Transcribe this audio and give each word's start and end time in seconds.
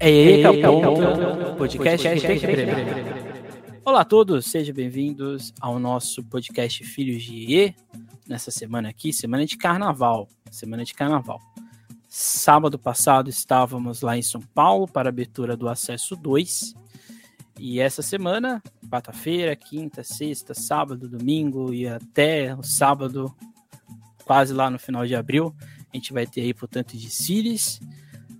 É 0.00 0.10
ele 0.10 0.42
que 0.42 0.64
aponta, 0.64 1.54
podcast 1.56 2.08
Olá 3.84 4.02
a 4.02 4.04
todos, 4.04 4.46
sejam 4.46 4.72
bem-vindos 4.72 5.52
ao 5.60 5.80
nosso 5.80 6.22
podcast 6.22 6.84
Filhos 6.84 7.24
de 7.24 7.56
E. 7.56 7.74
Nessa 8.28 8.52
semana 8.52 8.90
aqui, 8.90 9.12
semana 9.12 9.44
de 9.44 9.56
carnaval. 9.56 10.28
Semana 10.52 10.84
de 10.84 10.94
carnaval. 10.94 11.40
Sábado 12.08 12.78
passado 12.78 13.28
estávamos 13.28 14.00
lá 14.00 14.16
em 14.16 14.22
São 14.22 14.40
Paulo 14.40 14.86
para 14.86 15.08
a 15.08 15.10
abertura 15.10 15.56
do 15.56 15.68
Acesso 15.68 16.14
2. 16.14 16.74
E 17.58 17.80
essa 17.80 18.00
semana, 18.00 18.62
quarta-feira, 18.88 19.56
quinta, 19.56 20.04
sexta, 20.04 20.54
sábado, 20.54 21.08
domingo 21.08 21.74
e 21.74 21.88
até 21.88 22.54
o 22.54 22.62
sábado, 22.62 23.34
quase 24.24 24.54
lá 24.54 24.70
no 24.70 24.78
final 24.78 25.04
de 25.04 25.16
abril, 25.16 25.52
a 25.92 25.96
gente 25.96 26.12
vai 26.12 26.24
ter 26.24 26.42
aí, 26.42 26.54
portanto, 26.54 26.96
desfiles. 26.96 27.80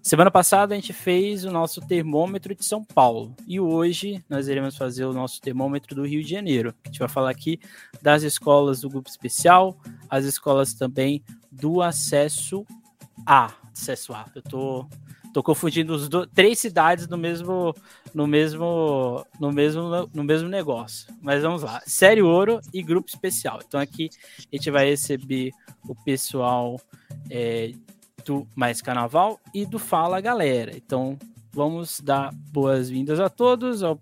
Semana 0.03 0.31
passada 0.31 0.75
a 0.75 0.77
gente 0.77 0.93
fez 0.93 1.45
o 1.45 1.51
nosso 1.51 1.81
termômetro 1.81 2.55
de 2.55 2.65
São 2.65 2.85
Paulo 2.85 3.35
e 3.47 3.61
hoje 3.61 4.25
nós 4.29 4.49
iremos 4.49 4.77
fazer 4.77 5.05
o 5.05 5.13
nosso 5.13 5.41
termômetro 5.41 5.95
do 5.95 6.07
Rio 6.07 6.23
de 6.23 6.31
Janeiro. 6.31 6.75
A 6.85 6.89
gente 6.89 6.99
vai 6.99 7.09
falar 7.09 7.31
aqui 7.31 7.61
das 8.01 8.23
escolas 8.23 8.81
do 8.81 8.89
grupo 8.89 9.11
especial, 9.11 9.77
as 10.09 10.25
escolas 10.25 10.73
também 10.73 11.23
do 11.51 11.83
acesso 11.83 12.65
A. 13.27 13.53
Acesso 13.73 14.15
A. 14.15 14.27
Eu 14.35 14.43
tô, 14.43 14.87
tô 15.35 15.43
confundindo 15.43 15.95
os 15.95 16.09
do, 16.09 16.27
três 16.27 16.59
cidades 16.59 17.07
no 17.09 17.19
mesmo 17.19 17.75
no 18.15 18.27
mesmo 18.27 19.27
no 19.39 19.53
mesmo 19.53 20.09
no 20.15 20.25
mesmo 20.25 20.49
negócio. 20.49 21.13
Mas 21.21 21.43
vamos 21.43 21.63
lá. 21.63 21.83
Série 21.87 22.23
Ouro 22.23 22.61
e 22.73 22.83
grupo 22.83 23.09
especial. 23.09 23.61
Então 23.67 23.79
aqui 23.79 24.09
a 24.39 24.57
gente 24.57 24.71
vai 24.71 24.89
receber 24.89 25.51
o 25.87 25.95
pessoal 25.95 26.81
é, 27.31 27.73
do 28.29 28.47
Mais 28.55 28.83
Carnaval 28.83 29.41
e 29.55 29.65
do 29.65 29.79
Fala 29.79 30.21
Galera. 30.21 30.77
Então, 30.77 31.19
vamos 31.51 31.99
dar 31.99 32.31
boas-vindas 32.53 33.19
a 33.19 33.31
todos, 33.31 33.83
ao, 33.83 33.99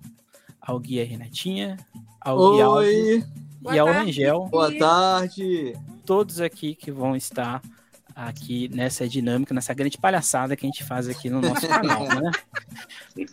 ao 0.60 0.80
Guia 0.80 1.06
Renatinha, 1.06 1.76
ao 2.20 2.36
Oi. 2.36 2.56
Guia 2.56 2.64
Alves 2.64 3.24
e 3.72 3.78
ao 3.78 3.86
tarde. 3.86 4.04
Rangel. 4.04 4.46
Boa 4.46 4.76
tarde. 4.76 5.74
Todos 6.04 6.40
aqui 6.40 6.74
que 6.74 6.90
vão 6.90 7.14
estar 7.14 7.62
aqui 8.16 8.70
nessa 8.72 9.06
dinâmica, 9.06 9.52
nessa 9.52 9.74
grande 9.74 9.98
palhaçada 9.98 10.56
que 10.56 10.64
a 10.64 10.68
gente 10.68 10.82
faz 10.82 11.06
aqui 11.06 11.28
no 11.28 11.42
nosso 11.42 11.68
canal, 11.68 12.08
né? 12.08 12.30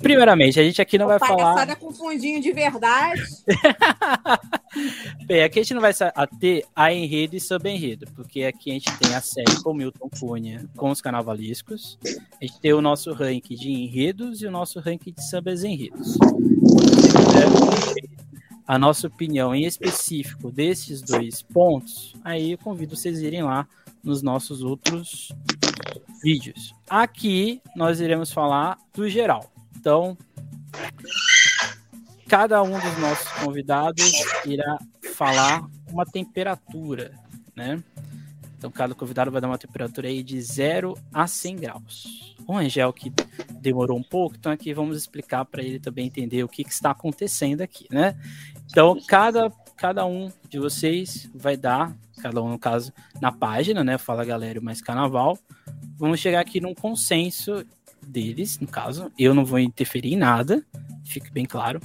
Primeiramente, 0.01 0.59
a 0.59 0.63
gente 0.63 0.81
aqui 0.81 0.97
não 0.97 1.07
vai 1.07 1.17
falar... 1.17 1.53
Palhaçada 1.53 1.75
com 1.77 1.93
fundinho 1.93 2.41
de 2.41 2.51
verdade. 2.51 3.21
Bem, 5.25 5.41
aqui 5.41 5.59
a 5.59 5.63
gente 5.63 5.73
não 5.73 5.81
vai 5.81 5.93
ter 6.37 6.65
a 6.75 6.91
enredo 6.91 7.37
e 7.37 7.39
sub-enredo, 7.39 8.07
porque 8.13 8.43
aqui 8.43 8.71
a 8.71 8.73
gente 8.73 8.97
tem 8.97 9.15
a 9.15 9.21
série 9.21 9.63
com 9.63 9.73
Milton 9.73 10.09
Cunha 10.19 10.65
com 10.75 10.89
os 10.89 10.99
carnavalescos, 10.99 11.97
a 12.05 12.45
gente 12.45 12.59
tem 12.59 12.73
o 12.73 12.81
nosso 12.81 13.13
ranking 13.13 13.55
de 13.55 13.71
enredos 13.71 14.41
e 14.41 14.47
o 14.47 14.51
nosso 14.51 14.81
ranking 14.81 15.13
de 15.13 15.23
sub-enredos. 15.29 16.13
Se 16.13 17.13
quiser 17.17 17.49
ter 17.93 18.22
a 18.67 18.79
nossa 18.79 19.07
opinião 19.07 19.53
em 19.53 19.65
específico 19.65 20.51
desses 20.51 21.01
dois 21.01 21.41
pontos, 21.41 22.13
aí 22.23 22.51
eu 22.51 22.57
convido 22.57 22.95
vocês 22.95 23.19
a 23.19 23.23
irem 23.23 23.43
lá 23.43 23.67
nos 24.03 24.21
nossos 24.21 24.61
outros 24.61 25.31
vídeos. 26.21 26.73
Aqui 26.89 27.61
nós 27.75 27.99
iremos 27.99 28.31
falar 28.31 28.77
do 28.93 29.09
geral. 29.09 29.51
Então, 29.75 30.17
cada 32.27 32.63
um 32.63 32.79
dos 32.79 32.97
nossos 32.99 33.27
convidados 33.43 34.11
irá 34.45 34.77
falar 35.13 35.67
uma 35.91 36.05
temperatura, 36.05 37.13
né? 37.55 37.83
Então, 38.63 38.71
cada 38.71 38.95
convidado 38.95 39.29
vai 39.29 39.41
dar 39.41 39.49
uma 39.49 39.57
temperatura 39.57 40.07
aí 40.07 40.23
de 40.23 40.41
0 40.41 40.97
a 41.11 41.27
100 41.27 41.55
graus. 41.57 42.33
O 42.47 42.55
Angel, 42.55 42.93
que 42.93 43.11
demorou 43.59 43.97
um 43.97 44.03
pouco, 44.03 44.37
então 44.39 44.53
aqui 44.53 44.73
vamos 44.73 44.95
explicar 44.95 45.43
para 45.43 45.61
ele 45.61 45.81
também 45.81 46.07
entender 46.07 46.45
o 46.45 46.47
que, 46.47 46.63
que 46.63 46.71
está 46.71 46.91
acontecendo 46.91 47.59
aqui, 47.59 47.87
né? 47.91 48.17
Então, 48.71 48.97
cada, 49.05 49.51
cada 49.75 50.05
um 50.05 50.31
de 50.47 50.59
vocês 50.59 51.29
vai 51.35 51.57
dar, 51.57 51.93
cada 52.21 52.41
um 52.41 52.47
no 52.47 52.57
caso, 52.57 52.93
na 53.19 53.33
página, 53.33 53.83
né? 53.83 53.97
Fala 53.97 54.23
Galera 54.23 54.61
Mais 54.61 54.81
Carnaval. 54.81 55.37
Vamos 55.97 56.21
chegar 56.21 56.39
aqui 56.39 56.61
num 56.61 56.73
consenso 56.73 57.65
deles, 58.01 58.59
no 58.59 58.67
caso. 58.67 59.11
Eu 59.19 59.33
não 59.33 59.43
vou 59.43 59.59
interferir 59.59 60.13
em 60.13 60.17
nada, 60.17 60.65
fique 61.03 61.29
bem 61.29 61.43
claro. 61.43 61.81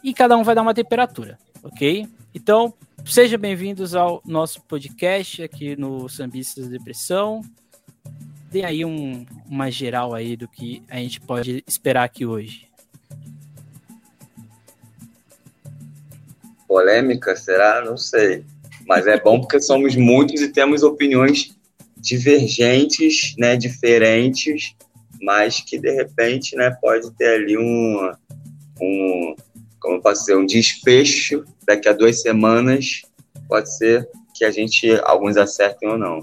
E 0.00 0.14
cada 0.14 0.36
um 0.36 0.44
vai 0.44 0.54
dar 0.54 0.62
uma 0.62 0.74
temperatura, 0.74 1.40
ok? 1.60 2.06
Então, 2.32 2.72
sejam 3.04 3.38
bem-vindos 3.38 3.94
ao 3.94 4.22
nosso 4.24 4.60
podcast 4.62 5.42
aqui 5.42 5.76
no 5.76 6.08
Sambistas 6.08 6.68
Depressão. 6.68 7.42
Dê 8.50 8.64
aí 8.64 8.84
um, 8.84 9.24
uma 9.48 9.70
geral 9.70 10.14
aí 10.14 10.36
do 10.36 10.48
que 10.48 10.82
a 10.88 10.96
gente 10.96 11.20
pode 11.20 11.62
esperar 11.66 12.04
aqui 12.04 12.26
hoje. 12.26 12.72
polêmica, 16.72 17.36
será? 17.36 17.84
Não 17.84 17.98
sei. 17.98 18.46
Mas 18.86 19.06
é 19.06 19.20
bom 19.20 19.38
porque 19.38 19.60
somos 19.60 19.94
muitos 19.94 20.40
e 20.40 20.48
temos 20.48 20.82
opiniões 20.82 21.54
divergentes, 21.98 23.34
né, 23.38 23.56
diferentes, 23.56 24.74
mas 25.20 25.60
que 25.60 25.78
de 25.78 25.92
repente, 25.92 26.56
né, 26.56 26.74
pode 26.80 27.10
ter 27.12 27.34
ali 27.34 27.58
um, 27.58 28.12
um 28.80 29.36
como 29.82 30.00
posso 30.00 30.20
dizer, 30.20 30.36
um 30.36 30.46
desfecho 30.46 31.44
daqui 31.66 31.88
a 31.88 31.92
duas 31.92 32.22
semanas, 32.22 33.02
pode 33.48 33.76
ser 33.76 34.08
que 34.34 34.44
a 34.44 34.50
gente, 34.50 34.88
alguns 35.04 35.36
acertem 35.36 35.88
ou 35.88 35.98
não. 35.98 36.20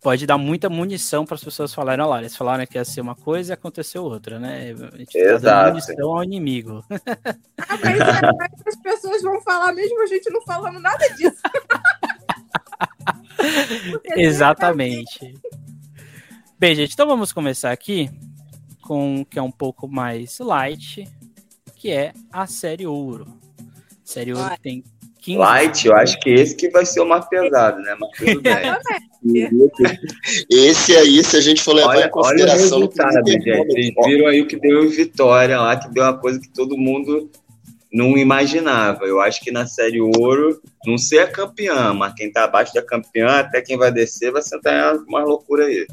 Pode 0.00 0.26
dar 0.26 0.38
muita 0.38 0.68
munição 0.68 1.24
para 1.24 1.34
as 1.34 1.42
pessoas 1.42 1.74
falarem, 1.74 2.04
olha 2.04 2.10
lá, 2.10 2.18
eles 2.20 2.36
falaram 2.36 2.66
que 2.66 2.76
ia 2.76 2.84
ser 2.84 3.00
uma 3.00 3.16
coisa 3.16 3.52
e 3.52 3.54
aconteceu 3.54 4.04
outra, 4.04 4.38
né? 4.38 4.74
A 4.92 4.96
gente 4.98 5.12
tá 5.12 5.18
dando 5.18 5.34
Exato. 5.36 5.70
munição 5.70 6.10
ao 6.10 6.24
inimigo. 6.24 6.84
Ah, 7.66 7.78
mas 7.82 7.98
é, 7.98 8.68
as 8.68 8.76
pessoas 8.76 9.22
vão 9.22 9.40
falar 9.40 9.72
mesmo 9.72 10.02
a 10.02 10.06
gente 10.06 10.30
não 10.30 10.42
falando 10.42 10.78
nada 10.78 11.08
disso. 11.14 11.40
Exatamente. 14.16 15.34
Bem, 16.58 16.74
gente, 16.74 16.92
então 16.92 17.06
vamos 17.06 17.32
começar 17.32 17.72
aqui 17.72 18.10
com 18.82 19.22
o 19.22 19.24
que 19.24 19.38
é 19.38 19.42
um 19.42 19.50
pouco 19.50 19.88
mais 19.88 20.38
light, 20.38 21.08
que 21.84 21.90
é 21.90 22.14
a 22.32 22.46
série 22.46 22.86
Ouro. 22.86 23.26
Série 24.02 24.32
Ouro 24.32 24.48
que 24.54 24.62
tem 24.62 24.82
15 25.20 25.38
Light, 25.38 25.86
eu 25.86 25.94
acho 25.94 26.18
que 26.18 26.30
esse 26.30 26.56
que 26.56 26.70
vai 26.70 26.86
ser 26.86 27.00
o 27.00 27.04
mais 27.06 27.28
pesado, 27.28 27.78
né? 27.78 27.94
Mas 28.00 28.10
tudo 28.16 28.40
bem. 28.40 28.54
Esse 30.50 30.96
aí, 30.96 31.22
se 31.22 31.36
a 31.36 31.40
gente 31.42 31.62
for 31.62 31.74
levar 31.74 31.88
Olha, 31.88 31.96
em 31.96 32.00
olha 32.00 32.08
o 32.08 32.10
consideração 32.10 32.78
no 32.80 32.86
resultado, 32.86 33.30
gente. 33.30 33.66
Vocês 33.66 33.94
viram 34.06 34.26
aí 34.26 34.40
o 34.40 34.46
que 34.46 34.56
deu 34.56 34.84
em 34.84 34.88
Vitória 34.88 35.60
lá, 35.60 35.76
que 35.76 35.90
deu 35.90 36.02
uma 36.02 36.18
coisa 36.18 36.40
que 36.40 36.48
todo 36.48 36.76
mundo 36.76 37.30
não 37.92 38.16
imaginava. 38.16 39.04
Eu 39.04 39.20
acho 39.20 39.42
que 39.42 39.50
na 39.50 39.66
série 39.66 40.00
Ouro, 40.00 40.60
não 40.86 40.96
sei 40.96 41.18
a 41.20 41.30
campeã, 41.30 41.92
mas 41.92 42.14
quem 42.14 42.32
tá 42.32 42.44
abaixo 42.44 42.72
da 42.72 42.82
campeã, 42.82 43.40
até 43.40 43.60
quem 43.60 43.76
vai 43.76 43.92
descer, 43.92 44.32
vai 44.32 44.42
sentar 44.42 44.96
uma 45.06 45.22
loucura 45.22 45.66
aí. 45.66 45.86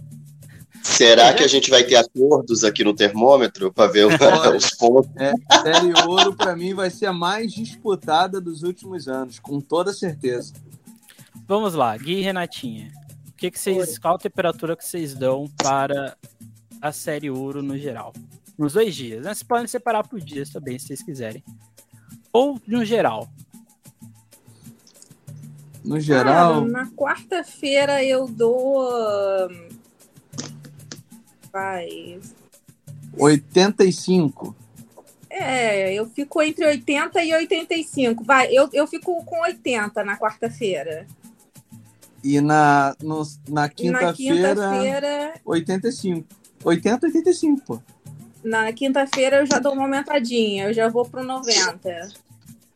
Será 0.83 1.33
que 1.33 1.43
a 1.43 1.47
gente 1.47 1.69
vai 1.69 1.83
ter 1.83 1.95
acordos 1.95 2.63
aqui 2.63 2.83
no 2.83 2.93
termômetro 2.93 3.71
para 3.71 3.91
ver 3.91 4.05
o- 4.05 4.09
os 4.55 4.71
pontos? 4.71 5.11
É, 5.17 5.33
série 5.61 5.93
Ouro, 6.07 6.35
pra 6.35 6.55
mim, 6.55 6.73
vai 6.73 6.89
ser 6.89 7.05
a 7.07 7.13
mais 7.13 7.51
disputada 7.53 8.41
dos 8.41 8.63
últimos 8.63 9.07
anos, 9.07 9.39
com 9.39 9.59
toda 9.59 9.93
certeza. 9.93 10.53
Vamos 11.47 11.73
lá, 11.73 11.95
Gui 11.97 12.13
e 12.19 12.21
Renatinha. 12.21 12.91
O 13.29 13.33
que, 13.41 13.51
que 13.51 13.59
vocês, 13.59 13.97
qual 13.97 14.15
a 14.15 14.19
temperatura 14.19 14.75
que 14.75 14.85
vocês 14.85 15.13
dão 15.15 15.49
para 15.57 16.15
a 16.81 16.91
série 16.91 17.29
Ouro 17.29 17.61
no 17.63 17.77
geral? 17.77 18.13
Nos 18.57 18.73
dois 18.73 18.93
dias, 18.95 19.23
né? 19.23 19.33
Vocês 19.33 19.43
podem 19.43 19.67
separar 19.67 20.07
por 20.07 20.19
dias 20.19 20.49
também, 20.51 20.77
se 20.77 20.87
vocês 20.87 21.01
quiserem. 21.01 21.43
Ou 22.31 22.59
no 22.67 22.85
geral. 22.85 23.27
No 25.83 25.99
geral, 25.99 26.61
Cara, 26.61 26.65
na 26.67 26.91
quarta-feira 26.91 28.03
eu 28.03 28.27
dou. 28.27 28.87
Vai. 31.51 32.19
85. 33.17 34.55
É, 35.29 35.93
eu 35.93 36.09
fico 36.09 36.41
entre 36.41 36.65
80 36.65 37.23
e 37.23 37.33
85. 37.33 38.23
Vai, 38.23 38.47
eu, 38.51 38.69
eu 38.73 38.85
fico 38.87 39.23
com 39.25 39.41
80 39.41 40.03
na 40.03 40.17
quarta-feira. 40.17 41.07
E 42.23 42.39
na, 42.41 42.95
no- 43.01 43.23
na 43.49 43.69
E 43.77 43.89
na 43.89 44.13
quinta-feira, 44.13 44.13
quinta-feira. 44.55 45.33
85. 45.45 46.27
80, 46.63 47.07
85, 47.07 47.61
pô. 47.65 47.81
Na 48.43 48.71
quinta-feira 48.73 49.37
eu 49.37 49.45
já 49.45 49.57
dou 49.59 49.73
uma 49.73 49.83
aumentadinha, 49.83 50.65
eu 50.65 50.73
já 50.73 50.87
vou 50.89 51.05
pro 51.05 51.23
90. 51.23 52.09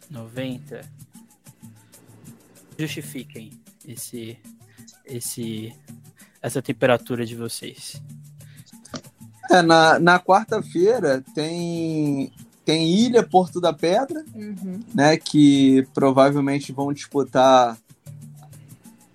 90. 0.10 0.82
Justifiquem 2.78 3.52
esse, 3.88 4.38
esse, 5.06 5.74
essa 6.42 6.62
temperatura 6.62 7.26
de 7.26 7.36
vocês. 7.36 8.02
É, 9.52 9.62
na, 9.62 10.00
na 10.00 10.20
quarta-feira 10.20 11.24
tem, 11.34 12.32
tem 12.64 12.90
Ilha 12.90 13.22
Porto 13.24 13.62
da 13.62 13.72
Pedra, 13.74 14.24
Uhum. 14.34 14.80
né? 14.94 15.18
Que 15.18 15.88
provavelmente 15.94 16.72
vão 16.72 16.92
disputar 16.92 17.78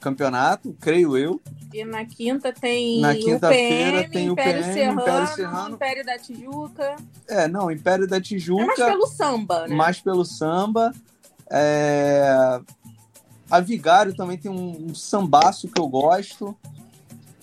campeonato, 0.00 0.74
creio 0.80 1.16
eu. 1.16 1.40
E 1.72 1.84
na 1.84 2.04
quinta 2.04 2.52
tem 2.52 3.00
Na 3.00 3.14
quinta-feira 3.14 4.08
tem 4.08 4.28
o 4.28 4.32
Império, 4.32 4.64
Serrano, 4.64 5.00
Império 5.02 5.28
Serrano. 5.28 5.74
Império 5.76 6.04
da 6.06 6.18
Tijuca. 6.18 6.96
É, 7.28 7.46
não, 7.48 7.70
Império 7.70 8.08
da 8.08 8.16
É 8.16 8.20
Tijuca. 8.20 8.64
mais 8.66 8.78
pelo 8.78 9.06
samba, 9.06 9.68
né? 9.68 9.74
mais 9.76 10.00
pelo 10.00 10.24
samba. 10.24 10.92
É... 11.50 12.60
A 13.50 13.60
Vigário 13.60 14.14
também 14.14 14.38
tem 14.38 14.50
um, 14.50 14.86
um 14.90 14.94
sambaço 14.94 15.68
que 15.68 15.80
eu 15.80 15.86
gosto. 15.88 16.56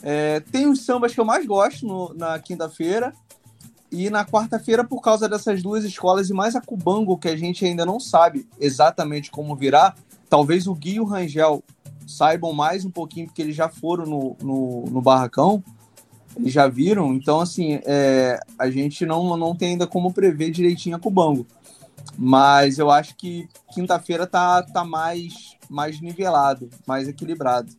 É, 0.04 0.40
Tem 0.40 0.68
os 0.68 0.86
sambas 0.86 1.14
que 1.14 1.20
eu 1.20 1.26
mais 1.26 1.46
gosto 1.46 1.86
no- 1.86 2.14
na 2.14 2.38
quinta-feira. 2.40 3.14
E 3.92 4.10
na 4.10 4.26
quarta-feira, 4.26 4.84
por 4.84 5.02
causa 5.02 5.30
dessas 5.30 5.64
duas 5.64 5.86
escolas 5.86 6.30
e 6.30 6.34
mais 6.34 6.56
a 6.56 6.62
Cubango, 6.62 7.18
que 7.18 7.30
a 7.30 7.38
gente 7.38 7.66
ainda 7.66 7.86
não 7.86 8.00
sabe 8.02 8.46
exatamente 8.60 9.32
como 9.32 9.56
virá, 9.56 9.96
talvez 10.30 10.68
o 10.68 10.76
Gui 10.76 10.96
e 10.96 11.00
o 11.00 11.06
Rangel 11.06 11.64
saibam 12.06 12.52
mais 12.52 12.84
um 12.84 12.92
pouquinho, 12.92 13.28
porque 13.28 13.42
eles 13.42 13.56
já 13.56 13.70
foram 13.70 14.06
no, 14.06 14.36
no, 14.42 14.86
no 14.92 15.02
Barracão, 15.02 15.64
eles 16.36 16.52
já 16.52 16.68
viram. 16.68 17.14
Então, 17.14 17.40
assim, 17.40 17.80
é, 17.86 18.38
a 18.60 18.70
gente 18.70 19.06
não, 19.06 19.38
não 19.38 19.56
tem 19.56 19.70
ainda 19.70 19.88
como 19.88 20.12
prever 20.14 20.52
direitinho 20.52 20.98
a 20.98 21.00
Cubango. 21.00 21.48
Mas 22.18 22.80
eu 22.80 22.92
acho 22.92 23.16
que 23.16 23.48
quinta-feira 23.74 24.28
tá, 24.28 24.64
tá 24.64 24.84
mais, 24.84 25.56
mais 25.70 26.02
nivelado, 26.02 26.70
mais 26.86 27.08
equilibrado. 27.08 27.72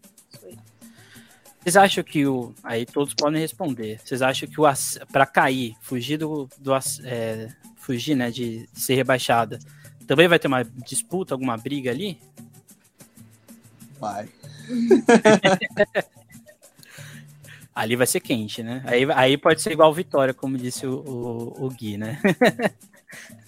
Vocês 1.61 1.77
acham 1.77 2.05
que 2.05 2.27
o. 2.27 2.55
Aí 2.63 2.87
todos 2.87 3.15
podem 3.15 3.41
responder. 3.41 4.01
Vocês 4.03 4.23
acham 4.23 4.49
que 4.49 4.61
o 4.61 4.65
para 5.13 5.27
cair, 5.27 5.75
fugir 5.81 6.17
do. 6.17 6.49
do 6.59 6.73
é, 7.05 7.49
fugir, 7.77 8.15
né? 8.15 8.31
De 8.31 8.69
ser 8.73 8.95
rebaixada, 8.95 9.59
também 10.07 10.29
vai 10.29 10.39
ter 10.39 10.49
uma 10.49 10.65
disputa, 10.65 11.35
alguma 11.35 11.57
briga 11.57 11.91
ali? 11.91 12.19
Vai. 14.01 14.29
Ali 17.75 17.95
vai 17.95 18.09
ser 18.09 18.19
quente, 18.19 18.61
né? 18.61 18.83
Aí, 18.87 19.07
aí 19.15 19.39
pode 19.39 19.63
ser 19.63 19.71
igual 19.71 19.95
Vitória, 19.95 20.35
como 20.35 20.59
disse 20.59 20.85
o, 20.85 20.95
o, 20.95 21.67
o 21.67 21.71
Gui, 21.71 21.97
né? 21.97 22.21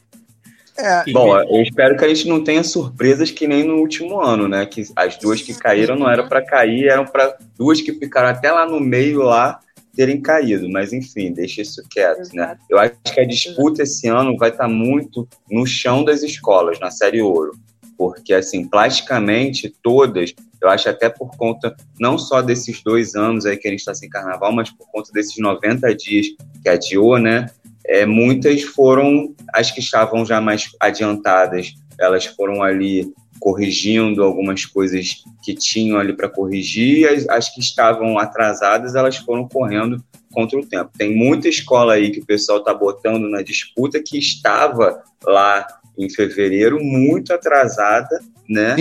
É, 0.81 1.13
Bom, 1.13 1.39
eu 1.39 1.63
espero 1.63 1.97
que 1.97 2.05
a 2.05 2.09
gente 2.09 2.29
não 2.29 2.43
tenha 2.43 2.63
surpresas 2.65 3.31
que 3.31 3.47
nem 3.47 3.65
no 3.65 3.77
último 3.77 4.21
ano, 4.21 4.49
né? 4.49 4.65
Que 4.67 4.83
as 4.97 5.17
duas 5.17 5.43
que 5.43 5.55
caíram 5.55 5.97
não 5.97 6.11
eram 6.11 6.29
para 6.29 6.45
cair, 6.45 6.89
eram 6.89 7.05
para 7.05 7.37
duas 7.57 7.81
que 7.81 7.93
ficaram 7.93 8.29
até 8.29 8.51
lá 8.51 8.67
no 8.67 8.81
meio 8.81 9.23
lá 9.23 9.61
terem 9.95 10.21
caído. 10.21 10.69
Mas 10.69 10.93
enfim, 10.93 11.33
deixa 11.33 11.63
isso 11.63 11.83
quieto, 11.91 12.35
né? 12.35 12.57
Eu 12.69 12.79
acho 12.79 12.95
que 13.13 13.21
a 13.21 13.27
disputa 13.27 13.83
esse 13.83 14.09
ano 14.09 14.37
vai 14.37 14.51
estar 14.51 14.69
muito 14.69 15.29
no 15.51 15.67
chão 15.67 16.05
das 16.05 16.23
escolas, 16.23 16.79
na 16.81 16.91
série 16.91 17.21
ouro. 17.21 17.53
Porque, 17.97 18.33
assim, 18.33 18.67
plasticamente, 18.67 19.75
todas, 19.83 20.35
eu 20.59 20.71
acho 20.71 20.89
até 20.89 21.11
por 21.11 21.37
conta 21.37 21.77
não 21.99 22.17
só 22.17 22.41
desses 22.41 22.83
dois 22.83 23.15
anos 23.15 23.45
aí 23.45 23.59
que 23.59 23.69
a 23.69 23.71
gente 23.71 23.81
está 23.81 23.95
sem 23.95 24.09
carnaval, 24.09 24.53
mas 24.53 24.71
por 24.71 24.91
conta 24.91 25.13
desses 25.13 25.37
90 25.37 25.95
dias 25.95 26.29
que 26.63 26.69
adiou, 26.69 27.19
né? 27.19 27.47
É, 27.87 28.05
muitas 28.07 28.63
foram 28.63 29.35
as 29.53 29.71
que 29.71 29.81
estavam 29.81 30.25
já 30.25 30.41
mais 30.41 30.71
adiantadas, 30.79 31.75
elas 31.99 32.25
foram 32.27 32.63
ali 32.63 33.13
corrigindo 33.41 34.23
algumas 34.23 34.67
coisas 34.67 35.25
que 35.43 35.55
tinham 35.55 35.99
ali 35.99 36.15
para 36.15 36.29
corrigir, 36.29 36.99
e 37.01 37.07
as, 37.07 37.29
as 37.29 37.49
que 37.49 37.61
estavam 37.61 38.19
atrasadas, 38.19 38.95
elas 38.95 39.17
foram 39.17 39.49
correndo 39.49 40.03
contra 40.31 40.59
o 40.59 40.65
tempo. 40.67 40.91
Tem 40.97 41.15
muita 41.17 41.49
escola 41.49 41.95
aí 41.95 42.11
que 42.11 42.21
o 42.21 42.27
pessoal 42.27 42.59
está 42.59 42.73
botando 42.75 43.29
na 43.29 43.43
disputa 43.43 44.01
que 44.05 44.19
estava 44.19 45.03
lá 45.25 45.67
em 45.99 46.09
fevereiro 46.09 46.83
muito 46.83 47.33
atrasada, 47.33 48.21
né? 48.49 48.75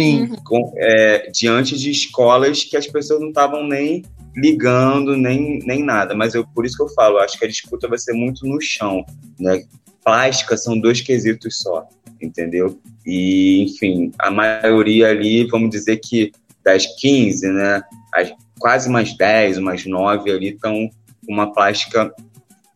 com- 0.44 0.74
é, 0.78 1.30
diante 1.34 1.78
de 1.78 1.90
escolas 1.92 2.64
que 2.64 2.78
as 2.78 2.86
pessoas 2.88 3.20
não 3.22 3.30
estavam 3.30 3.66
nem 3.68 4.04
ligando, 4.36 5.16
nem, 5.18 5.60
nem 5.60 5.84
nada. 5.84 6.16
Mas 6.16 6.34
eu, 6.34 6.46
por 6.48 6.66
isso 6.66 6.78
que 6.78 6.84
eu 6.84 6.90
falo, 6.90 7.18
acho 7.20 7.38
que 7.38 7.46
a 7.46 7.48
disputa 7.48 7.88
vai 7.88 7.98
ser 7.98 8.14
muito 8.14 8.46
no 8.46 8.60
chão, 8.62 9.06
né? 9.40 9.64
Plástica 10.04 10.58
são 10.58 10.80
dois 10.80 11.02
quesitos 11.02 11.60
só, 11.60 11.88
entendeu? 12.22 12.80
E, 13.06 13.64
enfim, 13.64 14.12
a 14.18 14.32
maioria 14.32 15.10
ali, 15.10 15.46
vamos 15.48 15.70
dizer 15.70 15.98
que 15.98 16.32
das 16.64 16.86
15, 17.00 17.48
né? 17.48 17.82
As, 18.14 18.32
quase 18.60 18.90
umas 18.90 19.16
10, 19.16 19.58
umas 19.58 19.86
9 19.86 20.32
ali 20.32 20.50
estão 20.50 20.90
com 21.26 21.34
uma 21.34 21.54
plástica 21.54 22.14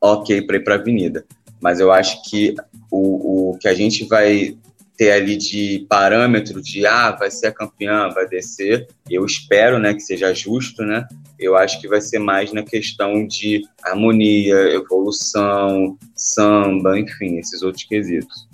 ok 0.02 0.42
para 0.42 0.58
ir 0.58 0.64
para 0.64 0.76
a 0.76 0.80
avenida. 0.80 1.26
Mas 1.62 1.80
eu 1.80 1.92
acho 1.92 2.22
que 2.30 2.56
o, 2.92 3.52
o 3.52 3.58
que 3.58 3.68
a 3.68 3.74
gente 3.74 4.06
vai 4.06 4.58
ter 4.98 5.12
ali 5.12 5.36
de 5.38 5.86
parâmetro 5.90 6.62
de 6.62 6.86
ah, 6.86 7.12
vai 7.12 7.32
ser 7.32 7.48
a 7.48 7.52
campeã, 7.52 8.10
vai 8.10 8.28
descer, 8.28 8.88
eu 9.10 9.26
espero 9.26 9.80
né, 9.80 9.94
que 9.94 10.00
seja 10.02 10.34
justo, 10.34 10.84
né? 10.84 11.08
Eu 11.40 11.58
acho 11.58 11.82
que 11.82 11.88
vai 11.88 12.00
ser 12.00 12.20
mais 12.20 12.54
na 12.54 12.64
questão 12.64 13.26
de 13.26 13.64
harmonia, 13.82 14.56
evolução, 14.74 15.98
samba, 16.16 17.00
enfim, 17.00 17.38
esses 17.38 17.62
outros 17.64 17.84
quesitos. 17.86 18.48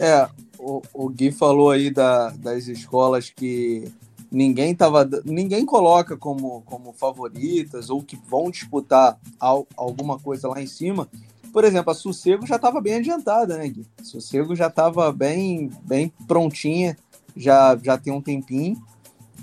É, 0.00 0.28
o, 0.58 0.82
o 0.92 1.08
Gui 1.08 1.30
falou 1.30 1.70
aí 1.70 1.90
da- 1.90 2.30
das 2.30 2.66
escolas 2.66 3.30
que 3.30 3.84
ninguém 4.30 4.74
tava, 4.74 5.08
ninguém 5.24 5.66
coloca 5.66 6.16
como, 6.16 6.62
como 6.62 6.92
favoritas 6.94 7.90
ou 7.90 8.02
que 8.02 8.16
vão 8.26 8.50
disputar 8.50 9.18
al- 9.38 9.66
alguma 9.76 10.18
coisa 10.18 10.48
lá 10.48 10.60
em 10.60 10.66
cima. 10.66 11.08
Por 11.52 11.64
exemplo, 11.64 11.90
a 11.90 11.94
Sossego 11.94 12.46
já 12.46 12.56
estava 12.56 12.80
bem 12.80 12.94
adiantada, 12.94 13.58
né, 13.58 13.68
Gui? 13.68 13.86
Sossego 14.02 14.56
já 14.56 14.68
estava 14.68 15.12
bem, 15.12 15.70
bem 15.82 16.12
prontinha, 16.26 16.96
já, 17.36 17.78
já 17.82 17.98
tem 17.98 18.12
um 18.12 18.22
tempinho 18.22 18.82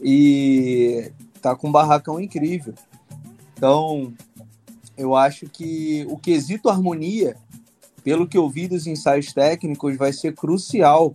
e 0.01 1.11
tá 1.41 1.55
com 1.55 1.67
um 1.67 1.71
barracão 1.71 2.19
incrível. 2.19 2.73
Então, 3.55 4.13
eu 4.97 5.15
acho 5.15 5.45
que 5.47 6.05
o 6.09 6.17
quesito 6.17 6.69
harmonia 6.69 7.37
pelo 8.03 8.27
que 8.27 8.37
eu 8.37 8.49
vi 8.49 8.67
dos 8.67 8.87
ensaios 8.87 9.33
técnicos, 9.33 9.97
vai 9.97 10.11
ser 10.11 10.33
crucial 10.33 11.13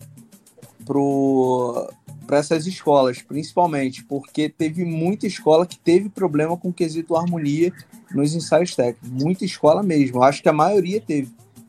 para 2.26 2.38
essas 2.38 2.66
escolas, 2.66 3.22
principalmente, 3.22 4.04
porque 4.04 4.48
teve 4.48 4.84
muita 4.84 5.26
escola 5.26 5.66
que 5.66 5.78
teve 5.78 6.08
problema 6.08 6.56
com 6.56 6.68
o 6.68 6.72
quesito 6.72 7.16
harmonia 7.16 7.72
nos 8.14 8.34
ensaios 8.34 8.74
técnicos. 8.74 9.10
Muita 9.10 9.44
escola 9.44 9.82
mesmo. 9.82 10.18
Eu 10.18 10.22
acho 10.22 10.42
que 10.42 10.48
a 10.48 10.52
maioria 10.52 11.00
teve 11.00 11.28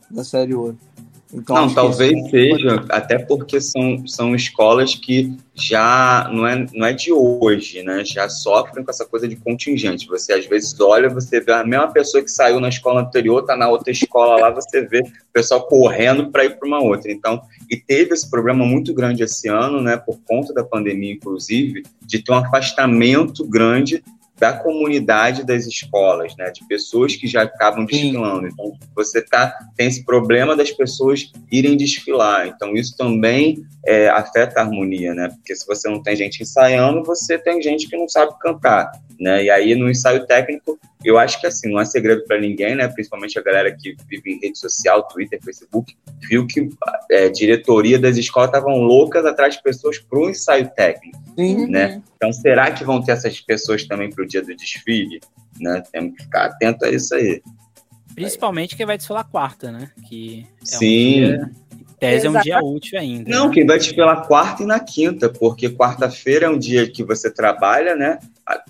da 0.09 0.23
série 0.23 0.53
ouro. 0.53 0.77
Então, 1.33 1.55
Não, 1.55 1.73
talvez 1.73 2.29
seja, 2.29 2.85
até 2.89 3.17
porque 3.17 3.59
são, 3.59 4.07
são 4.07 4.33
escolas 4.33 4.95
que 4.95 5.35
já 5.53 6.29
não 6.31 6.47
é, 6.47 6.65
não 6.73 6.85
é 6.85 6.93
de 6.93 7.11
hoje, 7.11 7.83
né? 7.83 8.05
Já 8.05 8.29
sofrem 8.29 8.85
com 8.85 8.91
essa 8.91 9.05
coisa 9.05 9.27
de 9.27 9.35
contingente. 9.35 10.07
Você 10.07 10.31
às 10.31 10.45
vezes 10.45 10.79
olha, 10.79 11.09
você 11.09 11.41
vê 11.41 11.51
a 11.51 11.65
mesma 11.65 11.91
pessoa 11.91 12.23
que 12.23 12.29
saiu 12.29 12.59
na 12.61 12.69
escola 12.69 13.01
anterior, 13.01 13.43
tá 13.43 13.55
na 13.57 13.67
outra 13.67 13.91
escola 13.91 14.39
lá, 14.39 14.49
você 14.49 14.85
vê 14.85 14.99
o 14.99 15.33
pessoal 15.33 15.67
correndo 15.67 16.31
para 16.31 16.45
ir 16.45 16.57
para 16.57 16.67
uma 16.67 16.81
outra. 16.81 17.11
Então, 17.11 17.41
e 17.69 17.75
teve 17.75 18.13
esse 18.13 18.29
problema 18.29 18.65
muito 18.65 18.93
grande 18.93 19.23
esse 19.23 19.49
ano, 19.49 19.81
né? 19.81 19.97
Por 19.97 20.17
conta 20.25 20.53
da 20.53 20.63
pandemia, 20.63 21.13
inclusive, 21.13 21.83
de 22.01 22.23
ter 22.23 22.31
um 22.31 22.35
afastamento 22.35 23.45
grande 23.45 24.01
da 24.37 24.53
comunidade 24.53 25.45
das 25.45 25.65
escolas, 25.65 26.35
né, 26.35 26.51
de 26.51 26.65
pessoas 26.67 27.15
que 27.15 27.27
já 27.27 27.43
acabam 27.43 27.85
desfilando. 27.85 28.47
Então, 28.47 28.73
você 28.95 29.21
tá 29.21 29.57
tem 29.75 29.87
esse 29.87 30.03
problema 30.03 30.55
das 30.55 30.71
pessoas 30.71 31.31
irem 31.51 31.77
desfilar. 31.77 32.47
Então, 32.47 32.73
isso 32.73 32.95
também 32.97 33.65
é, 33.85 34.09
afeta 34.09 34.59
a 34.59 34.63
harmonia, 34.63 35.13
né? 35.13 35.29
Porque 35.29 35.55
se 35.55 35.65
você 35.65 35.89
não 35.89 36.01
tem 36.01 36.15
gente 36.15 36.41
ensaiando, 36.41 37.03
você 37.03 37.37
tem 37.37 37.61
gente 37.61 37.87
que 37.87 37.95
não 37.95 38.09
sabe 38.09 38.33
cantar, 38.39 38.91
né? 39.19 39.43
E 39.43 39.49
aí 39.49 39.75
no 39.75 39.89
ensaio 39.89 40.25
técnico, 40.25 40.77
eu 41.05 41.17
acho 41.17 41.39
que 41.39 41.47
assim 41.47 41.71
não 41.71 41.79
é 41.79 41.85
segredo 41.85 42.23
para 42.25 42.39
ninguém, 42.39 42.75
né? 42.75 42.87
Principalmente 42.87 43.37
a 43.37 43.41
galera 43.41 43.71
que 43.71 43.95
vive 44.09 44.33
em 44.33 44.39
rede 44.39 44.57
social, 44.57 45.07
Twitter, 45.07 45.39
Facebook, 45.43 45.95
viu 46.27 46.47
que 46.47 46.69
é, 47.11 47.29
diretoria 47.29 47.99
das 47.99 48.17
escolas 48.17 48.49
estavam 48.49 48.77
loucas 48.79 49.25
atrás 49.25 49.55
de 49.55 49.63
pessoas 49.63 49.99
para 49.99 50.19
o 50.19 50.29
ensaio 50.29 50.69
técnico 50.75 51.17
Sim, 51.37 51.67
né? 51.67 52.01
Então, 52.15 52.31
será 52.33 52.71
que 52.71 52.83
vão 52.83 53.01
ter 53.01 53.11
essas 53.11 53.39
pessoas 53.41 53.83
também 53.85 54.09
para 54.09 54.23
o 54.23 54.27
dia 54.27 54.41
do 54.41 54.55
desfile? 54.55 55.19
Né? 55.59 55.83
Temos 55.91 56.15
que 56.15 56.23
ficar 56.23 56.45
atento 56.45 56.85
a 56.85 56.89
isso 56.89 57.13
aí. 57.13 57.41
Principalmente 58.13 58.77
quem 58.77 58.85
vai 58.85 58.97
desfilar 58.97 59.29
quarta, 59.29 59.71
né? 59.71 59.91
Que 60.07 60.47
é 60.61 60.65
Sim. 60.65 60.85
um 60.85 61.27
dia, 61.27 61.51
tese 61.99 62.27
é 62.27 62.29
um 62.29 62.39
dia 62.39 62.59
útil 62.59 62.99
ainda. 62.99 63.29
Não, 63.29 63.47
né? 63.47 63.53
quem 63.53 63.65
vai 63.65 63.77
desfilar 63.77 64.27
quarta 64.27 64.63
e 64.63 64.65
na 64.65 64.79
quinta, 64.79 65.29
porque 65.29 65.69
quarta-feira 65.69 66.45
é 66.45 66.49
um 66.49 66.57
dia 66.57 66.89
que 66.89 67.03
você 67.03 67.31
trabalha, 67.31 67.95
né? 67.95 68.19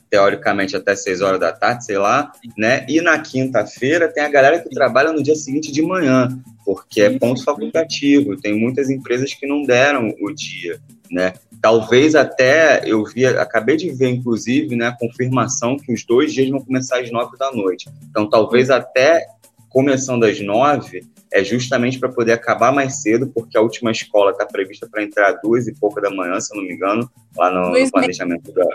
Teoricamente 0.10 0.76
até 0.76 0.96
seis 0.96 1.22
horas 1.22 1.40
da 1.40 1.52
tarde, 1.52 1.86
sei 1.86 1.98
lá, 1.98 2.32
né? 2.58 2.86
E 2.88 3.02
na 3.02 3.20
quinta-feira 3.20 4.08
tem 4.08 4.24
a 4.24 4.30
galera 4.30 4.60
que 4.60 4.70
trabalha 4.70 5.12
no 5.12 5.22
dia 5.22 5.36
seguinte 5.36 5.72
de 5.72 5.82
manhã, 5.82 6.30
porque 6.64 7.02
é 7.02 7.18
ponto 7.18 7.44
facultativo. 7.44 8.38
Tem 8.38 8.58
muitas 8.58 8.90
empresas 8.90 9.34
que 9.34 9.46
não 9.46 9.64
deram 9.64 10.14
o 10.22 10.32
dia, 10.32 10.80
né? 11.12 11.34
Talvez 11.62 12.16
até 12.16 12.84
eu 12.86 13.04
vi, 13.04 13.26
acabei 13.26 13.76
de 13.76 13.90
ver, 13.90 14.10
inclusive, 14.10 14.76
né, 14.76 14.88
a 14.88 14.98
confirmação 14.98 15.78
que 15.78 15.92
os 15.92 16.06
dois 16.06 16.32
dias 16.32 16.50
vão 16.50 16.62
começar 16.64 17.00
às 17.00 17.12
nove 17.12 17.36
da 17.38 17.52
noite. 17.52 17.90
Então, 18.10 18.30
talvez 18.30 18.70
até 18.70 19.26
começando 19.70 20.26
às 20.26 20.40
nove 20.40 21.04
é 21.36 21.44
justamente 21.44 22.00
para 22.00 22.08
poder 22.08 22.32
acabar 22.32 22.72
mais 22.72 23.02
cedo, 23.02 23.28
porque 23.28 23.58
a 23.58 23.62
última 23.62 23.92
escola 23.92 24.32
está 24.32 24.46
prevista 24.46 24.88
para 24.90 25.04
entrar 25.04 25.34
às 25.34 25.42
duas 25.42 25.68
e 25.68 25.76
pouca 25.76 26.00
da 26.00 26.10
manhã, 26.10 26.40
se 26.40 26.56
eu 26.56 26.62
não 26.62 26.66
me 26.66 26.74
engano, 26.74 27.12
lá 27.36 27.52
no, 27.52 27.78
no 27.78 27.92
planejamento 27.92 28.54
da, 28.54 28.66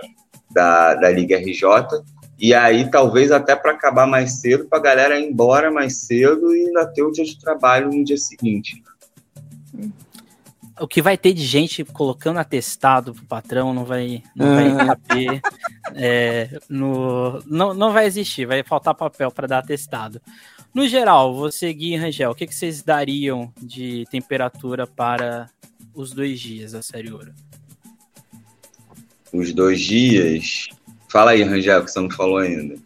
da, 0.51 0.95
da 0.97 1.11
Liga 1.11 1.39
RJ. 1.39 1.65
E 2.39 2.53
aí, 2.53 2.91
talvez 2.91 3.33
até 3.33 3.57
para 3.57 3.73
acabar 3.73 4.07
mais 4.07 4.43
cedo, 4.43 4.67
para 4.69 4.79
a 4.79 4.83
galera 4.83 5.19
ir 5.19 5.31
embora 5.31 5.71
mais 5.71 6.03
cedo 6.07 6.55
e 6.55 6.67
ainda 6.67 6.85
ter 6.87 7.03
o 7.03 7.11
dia 7.11 7.25
de 7.25 7.39
trabalho 7.41 7.89
no 7.89 8.05
dia 8.05 8.19
seguinte. 8.19 8.83
O 10.79 10.87
que 10.87 11.01
vai 11.01 11.17
ter 11.17 11.33
de 11.33 11.45
gente 11.45 11.83
colocando 11.83 12.39
atestado 12.39 13.15
pro 13.15 13.25
patrão 13.25 13.73
não 13.73 13.85
vai, 13.87 14.23
não 14.37 14.55
vai 14.55 14.69
Ah. 14.69 14.97
caber. 14.97 15.41
é, 15.95 16.59
no, 16.69 17.43
não, 17.47 17.73
não 17.73 17.91
vai 17.91 18.07
existir, 18.07 18.45
vai 18.45 18.63
faltar 18.63 18.95
papel 18.95 19.31
para 19.31 19.47
dar 19.47 19.59
atestado. 19.61 20.21
No 20.73 20.87
geral, 20.87 21.35
você, 21.35 21.73
Gui 21.73 21.95
e 21.95 21.97
Rangel, 21.97 22.31
o 22.31 22.35
que, 22.35 22.47
que 22.47 22.55
vocês 22.55 22.83
dariam 22.83 23.53
de 23.61 24.05
temperatura 24.11 24.87
para 24.87 25.51
os 25.95 26.13
dois 26.13 26.39
dias 26.39 26.73
da 26.73 26.83
série 26.83 27.11
ouro? 27.11 27.35
Os 29.33 29.53
dois 29.53 29.81
dias. 29.81 30.69
Fala 31.09 31.33
aí, 31.33 31.43
Rangel, 31.43 31.85
que 31.85 31.91
você 31.91 32.01
não 32.01 32.11
falou 32.11 32.39
ainda. 32.39 32.77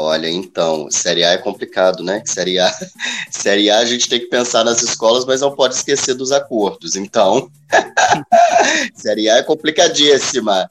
Olha, 0.00 0.28
então, 0.30 0.88
Série 0.90 1.24
A 1.24 1.32
é 1.32 1.38
complicado, 1.38 2.04
né? 2.04 2.22
Série 2.24 2.58
A, 2.58 2.72
série 3.30 3.68
A 3.68 3.78
a 3.78 3.84
gente 3.84 4.08
tem 4.08 4.20
que 4.20 4.26
pensar 4.26 4.64
nas 4.64 4.80
escolas, 4.80 5.24
mas 5.24 5.40
não 5.40 5.54
pode 5.54 5.74
esquecer 5.74 6.14
dos 6.14 6.30
acordos. 6.30 6.94
Então, 6.94 7.50
Série 8.94 9.28
A 9.28 9.38
é 9.38 9.42
complicadíssima. 9.42 10.70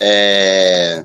É, 0.00 1.04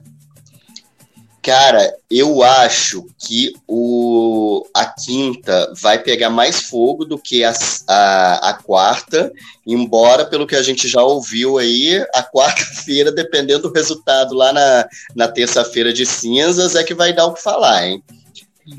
Cara, 1.41 1.95
eu 2.11 2.43
acho 2.43 3.07
que 3.17 3.53
o... 3.65 4.65
a 4.73 4.85
quinta 4.85 5.73
vai 5.81 5.97
pegar 5.97 6.29
mais 6.29 6.63
fogo 6.63 7.05
do 7.05 7.17
que 7.17 7.45
a, 7.45 7.53
a, 7.87 8.49
a 8.49 8.53
quarta, 8.55 9.31
embora, 9.65 10.25
pelo 10.25 10.45
que 10.45 10.55
a 10.55 10.61
gente 10.61 10.87
já 10.87 11.01
ouviu 11.01 11.57
aí, 11.57 12.05
a 12.13 12.23
quarta-feira, 12.23 13.11
dependendo 13.11 13.69
do 13.69 13.73
resultado 13.73 14.35
lá 14.35 14.51
na, 14.51 14.89
na 15.15 15.27
terça-feira 15.29 15.93
de 15.93 16.05
cinzas, 16.05 16.75
é 16.75 16.83
que 16.83 16.93
vai 16.93 17.13
dar 17.13 17.25
o 17.25 17.33
que 17.33 17.41
falar, 17.41 17.87
hein? 17.87 18.03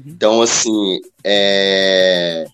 Então, 0.07 0.43
assim, 0.43 1.01
é... 1.25 2.45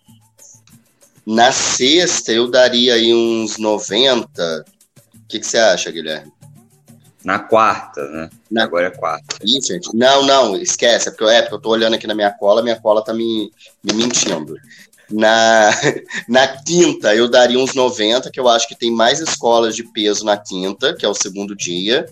na 1.26 1.50
sexta 1.50 2.32
eu 2.32 2.48
daria 2.48 2.94
aí 2.94 3.12
uns 3.12 3.58
90. 3.58 4.64
O 5.14 5.28
que, 5.28 5.40
que 5.40 5.46
você 5.46 5.58
acha, 5.58 5.90
Guilherme? 5.90 6.35
Na 7.26 7.40
quarta, 7.40 8.08
né? 8.08 8.30
Na- 8.48 8.62
Agora 8.62 8.86
é 8.86 8.90
quarta. 8.90 9.36
Ih, 9.42 9.60
gente. 9.60 9.90
Não, 9.92 10.24
não, 10.24 10.56
esquece. 10.56 11.08
É 11.08 11.10
porque, 11.10 11.24
eu- 11.24 11.28
é 11.28 11.42
porque 11.42 11.56
eu 11.56 11.60
tô 11.60 11.70
olhando 11.70 11.94
aqui 11.94 12.06
na 12.06 12.14
minha 12.14 12.30
cola, 12.30 12.62
minha 12.62 12.80
cola 12.80 13.02
tá 13.04 13.12
me, 13.12 13.50
me 13.82 13.92
mentindo. 13.94 14.54
Na, 15.10 15.70
na 16.28 16.46
quinta, 16.62 17.16
eu 17.16 17.28
daria 17.28 17.58
uns 17.58 17.74
90, 17.74 18.30
que 18.30 18.38
eu 18.38 18.48
acho 18.48 18.68
que 18.68 18.76
tem 18.78 18.92
mais 18.92 19.18
escolas 19.18 19.74
de 19.74 19.82
peso 19.82 20.24
na 20.24 20.36
quinta, 20.36 20.94
que 20.94 21.04
é 21.04 21.08
o 21.08 21.14
segundo 21.14 21.56
dia. 21.56 22.06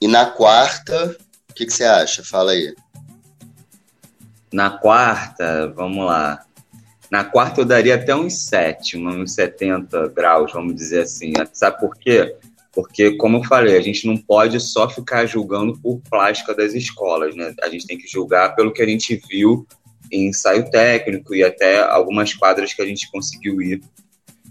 E 0.00 0.08
na 0.08 0.26
quarta, 0.26 1.16
o 1.48 1.54
que, 1.54 1.64
que 1.64 1.72
você 1.72 1.84
acha? 1.84 2.24
Fala 2.24 2.50
aí. 2.50 2.74
Na 4.52 4.68
quarta, 4.70 5.68
vamos 5.76 6.04
lá. 6.04 6.44
Na 7.08 7.22
quarta 7.22 7.60
eu 7.60 7.64
daria 7.64 7.94
até 7.94 8.16
uns 8.16 8.36
7, 8.46 8.98
uns 8.98 9.32
70 9.34 10.08
graus, 10.08 10.52
vamos 10.52 10.74
dizer 10.74 11.02
assim. 11.02 11.32
Sabe 11.52 11.78
por 11.78 11.96
quê? 11.96 12.34
Porque, 12.74 13.12
como 13.16 13.38
eu 13.38 13.44
falei, 13.44 13.76
a 13.76 13.80
gente 13.80 14.06
não 14.06 14.16
pode 14.16 14.58
só 14.58 14.88
ficar 14.88 15.26
julgando 15.26 15.78
por 15.80 16.00
plástica 16.10 16.54
das 16.54 16.74
escolas, 16.74 17.34
né? 17.36 17.54
A 17.62 17.68
gente 17.68 17.86
tem 17.86 17.96
que 17.96 18.08
julgar 18.08 18.56
pelo 18.56 18.72
que 18.72 18.82
a 18.82 18.86
gente 18.86 19.20
viu 19.30 19.66
em 20.10 20.28
ensaio 20.28 20.68
técnico 20.70 21.34
e 21.34 21.44
até 21.44 21.80
algumas 21.82 22.34
quadras 22.34 22.74
que 22.74 22.82
a 22.82 22.86
gente 22.86 23.10
conseguiu 23.10 23.62
ir. 23.62 23.80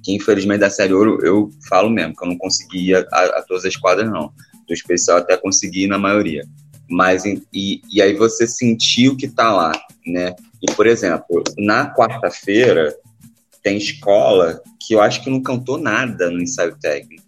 Que, 0.01 0.13
infelizmente, 0.13 0.61
da 0.61 0.69
Série 0.69 0.93
Ouro, 0.93 1.19
eu 1.25 1.49
falo 1.67 1.89
mesmo, 1.89 2.15
que 2.15 2.23
eu 2.23 2.29
não 2.29 2.37
consegui 2.37 2.91
ir 2.91 2.95
a, 2.95 3.25
a 3.25 3.41
todas 3.41 3.65
as 3.65 3.75
quadras, 3.75 4.09
não. 4.09 4.31
Do 4.67 4.73
especial 4.73 5.17
até 5.17 5.35
consegui 5.35 5.83
ir 5.83 5.87
na 5.87 5.97
maioria. 5.97 6.45
Mas, 6.89 7.25
e, 7.25 7.81
e 7.91 8.01
aí 8.01 8.13
você 8.13 8.47
sentiu 8.47 9.17
que 9.17 9.27
tá 9.27 9.51
lá, 9.51 9.71
né? 10.05 10.33
E, 10.61 10.71
por 10.73 10.87
exemplo, 10.87 11.43
na 11.57 11.93
quarta-feira, 11.93 12.95
tem 13.61 13.77
escola 13.77 14.61
que 14.79 14.93
eu 14.93 15.01
acho 15.01 15.23
que 15.23 15.29
não 15.29 15.41
cantou 15.41 15.77
nada 15.77 16.29
no 16.29 16.41
ensaio 16.41 16.77
técnico, 16.79 17.22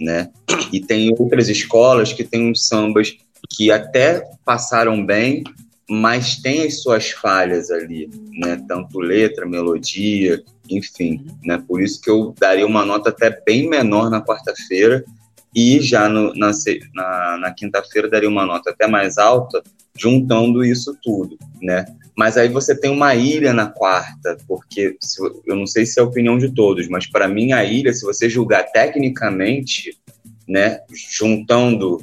né? 0.00 0.30
E 0.72 0.80
tem 0.80 1.10
outras 1.18 1.48
escolas 1.48 2.12
que 2.12 2.24
têm 2.24 2.50
uns 2.50 2.66
sambas 2.66 3.16
que 3.50 3.70
até 3.70 4.22
passaram 4.44 5.04
bem, 5.04 5.44
mas 5.88 6.36
tem 6.36 6.64
as 6.66 6.82
suas 6.82 7.10
falhas 7.10 7.70
ali, 7.70 8.10
né? 8.32 8.60
Tanto 8.68 8.98
letra, 8.98 9.46
melodia, 9.46 10.42
enfim, 10.68 11.24
né? 11.44 11.62
Por 11.66 11.80
isso 11.80 12.00
que 12.00 12.10
eu 12.10 12.34
daria 12.38 12.66
uma 12.66 12.84
nota 12.84 13.10
até 13.10 13.30
bem 13.44 13.68
menor 13.68 14.10
na 14.10 14.20
quarta-feira 14.20 15.04
e 15.54 15.80
já 15.80 16.08
no- 16.08 16.34
na, 16.34 16.50
na, 16.94 17.38
na 17.38 17.50
quinta-feira 17.54 18.10
daria 18.10 18.28
uma 18.28 18.44
nota 18.44 18.70
até 18.70 18.86
mais 18.86 19.16
alta, 19.16 19.62
juntando 19.96 20.64
isso 20.64 20.96
tudo, 21.02 21.38
né? 21.62 21.84
Mas 22.16 22.36
aí 22.38 22.48
você 22.48 22.74
tem 22.74 22.90
uma 22.90 23.14
ilha 23.14 23.52
na 23.52 23.66
quarta, 23.66 24.38
porque 24.48 24.96
se- 25.02 25.20
eu 25.44 25.54
não 25.54 25.66
sei 25.66 25.84
se 25.84 26.00
é 26.00 26.02
a 26.02 26.06
opinião 26.06 26.38
de 26.38 26.50
todos, 26.54 26.88
mas 26.88 27.06
para 27.06 27.28
mim 27.28 27.52
a 27.52 27.62
ilha, 27.62 27.92
se 27.92 28.04
você 28.04 28.28
julgar 28.28 28.64
tecnicamente, 28.72 29.98
né, 30.48 30.80
juntando 30.90 32.00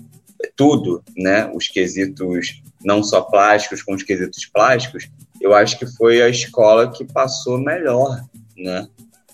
tudo, 0.56 1.04
né, 1.18 1.50
os 1.54 1.68
quesitos 1.68 2.62
não 2.84 3.02
só 3.02 3.22
plásticos 3.22 3.82
com 3.82 3.94
os 3.94 4.04
quesitos 4.04 4.46
plásticos, 4.46 5.10
eu 5.42 5.54
acho 5.54 5.80
que 5.80 5.88
foi 5.98 6.22
a 6.22 6.30
escola 6.30 6.92
que 6.92 7.06
passou 7.06 7.58
melhor, 7.58 8.24
né? 8.58 8.88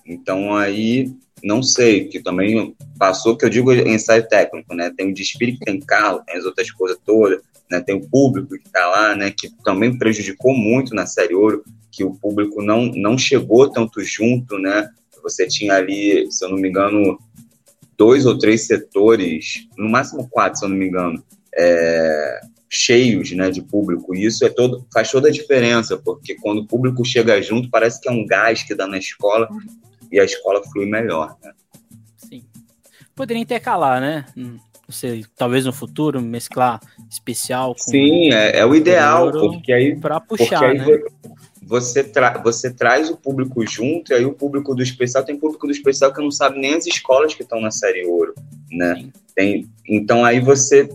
Então 0.06 0.56
aí 0.56 1.12
não 1.44 1.64
sei, 1.64 2.06
que 2.06 2.20
também 2.20 2.76
passou, 2.98 3.36
que 3.36 3.46
eu 3.46 3.50
digo 3.50 3.74
ensaio 3.74 4.28
técnico, 4.28 4.74
né? 4.74 4.92
Tem 4.96 5.10
o 5.10 5.14
desfile 5.14 5.58
que 5.58 5.66
tem 5.66 5.80
carro, 5.80 6.22
tem 6.26 6.38
as 6.38 6.46
outras 6.46 6.70
coisas 6.72 6.98
todas, 7.06 7.42
né? 7.70 7.80
Tem 7.80 7.96
o 7.96 8.10
público 8.10 8.58
que 8.58 8.68
está 8.68 8.88
lá, 8.88 9.16
né? 9.16 9.32
Que 9.32 9.50
também 9.64 9.98
prejudicou 9.98 10.54
muito 10.54 10.96
na 10.96 11.06
Série 11.06 11.36
Ouro, 11.36 11.64
que 11.92 12.04
o 12.04 12.14
público 12.16 12.62
não, 12.62 12.86
não 12.88 13.18
chegou 13.18 13.70
tanto 13.70 14.04
junto, 14.04 14.58
né? 14.58 14.90
Você 15.24 15.48
tinha 15.48 15.74
ali, 15.74 16.32
se 16.32 16.46
eu 16.46 16.50
não 16.50 16.58
me 16.58 16.70
engano, 16.70 17.20
dois 17.98 18.26
ou 18.26 18.38
três 18.38 18.66
setores, 18.66 19.68
no 19.78 19.90
máximo 19.90 20.28
quatro, 20.30 20.60
se 20.60 20.66
eu 20.66 20.70
não 20.70 20.78
me 20.78 20.88
engano, 20.88 21.22
é, 21.54 22.40
cheios, 22.70 23.32
né, 23.32 23.50
de 23.50 23.62
público. 23.62 24.16
E 24.16 24.26
isso 24.26 24.46
é 24.46 24.50
todo, 24.50 24.88
faz 24.94 25.12
toda 25.12 25.28
a 25.28 25.32
diferença, 25.32 25.98
porque 25.98 26.36
quando 26.36 26.60
o 26.60 26.68
público 26.68 27.04
chega 27.04 27.42
junto, 27.42 27.70
parece 27.70 28.00
que 28.00 28.08
é 28.08 28.12
um 28.12 28.26
gás 28.26 28.64
que 28.64 28.76
dá 28.76 28.88
na 28.88 28.98
escola 28.98 29.50
e 30.12 30.20
a 30.20 30.24
escola 30.24 30.64
flui 30.72 30.86
melhor, 30.86 31.36
né? 31.44 31.52
Sim. 32.16 32.46
Poderia 33.16 33.42
intercalar, 33.42 34.00
né? 34.00 34.26
Sei, 34.90 35.26
talvez 35.36 35.66
no 35.66 35.74
futuro 35.74 36.20
mesclar 36.22 36.80
especial 37.10 37.76
com 37.76 37.92
Sim, 37.92 38.32
é, 38.34 38.60
é 38.60 38.66
o 38.66 38.76
ideal, 38.76 39.32
porque 39.32 39.72
aí 39.72 39.96
para 39.96 40.20
puxar, 40.20 40.64
aí 40.64 40.78
né? 40.78 40.84
vo- 40.84 41.38
você, 41.62 42.04
tra 42.04 42.40
você 42.40 42.74
traz 42.74 43.10
o 43.10 43.16
público 43.16 43.66
junto, 43.68 44.12
e 44.12 44.16
aí 44.16 44.26
o 44.26 44.34
público 44.34 44.74
do 44.74 44.82
especial 44.82 45.24
tem 45.24 45.38
público 45.38 45.68
do 45.68 45.72
especial 45.72 46.12
que 46.12 46.22
não 46.22 46.32
sabe 46.32 46.60
nem 46.60 46.74
as 46.74 46.88
escolas 46.88 47.36
que 47.36 47.44
estão 47.44 47.62
na 47.62 47.70
série 47.70 48.06
ouro, 48.06 48.34
né? 48.72 49.10
Tem, 49.36 49.70
então 49.88 50.26
aí 50.26 50.40
você 50.40 50.90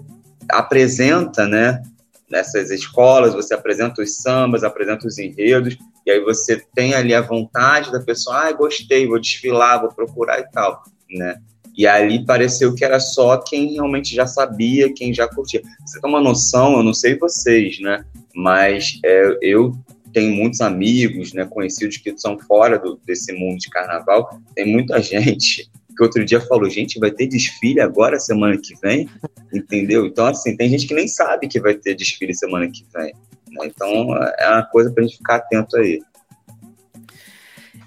apresenta, 0.50 1.46
né? 1.46 1.80
Nessas 2.28 2.70
escolas, 2.70 3.34
você 3.34 3.54
apresenta 3.54 4.02
os 4.02 4.16
sambas, 4.16 4.64
apresenta 4.64 5.06
os 5.06 5.18
enredos, 5.18 5.78
e 6.04 6.10
aí 6.10 6.20
você 6.20 6.60
tem 6.74 6.94
ali 6.94 7.14
a 7.14 7.20
vontade 7.20 7.92
da 7.92 8.00
pessoa, 8.00 8.48
ah, 8.48 8.52
gostei, 8.52 9.06
vou 9.06 9.20
desfilar, 9.20 9.80
vou 9.80 9.92
procurar 9.92 10.40
e 10.40 10.50
tal, 10.50 10.82
né? 11.08 11.36
E 11.76 11.86
ali 11.86 12.24
pareceu 12.24 12.74
que 12.74 12.84
era 12.84 13.00
só 13.00 13.36
quem 13.38 13.72
realmente 13.72 14.14
já 14.14 14.26
sabia, 14.26 14.92
quem 14.92 15.12
já 15.12 15.26
curtia. 15.28 15.60
Você 15.84 16.00
tem 16.00 16.10
uma 16.10 16.20
noção, 16.20 16.76
eu 16.76 16.82
não 16.82 16.94
sei 16.94 17.18
vocês, 17.18 17.80
né? 17.80 18.04
Mas 18.34 19.00
é, 19.04 19.38
eu 19.42 19.76
tenho 20.12 20.32
muitos 20.32 20.60
amigos, 20.60 21.32
né, 21.32 21.44
conhecidos 21.44 21.96
que 21.96 22.16
são 22.16 22.38
fora 22.38 22.78
do, 22.78 22.98
desse 23.04 23.32
mundo 23.32 23.58
de 23.58 23.68
carnaval. 23.68 24.40
Tem 24.54 24.64
muita 24.64 25.00
gente 25.02 25.68
que 25.96 26.02
outro 26.02 26.24
dia 26.24 26.40
falou, 26.40 26.68
gente, 26.68 26.98
vai 26.98 27.10
ter 27.10 27.26
desfile 27.26 27.80
agora 27.80 28.18
semana 28.18 28.56
que 28.56 28.74
vem, 28.80 29.08
entendeu? 29.52 30.06
Então, 30.06 30.26
assim, 30.26 30.56
tem 30.56 30.68
gente 30.68 30.86
que 30.86 30.94
nem 30.94 31.06
sabe 31.06 31.46
que 31.46 31.60
vai 31.60 31.74
ter 31.74 31.94
desfile 31.94 32.34
semana 32.34 32.68
que 32.68 32.84
vem. 32.92 33.14
né? 33.50 33.66
Então, 33.66 34.16
é 34.38 34.48
uma 34.48 34.64
coisa 34.64 34.90
pra 34.90 35.04
gente 35.04 35.18
ficar 35.18 35.36
atento 35.36 35.76
aí. 35.76 36.00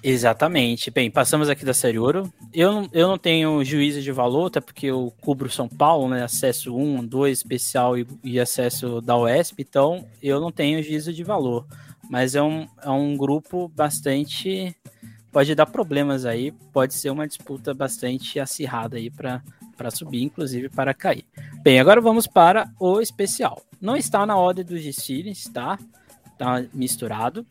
Exatamente. 0.02 0.90
Bem, 0.90 1.10
passamos 1.10 1.48
aqui 1.48 1.64
da 1.64 1.74
Série 1.74 1.98
Ouro. 1.98 2.32
Eu, 2.52 2.72
não- 2.72 2.88
eu 2.92 3.08
não 3.08 3.18
tenho 3.18 3.62
juízo 3.64 4.00
de 4.00 4.12
valor, 4.12 4.46
até 4.46 4.60
porque 4.60 4.86
eu 4.86 5.12
cubro 5.20 5.50
São 5.50 5.68
Paulo, 5.68 6.08
né? 6.08 6.22
Acesso 6.22 6.74
1, 6.76 7.04
2 7.04 7.38
especial 7.38 7.98
e, 7.98 8.06
e 8.22 8.38
acesso 8.38 9.00
da 9.00 9.16
UESP, 9.16 9.62
então 9.62 10.06
eu 10.22 10.40
não 10.40 10.52
tenho 10.52 10.82
juízo 10.82 11.12
de 11.12 11.24
valor. 11.24 11.66
Mas 12.08 12.34
é 12.34 12.42
um, 12.42 12.66
é 12.82 12.90
um 12.90 13.16
grupo 13.16 13.68
bastante. 13.68 14.74
Pode 15.30 15.54
dar 15.54 15.66
problemas 15.66 16.24
aí, 16.24 16.52
pode 16.72 16.94
ser 16.94 17.10
uma 17.10 17.26
disputa 17.28 17.74
bastante 17.74 18.40
acirrada 18.40 18.96
aí 18.96 19.10
para 19.10 19.42
subir, 19.90 20.22
inclusive 20.22 20.68
para 20.70 20.94
cair. 20.94 21.24
Bem, 21.62 21.78
agora 21.78 22.00
vamos 22.00 22.26
para 22.26 22.70
o 22.80 23.00
especial. 23.00 23.60
Não 23.80 23.94
está 23.94 24.24
na 24.24 24.36
ordem 24.36 24.64
dos 24.64 24.82
desfiles, 24.82 25.44
tá? 25.52 25.78
Tá 26.38 26.64
misturado. 26.72 27.46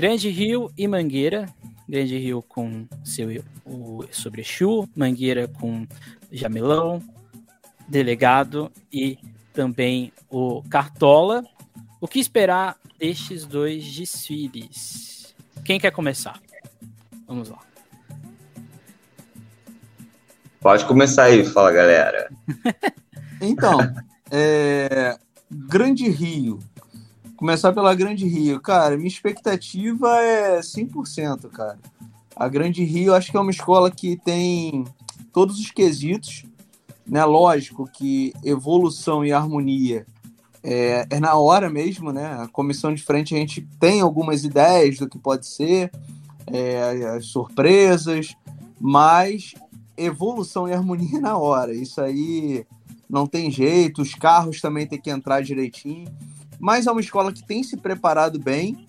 Grande 0.00 0.30
Rio 0.30 0.72
e 0.78 0.88
Mangueira. 0.88 1.46
Grande 1.86 2.16
Rio 2.16 2.40
com 2.40 2.88
seu 3.04 3.44
o 3.66 4.02
Sobrechu, 4.10 4.88
Mangueira 4.96 5.46
com 5.46 5.86
Jamelão, 6.32 7.02
delegado 7.86 8.72
e 8.90 9.18
também 9.52 10.10
o 10.30 10.62
Cartola. 10.70 11.44
O 12.00 12.08
que 12.08 12.18
esperar 12.18 12.78
destes 12.98 13.44
dois 13.44 13.84
desfiles? 13.84 15.34
Quem 15.66 15.78
quer 15.78 15.90
começar? 15.90 16.40
Vamos 17.28 17.50
lá. 17.50 17.58
Pode 20.62 20.86
começar 20.86 21.24
aí, 21.24 21.44
fala 21.44 21.72
galera. 21.72 22.30
então, 23.38 23.78
é... 24.32 25.18
Grande 25.50 26.08
Rio. 26.08 26.58
Começar 27.40 27.72
pela 27.72 27.94
Grande 27.94 28.28
Rio. 28.28 28.60
Cara, 28.60 28.98
minha 28.98 29.08
expectativa 29.08 30.14
é 30.20 30.60
100%, 30.60 31.48
cara. 31.48 31.78
A 32.36 32.46
Grande 32.46 32.84
Rio, 32.84 33.14
acho 33.14 33.30
que 33.30 33.36
é 33.38 33.40
uma 33.40 33.50
escola 33.50 33.90
que 33.90 34.14
tem 34.18 34.84
todos 35.32 35.58
os 35.58 35.70
quesitos, 35.70 36.44
né? 37.06 37.24
Lógico 37.24 37.90
que 37.90 38.34
evolução 38.44 39.24
e 39.24 39.32
harmonia 39.32 40.04
é, 40.62 41.06
é, 41.08 41.18
na 41.18 41.34
hora 41.34 41.70
mesmo, 41.70 42.12
né? 42.12 42.42
A 42.42 42.46
comissão 42.46 42.94
de 42.94 43.02
frente 43.02 43.34
a 43.34 43.38
gente 43.38 43.66
tem 43.80 44.02
algumas 44.02 44.44
ideias 44.44 44.98
do 44.98 45.08
que 45.08 45.18
pode 45.18 45.46
ser, 45.46 45.90
é, 46.46 47.06
as 47.16 47.24
surpresas, 47.24 48.36
mas 48.78 49.54
evolução 49.96 50.68
e 50.68 50.74
harmonia 50.74 51.18
na 51.18 51.38
hora. 51.38 51.72
Isso 51.72 52.02
aí 52.02 52.66
não 53.08 53.26
tem 53.26 53.50
jeito, 53.50 54.02
os 54.02 54.14
carros 54.14 54.60
também 54.60 54.86
tem 54.86 55.00
que 55.00 55.08
entrar 55.08 55.40
direitinho. 55.40 56.06
Mas 56.60 56.86
é 56.86 56.92
uma 56.92 57.00
escola 57.00 57.32
que 57.32 57.44
tem 57.44 57.62
se 57.62 57.76
preparado 57.76 58.38
bem. 58.38 58.86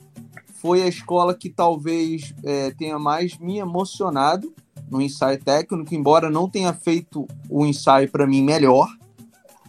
Foi 0.55 0.83
a 0.83 0.87
escola 0.87 1.33
que 1.33 1.49
talvez 1.49 2.35
é, 2.43 2.71
tenha 2.71 2.99
mais 2.99 3.37
me 3.37 3.57
emocionado 3.57 4.53
no 4.89 5.01
ensaio 5.01 5.41
técnico, 5.41 5.95
embora 5.95 6.29
não 6.29 6.49
tenha 6.49 6.73
feito 6.73 7.25
o 7.49 7.65
ensaio 7.65 8.11
para 8.11 8.27
mim 8.27 8.43
melhor, 8.43 8.89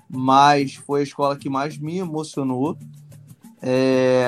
mas 0.08 0.74
foi 0.74 1.00
a 1.00 1.04
escola 1.04 1.36
que 1.36 1.48
mais 1.48 1.78
me 1.78 1.98
emocionou. 1.98 2.76
É, 3.62 4.26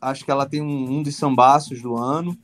acho 0.00 0.24
que 0.24 0.30
ela 0.30 0.44
tem 0.44 0.60
um, 0.60 0.98
um 0.98 1.02
dos 1.02 1.14
sambaços 1.14 1.80
do 1.80 1.96
ano. 1.96 2.36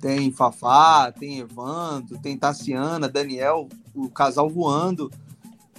Tem 0.00 0.30
Fafá, 0.30 1.12
tem 1.12 1.40
Evandro, 1.40 2.16
tem 2.18 2.38
Tassiana, 2.38 3.08
Daniel, 3.08 3.68
o 3.94 4.08
casal 4.08 4.48
voando, 4.48 5.10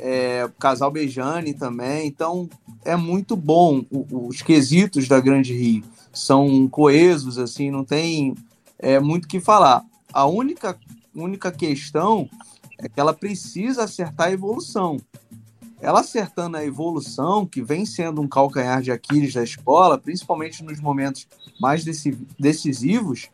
é, 0.02 0.46
o 0.46 0.50
casal 0.50 0.92
Bejane 0.92 1.54
também. 1.54 2.08
Então 2.08 2.50
é 2.84 2.96
muito 2.96 3.36
bom 3.36 3.86
os 3.90 4.42
quesitos 4.42 5.08
da 5.08 5.20
Grande 5.20 5.54
Rio. 5.54 5.84
São 6.12 6.68
coesos, 6.68 7.38
assim, 7.38 7.72
não 7.72 7.86
tem 7.86 8.36
é, 8.78 9.00
muito 9.00 9.26
o 9.26 9.28
que 9.28 9.40
falar. 9.40 9.86
A 10.12 10.26
única, 10.26 10.78
única 11.16 11.52
questão 11.52 12.28
é 12.78 12.90
que 12.90 13.00
ela 13.00 13.14
precisa 13.14 13.84
acertar 13.84 14.28
a 14.28 14.32
evolução. 14.32 14.98
Ela 15.80 16.02
acertando 16.02 16.58
a 16.58 16.66
evolução, 16.66 17.46
que 17.46 17.62
vem 17.62 17.86
sendo 17.86 18.22
um 18.22 18.28
calcanhar 18.28 18.82
de 18.82 18.92
Aquiles 18.92 19.34
da 19.34 19.44
escola, 19.44 19.98
principalmente 19.98 20.64
nos 20.64 20.80
momentos 20.80 21.28
mais 21.60 21.84
decisivos, 22.38 23.30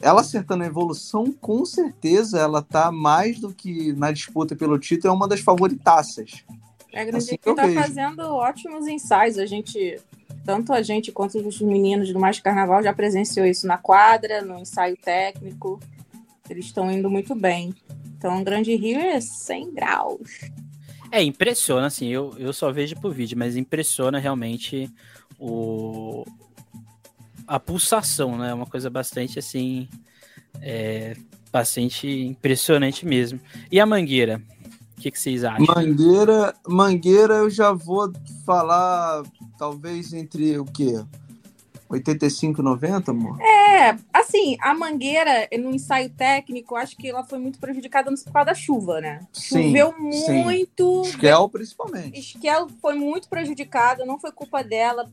ela 0.00 0.22
acertando 0.22 0.64
a 0.64 0.66
evolução, 0.66 1.30
com 1.30 1.64
certeza 1.64 2.38
ela 2.38 2.62
tá 2.62 2.90
mais 2.90 3.38
do 3.38 3.52
que 3.52 3.92
na 3.92 4.10
disputa 4.10 4.56
pelo 4.56 4.78
título, 4.78 5.12
é 5.12 5.16
uma 5.16 5.28
das 5.28 5.40
favoritaças. 5.40 6.42
É, 6.92 7.02
a 7.02 7.04
Grande 7.04 7.24
assim 7.24 7.34
está 7.34 7.68
fazendo 7.72 8.20
ótimos 8.20 8.86
ensaios. 8.88 9.38
A 9.38 9.46
gente, 9.46 10.00
tanto 10.44 10.72
a 10.72 10.82
gente 10.82 11.12
quanto 11.12 11.38
os 11.38 11.60
meninos 11.60 12.12
do 12.12 12.18
Mais 12.18 12.40
Carnaval 12.40 12.82
já 12.82 12.92
presenciou 12.92 13.46
isso 13.46 13.66
na 13.66 13.76
quadra, 13.76 14.42
no 14.42 14.58
ensaio 14.58 14.96
técnico. 14.96 15.78
Eles 16.48 16.64
estão 16.64 16.90
indo 16.90 17.08
muito 17.08 17.34
bem. 17.34 17.74
Então, 18.16 18.42
Grande 18.42 18.74
Rio 18.74 18.98
é 18.98 19.20
100 19.20 19.74
graus. 19.74 20.40
É, 21.12 21.22
impressiona, 21.22 21.86
assim, 21.86 22.08
eu, 22.08 22.34
eu 22.38 22.52
só 22.52 22.72
vejo 22.72 22.96
por 22.96 23.12
vídeo, 23.12 23.36
mas 23.38 23.56
impressiona 23.56 24.18
realmente 24.18 24.90
o, 25.38 26.24
a 27.50 27.58
pulsação, 27.58 28.38
né? 28.38 28.50
É 28.50 28.54
uma 28.54 28.64
coisa 28.64 28.88
bastante 28.88 29.36
assim. 29.36 29.88
É, 30.62 31.16
bastante 31.52 32.08
impressionante 32.08 33.04
mesmo. 33.04 33.40
E 33.72 33.80
a 33.80 33.84
mangueira? 33.84 34.40
O 34.96 35.00
que, 35.00 35.10
que 35.10 35.18
vocês 35.18 35.42
acham? 35.42 35.66
Mangueira, 35.74 36.54
mangueira, 36.68 37.34
eu 37.34 37.50
já 37.50 37.72
vou 37.72 38.12
falar, 38.46 39.22
talvez 39.58 40.12
entre 40.12 40.58
o 40.58 40.64
quê? 40.64 41.02
85, 41.90 42.62
90, 42.62 43.10
amor? 43.10 43.40
É, 43.40 43.96
assim, 44.12 44.56
a 44.60 44.72
Mangueira, 44.72 45.48
no 45.58 45.74
ensaio 45.74 46.08
técnico, 46.10 46.76
acho 46.76 46.96
que 46.96 47.08
ela 47.08 47.24
foi 47.24 47.38
muito 47.40 47.58
prejudicada 47.58 48.10
por 48.10 48.32
causa 48.32 48.46
da 48.46 48.54
chuva, 48.54 49.00
né? 49.00 49.26
Sim, 49.32 49.64
Choveu 49.64 49.94
muito. 49.98 51.04
Sim. 51.04 51.10
Esquel, 51.10 51.48
principalmente. 51.48 52.18
Esquel 52.18 52.68
foi 52.80 52.94
muito 52.94 53.28
prejudicada, 53.28 54.04
não 54.04 54.20
foi 54.20 54.30
culpa 54.30 54.62
dela. 54.62 55.10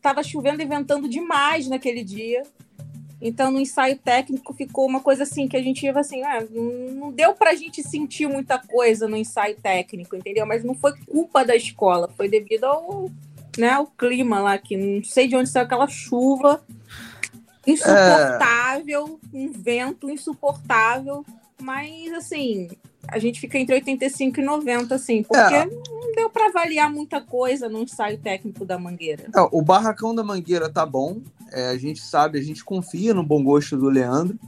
Tava 0.00 0.22
chovendo 0.22 0.62
e 0.62 0.66
ventando 0.66 1.08
demais 1.08 1.66
naquele 1.66 2.04
dia. 2.04 2.44
Então, 3.20 3.50
no 3.50 3.60
ensaio 3.60 3.98
técnico 3.98 4.54
ficou 4.54 4.86
uma 4.86 5.00
coisa 5.00 5.24
assim 5.24 5.46
que 5.46 5.56
a 5.56 5.62
gente 5.62 5.84
ia 5.84 5.98
assim, 5.98 6.22
ah, 6.22 6.46
não 6.50 7.12
deu 7.12 7.34
pra 7.34 7.54
gente 7.54 7.82
sentir 7.82 8.26
muita 8.26 8.58
coisa 8.58 9.06
no 9.06 9.16
ensaio 9.16 9.56
técnico, 9.56 10.16
entendeu? 10.16 10.46
Mas 10.46 10.64
não 10.64 10.74
foi 10.74 10.96
culpa 11.06 11.44
da 11.44 11.54
escola, 11.54 12.08
foi 12.16 12.28
devido 12.28 12.64
ao 12.64 13.10
né, 13.58 13.78
o 13.78 13.86
clima 13.86 14.40
lá, 14.40 14.58
que 14.58 14.76
não 14.76 15.02
sei 15.04 15.28
de 15.28 15.36
onde 15.36 15.48
saiu 15.48 15.64
aquela 15.64 15.88
chuva 15.88 16.62
insuportável, 17.66 19.20
é... 19.32 19.36
um 19.36 19.52
vento 19.52 20.10
insuportável, 20.10 21.24
mas 21.60 22.12
assim, 22.14 22.68
a 23.08 23.18
gente 23.18 23.40
fica 23.40 23.58
entre 23.58 23.74
85 23.74 24.40
e 24.40 24.44
90, 24.44 24.94
assim, 24.94 25.22
porque 25.22 25.54
é. 25.54 25.66
não 25.66 26.12
deu 26.14 26.30
para 26.30 26.46
avaliar 26.46 26.90
muita 26.90 27.20
coisa 27.20 27.68
no 27.68 27.82
ensaio 27.82 28.18
técnico 28.18 28.64
da 28.64 28.78
Mangueira. 28.78 29.26
O 29.52 29.62
barracão 29.62 30.14
da 30.14 30.22
Mangueira 30.22 30.68
tá 30.68 30.86
bom, 30.86 31.20
é, 31.52 31.68
a 31.68 31.78
gente 31.78 32.00
sabe, 32.00 32.38
a 32.38 32.42
gente 32.42 32.64
confia 32.64 33.12
no 33.12 33.22
bom 33.22 33.42
gosto 33.42 33.76
do 33.76 33.88
Leandro, 33.88 34.38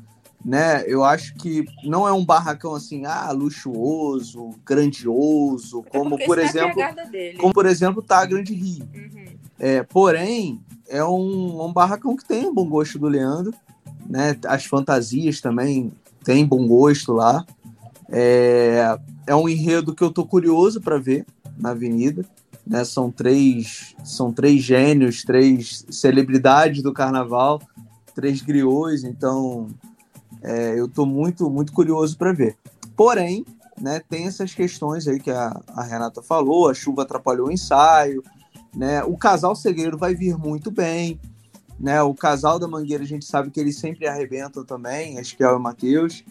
né? 0.44 0.84
Eu 0.86 1.04
acho 1.04 1.34
que 1.34 1.64
não 1.84 2.06
é 2.06 2.12
um 2.12 2.24
barracão 2.24 2.74
assim, 2.74 3.04
ah, 3.06 3.30
luxuoso, 3.30 4.50
grandioso, 4.64 5.84
como 5.90 6.18
por 6.24 6.38
é 6.38 6.44
exemplo, 6.44 6.82
como 7.38 7.52
por 7.52 7.66
exemplo 7.66 8.02
tá 8.02 8.18
a 8.20 8.26
Grande 8.26 8.52
Rio. 8.52 8.88
Uhum. 8.94 9.24
É, 9.58 9.82
porém, 9.82 10.60
é 10.88 11.04
um, 11.04 11.64
um 11.64 11.72
barracão 11.72 12.16
que 12.16 12.24
tem 12.24 12.46
um 12.46 12.54
bom 12.54 12.68
gosto 12.68 12.98
do 12.98 13.08
Leandro, 13.08 13.54
né? 14.08 14.36
As 14.46 14.64
fantasias 14.64 15.40
também 15.40 15.92
tem 16.24 16.44
bom 16.44 16.66
gosto 16.66 17.12
lá. 17.12 17.44
É, 18.10 18.98
é 19.26 19.34
um 19.34 19.48
enredo 19.48 19.94
que 19.94 20.02
eu 20.02 20.10
tô 20.10 20.26
curioso 20.26 20.80
para 20.80 20.98
ver 20.98 21.24
na 21.56 21.70
Avenida. 21.70 22.24
Né? 22.66 22.84
São 22.84 23.10
três 23.10 23.94
são 24.04 24.32
três 24.32 24.62
gênios, 24.62 25.22
três 25.22 25.84
celebridades 25.90 26.82
do 26.82 26.92
carnaval, 26.92 27.60
três 28.14 28.40
griots, 28.42 29.04
então 29.04 29.68
é, 30.42 30.78
eu 30.78 30.86
estou 30.86 31.06
muito, 31.06 31.48
muito 31.48 31.72
curioso 31.72 32.16
para 32.16 32.32
ver. 32.32 32.56
Porém, 32.96 33.44
né, 33.80 34.00
tem 34.08 34.26
essas 34.26 34.54
questões 34.54 35.06
aí 35.08 35.18
que 35.18 35.30
a, 35.30 35.60
a, 35.68 35.82
Renata 35.82 36.22
falou, 36.22 36.68
a 36.68 36.74
chuva 36.74 37.02
atrapalhou 37.02 37.48
o 37.48 37.52
ensaio, 37.52 38.22
né, 38.74 39.02
o 39.04 39.16
casal 39.16 39.54
segredo 39.54 39.96
vai 39.96 40.14
vir 40.14 40.36
muito 40.36 40.70
bem, 40.70 41.20
né, 41.78 42.02
o 42.02 42.14
casal 42.14 42.58
da 42.58 42.68
Mangueira 42.68 43.02
a 43.02 43.06
gente 43.06 43.24
sabe 43.24 43.50
que 43.50 43.58
eles 43.58 43.78
sempre 43.78 44.06
arrebentam 44.06 44.64
também, 44.64 45.18
acho 45.18 45.36
que 45.36 45.42
é 45.42 45.48
o 45.48 45.58
Matheus, 45.58 46.24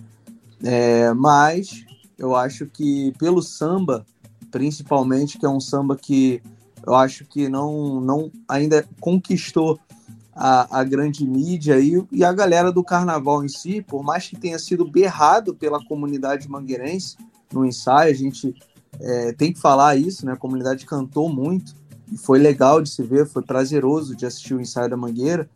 é, 0.63 1.13
mas 1.13 1.83
eu 2.17 2.35
acho 2.35 2.67
que 2.67 3.13
pelo 3.17 3.41
samba, 3.41 4.05
principalmente, 4.51 5.39
que 5.39 5.45
é 5.45 5.49
um 5.49 5.59
samba 5.59 5.95
que 5.95 6.41
eu 6.85 6.95
acho 6.95 7.25
que 7.25 7.47
não, 7.47 8.01
não 8.01 8.31
ainda 8.47 8.87
conquistou 8.99 9.79
a, 10.35 10.79
a 10.79 10.83
grande 10.83 11.25
mídia 11.25 11.79
e, 11.79 12.03
e 12.11 12.23
a 12.23 12.31
galera 12.31 12.71
do 12.71 12.83
carnaval 12.83 13.43
em 13.43 13.49
si, 13.49 13.81
por 13.81 14.03
mais 14.03 14.27
que 14.27 14.35
tenha 14.35 14.57
sido 14.57 14.89
berrado 14.89 15.53
pela 15.53 15.83
comunidade 15.83 16.49
mangueirense 16.49 17.17
no 17.51 17.65
ensaio, 17.65 18.11
a 18.11 18.15
gente 18.15 18.55
é, 18.99 19.33
tem 19.33 19.51
que 19.51 19.59
falar 19.59 19.95
isso, 19.95 20.25
né? 20.25 20.33
A 20.33 20.37
comunidade 20.37 20.85
cantou 20.85 21.29
muito 21.29 21.75
e 22.11 22.17
foi 22.17 22.39
legal 22.39 22.81
de 22.81 22.89
se 22.89 23.03
ver, 23.03 23.27
foi 23.27 23.41
prazeroso 23.41 24.15
de 24.15 24.25
assistir 24.25 24.53
o 24.53 24.61
ensaio 24.61 24.89
da 24.89 24.97
Mangueira, 24.97 25.49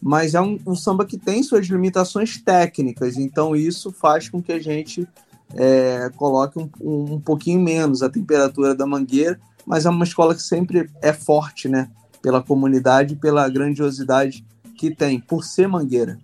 mas 0.00 0.34
é 0.34 0.40
um, 0.40 0.58
um 0.66 0.74
samba 0.74 1.04
que 1.06 1.16
tem 1.16 1.42
suas 1.42 1.66
limitações 1.66 2.36
técnicas, 2.38 3.16
então 3.16 3.56
isso 3.56 3.90
faz 3.90 4.28
com 4.28 4.42
que 4.42 4.52
a 4.52 4.58
gente 4.58 5.08
é, 5.54 6.10
coloque 6.16 6.58
um, 6.58 6.68
um, 6.80 7.14
um 7.14 7.20
pouquinho 7.20 7.60
menos 7.60 8.02
a 8.02 8.10
temperatura 8.10 8.74
da 8.74 8.86
Mangueira, 8.86 9.40
mas 9.66 9.86
é 9.86 9.90
uma 9.90 10.04
escola 10.04 10.34
que 10.34 10.42
sempre 10.42 10.90
é 11.00 11.12
forte, 11.12 11.68
né? 11.68 11.90
Pela 12.24 12.42
comunidade, 12.42 13.16
pela 13.16 13.46
grandiosidade 13.50 14.42
que 14.78 14.90
tem, 14.90 15.20
por 15.20 15.44
ser 15.44 15.68
Mangueira. 15.68 16.18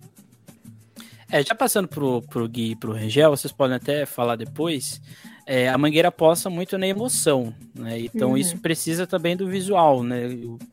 É, 1.29 1.43
já 1.43 1.53
passando 1.53 1.87
pro, 1.87 2.23
pro 2.23 2.49
Gui 2.49 2.71
e 2.71 2.75
pro 2.75 2.91
Rangel, 2.91 3.29
vocês 3.29 3.53
podem 3.53 3.77
até 3.77 4.03
falar 4.07 4.35
depois. 4.35 4.99
é, 5.45 5.69
a 5.69 5.77
Mangueira 5.77 6.07
aposta 6.07 6.49
muito 6.49 6.75
na 6.75 6.87
emoção, 6.87 7.53
né? 7.75 7.99
Então 7.99 8.31
uhum. 8.31 8.37
isso 8.37 8.57
precisa 8.57 9.05
também 9.05 9.37
do 9.37 9.47
visual, 9.47 10.01
né? 10.01 10.23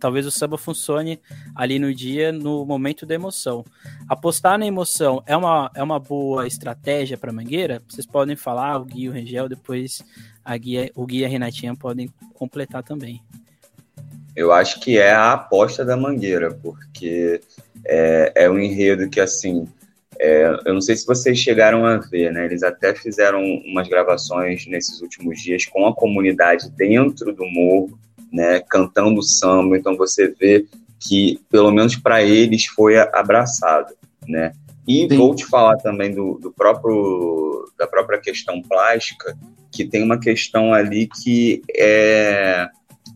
Talvez 0.00 0.24
o 0.24 0.30
samba 0.30 0.56
funcione 0.56 1.20
ali 1.54 1.78
no 1.78 1.94
dia, 1.94 2.32
no 2.32 2.64
momento 2.64 3.04
da 3.04 3.14
emoção. 3.14 3.62
Apostar 4.08 4.58
na 4.58 4.66
emoção 4.66 5.22
é 5.26 5.36
uma, 5.36 5.70
é 5.74 5.82
uma 5.82 6.00
boa 6.00 6.46
estratégia 6.46 7.18
para 7.18 7.32
Mangueira? 7.32 7.82
Vocês 7.86 8.06
podem 8.06 8.34
falar, 8.34 8.78
o 8.78 8.86
Gui 8.86 9.02
e 9.02 9.08
o 9.10 9.12
Rangel, 9.12 9.46
depois 9.46 10.02
a 10.42 10.56
Guia, 10.56 10.90
o 10.94 11.04
Gui 11.04 11.18
e 11.18 11.24
a 11.26 11.28
Renatinha 11.28 11.76
podem 11.76 12.08
completar 12.32 12.82
também. 12.82 13.22
Eu 14.38 14.52
acho 14.52 14.78
que 14.78 14.96
é 14.96 15.10
a 15.10 15.32
aposta 15.32 15.84
da 15.84 15.96
Mangueira, 15.96 16.56
porque 16.62 17.40
é, 17.84 18.32
é 18.36 18.48
um 18.48 18.56
enredo 18.56 19.10
que, 19.10 19.18
assim, 19.18 19.66
é, 20.16 20.60
eu 20.64 20.74
não 20.74 20.80
sei 20.80 20.94
se 20.94 21.04
vocês 21.04 21.36
chegaram 21.36 21.84
a 21.84 21.96
ver, 21.96 22.32
né? 22.32 22.44
Eles 22.44 22.62
até 22.62 22.94
fizeram 22.94 23.42
umas 23.42 23.88
gravações 23.88 24.64
nesses 24.68 25.00
últimos 25.00 25.42
dias 25.42 25.66
com 25.66 25.88
a 25.88 25.92
comunidade 25.92 26.70
dentro 26.70 27.32
do 27.32 27.44
morro, 27.46 27.98
né? 28.32 28.60
Cantando 28.60 29.24
samba. 29.24 29.76
Então 29.76 29.96
você 29.96 30.28
vê 30.28 30.64
que, 31.00 31.40
pelo 31.50 31.72
menos 31.72 31.96
para 31.96 32.22
eles, 32.22 32.66
foi 32.66 32.96
abraçado, 32.96 33.92
né? 34.28 34.52
E 34.86 35.08
Sim. 35.08 35.16
vou 35.16 35.34
te 35.34 35.46
falar 35.46 35.78
também 35.78 36.14
do, 36.14 36.38
do 36.40 36.52
próprio 36.52 37.68
da 37.76 37.88
própria 37.88 38.20
questão 38.20 38.62
plástica, 38.62 39.36
que 39.72 39.84
tem 39.84 40.04
uma 40.04 40.20
questão 40.20 40.72
ali 40.72 41.08
que 41.08 41.60
é, 41.76 42.68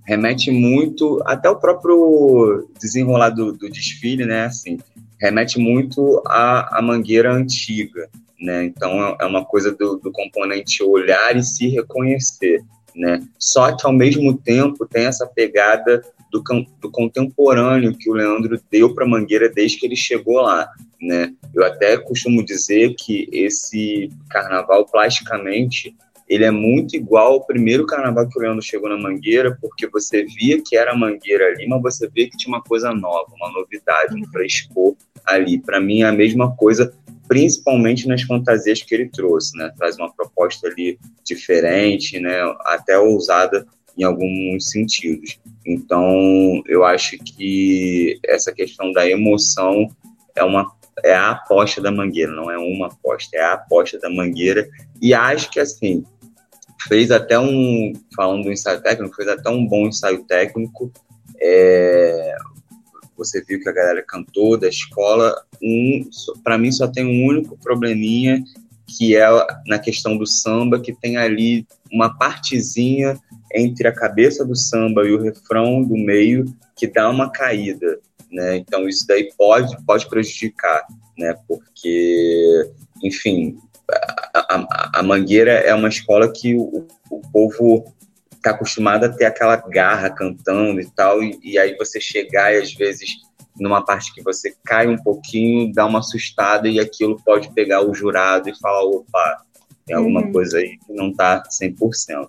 remete 0.04 0.50
muito 0.50 1.22
até 1.24 1.48
o 1.48 1.56
próprio 1.56 2.68
desenrolar 2.80 3.30
do, 3.30 3.52
do 3.52 3.70
desfile, 3.70 4.24
né? 4.24 4.46
Assim, 4.46 4.78
remete 5.20 5.58
muito 5.58 6.22
à, 6.26 6.78
à 6.78 6.82
mangueira 6.82 7.32
antiga, 7.32 8.08
né? 8.40 8.64
Então 8.64 9.16
é 9.20 9.24
uma 9.24 9.44
coisa 9.44 9.70
do, 9.70 9.96
do 9.96 10.10
componente 10.10 10.82
olhar 10.82 11.36
e 11.36 11.42
se 11.42 11.68
reconhecer, 11.68 12.62
né? 12.94 13.20
Só 13.38 13.74
que 13.76 13.86
ao 13.86 13.92
mesmo 13.92 14.36
tempo 14.36 14.86
tem 14.86 15.06
essa 15.06 15.26
pegada 15.26 16.02
do, 16.30 16.42
do 16.80 16.90
contemporâneo 16.90 17.96
que 17.96 18.10
o 18.10 18.14
Leandro 18.14 18.60
deu 18.70 18.94
para 18.94 19.06
Mangueira 19.06 19.48
desde 19.48 19.78
que 19.78 19.86
ele 19.86 19.96
chegou 19.96 20.40
lá, 20.40 20.68
né? 21.00 21.32
Eu 21.54 21.64
até 21.64 21.96
costumo 21.98 22.44
dizer 22.44 22.94
que 22.98 23.28
esse 23.32 24.10
carnaval 24.28 24.86
plasticamente 24.86 25.94
ele 26.32 26.44
é 26.44 26.50
muito 26.50 26.96
igual 26.96 27.34
ao 27.34 27.44
primeiro 27.44 27.84
carnaval 27.84 28.26
que 28.26 28.38
o 28.38 28.40
Leandro 28.40 28.62
chegou 28.62 28.88
na 28.88 28.96
Mangueira, 28.96 29.56
porque 29.60 29.86
você 29.86 30.24
via 30.24 30.62
que 30.62 30.74
era 30.74 30.96
Mangueira 30.96 31.48
ali, 31.48 31.68
mas 31.68 31.82
você 31.82 32.08
via 32.08 32.28
que 32.28 32.38
tinha 32.38 32.54
uma 32.54 32.62
coisa 32.62 32.90
nova, 32.94 33.30
uma 33.34 33.52
novidade, 33.52 34.16
um 34.16 34.24
frescor 34.30 34.96
ali. 35.26 35.58
Para 35.58 35.78
mim 35.78 36.00
é 36.00 36.06
a 36.06 36.12
mesma 36.12 36.56
coisa, 36.56 36.94
principalmente 37.28 38.08
nas 38.08 38.22
fantasias 38.22 38.82
que 38.82 38.94
ele 38.94 39.10
trouxe, 39.10 39.56
né? 39.58 39.70
Traz 39.76 39.98
uma 39.98 40.10
proposta 40.10 40.68
ali 40.68 40.98
diferente, 41.22 42.18
né? 42.18 42.40
Até 42.60 42.98
ousada 42.98 43.66
em 43.98 44.02
alguns 44.02 44.70
sentidos. 44.70 45.38
Então, 45.66 46.62
eu 46.66 46.82
acho 46.82 47.18
que 47.18 48.18
essa 48.24 48.52
questão 48.52 48.90
da 48.92 49.06
emoção 49.06 49.86
é 50.34 50.42
uma 50.42 50.66
é 51.04 51.14
a 51.14 51.30
aposta 51.30 51.80
da 51.80 51.90
Mangueira, 51.90 52.32
não 52.32 52.50
é 52.50 52.58
uma 52.58 52.86
aposta, 52.86 53.36
é 53.36 53.40
a 53.40 53.54
aposta 53.54 53.98
da 53.98 54.10
Mangueira. 54.10 54.68
E 55.00 55.14
acho 55.14 55.50
que 55.50 55.58
assim, 55.58 56.04
fez 56.88 57.10
até 57.10 57.38
um, 57.38 57.92
falando 58.14 58.44
do 58.44 58.52
ensaio 58.52 58.80
técnico, 58.80 59.16
fez 59.16 59.28
até 59.28 59.50
um 59.50 59.66
bom 59.66 59.86
ensaio 59.86 60.24
técnico. 60.24 60.92
É, 61.40 62.34
você 63.16 63.42
viu 63.42 63.60
que 63.60 63.68
a 63.68 63.72
galera 63.72 64.02
cantou 64.02 64.56
da 64.56 64.68
escola. 64.68 65.34
Um, 65.62 66.08
para 66.42 66.58
mim 66.58 66.72
só 66.72 66.86
tem 66.86 67.04
um 67.04 67.26
único 67.26 67.56
probleminha 67.58 68.42
que 68.86 69.16
é 69.16 69.26
na 69.66 69.78
questão 69.78 70.16
do 70.16 70.26
samba, 70.26 70.80
que 70.80 70.92
tem 70.92 71.16
ali 71.16 71.66
uma 71.90 72.16
partezinha 72.16 73.18
entre 73.54 73.88
a 73.88 73.92
cabeça 73.92 74.44
do 74.44 74.56
samba 74.56 75.06
e 75.06 75.12
o 75.12 75.22
refrão 75.22 75.82
do 75.82 75.96
meio 75.96 76.44
que 76.76 76.86
dá 76.86 77.08
uma 77.08 77.30
caída, 77.30 77.98
né? 78.30 78.56
Então 78.56 78.88
isso 78.88 79.06
daí 79.06 79.32
pode 79.36 79.76
pode 79.84 80.08
prejudicar, 80.08 80.84
né? 81.16 81.34
Porque, 81.46 82.70
enfim, 83.02 83.56
a, 84.34 84.98
a, 84.98 85.02
Mangueira 85.02 85.52
é 85.52 85.74
uma 85.74 85.88
escola 85.88 86.32
que 86.32 86.54
o, 86.54 86.86
o 87.10 87.20
povo 87.32 87.84
está 88.34 88.50
acostumado 88.50 89.04
a 89.04 89.08
ter 89.08 89.24
aquela 89.24 89.56
garra 89.56 90.10
cantando 90.10 90.80
e 90.80 90.90
tal, 90.90 91.22
e, 91.22 91.38
e, 91.42 91.58
aí 91.58 91.76
você 91.76 92.00
chegar 92.00 92.52
e 92.52 92.58
às 92.58 92.72
vezes 92.74 93.10
numa 93.58 93.84
parte 93.84 94.12
que 94.14 94.22
você 94.22 94.54
cai 94.64 94.88
um 94.88 94.96
pouquinho, 94.96 95.72
dá 95.72 95.86
uma 95.86 96.00
assustada 96.00 96.68
e 96.68 96.80
aquilo 96.80 97.22
pode 97.22 97.52
pegar 97.52 97.82
o 97.82 97.94
jurado 97.94 98.48
e 98.48 98.58
falar, 98.58 98.84
opa, 98.84 99.42
tem 99.86 99.94
alguma 99.94 100.22
uhum. 100.22 100.32
coisa 100.32 100.58
aí 100.58 100.78
que 100.78 100.92
não 100.92 101.10
está 101.10 101.42
100%. 101.42 102.28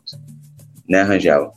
Né, 0.88 1.02
Rangel? 1.02 1.54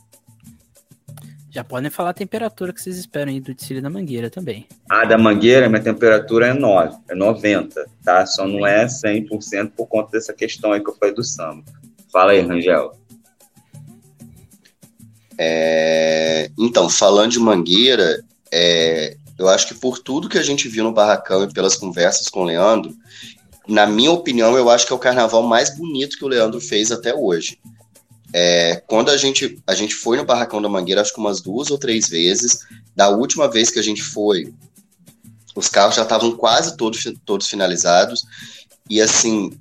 Já 1.57 1.65
podem 1.65 1.91
falar 1.91 2.11
a 2.11 2.13
temperatura 2.13 2.71
que 2.71 2.83
vocês 2.83 2.99
esperam 2.99 3.33
aí 3.33 3.41
do 3.41 3.55
desfile 3.55 3.81
da 3.81 3.89
Mangueira 3.89 4.29
também. 4.29 4.67
Ah, 4.91 5.07
da 5.07 5.17
Mangueira, 5.17 5.71
minha 5.71 5.83
temperatura 5.83 6.49
é 6.49 6.53
9, 6.53 6.99
é 7.09 7.15
90, 7.15 7.87
tá? 8.05 8.27
Só 8.27 8.47
não 8.47 8.67
é 8.67 8.85
100% 8.85 9.71
por 9.75 9.87
conta 9.87 10.11
dessa 10.11 10.35
questão 10.35 10.73
aí 10.73 10.85
que 10.85 10.91
eu 10.91 10.95
falei 10.97 11.15
do 11.15 11.25
samba. 11.25 11.65
Fala 12.13 12.33
aí, 12.33 12.43
Rangel. 12.43 12.93
É, 15.39 16.51
então, 16.59 16.91
falando 16.91 17.31
de 17.31 17.39
Mangueira, 17.39 18.23
é, 18.53 19.17
eu 19.39 19.49
acho 19.49 19.67
que 19.69 19.75
por 19.77 19.99
tudo 19.99 20.29
que 20.29 20.37
a 20.37 20.43
gente 20.43 20.69
viu 20.69 20.85
no 20.85 20.93
Barracão 20.93 21.43
e 21.43 21.51
pelas 21.51 21.75
conversas 21.75 22.29
com 22.29 22.41
o 22.41 22.45
Leandro, 22.45 22.95
na 23.67 23.87
minha 23.87 24.11
opinião, 24.11 24.59
eu 24.59 24.69
acho 24.69 24.87
que 24.87 24.93
é 24.93 24.97
o 24.97 24.99
carnaval 24.99 25.43
mais 25.43 25.75
bonito 25.75 26.19
que 26.19 26.25
o 26.27 26.29
Leandro 26.29 26.61
fez 26.61 26.93
até 26.93 27.15
hoje. 27.15 27.59
É, 28.39 28.83
quando 28.87 29.11
a 29.11 29.17
gente, 29.17 29.59
a 29.67 29.75
gente 29.75 29.95
foi 29.95 30.19
no 30.19 30.25
Barracão 30.27 30.61
da 30.61 30.69
Mangueira, 30.69 31.01
acho 31.01 31.15
que 31.15 31.19
umas 31.19 31.41
duas 31.41 31.71
ou 31.71 31.79
três 31.79 32.07
vezes, 32.07 32.67
da 32.95 33.09
última 33.09 33.51
vez 33.51 33.71
que 33.71 33.79
a 33.79 33.83
gente 33.83 34.03
foi, 34.03 34.53
os 35.55 35.71
carros 35.71 35.95
já 35.95 36.03
estavam 36.03 36.37
quase 36.37 36.77
todos, 36.77 37.03
todos 37.25 37.49
finalizados, 37.49 38.27
e 38.91 39.01
assim, 39.01 39.59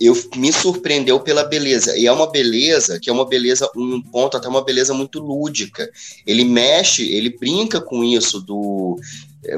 eu 0.00 0.14
me 0.34 0.50
surpreendeu 0.50 1.20
pela 1.20 1.44
beleza. 1.44 1.94
E 1.94 2.06
é 2.06 2.12
uma 2.12 2.30
beleza 2.30 2.98
que 2.98 3.10
é 3.10 3.12
uma 3.12 3.28
beleza, 3.28 3.68
um 3.76 4.00
ponto 4.00 4.38
até 4.38 4.48
uma 4.48 4.64
beleza 4.64 4.94
muito 4.94 5.18
lúdica. 5.18 5.86
Ele 6.26 6.42
mexe, 6.42 7.12
ele 7.12 7.36
brinca 7.36 7.82
com 7.82 8.02
isso 8.02 8.40
do. 8.40 8.98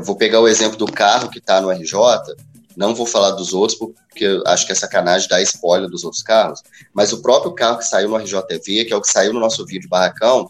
vou 0.03 0.17
pegar 0.17 0.41
o 0.41 0.49
exemplo 0.49 0.77
do 0.77 0.87
carro 0.87 1.31
que 1.31 1.39
está 1.39 1.61
no 1.61 1.71
RJ. 1.71 1.95
Não 2.79 2.95
vou 2.95 3.07
falar 3.07 3.33
dos 3.33 3.53
outros, 3.53 3.77
porque 3.77 4.41
acho 4.47 4.65
que 4.65 4.71
é 4.71 4.75
sacanagem 4.75 5.29
dar 5.29 5.43
spoiler 5.43 5.91
dos 5.91 6.05
outros 6.05 6.23
carros. 6.23 6.63
Mas 6.95 7.13
o 7.13 7.21
próprio 7.21 7.53
carro 7.53 7.79
que 7.79 7.85
saiu 7.85 8.09
no 8.09 8.17
RJTV, 8.17 8.85
que 8.85 8.93
é 8.93 8.97
o 8.97 9.01
que 9.01 9.11
saiu 9.11 9.33
no 9.33 9.41
nosso 9.41 9.67
vídeo 9.67 9.89
Barracão, 9.89 10.49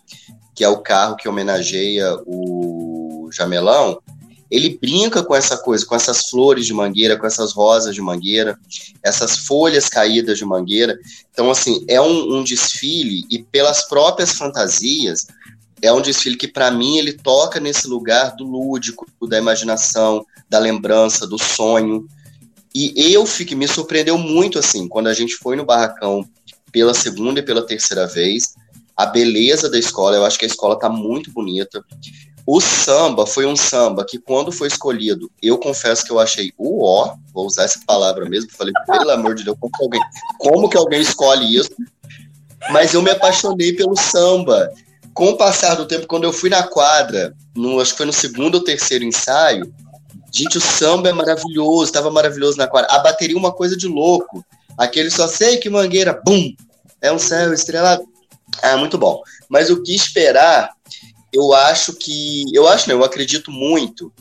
que 0.55 0.63
é 0.63 0.69
o 0.69 0.83
carro 0.83 1.17
que 1.17 1.27
homenageia 1.27 2.19
o 2.27 3.31
Jamelão, 3.33 3.99
ele 4.51 4.79
brinca 4.79 5.23
com 5.23 5.35
essa 5.35 5.57
coisa, 5.57 5.87
com 5.87 5.95
essas 5.95 6.29
flores 6.29 6.67
de 6.67 6.75
mangueira, 6.75 7.17
com 7.17 7.27
essas 7.27 7.53
rosas 7.53 7.95
de 7.95 8.03
mangueira, 8.03 8.59
essas 9.03 9.39
folhas 9.39 9.89
caídas 9.89 10.37
de 10.37 10.45
mangueira. 10.45 10.99
Então, 11.33 11.51
assim, 11.51 11.83
é 11.89 11.99
um, 11.99 12.37
um 12.37 12.45
desfile 12.45 13.25
e 13.31 13.43
pelas 13.43 13.89
próprias 13.89 14.33
fantasias, 14.33 15.27
é 15.81 15.91
um 15.93 16.03
desfile 16.03 16.37
que, 16.37 16.49
para 16.49 16.71
mim, 16.71 16.99
ele 16.99 17.13
toca 17.15 17.59
nesse 17.59 17.87
lugar 17.87 18.37
do 18.37 18.45
lúdico, 18.45 19.07
da 19.29 19.39
imaginação, 19.39 20.27
da 20.49 20.59
lembrança, 20.59 21.27
do 21.27 21.39
sonho. 21.39 22.07
E 22.75 23.13
eu 23.13 23.25
fiquei, 23.27 23.57
me 23.57 23.67
surpreendeu 23.67 24.19
muito, 24.19 24.59
assim, 24.59 24.87
quando 24.89 25.09
a 25.09 25.15
gente 25.15 25.35
foi 25.35 25.57
no 25.57 25.65
barracão 25.65 26.29
pela 26.71 26.95
segunda 26.95 27.41
e 27.41 27.43
pela 27.43 27.67
terceira 27.67 28.07
vez, 28.07 28.55
a 28.97 29.07
beleza 29.07 29.71
da 29.71 29.79
escola, 29.79 30.17
eu 30.17 30.25
acho 30.25 30.39
que 30.39 30.45
a 30.45 30.49
escola 30.49 30.75
está 30.75 30.89
muito 30.89 31.31
bonita. 31.31 31.83
O 32.47 32.61
samba 32.61 33.27
foi 33.27 33.47
um 33.47 33.57
samba 33.57 34.05
que, 34.05 34.19
quando 34.19 34.51
foi 34.51 34.69
escolhido, 34.69 35.31
eu 35.43 35.59
confesso 35.59 36.05
que 36.05 36.11
eu 36.11 36.19
achei 36.19 36.53
o 36.57 36.85
ó, 36.85 37.15
vou 37.33 37.47
usar 37.47 37.65
essa 37.65 37.81
palavra 37.87 38.29
mesmo, 38.29 38.51
falei, 38.51 38.73
pelo 38.87 39.11
amor 39.11 39.35
de 39.35 39.45
Deus, 39.45 39.57
como 39.61 39.73
que 39.73 39.83
alguém, 39.83 40.01
como 40.39 40.69
que 40.69 40.77
alguém 40.77 41.01
escolhe 41.01 41.57
isso? 41.57 41.71
Mas 42.71 42.93
eu 42.93 43.03
me 43.03 43.11
apaixonei 43.11 43.73
pelo 43.73 43.97
samba. 43.97 44.71
Com 45.15 45.31
o 45.31 45.37
passar 45.37 45.75
do 45.75 45.87
tempo, 45.87 46.07
quando 46.07 46.25
eu 46.25 46.33
fui 46.33 46.49
na 46.49 46.63
quadra, 46.63 47.35
no, 47.57 47.81
acho 47.81 47.93
que 47.93 47.99
foi 47.99 48.07
no 48.07 48.13
segundo 48.13 48.57
ou 48.57 48.65
terceiro 48.65 49.05
ensaio, 49.05 49.73
gente, 50.33 50.59
o 50.59 50.61
samba 50.61 51.09
é 51.09 51.13
maravilhoso, 51.13 51.85
estava 51.85 52.11
maravilhoso 52.11 52.57
na 52.59 52.67
quadra. 52.67 52.91
A 52.91 52.99
bateria 52.99 53.37
é 53.37 53.39
uma 53.39 53.53
coisa 53.53 53.77
de 53.77 53.87
louco. 53.87 54.45
Aquele 54.77 55.11
só 55.11 55.27
sei 55.27 55.57
que 55.59 55.69
mangueira, 55.69 56.21
bum, 56.25 56.55
é 57.01 57.11
um 57.13 57.19
céu 57.19 57.53
estrelado. 57.53 58.05
É 58.63 58.77
muito 58.77 58.97
bom. 58.97 59.23
Mas 59.49 59.71
o 59.71 59.83
que 59.83 59.95
esperar 59.95 60.71
eu 61.33 61.53
acho 61.55 61.95
que. 61.95 62.45
Eu 62.53 62.67
acho, 62.69 62.89
não, 62.89 62.97
eu 62.97 63.05
acredito 63.05 63.51
muito. 63.51 64.13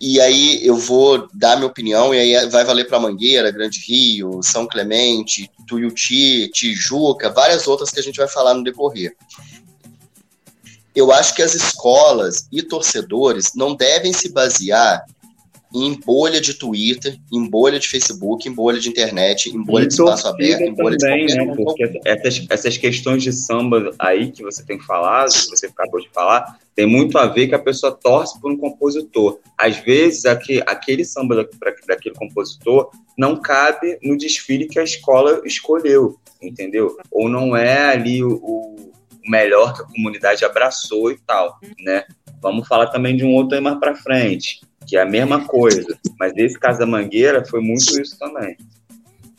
E 0.00 0.20
aí 0.20 0.66
eu 0.66 0.76
vou 0.76 1.28
dar 1.32 1.54
minha 1.56 1.68
opinião, 1.68 2.12
e 2.12 2.18
aí 2.18 2.48
vai 2.48 2.64
valer 2.64 2.88
para 2.88 2.98
Mangueira, 2.98 3.52
Grande 3.52 3.78
Rio, 3.78 4.42
São 4.42 4.66
Clemente, 4.66 5.48
Tuiuti, 5.68 6.50
Tijuca, 6.52 7.30
várias 7.30 7.68
outras 7.68 7.90
que 7.90 8.00
a 8.00 8.02
gente 8.02 8.16
vai 8.16 8.26
falar 8.26 8.52
no 8.52 8.64
decorrer. 8.64 9.14
Eu 10.94 11.12
acho 11.12 11.34
que 11.34 11.42
as 11.42 11.54
escolas 11.54 12.46
e 12.52 12.62
torcedores 12.62 13.52
não 13.54 13.74
devem 13.74 14.12
se 14.12 14.28
basear 14.30 15.04
em 15.74 15.98
bolha 15.98 16.40
de 16.40 16.54
Twitter, 16.54 17.18
em 17.32 17.48
bolha 17.48 17.78
de 17.78 17.88
Facebook, 17.88 18.46
em 18.46 18.52
bolha 18.52 18.78
de 18.78 18.90
internet, 18.90 19.48
em 19.48 19.62
bolha 19.62 19.84
e 19.84 19.88
de 19.88 19.94
espaço 19.94 20.28
aberto, 20.28 20.62
em 20.62 20.74
bolha 20.74 20.98
também, 20.98 21.26
de 21.26 21.34
né? 21.34 21.54
Porque 21.56 22.00
essas, 22.04 22.46
essas 22.50 22.76
questões 22.76 23.22
de 23.22 23.32
samba 23.32 23.90
aí 23.98 24.30
que 24.30 24.42
você 24.42 24.62
tem 24.62 24.78
falado, 24.78 25.32
que 25.32 25.48
você 25.48 25.66
acabou 25.66 26.00
de 26.00 26.10
falar, 26.10 26.58
tem 26.74 26.86
muito 26.86 27.16
a 27.16 27.26
ver 27.26 27.48
que 27.48 27.54
a 27.54 27.58
pessoa 27.58 27.92
torce 27.92 28.38
por 28.40 28.52
um 28.52 28.56
compositor. 28.56 29.38
Às 29.56 29.78
vezes, 29.78 30.26
aqui, 30.26 30.62
aquele 30.66 31.04
samba 31.04 31.36
da, 31.36 31.48
daquele 31.88 32.14
compositor 32.14 32.90
não 33.16 33.36
cabe 33.36 33.98
no 34.02 34.16
desfile 34.16 34.68
que 34.68 34.78
a 34.78 34.84
escola 34.84 35.40
escolheu, 35.44 36.18
entendeu? 36.40 36.96
Ou 37.10 37.28
não 37.30 37.56
é 37.56 37.92
ali 37.92 38.22
o, 38.22 38.34
o 38.34 38.92
melhor 39.26 39.74
que 39.74 39.82
a 39.82 39.86
comunidade 39.86 40.44
abraçou 40.44 41.10
e 41.10 41.18
tal, 41.18 41.58
né? 41.80 42.04
Vamos 42.40 42.66
falar 42.66 42.88
também 42.88 43.16
de 43.16 43.24
um 43.24 43.34
outro 43.34 43.56
aí 43.56 43.60
mais 43.60 43.78
para 43.78 43.94
frente 43.94 44.60
que 44.86 44.96
é 44.96 45.02
a 45.02 45.06
mesma 45.06 45.46
coisa. 45.46 45.86
Mas 46.18 46.32
caso 46.58 46.78
da 46.78 46.86
Mangueira 46.86 47.44
foi 47.44 47.60
muito 47.60 48.00
isso 48.00 48.18
também. 48.18 48.56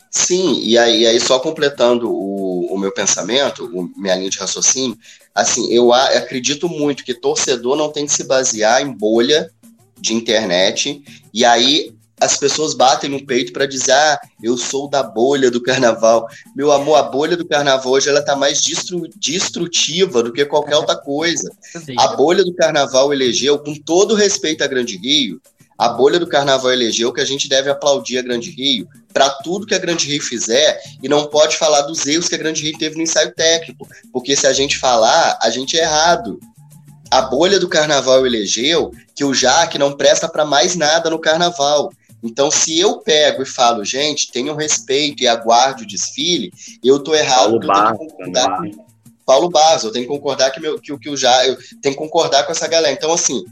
Sim, 0.10 0.62
e 0.62 0.78
aí, 0.78 1.08
aí 1.08 1.20
só 1.20 1.40
completando 1.40 2.10
o, 2.10 2.68
o 2.74 2.78
meu 2.78 2.92
pensamento, 2.92 3.66
o, 3.66 3.92
minha 4.00 4.16
linha 4.16 4.30
de 4.30 4.38
raciocínio, 4.38 4.98
assim, 5.34 5.74
eu 5.74 5.92
a, 5.92 6.06
acredito 6.10 6.70
muito 6.70 7.04
que 7.04 7.16
torcedor 7.16 7.76
não 7.76 7.92
tem 7.92 8.06
que 8.06 8.14
se 8.14 8.24
basear 8.26 8.82
em 8.82 8.92
bolha 8.92 9.50
de 10.00 10.14
internet, 10.14 11.04
e 11.34 11.44
aí 11.44 11.96
as 12.24 12.38
pessoas 12.38 12.74
batem 12.74 13.10
no 13.10 13.26
peito 13.26 13.52
para 13.52 13.66
dizer, 13.66 13.92
ah, 13.92 14.20
eu 14.42 14.58
sou 14.58 14.90
da 14.90 15.04
bolha 15.04 15.52
do 15.52 15.62
carnaval. 15.62 16.28
Meu 16.56 16.72
amor, 16.72 16.96
a 16.96 17.04
bolha 17.04 17.36
do 17.36 17.46
carnaval 17.46 17.92
hoje 17.92 18.10
ela 18.10 18.22
tá 18.22 18.36
mais 18.36 18.62
destru 18.62 19.08
destrutiva 19.18 20.24
do 20.24 20.32
que 20.32 20.46
qualquer 20.46 20.78
outra 20.78 20.96
coisa. 20.96 21.52
A 21.98 22.08
bolha 22.16 22.44
do 22.44 22.54
carnaval 22.54 23.14
elegeu, 23.14 23.60
com 23.60 23.76
todo 23.76 24.16
respeito 24.16 24.64
à 24.64 24.68
Grande 24.68 24.98
Rio, 24.98 25.42
a 25.78 25.90
bolha 25.90 26.20
do 26.20 26.28
carnaval 26.28 26.72
elegeu 26.72 27.12
que 27.12 27.20
a 27.20 27.26
gente 27.26 27.50
deve 27.50 27.70
aplaudir 27.70 28.18
a 28.18 28.22
Grande 28.22 28.52
Rio 28.52 28.88
para 29.12 29.30
tudo 29.30 29.66
que 29.66 29.76
a 29.76 29.80
Grande 29.80 30.08
Rio 30.08 30.22
fizer 30.22 30.80
e 31.02 31.10
não 31.10 31.26
pode 31.26 31.58
falar 31.58 31.82
dos 31.82 32.06
erros 32.06 32.30
que 32.30 32.36
a 32.36 32.38
Grande 32.38 32.64
Rio 32.64 32.78
teve 32.78 32.96
no 32.96 33.02
ensaio 33.02 33.34
técnico, 33.34 33.88
porque 34.12 34.36
se 34.36 34.48
a 34.48 34.54
gente 34.54 34.78
falar, 34.78 35.38
a 35.42 35.50
gente 35.50 35.78
é 35.78 35.84
errado. 35.84 36.40
A 37.12 37.22
bolha 37.22 37.60
do 37.60 37.68
carnaval 37.68 38.26
elegeu 38.26 38.92
que 39.16 39.24
o 39.24 39.34
Jaque 39.34 39.78
não 39.78 39.92
presta 39.92 40.28
para 40.28 40.46
mais 40.46 40.76
nada 40.76 41.10
no 41.10 41.20
carnaval. 41.20 41.92
Então, 42.24 42.50
se 42.50 42.80
eu 42.80 43.00
pego 43.00 43.44
e 43.44 43.46
falo, 43.46 43.84
gente, 43.84 44.32
tenham 44.32 44.56
respeito 44.56 45.22
e 45.22 45.28
aguarde 45.28 45.84
o 45.84 45.88
desfile, 45.88 46.54
eu 46.84 47.00
tô 47.00 47.14
errado. 47.14 47.60
Paulo 47.60 47.68
Barros, 47.68 48.76
Paulo 49.26 49.50
Barros, 49.50 49.84
eu 49.84 49.92
tenho 49.92 50.06
que 50.06 50.12
concordar 50.12 50.52
que, 50.52 50.60
meu, 50.60 50.80
que, 50.80 50.98
que 50.98 51.10
o 51.10 51.18
já, 51.18 51.46
eu 51.46 51.58
tenho 51.82 51.96
que 51.96 52.02
concordar 52.02 52.46
com 52.46 52.52
essa 52.52 52.68
galera. 52.68 52.94
Então, 52.94 53.12
assim, 53.12 53.44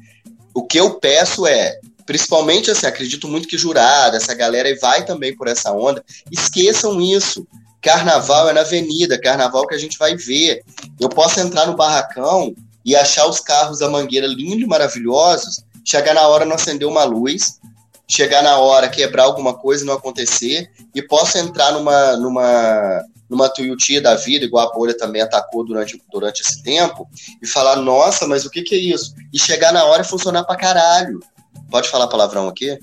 o 0.53 0.65
que 0.65 0.79
eu 0.79 0.95
peço 0.95 1.45
é, 1.45 1.79
principalmente 2.05 2.71
assim, 2.71 2.85
acredito 2.85 3.27
muito 3.27 3.47
que 3.47 3.57
jurada, 3.57 4.17
essa 4.17 4.33
galera 4.33 4.73
vai 4.81 5.05
também 5.05 5.35
por 5.35 5.47
essa 5.47 5.71
onda, 5.71 6.03
esqueçam 6.31 6.99
isso. 7.01 7.45
Carnaval 7.81 8.49
é 8.49 8.53
na 8.53 8.61
avenida, 8.61 9.19
carnaval 9.19 9.65
que 9.65 9.73
a 9.73 9.77
gente 9.77 9.97
vai 9.97 10.15
ver. 10.15 10.63
Eu 10.99 11.09
posso 11.09 11.39
entrar 11.39 11.65
no 11.65 11.75
barracão 11.75 12.53
e 12.85 12.95
achar 12.95 13.27
os 13.27 13.39
carros 13.39 13.79
da 13.79 13.89
mangueira 13.89 14.27
lindos 14.27 14.61
e 14.61 14.67
maravilhosos, 14.67 15.63
chegar 15.83 16.13
na 16.13 16.27
hora 16.27 16.45
não 16.45 16.55
acender 16.55 16.87
uma 16.87 17.03
luz, 17.03 17.59
chegar 18.11 18.43
na 18.43 18.57
hora, 18.57 18.89
quebrar 18.89 19.23
alguma 19.23 19.53
coisa 19.53 19.83
e 19.83 19.87
não 19.87 19.93
acontecer, 19.93 20.69
e 20.93 21.01
posso 21.01 21.37
entrar 21.37 21.71
numa, 21.71 22.17
numa, 22.17 23.01
numa 23.29 23.47
Tuiuti 23.47 24.01
da 24.01 24.15
vida, 24.15 24.43
igual 24.43 24.67
a 24.67 24.73
bolha 24.73 24.97
também 24.97 25.21
atacou 25.21 25.65
durante, 25.65 26.01
durante 26.11 26.41
esse 26.41 26.61
tempo, 26.61 27.07
e 27.41 27.47
falar, 27.47 27.77
nossa, 27.77 28.27
mas 28.27 28.45
o 28.45 28.49
que, 28.49 28.63
que 28.63 28.75
é 28.75 28.77
isso? 28.77 29.15
E 29.33 29.39
chegar 29.39 29.71
na 29.71 29.85
hora 29.85 30.01
e 30.01 30.05
funcionar 30.05 30.43
pra 30.43 30.57
caralho. 30.57 31.21
Pode 31.69 31.87
falar 31.87 32.07
palavrão 32.07 32.49
aqui? 32.49 32.77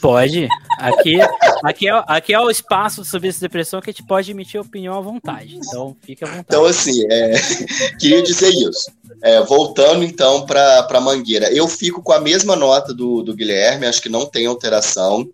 Pode. 0.00 0.48
Aqui, 0.78 1.18
aqui, 1.64 1.88
é, 1.88 2.04
aqui 2.06 2.34
é 2.34 2.40
o 2.40 2.50
espaço 2.50 3.04
sobre 3.04 3.28
essa 3.28 3.40
depressão 3.40 3.80
que 3.80 3.90
a 3.90 3.92
gente 3.92 4.06
pode 4.06 4.30
emitir 4.30 4.60
opinião 4.60 4.96
à 4.96 5.00
vontade. 5.00 5.56
Então, 5.56 5.96
fique 6.02 6.24
à 6.24 6.26
vontade. 6.26 6.46
Então, 6.48 6.64
assim, 6.64 7.04
é, 7.10 7.34
queria 7.98 8.22
dizer 8.22 8.50
isso. 8.50 8.90
É, 9.22 9.40
voltando, 9.42 10.04
então, 10.04 10.44
para 10.46 11.00
Mangueira. 11.00 11.52
Eu 11.52 11.68
fico 11.68 12.02
com 12.02 12.12
a 12.12 12.20
mesma 12.20 12.56
nota 12.56 12.92
do, 12.92 13.22
do 13.22 13.34
Guilherme, 13.34 13.86
acho 13.86 14.02
que 14.02 14.08
não 14.08 14.26
tem 14.26 14.46
alteração, 14.46 15.28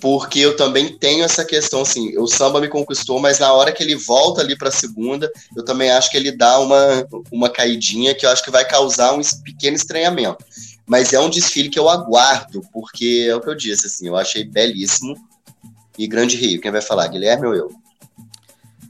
porque 0.00 0.40
eu 0.40 0.56
também 0.56 0.96
tenho 0.98 1.24
essa 1.24 1.44
questão, 1.44 1.82
assim, 1.82 2.16
o 2.18 2.26
samba 2.26 2.60
me 2.60 2.68
conquistou, 2.68 3.18
mas 3.18 3.38
na 3.38 3.52
hora 3.52 3.72
que 3.72 3.82
ele 3.82 3.94
volta 3.94 4.40
ali 4.40 4.56
para 4.56 4.68
a 4.68 4.72
segunda, 4.72 5.30
eu 5.56 5.64
também 5.64 5.90
acho 5.90 6.10
que 6.10 6.16
ele 6.16 6.32
dá 6.32 6.58
uma, 6.58 7.06
uma 7.30 7.50
caidinha 7.50 8.14
que 8.14 8.26
eu 8.26 8.30
acho 8.30 8.44
que 8.44 8.50
vai 8.50 8.66
causar 8.66 9.12
um 9.14 9.20
pequeno 9.44 9.76
estranhamento 9.76 10.44
mas 10.86 11.12
é 11.12 11.20
um 11.20 11.30
desfile 11.30 11.70
que 11.70 11.78
eu 11.78 11.88
aguardo, 11.88 12.62
porque 12.72 13.26
é 13.28 13.34
o 13.34 13.40
que 13.40 13.48
eu 13.48 13.54
disse, 13.54 13.86
assim, 13.86 14.08
eu 14.08 14.16
achei 14.16 14.44
belíssimo. 14.44 15.16
E 15.98 16.06
Grande 16.06 16.36
Rio, 16.36 16.60
quem 16.60 16.70
vai 16.70 16.82
falar, 16.82 17.08
Guilherme 17.08 17.46
ou 17.46 17.54
eu? 17.54 17.70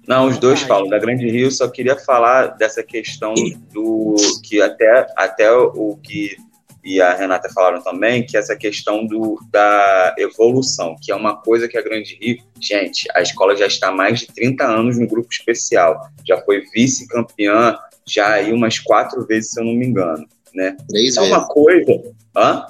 Não, 0.07 0.27
os 0.27 0.39
dois 0.39 0.61
falam. 0.63 0.89
Da 0.89 0.99
Grande 0.99 1.29
Rio, 1.31 1.51
só 1.51 1.69
queria 1.69 1.97
falar 1.97 2.49
dessa 2.49 2.83
questão 2.83 3.35
do 3.73 4.17
que 4.43 4.61
até, 4.61 5.07
até 5.17 5.51
o 5.53 5.99
que 6.03 6.37
e 6.85 7.01
a 7.01 7.15
Renata 7.15 7.49
falaram 7.49 7.83
também, 7.83 8.27
que 8.27 8.37
essa 8.37 8.55
questão 8.55 9.07
do, 9.07 9.41
da 9.51 10.15
evolução, 10.19 10.95
que 11.01 11.11
é 11.11 11.17
uma 11.17 11.35
coisa 11.41 11.67
que 11.67 11.79
a 11.79 11.83
Grande 11.83 12.19
Rio, 12.21 12.37
gente, 12.61 13.09
a 13.15 13.23
escola 13.23 13.57
já 13.57 13.67
está 13.67 13.89
há 13.89 13.93
mais 13.93 14.21
de 14.21 14.27
30 14.27 14.67
anos 14.67 14.99
no 14.99 15.09
grupo 15.09 15.29
especial, 15.33 15.99
já 16.29 16.37
foi 16.43 16.63
vice-campeã 16.75 17.79
já 18.07 18.35
aí 18.35 18.53
umas 18.53 18.79
quatro 18.79 19.27
vezes, 19.27 19.53
se 19.53 19.61
eu 19.61 19.65
não 19.65 19.73
me 19.73 19.87
engano 19.87 20.29
né? 20.55 20.77
Três 20.89 21.17
é 21.17 21.21
vezes. 21.21 21.35
uma 21.35 21.47
coisa. 21.47 22.03
Hã? 22.37 22.67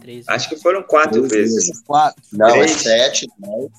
Três 0.00 0.28
Acho 0.28 0.48
que 0.48 0.56
foram 0.56 0.82
quatro 0.82 1.26
Três 1.28 1.54
vezes. 1.54 1.80
Quatro. 1.82 2.22
Não, 2.32 2.50
Três. 2.50 2.72
é 2.72 2.78
sete. 2.78 3.28
Não. 3.38 3.70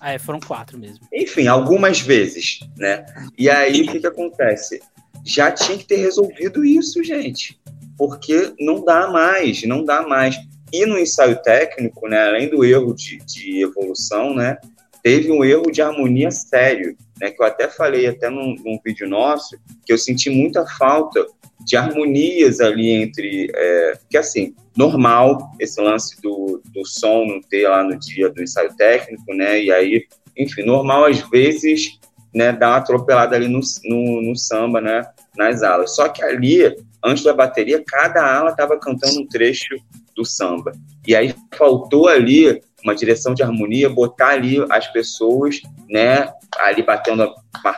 Ah, 0.00 0.12
é, 0.12 0.18
foram 0.18 0.38
quatro 0.38 0.78
mesmo. 0.78 1.00
Enfim, 1.12 1.46
algumas 1.46 2.00
vezes, 2.00 2.60
né? 2.76 3.06
E 3.38 3.48
aí 3.48 3.82
o 3.82 3.90
que, 3.90 4.00
que 4.00 4.06
acontece? 4.06 4.82
Já 5.24 5.50
tinha 5.50 5.78
que 5.78 5.86
ter 5.86 5.96
resolvido 5.96 6.62
isso, 6.62 7.02
gente. 7.02 7.58
Porque 7.96 8.52
não 8.60 8.84
dá 8.84 9.08
mais, 9.08 9.62
não 9.62 9.82
dá 9.82 10.02
mais. 10.02 10.36
E 10.70 10.84
no 10.84 10.98
ensaio 10.98 11.40
técnico, 11.40 12.06
né, 12.06 12.20
além 12.20 12.50
do 12.50 12.64
erro 12.64 12.94
de, 12.94 13.16
de 13.18 13.62
evolução, 13.62 14.34
né, 14.34 14.58
teve 15.02 15.30
um 15.30 15.44
erro 15.44 15.70
de 15.70 15.80
harmonia 15.80 16.30
sério, 16.30 16.96
né, 17.20 17.30
que 17.30 17.40
eu 17.40 17.46
até 17.46 17.68
falei 17.68 18.06
até 18.06 18.28
num, 18.28 18.56
num 18.56 18.78
vídeo 18.84 19.08
nosso, 19.08 19.56
que 19.86 19.92
eu 19.92 19.96
senti 19.96 20.28
muita 20.28 20.66
falta 20.66 21.24
de 21.64 21.76
harmonias 21.76 22.60
ali 22.60 22.90
entre. 22.90 23.50
É, 23.54 23.98
que 24.10 24.16
assim, 24.16 24.54
normal 24.76 25.50
esse 25.58 25.80
lance 25.80 26.20
do, 26.20 26.60
do 26.72 26.86
som 26.86 27.24
não 27.24 27.40
ter 27.40 27.68
lá 27.68 27.82
no 27.82 27.98
dia 27.98 28.28
do 28.30 28.42
ensaio 28.42 28.74
técnico, 28.76 29.34
né? 29.34 29.62
E 29.62 29.72
aí, 29.72 30.06
enfim, 30.36 30.62
normal 30.62 31.06
às 31.06 31.20
vezes 31.30 31.98
né, 32.34 32.52
dar 32.52 32.70
uma 32.70 32.76
atropelada 32.78 33.36
ali 33.36 33.46
no, 33.46 33.60
no, 33.84 34.22
no 34.22 34.36
samba, 34.36 34.80
né? 34.80 35.02
Nas 35.36 35.62
alas. 35.62 35.94
Só 35.94 36.08
que 36.08 36.22
ali, 36.22 36.74
antes 37.02 37.22
da 37.22 37.32
bateria, 37.32 37.82
cada 37.86 38.36
ala 38.36 38.50
estava 38.50 38.78
cantando 38.78 39.20
um 39.20 39.26
trecho 39.26 39.76
do 40.16 40.24
samba. 40.24 40.72
E 41.06 41.14
aí 41.14 41.34
faltou 41.56 42.08
ali 42.08 42.60
uma 42.84 42.94
direção 42.94 43.34
de 43.34 43.42
harmonia, 43.42 43.88
botar 43.88 44.28
ali 44.28 44.64
as 44.70 44.86
pessoas, 44.88 45.62
né, 45.88 46.30
ali 46.58 46.82
batendo, 46.82 47.34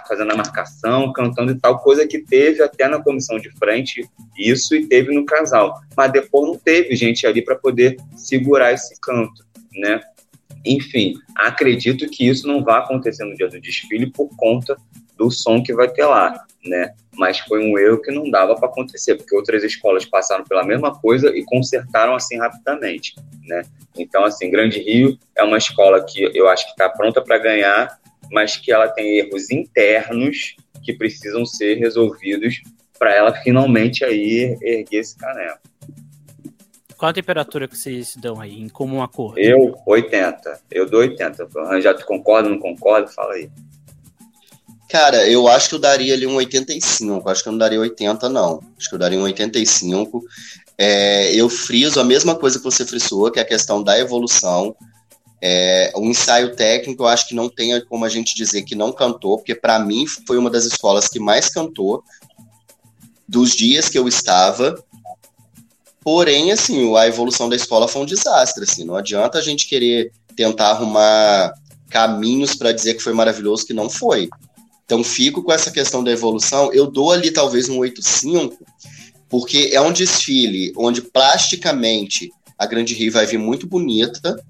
fazendo 0.07 0.33
a 0.33 0.37
marcação, 0.37 1.13
cantando 1.13 1.53
e 1.53 1.55
tal, 1.55 1.79
coisa 1.79 2.07
que 2.07 2.19
teve 2.19 2.61
até 2.61 2.89
na 2.89 3.01
comissão 3.01 3.39
de 3.39 3.51
frente, 3.57 4.05
isso 4.37 4.75
e 4.75 4.85
teve 4.87 5.15
no 5.15 5.25
casal. 5.25 5.81
Mas 5.97 6.11
depois 6.11 6.49
não 6.49 6.59
teve 6.59 6.97
gente 6.97 7.25
ali 7.27 7.41
para 7.41 7.55
poder 7.55 7.97
segurar 8.17 8.73
esse 8.73 9.01
canto, 9.01 9.47
né? 9.73 10.01
Enfim, 10.65 11.15
acredito 11.37 12.09
que 12.11 12.27
isso 12.27 12.49
não 12.49 12.65
vai 12.65 12.81
acontecer 12.81 13.25
no 13.25 13.37
dia 13.37 13.49
do 13.49 13.61
desfile 13.61 14.11
por 14.11 14.29
conta 14.37 14.77
do 15.17 15.31
som 15.31 15.63
que 15.63 15.75
vai 15.75 15.89
ter 15.89 16.05
lá, 16.05 16.45
né? 16.65 16.95
Mas 17.15 17.39
foi 17.39 17.65
um 17.65 17.79
erro 17.79 18.01
que 18.01 18.13
não 18.13 18.31
dava 18.31 18.55
para 18.55 18.69
acontecer, 18.69 19.15
porque 19.15 19.35
outras 19.35 19.65
escolas 19.65 20.05
passaram 20.05 20.45
pela 20.45 20.65
mesma 20.65 20.95
coisa 20.99 21.29
e 21.37 21.45
consertaram 21.45 22.15
assim 22.15 22.37
rapidamente, 22.39 23.15
né? 23.45 23.63
Então, 23.97 24.25
assim, 24.25 24.51
Grande 24.51 24.79
Rio 24.81 25.19
é 25.35 25.43
uma 25.43 25.57
escola 25.57 26.05
que 26.05 26.31
eu 26.35 26.49
acho 26.49 26.65
que 26.67 26.73
está 26.73 26.89
pronta 26.89 27.23
para 27.23 27.39
ganhar, 27.39 27.99
mas 28.31 28.57
que 28.57 28.71
ela 28.71 28.89
tem 28.89 29.19
erros 29.19 29.51
internos 29.51 30.57
que 30.85 30.93
precisam 30.93 31.47
ser 31.47 31.77
resolvidos 31.77 32.61
para 32.99 33.15
ela 33.15 33.33
finalmente 33.35 34.05
aí 34.05 34.57
erguer 34.63 35.01
esse 35.01 35.17
caneco. 35.17 35.61
Qual 36.97 37.11
a 37.11 37.13
temperatura 37.13 37.69
que 37.69 37.77
vocês 37.77 38.17
dão 38.17 38.41
aí, 38.41 38.59
em 38.59 38.71
comum 38.71 39.03
acordo? 39.03 39.39
Eu, 39.39 39.75
80. 39.87 40.61
Eu 40.71 40.89
dou 40.89 41.01
80. 41.01 41.47
Já 41.81 41.93
tu 41.93 42.07
concorda, 42.07 42.49
não 42.49 42.59
concorda? 42.59 43.07
Fala 43.09 43.35
aí. 43.35 43.51
Cara, 44.89 45.29
eu 45.29 45.49
acho 45.49 45.69
que 45.69 45.75
eu 45.75 45.79
daria 45.81 46.15
ali 46.15 46.27
um 46.27 46.37
85. 46.37 47.29
Acho 47.29 47.43
que 47.43 47.49
eu 47.49 47.53
não 47.53 47.59
daria 47.59 47.81
80, 47.81 48.29
não. 48.29 48.61
Acho 48.79 48.89
que 48.89 48.95
eu 48.95 48.99
daria 48.99 49.19
um 49.19 49.23
85. 49.23 50.23
É, 50.79 51.35
eu 51.35 51.49
friso 51.49 51.99
a 51.99 52.05
mesma 52.05 52.35
coisa 52.37 52.59
que 52.59 52.65
você 52.65 52.85
frisou, 52.85 53.31
que 53.31 53.39
é 53.39 53.43
a 53.43 53.47
questão 53.47 53.83
da 53.83 53.99
evolução. 53.99 54.77
É, 55.43 55.93
o 55.97 56.05
ensaio 56.05 56.55
técnico, 56.55 57.03
eu 57.03 57.09
acho 57.09 57.29
que 57.29 57.35
não 57.35 57.49
tem 57.49 57.81
como 57.87 58.05
a 58.05 58.09
gente 58.09 58.35
dizer 58.35 58.63
que 58.63 58.75
não 58.75 58.93
cantou, 58.93 59.37
porque 59.37 59.55
para 59.55 59.79
mim 59.79 60.07
foi 60.27 60.39
uma 60.39 60.51
das 60.51 60.65
escolas 60.65 61.09
que 61.09 61.19
mais 61.19 61.49
cantou 61.49 62.03
dos 63.29 63.55
dias 63.55 63.89
que 63.89 63.99
eu 63.99 64.07
estava. 64.07 64.83
Porém, 66.01 66.53
assim, 66.53 66.97
a 66.97 67.07
evolução 67.09 67.49
da 67.49 67.57
escola 67.57 67.89
foi 67.89 68.03
um 68.03 68.07
desastre, 68.07 68.63
assim, 68.63 68.85
não 68.85 68.95
adianta 68.95 69.39
a 69.39 69.43
gente 69.43 69.67
querer 69.67 70.13
tentar 70.37 70.71
arrumar 70.71 71.53
caminhos 71.91 72.55
para 72.55 72.73
dizer 72.73 72.95
que 72.95 73.03
foi 73.03 73.13
maravilhoso, 73.13 73.67
que 73.67 73.75
não 73.75 73.91
foi. 73.91 74.29
Então, 74.87 75.03
fico 75.03 75.43
com 75.43 75.53
essa 75.53 75.71
questão 75.71 76.03
da 76.03 76.13
evolução. 76.13 76.73
Eu 76.73 76.87
dou 76.87 77.11
ali 77.11 77.33
talvez 77.33 77.69
um 77.69 77.79
8,5, 77.79 78.53
porque 79.29 79.71
é 79.73 79.81
um 79.81 79.93
desfile 79.93 80.73
onde 80.77 81.03
plasticamente 81.03 82.31
a 82.57 82.67
Grande 82.67 82.95
Rio 82.95 83.13
vai 83.13 83.27
vir 83.27 83.37
muito 83.37 83.67
bonita. 83.67 84.41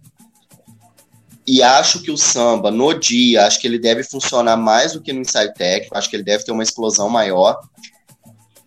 E 1.46 1.62
acho 1.62 2.03
que 2.03 2.11
o 2.11 2.18
samba, 2.18 2.70
no 2.70 2.92
dia, 2.92 3.46
acho 3.46 3.59
que 3.59 3.66
ele 3.66 3.79
deve 3.79 4.05
funcionar 4.05 4.59
mais 4.59 4.92
do 4.92 5.01
que 5.01 5.12
no 5.12 5.22
ensaio 5.22 5.55
técnico, 5.55 5.96
acho 5.96 6.11
que 6.11 6.16
ele 6.16 6.22
deve 6.22 6.44
ter 6.44 6.53
uma 6.53 6.62
explosão 6.62 7.09
maior. 7.09 7.59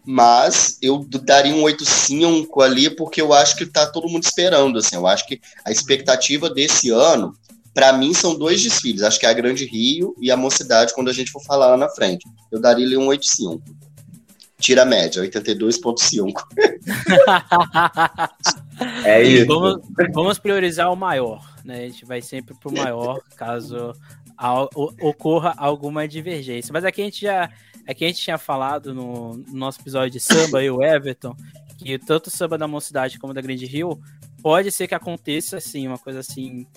Mas 0.03 0.79
eu 0.81 1.05
daria 1.23 1.53
um 1.53 1.61
8,5 1.61 2.63
ali, 2.63 2.89
porque 2.89 3.21
eu 3.21 3.31
acho 3.31 3.55
que 3.55 3.63
está 3.63 3.85
todo 3.85 4.09
mundo 4.09 4.23
esperando. 4.23 4.79
Assim, 4.79 4.95
eu 4.95 5.05
acho 5.05 5.27
que 5.27 5.39
a 5.63 5.71
expectativa 5.71 6.49
desse 6.49 6.89
ano 6.89 7.37
para 7.79 7.93
mim, 7.93 8.13
são 8.13 8.37
dois 8.37 8.61
desfiles. 8.61 9.03
Acho 9.03 9.17
que 9.17 9.25
é 9.25 9.29
a 9.29 9.33
Grande 9.33 9.63
Rio 9.63 10.13
e 10.19 10.29
a 10.29 10.35
Mocidade, 10.35 10.93
quando 10.93 11.07
a 11.07 11.13
gente 11.13 11.31
for 11.31 11.41
falar 11.41 11.67
lá 11.67 11.77
na 11.77 11.87
frente. 11.87 12.27
Eu 12.51 12.59
daria 12.59 12.85
ele 12.85 12.97
um 12.97 13.07
8,5. 13.07 13.61
Tira 14.57 14.81
a 14.81 14.85
média, 14.85 15.23
82,5. 15.23 16.33
é 19.05 19.23
isso. 19.23 19.45
Vamos, 19.45 19.81
vamos, 20.13 20.39
priorizar 20.39 20.91
o 20.91 20.95
maior. 20.97 21.41
Né? 21.63 21.85
A 21.85 21.87
gente 21.87 22.03
vai 22.03 22.21
sempre 22.21 22.53
para 22.53 22.69
o 22.69 22.77
maior, 22.77 23.21
caso 23.37 23.93
ocorra 25.01 25.53
alguma 25.55 26.05
divergência. 26.05 26.73
Mas 26.73 26.83
aqui 26.83 27.01
a 27.01 27.05
gente 27.05 27.21
já. 27.21 27.49
Aqui 27.87 28.03
a 28.03 28.07
gente 28.09 28.21
tinha 28.21 28.37
falado 28.37 28.93
no, 28.93 29.37
no 29.37 29.53
nosso 29.53 29.79
episódio 29.79 30.11
de 30.11 30.19
samba, 30.19 30.61
e 30.61 30.69
o 30.69 30.83
Everton, 30.83 31.33
que 31.77 31.97
tanto 31.97 32.27
o 32.27 32.29
samba 32.29 32.57
da 32.57 32.67
Mocidade 32.67 33.17
como 33.17 33.33
da 33.33 33.39
Grande 33.39 33.65
Rio 33.65 33.97
pode 34.43 34.69
ser 34.69 34.85
que 34.85 34.93
aconteça 34.93 35.57
assim, 35.57 35.87
uma 35.87 35.97
coisa 35.97 36.19
assim 36.19 36.67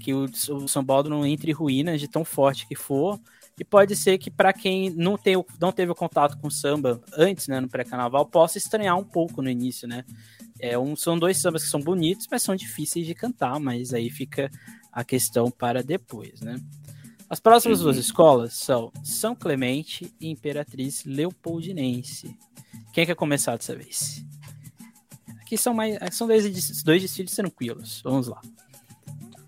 que 0.00 0.12
o, 0.12 0.24
o 0.24 0.68
São 0.68 0.84
Paulo 0.84 1.08
não 1.08 1.24
entre 1.24 1.50
em 1.50 1.54
ruínas 1.54 2.00
de 2.00 2.08
tão 2.08 2.24
forte 2.24 2.66
que 2.66 2.74
for. 2.74 3.20
E 3.58 3.64
pode 3.64 3.94
ser 3.94 4.16
que 4.16 4.30
para 4.30 4.54
quem 4.54 4.88
não, 4.88 5.18
tem, 5.18 5.36
não 5.60 5.70
teve 5.70 5.92
o 5.92 5.94
contato 5.94 6.38
com 6.38 6.48
samba 6.48 6.98
antes, 7.14 7.46
né, 7.46 7.60
no 7.60 7.68
pré-carnaval, 7.68 8.24
possa 8.24 8.56
estranhar 8.56 8.96
um 8.96 9.04
pouco 9.04 9.42
no 9.42 9.50
início, 9.50 9.86
né? 9.86 10.02
É 10.58 10.78
um, 10.78 10.96
são 10.96 11.18
dois 11.18 11.36
sambas 11.36 11.64
que 11.64 11.68
são 11.68 11.78
bonitos, 11.78 12.26
mas 12.30 12.42
são 12.42 12.56
difíceis 12.56 13.06
de 13.06 13.14
cantar, 13.14 13.60
mas 13.60 13.92
aí 13.92 14.08
fica 14.08 14.50
a 14.90 15.04
questão 15.04 15.50
para 15.50 15.82
depois, 15.82 16.40
né? 16.40 16.58
As 17.28 17.38
próximas 17.38 17.78
uhum. 17.78 17.84
duas 17.84 17.96
escolas 17.98 18.54
são 18.54 18.90
São 19.04 19.36
Clemente 19.36 20.12
e 20.18 20.28
Imperatriz 20.30 21.04
Leopoldinense. 21.04 22.36
Quem 22.92 23.06
quer 23.06 23.14
começar 23.14 23.56
dessa 23.56 23.76
vez? 23.76 24.24
Aqui 25.40 25.56
são 25.58 25.74
mais, 25.74 25.98
são 26.12 26.26
dois, 26.26 26.82
dois 26.82 27.02
desfiles 27.02 27.34
tranquilos. 27.34 28.00
Vamos 28.02 28.26
lá. 28.26 28.40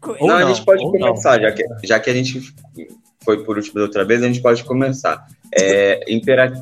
Ou 0.04 0.28
não, 0.28 0.40
não, 0.40 0.46
a 0.46 0.52
gente 0.52 0.64
pode 0.64 0.82
começar, 0.82 1.40
já 1.40 1.52
que, 1.52 1.64
já 1.84 2.00
que 2.00 2.10
a 2.10 2.14
gente 2.14 2.54
foi 3.24 3.44
por 3.44 3.56
último 3.56 3.76
da 3.76 3.82
outra 3.82 4.04
vez, 4.04 4.22
a 4.22 4.26
gente 4.26 4.42
pode 4.42 4.64
começar. 4.64 5.26
É, 5.54 6.00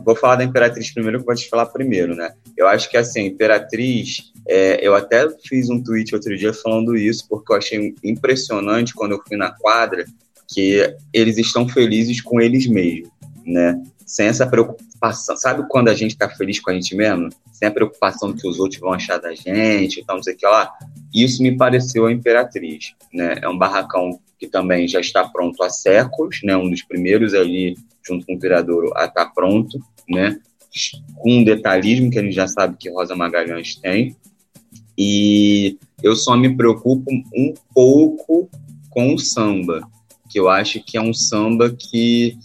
Vou 0.05 0.17
falar 0.17 0.37
da 0.37 0.45
Imperatriz 0.45 0.93
primeiro, 0.93 1.19
que 1.19 1.23
eu 1.23 1.27
vou 1.27 1.35
te 1.35 1.49
falar 1.49 1.67
primeiro, 1.67 2.15
né? 2.15 2.33
Eu 2.57 2.67
acho 2.67 2.91
que, 2.91 2.97
assim, 2.97 3.27
Imperatriz, 3.27 4.33
é, 4.47 4.87
eu 4.87 4.95
até 4.95 5.29
fiz 5.47 5.71
um 5.71 5.83
tweet 5.83 6.15
outro 6.15 6.37
dia 6.37 6.53
falando 6.53 6.97
isso, 6.97 7.27
porque 7.29 7.53
eu 7.53 7.57
achei 7.57 7.95
impressionante 8.03 8.95
quando 8.95 9.13
eu 9.13 9.23
fui 9.27 9.37
na 9.37 9.53
quadra, 9.53 10.05
que 10.53 10.95
eles 11.13 11.39
estão 11.39 11.69
felizes 11.69 12.21
com 12.21 12.41
eles 12.41 12.67
mesmos, 12.67 13.09
né? 13.47 13.81
Sem 14.11 14.27
essa 14.27 14.45
preocupação. 14.45 15.37
Sabe 15.37 15.65
quando 15.69 15.87
a 15.87 15.95
gente 15.95 16.11
está 16.11 16.29
feliz 16.29 16.59
com 16.59 16.73
a 16.73 16.75
gente 16.75 16.97
mesmo? 16.97 17.29
Sem 17.53 17.69
a 17.69 17.71
preocupação 17.71 18.33
do 18.33 18.37
que 18.37 18.49
os 18.49 18.59
outros 18.59 18.81
vão 18.81 18.93
achar 18.93 19.19
da 19.19 19.33
gente, 19.33 20.01
então 20.01 20.17
não 20.17 20.23
sei 20.23 20.35
o 20.35 20.37
que 20.37 20.45
lá. 20.45 20.69
Isso 21.15 21.41
me 21.45 21.57
pareceu 21.57 22.07
a 22.07 22.13
Imperatriz, 22.13 22.93
né? 23.15 23.37
É 23.41 23.49
um 23.49 23.57
barracão 23.57 24.19
que 24.37 24.49
também 24.49 24.89
já 24.89 24.99
está 24.99 25.29
pronto 25.29 25.63
há 25.63 25.71
séculos, 25.71 26.41
né? 26.43 26.57
Um 26.57 26.69
dos 26.69 26.83
primeiros 26.83 27.35
ali, 27.35 27.77
junto 28.05 28.27
com 28.27 28.35
o 28.35 28.39
Viradouro, 28.41 28.91
a 28.97 29.05
estar 29.05 29.27
tá 29.27 29.31
pronto, 29.33 29.79
né? 30.09 30.41
Com 31.15 31.39
um 31.39 31.45
detalhismo 31.45 32.11
que 32.11 32.19
a 32.19 32.23
gente 32.23 32.35
já 32.35 32.49
sabe 32.49 32.77
que 32.81 32.91
Rosa 32.91 33.15
Magalhães 33.15 33.77
tem. 33.77 34.17
E 34.99 35.79
eu 36.03 36.17
só 36.17 36.37
me 36.37 36.57
preocupo 36.57 37.09
um 37.13 37.55
pouco 37.73 38.51
com 38.91 39.15
o 39.15 39.19
samba, 39.21 39.89
que 40.29 40.41
eu 40.41 40.49
acho 40.49 40.83
que 40.83 40.99
é 40.99 41.01
um 41.01 41.15
samba 41.15 41.71
que 41.71 42.37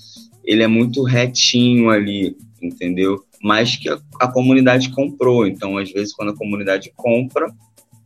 ele 0.45 0.63
é 0.63 0.67
muito 0.67 1.03
retinho 1.03 1.89
ali, 1.89 2.35
entendeu? 2.61 3.23
Mas 3.41 3.75
que 3.75 3.89
a, 3.89 3.99
a 4.19 4.31
comunidade 4.31 4.89
comprou. 4.89 5.45
Então, 5.45 5.77
às 5.77 5.91
vezes, 5.91 6.13
quando 6.13 6.31
a 6.31 6.37
comunidade 6.37 6.91
compra, 6.95 7.51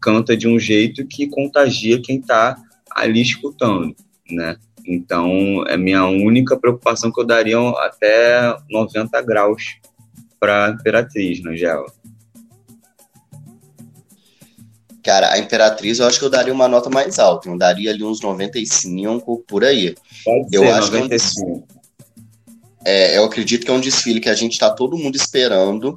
canta 0.02 0.36
de 0.36 0.48
um 0.48 0.60
jeito 0.60 1.06
que 1.06 1.28
contagia 1.28 2.02
quem 2.02 2.20
está 2.20 2.56
ali 2.92 3.22
escutando, 3.22 3.96
né? 4.30 4.58
Então, 4.86 5.64
é 5.68 5.78
minha 5.78 6.06
única 6.06 6.58
preocupação 6.58 7.12
que 7.12 7.22
eu 7.22 7.26
daria 7.26 7.60
até 7.60 8.58
90 8.72 9.22
graus 9.22 9.78
para 10.40 10.70
Imperatriz, 10.70 11.44
né, 11.44 11.56
Gela? 11.56 11.86
Cara, 15.04 15.34
a 15.34 15.40
Imperatriz 15.40 16.00
eu 16.00 16.08
acho 16.08 16.20
que 16.20 16.26
eu 16.26 16.30
daria 16.30 16.54
uma 16.54 16.68
nota 16.68 16.90
mais 16.90 17.20
alta. 17.20 17.50
Eu 17.50 17.58
daria 17.58 17.92
ali 17.92 18.04
uns 18.04 18.22
95 18.22 19.44
por 19.48 19.64
aí. 19.64 19.96
Pode 20.24 20.56
eu 20.56 20.64
ser, 20.64 20.72
acho 20.72 20.92
95. 20.92 21.68
que 21.68 21.79
é, 22.90 23.18
eu 23.18 23.24
acredito 23.24 23.66
que 23.66 23.72
é 23.72 23.74
um 23.74 23.80
desfile 23.80 24.20
que 24.20 24.30
a 24.30 24.34
gente 24.34 24.54
está 24.54 24.72
todo 24.72 24.98
mundo 24.98 25.16
esperando. 25.16 25.96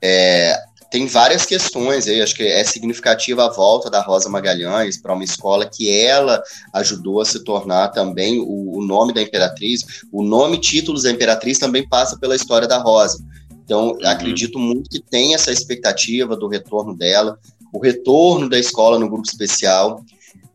É, 0.00 0.58
tem 0.90 1.06
várias 1.06 1.44
questões 1.44 2.08
aí, 2.08 2.22
acho 2.22 2.34
que 2.34 2.42
é 2.42 2.64
significativa 2.64 3.44
a 3.44 3.52
volta 3.52 3.90
da 3.90 4.00
Rosa 4.00 4.30
Magalhães 4.30 4.96
para 4.96 5.12
uma 5.12 5.24
escola 5.24 5.66
que 5.66 5.90
ela 5.94 6.42
ajudou 6.72 7.20
a 7.20 7.24
se 7.26 7.44
tornar 7.44 7.88
também 7.88 8.40
o, 8.40 8.78
o, 8.78 8.82
nome 8.82 9.12
da 9.12 9.20
Imperatriz. 9.20 9.84
O 10.10 10.22
nome 10.22 10.58
títulos 10.58 11.02
da 11.02 11.10
Imperatriz 11.10 11.58
também 11.58 11.86
passa 11.86 12.18
pela 12.18 12.34
história 12.34 12.66
da 12.66 12.78
Rosa. 12.78 13.22
Então, 13.62 13.88
uhum. 13.88 13.98
acredito 14.04 14.58
muito 14.58 14.88
que 14.88 15.02
tem 15.02 15.34
essa 15.34 15.52
expectativa 15.52 16.34
do 16.34 16.48
retorno 16.48 16.96
dela, 16.96 17.38
o 17.70 17.78
retorno 17.78 18.48
da 18.48 18.58
escola 18.58 18.98
no 18.98 19.10
grupo 19.10 19.28
especial, 19.28 20.02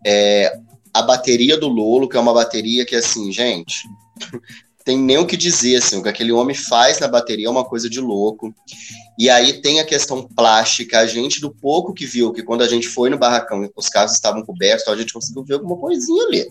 é, 0.04 0.58
a 0.92 1.04
bateria 1.04 1.56
do 1.56 1.68
Lolo, 1.68 2.10
que 2.10 2.18
é 2.18 2.20
uma 2.20 2.34
bateria 2.34 2.84
que, 2.84 2.96
assim, 2.96 3.32
gente, 3.32 3.88
tem 4.84 4.98
nem 4.98 5.18
o 5.18 5.26
que 5.26 5.38
dizer, 5.38 5.78
assim, 5.78 5.98
o 5.98 6.04
que 6.04 6.10
aquele 6.10 6.32
homem 6.32 6.56
faz 6.56 7.00
na 7.00 7.08
bateria 7.08 7.48
é 7.48 7.50
uma 7.50 7.66
coisa 7.66 7.90
de 7.90 8.00
louco. 8.00 8.54
E 9.18 9.30
aí 9.30 9.62
tem 9.62 9.80
a 9.80 9.86
questão 9.86 10.24
plástica, 10.24 11.00
a 11.00 11.06
gente, 11.06 11.40
do 11.40 11.52
pouco 11.52 11.94
que 11.94 12.06
viu, 12.06 12.32
que 12.32 12.42
quando 12.42 12.64
a 12.64 12.68
gente 12.68 12.88
foi 12.88 13.10
no 13.10 13.18
barracão, 13.18 13.70
os 13.76 13.88
carros 13.88 14.14
estavam 14.14 14.44
cobertos, 14.44 14.82
então 14.82 14.94
a 14.94 14.98
gente 14.98 15.14
conseguiu 15.14 15.44
ver 15.44 15.56
alguma 15.56 15.78
coisinha 15.78 16.24
ali. 16.26 16.48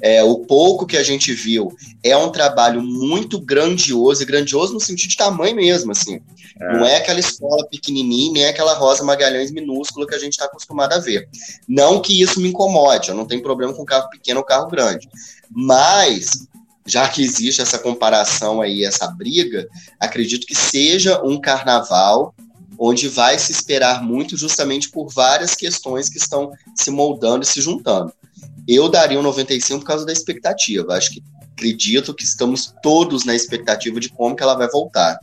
É, 0.00 0.22
o 0.22 0.38
pouco 0.40 0.86
que 0.86 0.96
a 0.96 1.02
gente 1.02 1.32
viu 1.32 1.74
é 2.04 2.16
um 2.16 2.30
trabalho 2.30 2.82
muito 2.82 3.40
grandioso, 3.40 4.22
e 4.22 4.26
grandioso 4.26 4.74
no 4.74 4.80
sentido 4.80 5.10
de 5.10 5.16
tamanho 5.16 5.56
mesmo, 5.56 5.90
assim. 5.90 6.20
É. 6.60 6.72
Não 6.74 6.84
é 6.84 6.96
aquela 6.96 7.18
escola 7.18 7.66
pequenininha, 7.66 8.32
nem 8.32 8.46
aquela 8.46 8.74
Rosa 8.74 9.02
Magalhães 9.02 9.50
minúscula 9.50 10.06
que 10.06 10.14
a 10.14 10.18
gente 10.18 10.32
está 10.32 10.44
acostumado 10.44 10.92
a 10.92 10.98
ver. 10.98 11.28
Não 11.66 12.00
que 12.00 12.22
isso 12.22 12.40
me 12.40 12.48
incomode, 12.48 13.08
eu 13.08 13.14
não 13.14 13.26
tenho 13.26 13.42
problema 13.42 13.74
com 13.74 13.84
carro 13.84 14.08
pequeno 14.10 14.40
ou 14.40 14.46
carro 14.46 14.68
grande. 14.68 15.08
Mas 15.50 16.46
já 16.86 17.08
que 17.08 17.22
existe 17.22 17.60
essa 17.60 17.78
comparação 17.78 18.60
aí, 18.60 18.84
essa 18.84 19.08
briga, 19.08 19.68
acredito 19.98 20.46
que 20.46 20.54
seja 20.54 21.20
um 21.22 21.40
carnaval 21.40 22.34
onde 22.78 23.08
vai 23.08 23.38
se 23.38 23.52
esperar 23.52 24.02
muito 24.02 24.36
justamente 24.36 24.90
por 24.90 25.08
várias 25.12 25.54
questões 25.54 26.08
que 26.08 26.18
estão 26.18 26.52
se 26.74 26.90
moldando 26.90 27.42
e 27.42 27.46
se 27.46 27.60
juntando. 27.60 28.12
Eu 28.68 28.88
daria 28.88 29.18
um 29.18 29.22
95 29.22 29.80
por 29.80 29.86
causa 29.86 30.04
da 30.04 30.12
expectativa. 30.12 30.94
Acho 30.94 31.12
que 31.12 31.22
acredito 31.52 32.14
que 32.14 32.24
estamos 32.24 32.74
todos 32.82 33.24
na 33.24 33.34
expectativa 33.34 33.98
de 33.98 34.10
como 34.10 34.36
que 34.36 34.42
ela 34.42 34.56
vai 34.56 34.68
voltar. 34.68 35.18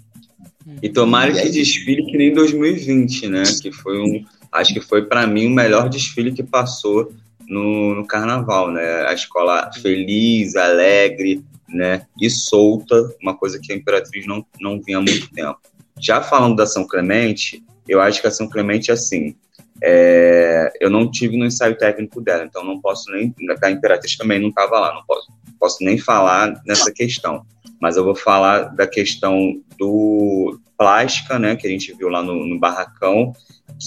E 0.82 0.90
tomara 0.90 1.32
e 1.32 1.42
que 1.42 1.50
desfile 1.50 2.06
que 2.06 2.18
nem 2.18 2.34
2020, 2.34 3.28
né? 3.28 3.44
Que 3.62 3.72
foi 3.72 4.00
um, 4.00 4.26
acho 4.52 4.74
que 4.74 4.82
foi 4.82 5.06
para 5.06 5.28
mim 5.28 5.48
o 5.48 5.52
melhor 5.52 5.90
desfile 5.90 6.32
que 6.32 6.42
passou 6.42 7.12
no, 7.48 7.96
no 7.96 8.08
carnaval, 8.08 8.72
né? 8.72 9.06
A 9.08 9.14
escola 9.14 9.70
feliz, 9.82 10.56
alegre, 10.56 11.44
né, 11.74 12.06
e 12.20 12.30
solta, 12.30 12.96
uma 13.22 13.36
coisa 13.36 13.60
que 13.62 13.74
a 13.74 13.76
Imperatriz 13.76 14.26
não, 14.26 14.46
não 14.60 14.82
vinha 14.82 14.98
há 14.98 15.02
muito 15.02 15.30
tempo. 15.32 15.60
Já 16.00 16.22
falando 16.22 16.56
da 16.56 16.66
São 16.66 16.88
Clemente, 16.88 17.64
eu 17.88 18.02
acho 18.02 18.22
que 18.22 18.28
a 18.28 18.32
São 18.32 18.48
Clemente, 18.48 18.92
assim, 18.92 19.36
é, 19.82 20.72
eu 20.80 20.90
não 20.90 21.10
tive 21.10 21.38
no 21.38 21.46
ensaio 21.46 21.78
técnico 21.78 22.22
dela, 22.22 22.46
então 22.46 22.64
não 22.64 22.80
posso 22.80 23.12
nem, 23.12 23.34
da 23.60 23.72
Imperatriz 23.72 24.16
também 24.16 24.40
não 24.40 24.50
estava 24.50 24.80
lá, 24.80 24.94
não 24.94 25.04
posso, 25.06 25.32
posso 25.60 25.84
nem 25.84 25.98
falar 25.98 26.62
nessa 26.66 26.92
questão, 26.92 27.46
mas 27.82 27.98
eu 27.98 28.04
vou 28.04 28.16
falar 28.16 28.76
da 28.76 28.88
questão 28.88 29.62
do 29.78 30.60
plástica, 30.78 31.38
né, 31.38 31.56
que 31.56 31.68
a 31.68 31.70
gente 31.70 31.94
viu 31.94 32.10
lá 32.10 32.22
no, 32.22 32.46
no 32.46 32.60
Barracão, 32.60 33.34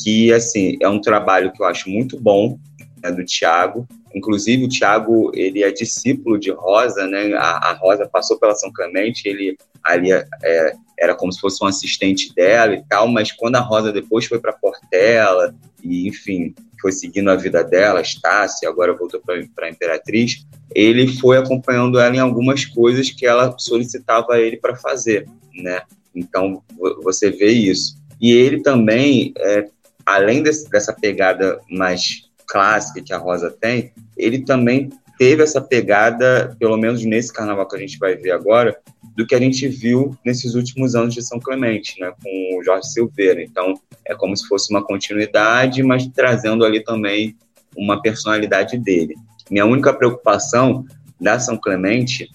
que, 0.02 0.32
assim, 0.32 0.76
é 0.80 0.88
um 0.88 1.00
trabalho 1.00 1.52
que 1.52 1.62
eu 1.62 1.66
acho 1.66 1.88
muito 1.88 2.20
bom, 2.20 2.58
né, 3.02 3.10
do 3.10 3.24
Tiago, 3.24 3.86
Inclusive, 4.16 4.64
o 4.64 4.68
Tiago, 4.68 5.30
ele 5.34 5.62
é 5.62 5.70
discípulo 5.70 6.38
de 6.38 6.50
Rosa, 6.50 7.06
né? 7.06 7.34
A, 7.34 7.70
a, 7.70 7.72
Rosa 7.74 8.08
passou 8.10 8.38
pela 8.38 8.54
São 8.54 8.72
Clemente, 8.72 9.28
ele 9.28 9.58
ali 9.84 10.10
é, 10.10 10.72
era 10.98 11.14
como 11.14 11.30
se 11.30 11.38
fosse 11.38 11.62
um 11.62 11.66
assistente 11.66 12.34
dela 12.34 12.74
e 12.74 12.82
tal, 12.88 13.06
mas 13.08 13.30
quando 13.30 13.56
a 13.56 13.60
Rosa 13.60 13.92
depois 13.92 14.24
foi 14.24 14.40
para 14.40 14.54
Portela 14.54 15.54
e, 15.84 16.08
enfim, 16.08 16.54
foi 16.80 16.92
seguindo 16.92 17.30
a 17.30 17.36
vida 17.36 17.62
dela, 17.62 18.00
Estácia, 18.00 18.66
agora 18.70 18.96
voltou 18.96 19.20
para 19.20 19.66
a 19.66 19.70
Imperatriz, 19.70 20.46
ele 20.74 21.08
foi 21.18 21.36
acompanhando 21.36 22.00
ela 22.00 22.16
em 22.16 22.18
algumas 22.18 22.64
coisas 22.64 23.10
que 23.10 23.26
ela 23.26 23.54
solicitava 23.58 24.32
a 24.32 24.40
ele 24.40 24.56
para 24.56 24.76
fazer, 24.76 25.28
né? 25.54 25.82
Então, 26.14 26.62
você 27.02 27.30
vê 27.30 27.50
isso. 27.50 27.98
E 28.18 28.32
ele 28.32 28.62
também, 28.62 29.34
é, 29.36 29.68
além 30.06 30.42
desse, 30.42 30.70
dessa 30.70 30.94
pegada 30.94 31.60
mais 31.70 32.26
clássica 32.46 33.02
que 33.02 33.12
a 33.12 33.18
Rosa 33.18 33.50
tem, 33.50 33.92
ele 34.16 34.44
também 34.44 34.90
teve 35.18 35.42
essa 35.42 35.60
pegada, 35.60 36.54
pelo 36.58 36.76
menos 36.76 37.04
nesse 37.04 37.32
carnaval 37.32 37.66
que 37.66 37.76
a 37.76 37.78
gente 37.78 37.98
vai 37.98 38.16
ver 38.16 38.32
agora, 38.32 38.76
do 39.16 39.26
que 39.26 39.34
a 39.34 39.40
gente 39.40 39.66
viu 39.66 40.16
nesses 40.24 40.54
últimos 40.54 40.94
anos 40.94 41.14
de 41.14 41.22
São 41.22 41.40
Clemente, 41.40 41.98
né, 41.98 42.12
com 42.22 42.58
o 42.58 42.62
Jorge 42.62 42.88
Silveira. 42.88 43.42
Então, 43.42 43.74
é 44.04 44.14
como 44.14 44.36
se 44.36 44.46
fosse 44.46 44.70
uma 44.70 44.84
continuidade, 44.84 45.82
mas 45.82 46.06
trazendo 46.08 46.64
ali 46.64 46.84
também 46.84 47.34
uma 47.74 48.00
personalidade 48.02 48.78
dele. 48.78 49.14
Minha 49.50 49.64
única 49.64 49.92
preocupação 49.92 50.84
da 51.20 51.38
São 51.38 51.56
Clemente 51.56 52.30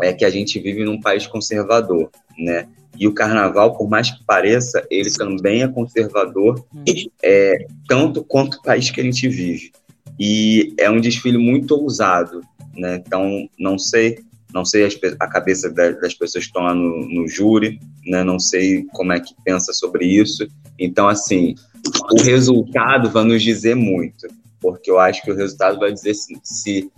é 0.00 0.12
que 0.12 0.24
a 0.24 0.30
gente 0.30 0.58
vive 0.60 0.84
num 0.84 1.00
país 1.00 1.26
conservador, 1.26 2.10
né? 2.38 2.68
E 2.96 3.08
o 3.08 3.14
carnaval, 3.14 3.76
por 3.76 3.88
mais 3.88 4.10
que 4.10 4.24
pareça, 4.24 4.86
ele 4.88 5.10
também 5.10 5.62
é 5.62 5.68
conservador, 5.68 6.64
é, 7.22 7.66
tanto 7.88 8.22
quanto 8.22 8.54
o 8.54 8.62
país 8.62 8.90
que 8.90 9.00
a 9.00 9.04
gente 9.04 9.28
vive. 9.28 9.72
E 10.18 10.74
é 10.78 10.90
um 10.90 11.00
desfile 11.00 11.38
muito 11.38 11.72
ousado, 11.74 12.40
né? 12.76 12.96
Então, 12.96 13.48
não 13.58 13.78
sei 13.78 14.18
não 14.54 14.64
sei 14.64 14.88
a 15.18 15.26
cabeça 15.26 15.68
das 15.68 16.14
pessoas 16.14 16.44
que 16.44 16.50
estão 16.50 16.62
lá 16.62 16.72
no, 16.72 17.08
no 17.08 17.26
júri, 17.26 17.80
né? 18.06 18.22
não 18.22 18.38
sei 18.38 18.84
como 18.92 19.12
é 19.12 19.18
que 19.18 19.34
pensa 19.44 19.72
sobre 19.72 20.06
isso. 20.06 20.46
Então, 20.78 21.08
assim, 21.08 21.56
o 22.12 22.22
resultado 22.22 23.10
vai 23.10 23.24
nos 23.24 23.42
dizer 23.42 23.74
muito, 23.74 24.28
porque 24.60 24.88
eu 24.88 25.00
acho 25.00 25.22
que 25.22 25.32
o 25.32 25.34
resultado 25.34 25.80
vai 25.80 25.92
dizer 25.92 26.14
se, 26.14 26.38
se 26.44 26.88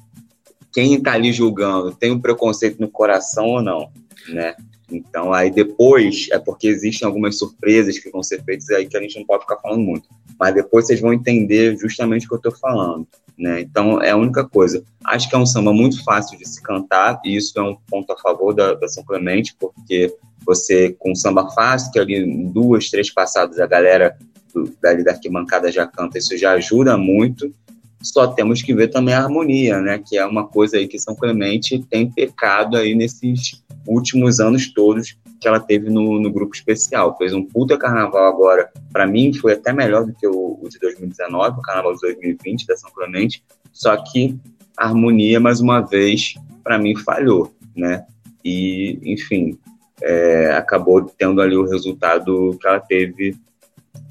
quem 0.71 0.97
está 0.97 1.15
ali 1.15 1.33
julgando 1.33 1.95
tem 1.95 2.13
um 2.13 2.21
preconceito 2.21 2.79
no 2.79 2.91
coração 2.91 3.47
ou 3.47 3.63
não, 3.63 3.91
né? 4.29 4.55
Então, 4.93 5.33
aí 5.33 5.51
depois, 5.51 6.29
é 6.31 6.39
porque 6.39 6.69
existem 6.69 7.07
algumas 7.07 7.39
surpresas 7.39 7.99
que 7.99 8.11
vão 8.11 8.23
ser 8.23 8.45
feitas 8.45 8.69
aí 8.69 8.87
que 8.87 8.97
a 8.97 9.01
gente 9.01 9.19
não 9.19 9.25
pode 9.25 9.43
ficar 9.45 9.57
falando 9.57 9.83
muito. 9.83 10.07
Mas 10.39 10.55
depois 10.55 10.87
vocês 10.87 11.01
vão 11.01 11.13
entender 11.13 11.77
justamente 11.79 12.27
o 12.27 12.29
que 12.29 12.35
eu 12.35 12.39
estou 12.39 12.53
falando. 12.53 13.07
Né? 13.39 13.61
Então, 13.61 14.01
é 14.01 14.11
a 14.11 14.17
única 14.17 14.45
coisa. 14.45 14.83
Acho 15.05 15.29
que 15.29 15.35
é 15.35 15.39
um 15.39 15.47
samba 15.47 15.73
muito 15.73 16.03
fácil 16.05 16.39
de 16.39 16.49
se 16.49 16.63
cantar, 16.63 17.21
e 17.25 17.37
isso 17.37 17.59
é 17.59 17.63
um 17.63 17.77
ponto 17.89 18.13
a 18.13 18.17
favor 18.17 18.55
da, 18.55 18.75
da 18.75 18.89
São 18.89 19.05
Clemente, 19.05 19.55
porque 19.59 20.15
você, 20.45 20.95
com 20.99 21.15
samba 21.15 21.51
fácil, 21.51 21.93
que 21.93 21.99
ali 21.99 22.47
duas, 22.47 22.89
três 22.89 23.13
passadas 23.13 23.59
a 23.59 23.67
galera 23.67 24.17
do, 24.55 24.73
dali 24.81 25.05
da 25.05 25.13
arquibancada 25.13 25.71
já 25.71 25.87
canta, 25.87 26.19
isso 26.19 26.37
já 26.39 26.53
ajuda 26.53 26.97
muito. 26.97 27.53
Só 28.01 28.29
temos 28.29 28.63
que 28.63 28.75
ver 28.75 28.89
também 28.89 29.15
a 29.15 29.23
harmonia, 29.23 29.81
né? 29.81 29.99
Que 29.99 30.17
é 30.17 30.25
uma 30.25 30.47
coisa 30.47 30.77
aí 30.77 30.87
que 30.87 30.99
São 30.99 31.15
Clemente 31.15 31.85
tem 31.91 32.11
pecado 32.11 32.77
aí 32.77 32.95
nesses 32.95 33.63
últimos 33.87 34.39
anos 34.39 34.73
todos 34.73 35.17
que 35.41 35.47
ela 35.47 35.61
teve 35.61 35.91
no, 35.91 36.21
no 36.21 36.33
grupo 36.33 36.55
especial. 36.55 37.17
Fez 37.17 37.33
um 37.33 37.45
puta 37.45 37.77
carnaval 37.77 38.27
agora, 38.27 38.71
para 38.93 39.07
mim 39.07 39.33
foi 39.35 39.53
até 39.53 39.73
melhor 39.73 40.05
do 40.05 40.15
que 40.15 40.27
o, 40.27 40.59
o, 40.61 40.69
de 40.69 40.79
2019, 40.79 41.59
o 41.59 41.63
carnaval 41.63 41.95
de 41.95 42.01
2020 42.01 42.67
da 42.67 42.77
São 42.77 42.91
Clemente, 42.91 43.45
só 43.73 43.97
que 43.97 44.39
a 44.77 44.87
harmonia, 44.87 45.41
mais 45.41 45.61
uma 45.61 45.81
vez, 45.81 46.35
para 46.63 46.79
mim 46.79 46.97
falhou, 46.97 47.55
né? 47.75 48.05
E, 48.45 48.99
enfim, 49.05 49.59
é, 50.03 50.53
acabou 50.53 51.03
tendo 51.03 51.41
ali 51.41 51.57
o 51.57 51.69
resultado 51.69 52.57
que 52.61 52.67
ela 52.67 52.81
teve 52.81 53.37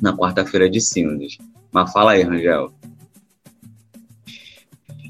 na 0.01 0.15
quarta-feira 0.15 0.69
de 0.69 0.81
cinzas. 0.81 1.37
Mas 1.71 1.91
fala 1.91 2.11
aí, 2.11 2.23
Rangel. 2.23 2.73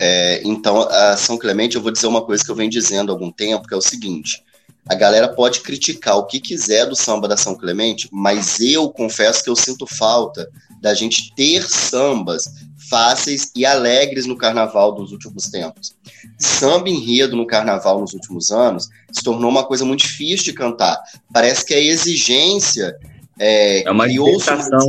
É, 0.02 0.42
então, 0.44 0.82
a 0.82 1.16
São 1.16 1.38
Clemente, 1.38 1.76
eu 1.76 1.82
vou 1.82 1.92
dizer 1.92 2.08
uma 2.08 2.22
coisa 2.22 2.44
que 2.44 2.52
eu 2.52 2.56
venho 2.56 2.70
dizendo 2.70 3.12
há 3.12 3.16
algum 3.16 3.32
tempo, 3.32 3.68
que 3.68 3.74
é 3.74 3.78
o 3.78 3.82
seguinte: 3.82 4.44
a 4.88 4.96
galera 4.96 5.28
pode 5.28 5.62
criticar 5.62 6.18
o 6.18 6.26
que 6.26 6.40
quiser 6.40 6.86
do 6.86 6.96
samba 6.96 7.28
da 7.28 7.36
São 7.36 7.56
Clemente, 7.56 8.08
mas 8.12 8.60
eu 8.60 8.90
confesso 8.90 9.44
que 9.44 9.50
eu 9.50 9.56
sinto 9.56 9.88
falta 9.88 10.50
da 10.80 10.94
gente 10.94 11.34
ter 11.36 11.64
sambas 11.64 12.44
fáceis 12.90 13.52
e 13.56 13.66
alegres 13.66 14.26
no 14.28 14.38
carnaval 14.38 14.92
dos 14.94 15.12
últimos 15.12 15.50
tempos. 15.50 15.96
Samba 16.38 16.90
enredo 16.90 17.36
no 17.36 17.48
carnaval 17.48 18.00
nos 18.00 18.14
últimos 18.14 18.52
anos 18.52 18.88
se 19.12 19.24
tornou 19.24 19.50
uma 19.50 19.64
coisa 19.64 19.84
muito 19.84 20.02
difícil 20.02 20.46
de 20.46 20.54
cantar. 20.54 21.02
Parece 21.34 21.66
que 21.66 21.74
a 21.74 21.80
exigência 21.80 22.96
é, 23.40 23.84
é 23.84 23.92
uma 23.92 24.08
dissertação. 24.08 24.80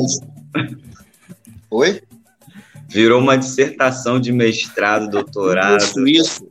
Oi? 1.70 2.02
Virou 2.88 3.20
uma 3.20 3.36
dissertação 3.36 4.20
de 4.20 4.30
mestrado, 4.30 5.10
doutorado. 5.10 5.82
Isso, 5.82 6.06
isso. 6.06 6.48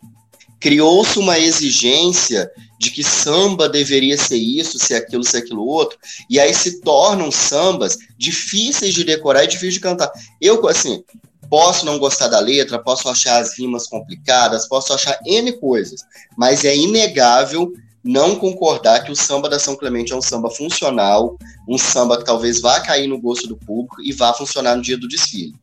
Criou-se 0.59 1.19
uma 1.19 1.37
exigência 1.37 2.49
de 2.79 2.91
que 2.91 3.03
samba 3.03 3.69
deveria 3.69 4.17
ser 4.17 4.37
isso, 4.37 4.77
ser 4.77 4.95
aquilo, 4.95 5.23
ser 5.23 5.37
aquilo 5.37 5.65
outro, 5.65 5.97
e 6.29 6.39
aí 6.39 6.53
se 6.53 6.81
tornam 6.81 7.31
sambas 7.31 7.97
difíceis 8.17 8.93
de 8.93 9.03
decorar 9.03 9.43
e 9.43 9.47
difíceis 9.47 9.75
de 9.75 9.79
cantar. 9.79 10.11
Eu, 10.41 10.67
assim, 10.67 11.03
posso 11.49 11.85
não 11.85 11.97
gostar 11.97 12.27
da 12.27 12.39
letra, 12.39 12.79
posso 12.79 13.07
achar 13.09 13.41
as 13.41 13.57
rimas 13.57 13.87
complicadas, 13.87 14.67
posso 14.67 14.93
achar 14.93 15.17
N 15.25 15.53
coisas, 15.53 16.01
mas 16.37 16.65
é 16.65 16.75
inegável 16.75 17.71
não 18.03 18.35
concordar 18.35 19.03
que 19.03 19.11
o 19.11 19.15
samba 19.15 19.49
da 19.49 19.57
São 19.57 19.75
Clemente 19.75 20.13
é 20.13 20.15
um 20.15 20.21
samba 20.21 20.49
funcional, 20.51 21.37
um 21.67 21.77
samba 21.77 22.17
que 22.17 22.25
talvez 22.25 22.61
vá 22.61 22.79
cair 22.79 23.07
no 23.07 23.19
gosto 23.19 23.47
do 23.47 23.57
público 23.57 24.01
e 24.01 24.11
vá 24.11 24.31
funcionar 24.33 24.75
no 24.75 24.81
dia 24.81 24.97
do 24.97 25.07
desfile. 25.07 25.55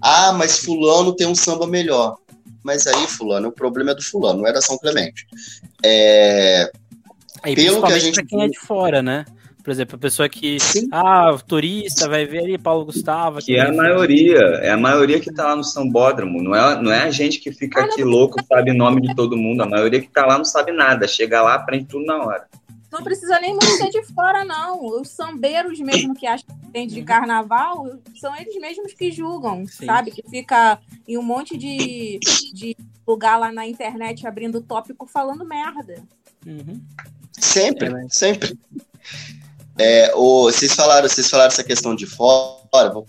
Ah, 0.00 0.32
mas 0.32 0.58
fulano 0.58 1.14
tem 1.14 1.26
um 1.26 1.34
samba 1.34 1.66
melhor 1.66 2.16
mas 2.66 2.84
aí, 2.88 3.06
fulano, 3.06 3.48
o 3.48 3.52
problema 3.52 3.92
é 3.92 3.94
do 3.94 4.02
fulano, 4.02 4.40
não 4.40 4.48
é 4.48 4.52
da 4.52 4.60
São 4.60 4.76
Clemente. 4.76 5.24
É, 5.84 6.68
aí, 7.40 7.54
pelo 7.54 7.80
que 7.80 7.92
a 7.92 7.98
gente. 7.98 8.16
Pra 8.16 8.26
quem 8.26 8.42
é 8.42 8.48
de 8.48 8.58
fora, 8.58 9.00
né? 9.00 9.24
Por 9.62 9.70
exemplo, 9.70 9.94
a 9.94 9.98
pessoa 9.98 10.28
que. 10.28 10.58
Sim. 10.58 10.88
Ah, 10.90 11.30
o 11.32 11.40
turista 11.40 12.08
vai 12.08 12.26
ver 12.26 12.40
ali 12.40 12.58
Paulo 12.58 12.84
Gustavo. 12.84 13.38
Que 13.38 13.54
é 13.54 13.68
a 13.68 13.72
maioria, 13.72 14.38
é 14.62 14.70
a 14.70 14.76
maioria 14.76 15.20
que 15.20 15.32
tá 15.32 15.44
lá 15.44 15.54
no 15.54 15.62
Sambódromo. 15.62 16.42
Não 16.42 16.56
é, 16.56 16.82
não 16.82 16.92
é 16.92 17.04
a 17.04 17.10
gente 17.12 17.38
que 17.38 17.52
fica 17.52 17.84
aqui 17.84 18.02
louco, 18.02 18.44
sabe 18.48 18.72
nome 18.72 19.00
de 19.00 19.14
todo 19.14 19.36
mundo. 19.36 19.62
A 19.62 19.68
maioria 19.68 20.00
que 20.00 20.08
tá 20.08 20.26
lá 20.26 20.36
não 20.36 20.44
sabe 20.44 20.72
nada. 20.72 21.06
Chega 21.06 21.40
lá, 21.40 21.54
aprende 21.54 21.84
tudo 21.84 22.04
na 22.04 22.18
hora. 22.18 22.46
Não 22.96 23.04
precisa 23.04 23.38
nem 23.38 23.50
muito 23.50 23.76
ser 23.76 23.90
de 23.90 24.02
fora, 24.14 24.42
não. 24.42 24.82
Os 24.82 25.10
sambeiros 25.10 25.78
mesmo 25.78 26.14
que 26.14 26.26
acham 26.26 26.46
que 26.58 26.72
tem 26.72 26.86
de 26.86 27.02
carnaval 27.02 27.86
são 28.18 28.34
eles 28.34 28.56
mesmos 28.56 28.94
que 28.94 29.10
julgam, 29.12 29.66
Sim. 29.66 29.84
sabe? 29.84 30.10
Que 30.10 30.22
fica 30.28 30.80
em 31.06 31.18
um 31.18 31.22
monte 31.22 31.58
de, 31.58 32.18
de 32.54 32.74
lugar 33.06 33.38
lá 33.38 33.52
na 33.52 33.66
internet 33.66 34.26
abrindo 34.26 34.62
tópico 34.62 35.06
falando 35.06 35.44
merda. 35.44 36.02
Uhum. 36.46 36.80
Sempre, 37.32 37.88
é, 37.88 38.06
sempre. 38.08 38.58
É, 39.78 40.14
o, 40.14 40.44
vocês 40.44 40.74
falaram, 40.74 41.06
vocês 41.06 41.28
falaram 41.28 41.48
essa 41.48 41.62
questão 41.62 41.94
de 41.94 42.06
fora. 42.06 42.90
Vou 42.90 43.06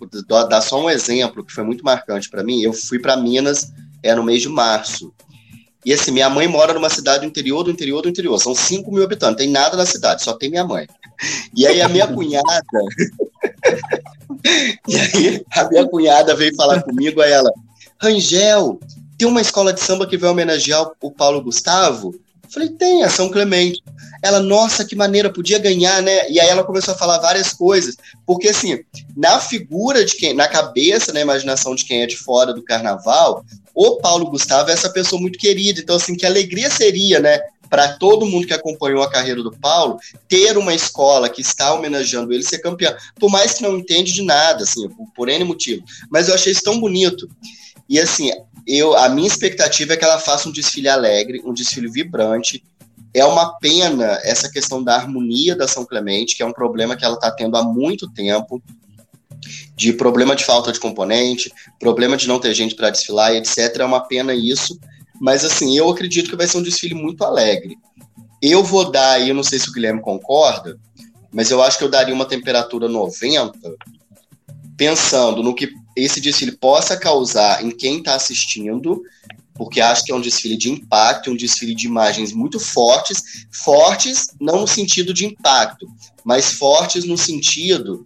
dar 0.50 0.60
só 0.60 0.84
um 0.84 0.90
exemplo 0.90 1.46
que 1.46 1.54
foi 1.54 1.64
muito 1.64 1.84
marcante 1.84 2.30
para 2.30 2.44
mim. 2.44 2.62
Eu 2.62 2.74
fui 2.74 3.00
para 3.00 3.16
Minas 3.16 3.72
é 4.04 4.14
no 4.14 4.24
mês 4.24 4.42
de 4.42 4.50
março 4.50 5.14
e 5.88 5.94
assim, 5.94 6.12
minha 6.12 6.30
mãe 6.30 6.50
mora 6.50 6.74
numa 6.74 6.90
cidade 6.90 7.22
do 7.22 7.28
interior 7.28 7.64
do 7.64 7.72
interior 7.72 8.02
do 8.02 8.10
interior. 8.10 8.38
São 8.40 8.54
5 8.54 8.92
mil 8.92 9.06
habitantes, 9.06 9.38
tem 9.38 9.50
nada 9.50 9.78
na 9.78 9.86
cidade, 9.86 10.22
só 10.22 10.34
tem 10.34 10.50
minha 10.50 10.66
mãe. 10.66 10.86
E 11.56 11.66
aí 11.66 11.82
a 11.82 11.88
minha 11.88 12.06
cunhada. 12.14 12.62
e 14.86 14.98
aí 14.98 15.46
a 15.50 15.70
minha 15.70 15.88
cunhada 15.88 16.36
veio 16.36 16.54
falar 16.58 16.84
comigo, 16.84 17.22
aí 17.22 17.32
ela, 17.32 17.50
Rangel, 18.02 18.82
tem 19.18 19.26
uma 19.26 19.40
escola 19.40 19.72
de 19.72 19.80
samba 19.80 20.06
que 20.06 20.18
vai 20.18 20.30
homenagear 20.30 20.92
o 21.02 21.10
Paulo 21.10 21.42
Gustavo? 21.42 22.14
Eu 22.44 22.52
falei, 22.52 22.68
tem, 22.68 23.06
a 23.06 23.10
São 23.10 23.30
Clemente. 23.30 23.82
Ela, 24.22 24.42
nossa, 24.42 24.84
que 24.84 24.96
maneira, 24.96 25.32
podia 25.32 25.58
ganhar, 25.58 26.02
né? 26.02 26.30
E 26.30 26.38
aí 26.38 26.50
ela 26.50 26.66
começou 26.66 26.94
a 26.94 26.98
falar 26.98 27.20
várias 27.20 27.54
coisas. 27.54 27.96
Porque, 28.26 28.50
assim, 28.50 28.84
na 29.16 29.40
figura 29.40 30.04
de 30.04 30.18
quem, 30.18 30.34
na 30.34 30.50
cabeça, 30.50 31.14
na 31.14 31.22
imaginação 31.22 31.76
de 31.76 31.86
quem 31.86 32.02
é 32.02 32.06
de 32.06 32.18
fora 32.18 32.54
do 32.54 32.64
carnaval, 32.64 33.46
o 33.78 33.98
Paulo 33.98 34.32
Gustavo 34.32 34.72
é 34.72 34.74
essa 34.74 34.90
pessoa 34.90 35.22
muito 35.22 35.38
querida. 35.38 35.80
Então, 35.80 35.98
assim, 35.98 36.16
que 36.16 36.26
alegria 36.26 36.68
seria, 36.68 37.20
né? 37.20 37.40
Para 37.70 37.94
todo 37.94 38.26
mundo 38.26 38.48
que 38.48 38.54
acompanhou 38.54 39.04
a 39.04 39.12
carreira 39.12 39.44
do 39.44 39.52
Paulo, 39.52 40.00
ter 40.28 40.58
uma 40.58 40.74
escola 40.74 41.30
que 41.30 41.42
está 41.42 41.76
homenageando 41.76 42.34
ele 42.34 42.42
ser 42.42 42.58
campeão. 42.58 42.96
Por 43.20 43.30
mais 43.30 43.54
que 43.54 43.62
não 43.62 43.78
entende 43.78 44.14
de 44.14 44.24
nada, 44.24 44.64
assim, 44.64 44.90
por, 45.16 45.30
N 45.30 45.44
motivo. 45.44 45.84
Mas 46.10 46.28
eu 46.28 46.34
achei 46.34 46.52
isso 46.52 46.64
tão 46.64 46.80
bonito. 46.80 47.30
E 47.88 48.00
assim, 48.00 48.32
eu, 48.66 48.98
a 48.98 49.08
minha 49.10 49.28
expectativa 49.28 49.94
é 49.94 49.98
que 49.98 50.04
ela 50.04 50.18
faça 50.18 50.50
um 50.50 50.52
desfile 50.52 50.90
alegre, 50.90 51.44
um 51.46 51.54
desfile 51.54 51.88
vibrante. 51.88 52.64
É 53.14 53.24
uma 53.26 53.60
pena 53.60 54.20
essa 54.24 54.50
questão 54.50 54.84
da 54.84 54.96
harmonia 54.96 55.56
da 55.56 55.68
São 55.68 55.86
Clemente, 55.86 56.36
que 56.36 56.42
é 56.42 56.46
um 56.48 56.54
problema 56.54 56.98
que 56.98 57.06
ela 57.06 57.14
está 57.14 57.30
tendo 57.30 57.56
há 57.56 57.64
muito 57.64 58.12
tempo 58.12 58.60
de 59.76 59.94
problema 59.94 60.36
de 60.36 60.44
falta 60.44 60.72
de 60.72 60.80
componente, 60.80 61.52
problema 61.80 62.18
de 62.18 62.28
não 62.28 62.40
ter 62.40 62.54
gente 62.54 62.76
para 62.76 62.90
desfilar, 62.90 63.34
etc. 63.34 63.78
É 63.80 63.86
uma 63.86 64.02
pena 64.02 64.34
isso, 64.34 64.80
mas 65.20 65.44
assim, 65.44 65.78
eu 65.78 65.90
acredito 65.90 66.30
que 66.30 66.36
vai 66.36 66.48
ser 66.48 66.58
um 66.58 66.64
desfile 66.64 66.94
muito 66.94 67.24
alegre. 67.24 67.78
Eu 68.42 68.64
vou 68.64 68.90
dar 68.92 69.14
aí, 69.14 69.30
eu 69.30 69.36
não 69.36 69.44
sei 69.44 69.60
se 69.60 69.70
o 69.70 69.74
Guilherme 69.74 70.02
concorda, 70.02 70.80
mas 71.32 71.52
eu 71.52 71.62
acho 71.62 71.78
que 71.78 71.84
eu 71.84 71.90
daria 71.90 72.14
uma 72.14 72.26
temperatura 72.26 72.88
90, 72.88 73.58
pensando 74.76 75.42
no 75.42 75.56
que 75.56 75.72
esse 75.96 76.22
desfile 76.22 76.52
possa 76.52 76.96
causar 76.96 77.64
em 77.66 77.72
quem 77.72 77.98
está 77.98 78.16
assistindo, 78.16 79.02
porque 79.56 79.82
acho 79.82 80.04
que 80.04 80.12
é 80.12 80.16
um 80.16 80.22
desfile 80.22 80.56
de 80.56 80.70
impacto, 80.70 81.32
um 81.32 81.36
desfile 81.36 81.74
de 81.74 81.88
imagens 81.88 82.32
muito 82.32 82.60
fortes, 82.60 83.48
fortes 83.52 84.28
não 84.40 84.62
no 84.62 84.68
sentido 84.68 85.14
de 85.14 85.26
impacto, 85.26 85.88
mas 86.24 86.54
fortes 86.54 87.04
no 87.06 87.18
sentido 87.18 88.06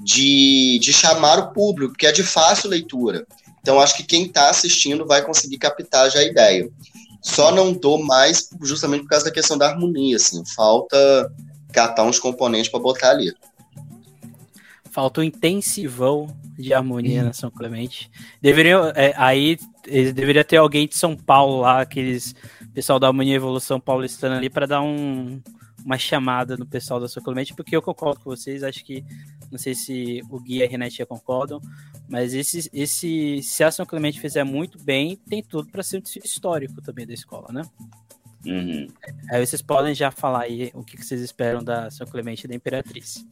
de, 0.00 0.78
de 0.80 0.92
chamar 0.92 1.38
o 1.38 1.52
público, 1.52 1.94
que 1.94 2.06
é 2.06 2.12
de 2.12 2.22
fácil 2.22 2.70
leitura. 2.70 3.26
Então, 3.60 3.80
acho 3.80 3.96
que 3.96 4.02
quem 4.02 4.24
está 4.24 4.48
assistindo 4.48 5.06
vai 5.06 5.22
conseguir 5.22 5.58
captar 5.58 6.10
já 6.10 6.20
a 6.20 6.24
ideia. 6.24 6.68
Só 7.22 7.52
não 7.52 7.72
dou 7.72 8.02
mais 8.02 8.48
justamente 8.62 9.02
por 9.02 9.10
causa 9.10 9.26
da 9.26 9.30
questão 9.30 9.58
da 9.58 9.68
harmonia, 9.68 10.16
assim, 10.16 10.42
falta 10.54 11.30
catar 11.72 12.04
uns 12.04 12.18
componentes 12.18 12.70
para 12.70 12.80
botar 12.80 13.10
ali. 13.10 13.32
Falta 14.90 15.20
um 15.20 15.24
intensivão 15.24 16.34
de 16.58 16.74
harmonia 16.74 17.22
na 17.22 17.32
São 17.32 17.50
Clemente. 17.50 18.10
Deveriam, 18.40 18.90
é, 18.94 19.14
aí 19.16 19.58
deveria 19.84 20.44
ter 20.44 20.56
alguém 20.56 20.88
de 20.88 20.96
São 20.96 21.16
Paulo 21.16 21.60
lá, 21.60 21.82
aqueles 21.82 22.34
pessoal 22.72 22.98
da 22.98 23.08
Harmonia 23.08 23.34
Evolução 23.34 23.80
Paulistana 23.80 24.36
ali, 24.36 24.48
para 24.48 24.66
dar 24.66 24.80
um, 24.80 25.40
uma 25.84 25.98
chamada 25.98 26.56
no 26.56 26.66
pessoal 26.66 27.00
da 27.00 27.08
São 27.08 27.22
Clemente, 27.22 27.54
porque 27.54 27.74
eu 27.74 27.82
concordo 27.82 28.20
com 28.20 28.30
vocês, 28.30 28.62
acho 28.62 28.84
que, 28.84 29.04
não 29.50 29.58
sei 29.58 29.74
se 29.74 30.22
o 30.30 30.40
Gui 30.40 30.58
e 30.58 30.62
a 30.62 30.68
Renate 30.68 31.04
concordam, 31.04 31.60
mas 32.08 32.34
esse, 32.34 32.70
esse, 32.72 33.42
se 33.42 33.64
a 33.64 33.70
São 33.70 33.84
Clemente 33.84 34.20
fizer 34.20 34.44
muito 34.44 34.82
bem, 34.82 35.16
tem 35.28 35.42
tudo 35.42 35.70
para 35.70 35.82
ser 35.82 35.98
um 35.98 36.00
desfile 36.00 36.26
histórico 36.26 36.80
também 36.80 37.06
da 37.06 37.14
escola, 37.14 37.48
né? 37.52 37.62
Uhum. 38.46 38.88
Aí 39.30 39.44
vocês 39.44 39.60
podem 39.60 39.94
já 39.94 40.10
falar 40.10 40.42
aí 40.42 40.70
o 40.74 40.82
que 40.82 41.02
vocês 41.02 41.20
esperam 41.20 41.62
da 41.62 41.90
São 41.90 42.06
Clemente 42.06 42.44
e 42.44 42.48
da 42.48 42.54
Imperatriz. 42.54 43.26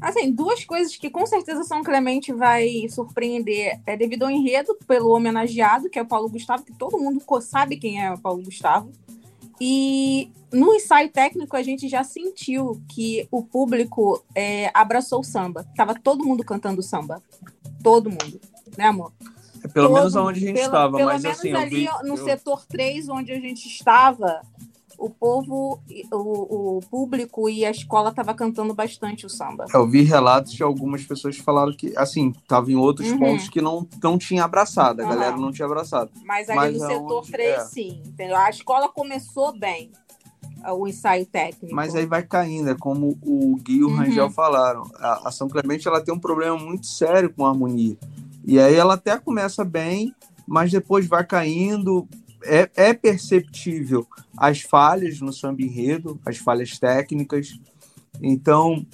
Assim, 0.00 0.32
duas 0.32 0.64
coisas 0.64 0.96
que 0.96 1.10
com 1.10 1.26
certeza 1.26 1.62
São 1.64 1.82
Clemente 1.82 2.32
vai 2.32 2.88
surpreender 2.88 3.80
é 3.86 3.96
devido 3.96 4.22
ao 4.22 4.30
enredo 4.30 4.74
pelo 4.86 5.14
homenageado, 5.14 5.90
que 5.90 5.98
é 5.98 6.02
o 6.02 6.06
Paulo 6.06 6.28
Gustavo, 6.28 6.64
que 6.64 6.72
todo 6.72 6.98
mundo 6.98 7.22
sabe 7.42 7.76
quem 7.76 8.02
é 8.02 8.10
o 8.10 8.18
Paulo 8.18 8.42
Gustavo. 8.42 8.90
E 9.60 10.32
no 10.52 10.74
ensaio 10.74 11.10
técnico 11.10 11.56
a 11.56 11.62
gente 11.62 11.88
já 11.88 12.02
sentiu 12.02 12.80
que 12.88 13.28
o 13.30 13.42
público 13.42 14.24
é, 14.34 14.70
abraçou 14.72 15.20
o 15.20 15.24
samba. 15.24 15.66
Tava 15.76 15.94
todo 15.94 16.24
mundo 16.24 16.44
cantando 16.44 16.82
samba. 16.82 17.22
Todo 17.82 18.10
mundo, 18.10 18.40
né, 18.76 18.86
amor? 18.86 19.12
É 19.62 19.68
pelo 19.68 19.88
todo, 19.88 19.96
menos 19.96 20.16
onde 20.16 20.38
a 20.38 20.46
gente 20.48 20.54
pelo, 20.54 20.66
estava, 20.66 20.96
pelo 20.96 21.08
mas 21.10 21.22
menos 21.22 21.38
assim. 21.38 21.52
ali 21.52 21.70
vi, 21.70 21.88
no 22.04 22.14
eu... 22.14 22.24
setor 22.24 22.64
3, 22.66 23.08
onde 23.10 23.32
a 23.32 23.38
gente 23.40 23.66
estava, 23.66 24.40
o 25.00 25.08
povo, 25.08 25.80
o, 26.12 26.76
o 26.76 26.80
público 26.90 27.48
e 27.48 27.64
a 27.64 27.70
escola 27.70 28.12
tava 28.12 28.34
cantando 28.34 28.74
bastante 28.74 29.24
o 29.24 29.30
samba. 29.30 29.64
Eu 29.72 29.88
vi 29.88 30.02
relatos 30.02 30.52
de 30.52 30.62
algumas 30.62 31.02
pessoas 31.04 31.36
que 31.36 31.42
falaram 31.42 31.72
que, 31.72 31.92
assim, 31.96 32.32
tava 32.46 32.70
em 32.70 32.76
outros 32.76 33.08
Uhum. 33.10 33.18
pontos 33.18 33.48
que 33.48 33.60
não, 33.62 33.86
não 34.02 34.18
tinha 34.18 34.44
abraçado, 34.44 35.00
a 35.00 35.04
Aham. 35.04 35.14
galera 35.14 35.36
não 35.36 35.50
tinha 35.50 35.64
abraçado. 35.66 36.10
Mas 36.24 36.48
ali 36.50 36.56
Mas 36.58 36.76
no 36.76 36.84
aonde- 36.84 36.94
setor 36.98 37.26
3, 37.32 37.48
é. 37.56 37.64
sim. 37.64 38.02
Entendeu? 38.06 38.36
A 38.36 38.50
escola 38.50 38.88
começou 38.90 39.58
bem 39.58 39.90
uh, 40.66 40.72
o 40.74 40.86
ensaio 40.86 41.24
técnico. 41.24 41.74
Mas 41.74 41.94
aí 41.96 42.04
vai 42.04 42.22
caindo, 42.22 42.68
é 42.68 42.74
como 42.74 43.18
o 43.22 43.56
Gui 43.56 43.76
e 43.78 43.84
o 43.84 43.88
Uhum. 43.88 43.96
Rangel 43.96 44.30
falaram. 44.30 44.82
A, 44.98 45.28
a 45.28 45.32
São 45.32 45.48
Clemente 45.48 45.88
ela 45.88 46.00
tem 46.02 46.14
um 46.14 46.18
problema 46.20 46.58
muito 46.58 46.86
sério 46.86 47.32
com 47.32 47.46
a 47.46 47.48
harmonia. 47.48 47.96
E 48.44 48.58
aí 48.60 48.74
ela 48.74 48.94
até 48.94 49.18
começa 49.18 49.64
bem, 49.64 50.14
mas 50.46 50.70
depois 50.70 51.06
vai 51.06 51.24
caindo. 51.24 52.06
É, 52.44 52.70
é 52.74 52.94
perceptível 52.94 54.06
as 54.36 54.62
falhas 54.62 55.20
no 55.20 55.32
samba 55.32 55.62
enredo, 55.62 56.18
as 56.24 56.38
falhas 56.38 56.78
técnicas. 56.78 57.58
Então, 58.22 58.86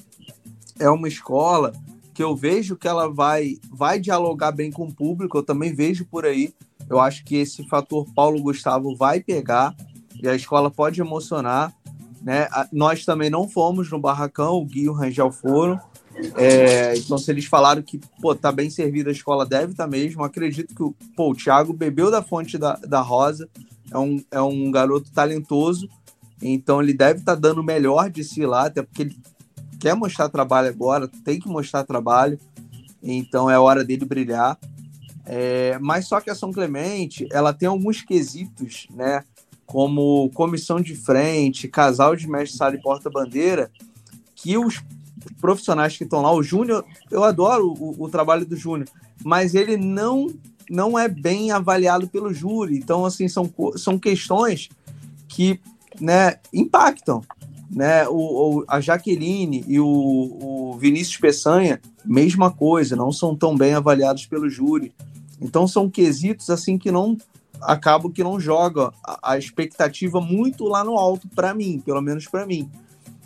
é 0.78 0.90
uma 0.90 1.08
escola 1.08 1.72
que 2.12 2.22
eu 2.22 2.34
vejo 2.34 2.76
que 2.76 2.88
ela 2.88 3.12
vai, 3.12 3.58
vai 3.70 4.00
dialogar 4.00 4.50
bem 4.50 4.70
com 4.70 4.86
o 4.86 4.94
público, 4.94 5.36
eu 5.36 5.42
também 5.42 5.74
vejo 5.74 6.04
por 6.06 6.24
aí. 6.24 6.54
Eu 6.88 6.98
acho 6.98 7.24
que 7.24 7.36
esse 7.36 7.66
fator 7.68 8.06
Paulo 8.14 8.40
Gustavo 8.40 8.96
vai 8.96 9.20
pegar 9.20 9.74
e 10.22 10.28
a 10.28 10.34
escola 10.34 10.70
pode 10.70 11.00
emocionar. 11.00 11.74
Né? 12.22 12.48
Nós 12.72 13.04
também 13.04 13.28
não 13.28 13.48
fomos 13.48 13.90
no 13.90 14.00
barracão, 14.00 14.54
o 14.54 14.64
Gui 14.64 14.84
e 14.84 14.88
o 14.88 14.92
Rangel 14.92 15.30
foram. 15.30 15.78
É, 16.36 16.96
então, 16.96 17.18
se 17.18 17.30
eles 17.30 17.44
falaram 17.44 17.82
que 17.82 18.00
pô, 18.20 18.34
tá 18.34 18.50
bem 18.50 18.70
servida 18.70 19.10
a 19.10 19.12
escola, 19.12 19.44
deve 19.44 19.72
estar 19.72 19.86
mesmo. 19.86 20.24
Acredito 20.24 20.74
que 20.74 20.82
o, 20.82 20.94
pô, 21.14 21.30
o 21.30 21.34
Thiago 21.34 21.72
bebeu 21.72 22.10
da 22.10 22.22
fonte 22.22 22.56
da, 22.56 22.74
da 22.76 23.00
Rosa, 23.00 23.48
é 23.90 23.98
um, 23.98 24.24
é 24.30 24.40
um 24.40 24.70
garoto 24.70 25.10
talentoso, 25.12 25.88
então 26.40 26.82
ele 26.82 26.94
deve 26.94 27.20
estar 27.20 27.34
dando 27.34 27.60
o 27.60 27.64
melhor 27.64 28.10
de 28.10 28.24
si 28.24 28.44
lá, 28.44 28.66
até 28.66 28.82
porque 28.82 29.02
ele 29.02 29.18
quer 29.78 29.94
mostrar 29.94 30.28
trabalho 30.28 30.68
agora, 30.68 31.08
tem 31.24 31.38
que 31.38 31.48
mostrar 31.48 31.84
trabalho, 31.84 32.38
então 33.02 33.50
é 33.50 33.58
hora 33.58 33.84
dele 33.84 34.04
brilhar. 34.04 34.58
É, 35.24 35.76
mas 35.80 36.06
só 36.06 36.20
que 36.20 36.30
a 36.30 36.34
São 36.34 36.52
Clemente, 36.52 37.26
ela 37.32 37.52
tem 37.52 37.68
alguns 37.68 38.00
quesitos, 38.00 38.86
né? 38.90 39.24
Como 39.66 40.30
comissão 40.30 40.80
de 40.80 40.94
frente, 40.94 41.66
casal 41.66 42.14
de 42.14 42.28
mestre 42.28 42.56
sala 42.56 42.76
e 42.76 42.80
porta-bandeira, 42.80 43.70
que 44.36 44.56
os 44.56 44.80
profissionais 45.40 45.96
que 45.96 46.04
estão 46.04 46.22
lá, 46.22 46.32
o 46.32 46.42
Júnior, 46.42 46.84
eu 47.10 47.24
adoro 47.24 47.72
o, 47.78 48.04
o 48.04 48.08
trabalho 48.08 48.44
do 48.46 48.56
Júnior, 48.56 48.88
mas 49.24 49.54
ele 49.54 49.76
não 49.76 50.28
não 50.68 50.98
é 50.98 51.08
bem 51.08 51.52
avaliado 51.52 52.08
pelo 52.08 52.34
júri. 52.34 52.76
Então, 52.76 53.04
assim, 53.04 53.28
são, 53.28 53.48
são 53.76 53.96
questões 53.98 54.68
que 55.28 55.60
né, 56.00 56.38
impactam. 56.52 57.22
Né? 57.70 58.06
O, 58.08 58.58
o- 58.58 58.64
a 58.66 58.80
Jaqueline 58.80 59.64
e 59.66 59.78
o, 59.78 59.86
o 59.86 60.76
Vinícius 60.78 61.18
Peçanha, 61.18 61.80
mesma 62.04 62.50
coisa, 62.50 62.96
não 62.96 63.12
são 63.12 63.36
tão 63.36 63.56
bem 63.56 63.74
avaliados 63.74 64.26
pelo 64.26 64.48
júri. 64.50 64.92
Então, 65.40 65.68
são 65.68 65.88
quesitos 65.88 66.50
assim 66.50 66.78
que 66.78 66.90
não 66.90 67.16
acabam 67.62 68.10
que 68.12 68.22
não 68.22 68.38
jogam 68.38 68.92
a, 69.04 69.32
a 69.32 69.38
expectativa 69.38 70.20
muito 70.20 70.64
lá 70.64 70.82
no 70.84 70.96
alto 70.98 71.28
para 71.28 71.54
mim, 71.54 71.80
pelo 71.84 72.00
menos 72.00 72.26
para 72.26 72.44
mim. 72.44 72.68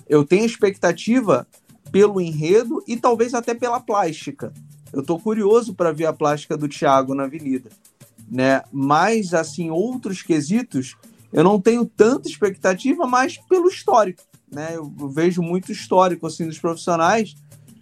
Eu 0.08 0.24
tenho 0.24 0.44
expectativa 0.44 1.46
pelo 1.90 2.20
enredo 2.20 2.82
e 2.86 2.96
talvez 2.96 3.34
até 3.34 3.54
pela 3.54 3.80
plástica. 3.80 4.52
Eu 4.92 5.02
tô 5.02 5.18
curioso 5.18 5.74
para 5.74 5.92
ver 5.92 6.06
a 6.06 6.12
plástica 6.12 6.56
do 6.56 6.68
Thiago 6.68 7.14
na 7.14 7.24
Avenida, 7.24 7.70
né? 8.28 8.62
Mas 8.72 9.34
assim, 9.34 9.70
outros 9.70 10.22
quesitos, 10.22 10.96
eu 11.32 11.44
não 11.44 11.60
tenho 11.60 11.84
tanta 11.84 12.28
expectativa, 12.28 13.06
mas 13.06 13.36
pelo 13.48 13.68
histórico, 13.68 14.22
né? 14.50 14.70
Eu 14.74 14.92
eu 14.98 15.08
vejo 15.08 15.42
muito 15.42 15.70
histórico 15.70 16.26
assim 16.26 16.46
dos 16.46 16.58
profissionais, 16.58 17.34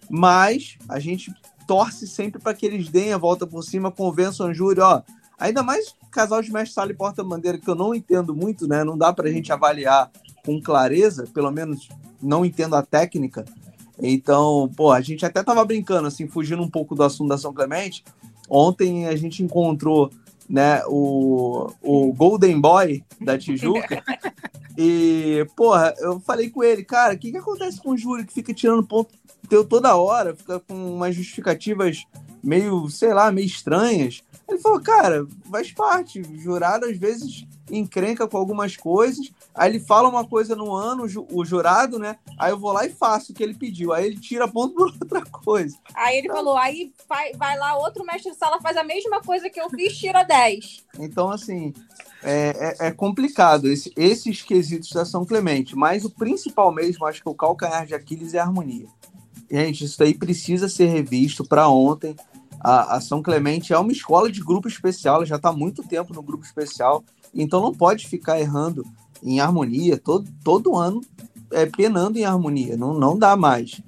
mas 0.09 0.77
a 0.87 0.99
gente 0.99 1.33
torce 1.67 2.07
sempre 2.07 2.41
para 2.41 2.53
que 2.53 2.65
eles 2.65 2.89
deem 2.89 3.13
a 3.13 3.17
volta 3.17 3.45
por 3.45 3.63
cima, 3.63 3.91
convençam 3.91 4.49
o 4.49 4.53
júri, 4.53 4.79
ó. 4.79 5.01
Ainda 5.37 5.61
mais 5.61 5.95
casal 6.11 6.41
de 6.41 6.51
mestre 6.51 6.73
sala 6.73 6.91
e 6.91 6.95
porta-bandeira, 6.95 7.57
que 7.57 7.69
eu 7.69 7.75
não 7.75 7.93
entendo 7.93 8.35
muito, 8.35 8.67
né? 8.67 8.83
Não 8.83 8.97
dá 8.97 9.13
para 9.13 9.29
a 9.29 9.31
gente 9.31 9.51
avaliar 9.53 10.11
com 10.43 10.59
clareza, 10.61 11.27
pelo 11.33 11.51
menos 11.51 11.87
não 12.21 12.43
entendo 12.43 12.75
a 12.75 12.81
técnica. 12.81 13.45
Então, 14.01 14.69
pô, 14.75 14.91
a 14.91 15.01
gente 15.01 15.25
até 15.25 15.43
tava 15.43 15.63
brincando, 15.65 16.07
assim, 16.07 16.27
fugindo 16.27 16.61
um 16.61 16.69
pouco 16.69 16.95
do 16.95 17.03
assunto 17.03 17.29
da 17.29 17.37
São 17.37 17.53
Clemente. 17.53 18.03
Ontem 18.49 19.07
a 19.07 19.15
gente 19.15 19.43
encontrou, 19.43 20.09
né, 20.49 20.81
o, 20.87 21.71
o 21.81 22.13
Golden 22.13 22.59
Boy 22.59 23.03
da 23.21 23.37
Tijuca. 23.37 24.01
e, 24.77 25.45
porra, 25.55 25.93
eu 25.99 26.19
falei 26.21 26.49
com 26.49 26.63
ele, 26.63 26.83
cara, 26.83 27.13
o 27.13 27.17
que, 27.17 27.31
que 27.31 27.37
acontece 27.37 27.81
com 27.81 27.91
o 27.91 27.97
júri 27.97 28.25
que 28.25 28.33
fica 28.33 28.53
tirando 28.53 28.85
ponto 28.85 29.13
teu 29.49 29.65
toda 29.65 29.95
hora, 29.95 30.35
fica 30.35 30.59
com 30.59 30.95
umas 30.95 31.15
justificativas 31.15 32.05
meio, 32.43 32.89
sei 32.89 33.13
lá, 33.13 33.31
meio 33.31 33.45
estranhas. 33.47 34.21
Ele 34.47 34.59
falou, 34.59 34.79
cara, 34.81 35.27
faz 35.51 35.71
parte. 35.71 36.21
O 36.21 36.37
jurado 36.39 36.85
às 36.85 36.97
vezes 36.97 37.45
encrenca 37.71 38.27
com 38.27 38.35
algumas 38.37 38.75
coisas. 38.75 39.31
Aí 39.53 39.69
ele 39.69 39.79
fala 39.79 40.09
uma 40.09 40.25
coisa 40.25 40.55
no 40.55 40.73
ano, 40.73 41.03
o 41.03 41.07
ju- 41.07 41.27
o 41.31 41.45
jurado, 41.45 41.99
né? 41.99 42.17
Aí 42.37 42.51
eu 42.51 42.57
vou 42.57 42.71
lá 42.71 42.83
e 42.85 42.89
faço 42.89 43.31
o 43.31 43.35
que 43.35 43.43
ele 43.43 43.53
pediu. 43.53 43.93
Aí 43.93 44.07
ele 44.07 44.17
tira 44.19 44.47
ponto 44.47 44.73
por 44.75 44.87
outra 44.99 45.21
coisa. 45.23 45.77
Aí 45.93 46.17
ele 46.17 46.27
falou, 46.29 46.57
aí 46.57 46.91
vai, 47.07 47.31
vai 47.33 47.57
lá, 47.57 47.77
outro 47.77 48.03
mestre 48.05 48.31
de 48.31 48.37
sala 48.37 48.59
faz 48.59 48.75
a 48.75 48.83
mesma 48.83 49.21
coisa 49.21 49.49
que 49.49 49.61
eu 49.61 49.69
fiz, 49.69 49.95
tira 49.97 50.23
10. 50.23 50.83
Então, 50.97 51.29
assim, 51.29 51.71
é, 52.23 52.75
é- 52.81 52.87
é 52.87 52.91
complicado 52.91 53.67
esse- 53.67 53.93
esses 53.95 54.41
quesitos 54.41 54.89
da 54.91 55.05
São 55.05 55.23
Clemente. 55.23 55.75
Mas 55.75 56.03
o 56.03 56.09
principal 56.09 56.71
mesmo, 56.71 57.05
acho 57.05 57.21
que 57.21 57.29
o 57.29 57.35
calcanhar 57.35 57.85
de 57.85 57.93
Aquiles 57.93 58.33
é 58.33 58.39
a 58.39 58.43
harmonia. 58.43 58.87
Gente, 59.49 59.85
isso 59.85 59.97
daí 59.97 60.13
precisa 60.13 60.69
ser 60.69 60.87
revisto 60.87 61.43
para 61.43 61.67
ontem. 61.67 62.15
A, 62.59 62.97
a 62.97 63.01
São 63.01 63.21
Clemente 63.21 63.73
é 63.73 63.77
uma 63.77 63.91
escola 63.91 64.31
de 64.31 64.41
grupo 64.41 64.67
especial, 64.67 65.17
ela 65.17 65.25
já 65.25 65.37
está 65.37 65.49
há 65.49 65.53
muito 65.53 65.81
tempo 65.81 66.13
no 66.13 66.21
grupo 66.21 66.43
especial, 66.43 67.03
então 67.33 67.61
não 67.61 67.73
pode 67.73 68.07
ficar 68.07 68.39
errando 68.39 68.83
em 69.23 69.39
harmonia 69.39 69.97
todo, 69.97 70.29
todo 70.43 70.75
ano, 70.75 71.01
é, 71.51 71.65
penando 71.65 72.17
em 72.17 72.25
harmonia, 72.25 72.75
não, 72.75 72.93
não 72.93 73.17
dá 73.17 73.35
mais. 73.35 73.81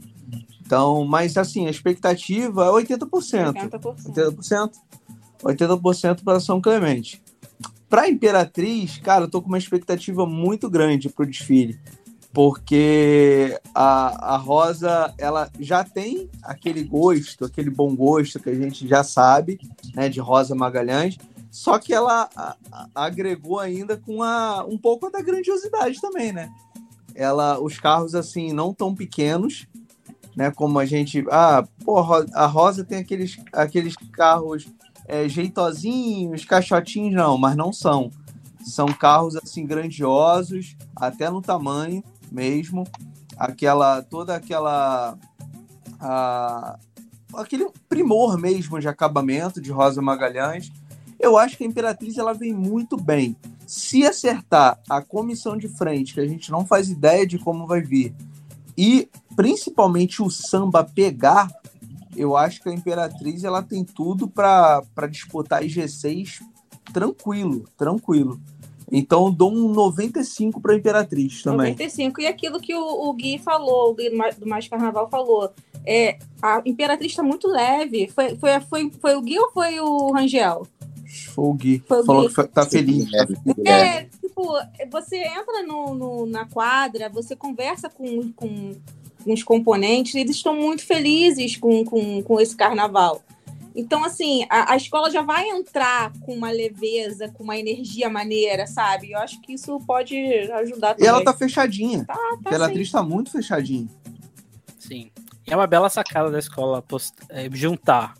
Então, 0.66 1.04
mas 1.06 1.38
assim, 1.38 1.68
a 1.68 1.70
expectativa 1.70 2.66
é 2.66 2.70
80%. 2.70 3.54
80%. 3.54 4.16
80%? 4.16 4.72
80% 5.44 6.24
para 6.24 6.40
São 6.40 6.62
Clemente. 6.62 7.22
Para 7.90 8.08
Imperatriz, 8.08 8.98
cara, 9.00 9.26
eu 9.26 9.30
tô 9.30 9.42
com 9.42 9.50
uma 9.50 9.58
expectativa 9.58 10.26
muito 10.26 10.70
grande 10.70 11.10
pro 11.10 11.26
desfile. 11.26 11.78
Porque 12.34 13.60
a, 13.76 14.36
a 14.36 14.38
Rosa 14.38 15.14
ela 15.18 15.50
já 15.60 15.84
tem 15.84 16.30
aquele 16.42 16.84
gosto, 16.84 17.46
aquele 17.46 17.70
bom 17.70 17.96
gosto 17.96 18.40
que 18.40 18.50
a 18.50 18.56
gente 18.56 18.88
já 18.88 19.04
sabe, 19.04 19.60
né, 19.94 20.08
de 20.08 20.20
Rosa 20.20 20.56
Magalhães, 20.56 21.18
só 21.50 21.78
que 21.78 21.94
ela 21.94 22.30
a, 22.36 22.56
a, 22.72 22.88
agregou 22.96 23.60
ainda 23.60 23.98
com 23.98 24.24
a, 24.24 24.64
um 24.66 24.78
pouco 24.78 25.10
da 25.10 25.22
grandiosidade 25.22 26.00
também, 26.00 26.32
né? 26.32 26.50
Ela, 27.14 27.60
os 27.60 27.78
carros 27.78 28.16
assim 28.16 28.54
não 28.54 28.74
tão 28.74 28.96
pequenos, 28.96 29.68
né? 30.34 30.50
Como 30.50 30.80
a 30.80 30.86
gente, 30.86 31.26
ah, 31.30 31.68
pô, 31.84 31.98
a 32.34 32.46
Rosa 32.46 32.86
tem 32.86 33.00
aqueles, 33.00 33.38
aqueles 33.52 33.96
carros 34.14 34.66
é, 35.06 35.28
jeitosinhos, 35.28 36.46
caixotinhos, 36.46 37.14
não, 37.14 37.38
mas 37.38 37.58
não 37.58 37.74
são. 37.74 38.10
São 38.64 38.86
carros 38.86 39.36
assim 39.36 39.66
grandiosos, 39.66 40.78
até 40.96 41.30
no 41.30 41.42
tamanho 41.42 42.02
mesmo, 42.32 42.88
aquela 43.38 44.02
toda 44.02 44.36
aquela 44.36 45.18
a, 46.00 46.80
aquele 47.36 47.70
primor 47.90 48.38
mesmo 48.38 48.80
de 48.80 48.88
acabamento 48.88 49.62
de 49.62 49.72
Rosa 49.72 50.02
Magalhães. 50.02 50.72
Eu 51.20 51.38
acho 51.38 51.58
que 51.58 51.64
a 51.64 51.68
Imperatriz 51.68 52.18
ela 52.18 52.34
vem 52.34 52.54
muito 52.54 52.98
bem. 52.98 53.36
Se 53.68 54.06
acertar 54.06 54.80
a 54.90 55.02
comissão 55.02 55.56
de 55.56 55.68
frente, 55.68 56.14
que 56.14 56.20
a 56.20 56.28
gente 56.28 56.52
não 56.52 56.66
faz 56.66 56.90
ideia 56.90 57.26
de 57.28 57.38
como 57.38 57.68
vai 57.68 57.82
vir, 57.82 58.14
e 58.78 59.08
principalmente 59.36 60.22
o 60.22 60.30
samba 60.30 60.84
pegar, 60.84 61.48
eu 62.16 62.36
acho 62.36 62.62
que 62.62 62.70
a 62.70 62.74
Imperatriz 62.74 63.44
ela 63.44 63.62
tem 63.62 63.84
tudo 63.84 64.28
para 64.28 64.84
disputar 65.10 65.62
IG6 65.62 66.40
tranquilo, 66.92 67.66
tranquilo. 67.78 68.40
Então 68.92 69.32
dou 69.32 69.52
um 69.52 69.70
95 69.70 70.60
para 70.60 70.74
a 70.74 70.76
Imperatriz 70.76 71.42
também. 71.42 71.72
95. 71.72 72.22
E 72.22 72.28
aquilo 72.28 72.60
que 72.60 72.76
o, 72.76 73.10
o 73.10 73.14
Gui 73.14 73.38
falou, 73.38 73.92
o 73.92 73.94
Gui 73.96 74.10
do 74.38 74.48
Mais 74.48 74.68
Carnaval 74.68 75.10
falou, 75.10 75.50
é, 75.86 76.20
a 76.42 76.62
Imperatriz 76.66 77.12
está 77.12 77.24
muito 77.24 77.48
leve. 77.48 78.12
Foi, 78.14 78.36
foi, 78.36 78.60
foi, 78.60 78.92
foi 79.00 79.16
o 79.16 79.22
Gui 79.22 79.40
ou 79.40 79.52
foi 79.52 79.80
o 79.80 80.12
Rangel? 80.12 80.68
Foi 81.34 81.46
o 81.46 81.54
Gui. 81.54 81.84
Foi 81.88 82.02
o 82.02 82.06
Falou 82.06 82.28
Gui. 82.28 82.36
que 82.36 82.48
tá 82.48 82.66
feliz. 82.66 83.12
Tá 83.12 83.28
feliz. 83.28 83.66
É, 83.66 84.04
tipo, 84.22 84.48
você 84.92 85.18
entra 85.18 85.64
no, 85.64 85.94
no, 85.94 86.26
na 86.26 86.46
quadra, 86.46 87.10
você 87.10 87.36
conversa 87.36 87.90
com, 87.90 88.32
com, 88.34 88.74
com 89.24 89.34
os 89.34 89.44
componentes, 89.44 90.16
eles 90.16 90.36
estão 90.36 90.56
muito 90.56 90.86
felizes 90.86 91.56
com, 91.56 91.84
com, 91.86 92.22
com 92.24 92.40
esse 92.40 92.56
carnaval. 92.56 93.22
Então, 93.76 94.04
assim, 94.04 94.46
a, 94.50 94.74
a, 94.74 94.76
escola 94.76 95.10
já 95.10 95.22
vai 95.22 95.48
entrar 95.50 96.12
com 96.22 96.34
uma 96.34 96.52
leveza, 96.52 97.30
com 97.30 97.44
uma 97.44 97.58
energia 97.58 98.10
maneira, 98.10 98.68
sabe? 98.68 99.12
Eu 99.12 99.20
acho 99.20 99.42
que 99.42 99.54
isso 99.54 99.80
pode 99.86 100.16
ajudar 100.16 100.94
também. 100.94 101.06
E 101.06 101.08
ela 101.08 101.24
tá 101.24 101.34
fechadinha. 101.34 102.06
Tá, 102.06 102.14
tá. 102.14 102.20
A 102.20 102.36
Imperatriz 102.36 102.92
tá 102.92 103.02
muito 103.02 103.32
fechadinha. 103.32 103.88
Sim. 104.78 105.10
É 105.48 105.56
uma 105.56 105.68
bela 105.68 105.90
sacada 105.90 106.30
da 106.30 106.40
escola 106.40 106.82
post... 106.82 107.14
é, 107.30 107.50
juntar 107.52 108.14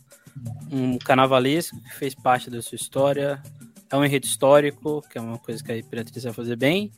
um 0.72 0.98
carnavalesco 0.98 1.80
que 1.82 1.96
fez 1.96 2.16
parte 2.16 2.50
da 2.50 2.62
sua 2.62 2.76
história, 2.76 3.42
é 3.90 3.98
um 3.98 4.06
enredo 4.06 4.26
histórico, 4.26 5.02
que 5.10 5.18
é 5.18 5.22
uma 5.22 5.38
coisa 5.38 5.64
que 5.64 5.72
a 5.72 5.78
Imperatriz 5.78 6.24
vai 6.24 6.34
fazer 6.34 6.56
bem, 6.56 6.92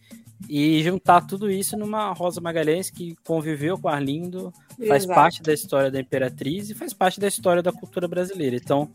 e 0.50 0.84
juntar 0.84 1.22
tudo 1.22 1.50
isso 1.50 1.78
numa 1.78 2.12
Rosa 2.14 2.42
Magalhães 2.42 2.90
que 2.90 3.16
conviveu 3.26 3.78
com 3.78 3.88
Arlindo, 3.88 4.54
faz 4.88 5.04
Exato. 5.04 5.20
parte 5.20 5.42
da 5.42 5.54
história 5.54 5.92
da 5.92 6.00
Imperatriz 6.00 6.70
e 6.70 6.76
faz 6.76 6.94
parte 6.94 7.20
da 7.20 7.28
história 7.28 7.62
da 7.62 7.72
cultura 7.72 8.08
brasileira. 8.08 8.56
Então, 8.56 8.90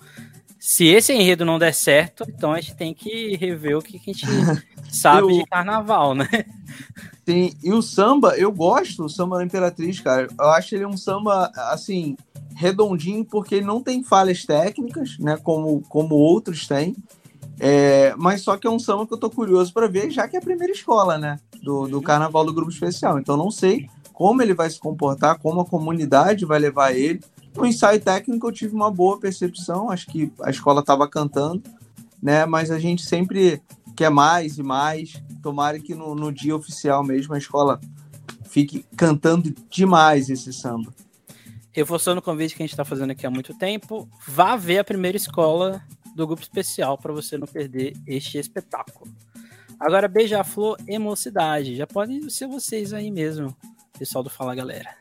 se 0.58 0.86
esse 0.86 1.12
enredo 1.12 1.44
não 1.44 1.58
der 1.58 1.72
certo, 1.72 2.24
então 2.28 2.52
a 2.52 2.60
gente 2.60 2.74
tem 2.74 2.92
que 2.92 3.36
rever 3.36 3.78
o 3.78 3.82
que 3.82 3.96
a 3.96 4.00
gente 4.00 4.26
sabe 4.90 5.22
eu... 5.22 5.38
de 5.38 5.46
carnaval, 5.46 6.14
né? 6.14 6.28
Sim, 7.24 7.52
e 7.62 7.72
o 7.72 7.80
samba, 7.80 8.36
eu 8.36 8.50
gosto 8.50 9.02
do 9.02 9.08
samba 9.08 9.38
da 9.38 9.44
Imperatriz, 9.44 10.00
cara. 10.00 10.28
Eu 10.38 10.50
acho 10.50 10.74
ele 10.74 10.86
um 10.86 10.96
samba, 10.96 11.52
assim, 11.70 12.16
redondinho, 12.56 13.24
porque 13.24 13.56
ele 13.56 13.66
não 13.66 13.82
tem 13.82 14.02
falhas 14.02 14.44
técnicas, 14.44 15.16
né? 15.18 15.36
Como, 15.36 15.82
como 15.88 16.14
outros 16.16 16.66
têm. 16.66 16.96
É, 17.60 18.14
mas 18.16 18.42
só 18.42 18.56
que 18.56 18.66
é 18.66 18.70
um 18.70 18.78
samba 18.78 19.06
que 19.06 19.12
eu 19.12 19.18
tô 19.18 19.28
curioso 19.30 19.72
para 19.72 19.88
ver, 19.88 20.10
já 20.10 20.28
que 20.28 20.36
é 20.36 20.38
a 20.38 20.42
primeira 20.42 20.72
escola, 20.72 21.18
né? 21.18 21.38
Do, 21.62 21.88
do 21.88 22.00
carnaval 22.00 22.44
do 22.44 22.54
grupo 22.54 22.70
especial. 22.70 23.18
Então 23.18 23.36
não 23.36 23.50
sei 23.50 23.88
como 24.12 24.42
ele 24.42 24.52
vai 24.52 24.68
se 24.68 24.80
comportar, 24.80 25.38
como 25.38 25.60
a 25.60 25.64
comunidade 25.64 26.44
vai 26.44 26.58
levar 26.58 26.92
ele. 26.92 27.20
No 27.56 27.64
ensaio 27.64 28.00
técnico 28.00 28.48
eu 28.48 28.52
tive 28.52 28.74
uma 28.74 28.90
boa 28.90 29.18
percepção, 29.18 29.90
acho 29.90 30.06
que 30.06 30.32
a 30.42 30.50
escola 30.50 30.80
estava 30.80 31.08
cantando, 31.08 31.62
né? 32.22 32.44
Mas 32.44 32.70
a 32.70 32.78
gente 32.78 33.04
sempre 33.04 33.62
quer 33.96 34.10
mais 34.10 34.58
e 34.58 34.62
mais. 34.62 35.22
Tomara 35.42 35.78
que 35.78 35.94
no, 35.94 36.14
no 36.14 36.32
dia 36.32 36.54
oficial 36.54 37.04
mesmo 37.04 37.34
a 37.34 37.38
escola 37.38 37.80
fique 38.44 38.84
cantando 38.96 39.54
demais 39.70 40.28
esse 40.28 40.52
samba. 40.52 40.92
Reforçando 41.72 42.18
o 42.18 42.22
convite 42.22 42.56
que 42.56 42.62
a 42.62 42.66
gente 42.66 42.72
está 42.72 42.84
fazendo 42.84 43.10
aqui 43.10 43.24
há 43.24 43.30
muito 43.30 43.56
tempo, 43.56 44.08
vá 44.26 44.56
ver 44.56 44.78
a 44.78 44.84
primeira 44.84 45.16
escola 45.16 45.80
do 46.18 46.26
grupo 46.26 46.42
especial 46.42 46.98
para 46.98 47.12
você 47.12 47.38
não 47.38 47.46
perder 47.46 47.96
este 48.06 48.38
espetáculo. 48.38 49.10
Agora, 49.78 50.08
Beija-Flor 50.08 50.76
e 50.88 50.98
Mocidade. 50.98 51.76
Já 51.76 51.86
podem 51.86 52.28
ser 52.28 52.48
vocês 52.48 52.92
aí 52.92 53.10
mesmo 53.10 53.56
pessoal 53.96 54.24
do 54.24 54.30
Fala 54.30 54.54
Galera. 54.54 54.96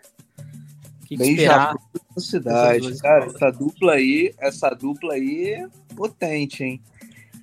Que 1.02 1.16
que 1.16 1.18
Beija 1.18 1.74
cidade, 2.18 2.98
cara, 3.00 3.26
essa 3.26 3.52
dupla 3.52 3.94
aí, 3.94 4.34
essa 4.40 4.70
dupla 4.72 5.14
aí 5.14 5.52
é 5.52 5.68
potente, 5.96 6.64
hein? 6.64 6.82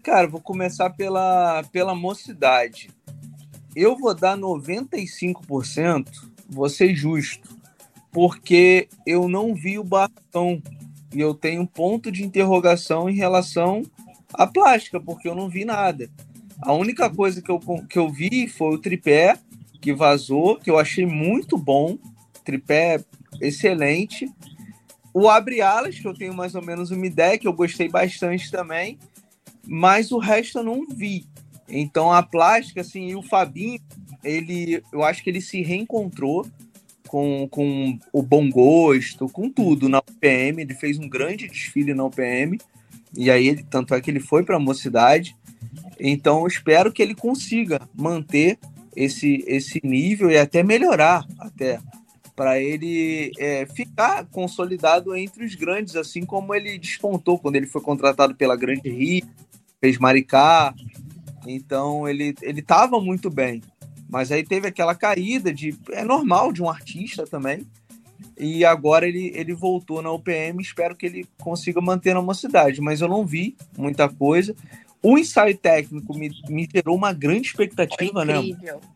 Cara, 0.03 0.29
vou 0.29 0.41
começar 0.41 0.91
pela, 0.91 1.63
pela 1.73 1.95
mocidade. 1.95 2.91
Eu 3.75 3.97
vou 3.97 4.15
dar 4.15 4.37
95%, 4.37 6.09
vou 6.49 6.69
ser 6.69 6.95
justo, 6.95 7.49
porque 8.13 8.89
eu 9.07 9.29
não 9.29 9.55
vi 9.55 9.79
o 9.79 9.85
Bartão 9.85 10.61
e 11.15 11.21
eu 11.21 11.33
tenho 11.33 11.63
um 11.63 11.67
ponto 11.67 12.11
de 12.11 12.25
interrogação 12.25 13.09
em 13.09 13.15
relação 13.15 13.83
à 14.33 14.47
plástica, 14.47 15.01
porque 15.01 15.29
eu 15.29 15.35
não 15.35 15.49
vi 15.49 15.65
nada. 15.65 16.11
A 16.61 16.73
única 16.73 17.09
coisa 17.09 17.41
que 17.41 17.51
eu, 17.51 17.61
que 17.89 17.99
eu 17.99 18.11
vi 18.11 18.49
foi 18.49 18.75
o 18.75 18.79
tripé 18.79 19.39
que 19.81 19.93
vazou, 19.93 20.57
que 20.57 20.71
eu 20.71 20.79
achei 20.79 21.07
muito 21.07 21.57
bom, 21.57 21.97
tripé 22.45 23.03
excelente. 23.41 24.31
O 25.13 25.29
Abre 25.29 25.61
Alas, 25.61 25.99
que 25.99 26.07
eu 26.07 26.15
tenho 26.15 26.35
mais 26.35 26.55
ou 26.55 26.63
menos 26.63 26.91
uma 26.91 27.07
ideia, 27.07 27.39
que 27.39 27.47
eu 27.47 27.53
gostei 27.53 27.89
bastante 27.89 28.51
também, 28.51 28.99
mas 29.67 30.11
o 30.11 30.19
resto 30.19 30.59
eu 30.59 30.65
não 30.65 30.87
vi. 30.87 31.27
Então 31.69 32.13
a 32.13 32.23
plástica, 32.23 32.81
assim, 32.81 33.09
e 33.09 33.17
o 33.17 33.23
Fabinho, 33.23 33.81
ele, 34.23 34.83
eu 34.93 35.05
acho 35.05 35.23
que 35.23 35.31
ele 35.31 35.41
se 35.41 35.63
reencontrou 35.63 36.47
com, 37.15 37.47
com 37.49 37.97
o 38.13 38.21
bom 38.21 38.51
gosto, 38.51 39.29
com 39.29 39.49
tudo 39.49 39.89
na 39.89 39.99
UPM. 39.99 40.61
Ele 40.61 40.75
fez 40.75 40.99
um 40.99 41.09
grande 41.09 41.47
desfile 41.47 41.95
na 41.95 42.05
UPM, 42.05 42.59
e 43.17 43.31
aí, 43.31 43.47
ele, 43.47 43.63
tanto 43.63 43.95
é 43.95 44.01
que 44.01 44.11
ele 44.11 44.19
foi 44.19 44.43
para 44.43 44.57
a 44.57 44.61
mocidade. 44.61 45.37
Então, 46.01 46.41
eu 46.41 46.49
espero 46.49 46.93
que 46.93 47.01
ele 47.01 47.15
consiga 47.15 47.81
manter 47.95 48.59
esse, 48.97 49.45
esse 49.47 49.81
nível 49.85 50.29
e 50.29 50.37
até 50.37 50.65
melhorar 50.65 51.25
até 51.39 51.79
para 52.35 52.61
ele 52.61 53.31
é, 53.39 53.65
ficar 53.65 54.25
consolidado 54.25 55.15
entre 55.15 55.45
os 55.45 55.55
grandes, 55.55 55.95
assim 55.95 56.27
como 56.27 56.53
ele 56.53 56.77
despontou 56.77 57.39
quando 57.39 57.55
ele 57.55 57.67
foi 57.67 57.81
contratado 57.81 58.35
pela 58.35 58.57
Grande 58.57 58.91
Rio, 58.91 59.25
fez 59.81 59.99
Maricá. 59.99 60.75
Então 61.47 62.09
ele 62.09 62.35
ele 62.43 62.59
estava 62.59 63.01
muito 63.01 63.31
bem, 63.31 63.63
mas 64.09 64.31
aí 64.31 64.45
teve 64.45 64.69
aquela 64.69 64.95
caída 64.95 65.53
de 65.53 65.77
é 65.91 66.05
normal 66.05 66.53
de 66.53 66.63
um 66.63 66.69
artista 66.69 67.25
também. 67.25 67.67
E 68.39 68.65
agora 68.65 69.07
ele, 69.07 69.31
ele 69.35 69.55
voltou 69.55 70.03
na 70.03 70.11
UPM, 70.11 70.61
espero 70.61 70.97
que 70.97 71.07
ele 71.07 71.27
consiga 71.39 71.81
manter 71.81 72.15
na 72.15 72.23
mocidade, 72.23 72.81
mas 72.81 73.01
eu 73.01 73.09
não 73.09 73.25
vi 73.25 73.57
muita 73.77 74.09
coisa. 74.09 74.55
O 75.03 75.19
ensaio 75.19 75.57
técnico 75.57 76.17
me, 76.17 76.31
me 76.49 76.69
gerou 76.73 76.97
uma 76.97 77.13
grande 77.13 77.49
expectativa, 77.49 78.25
né? 78.25 78.35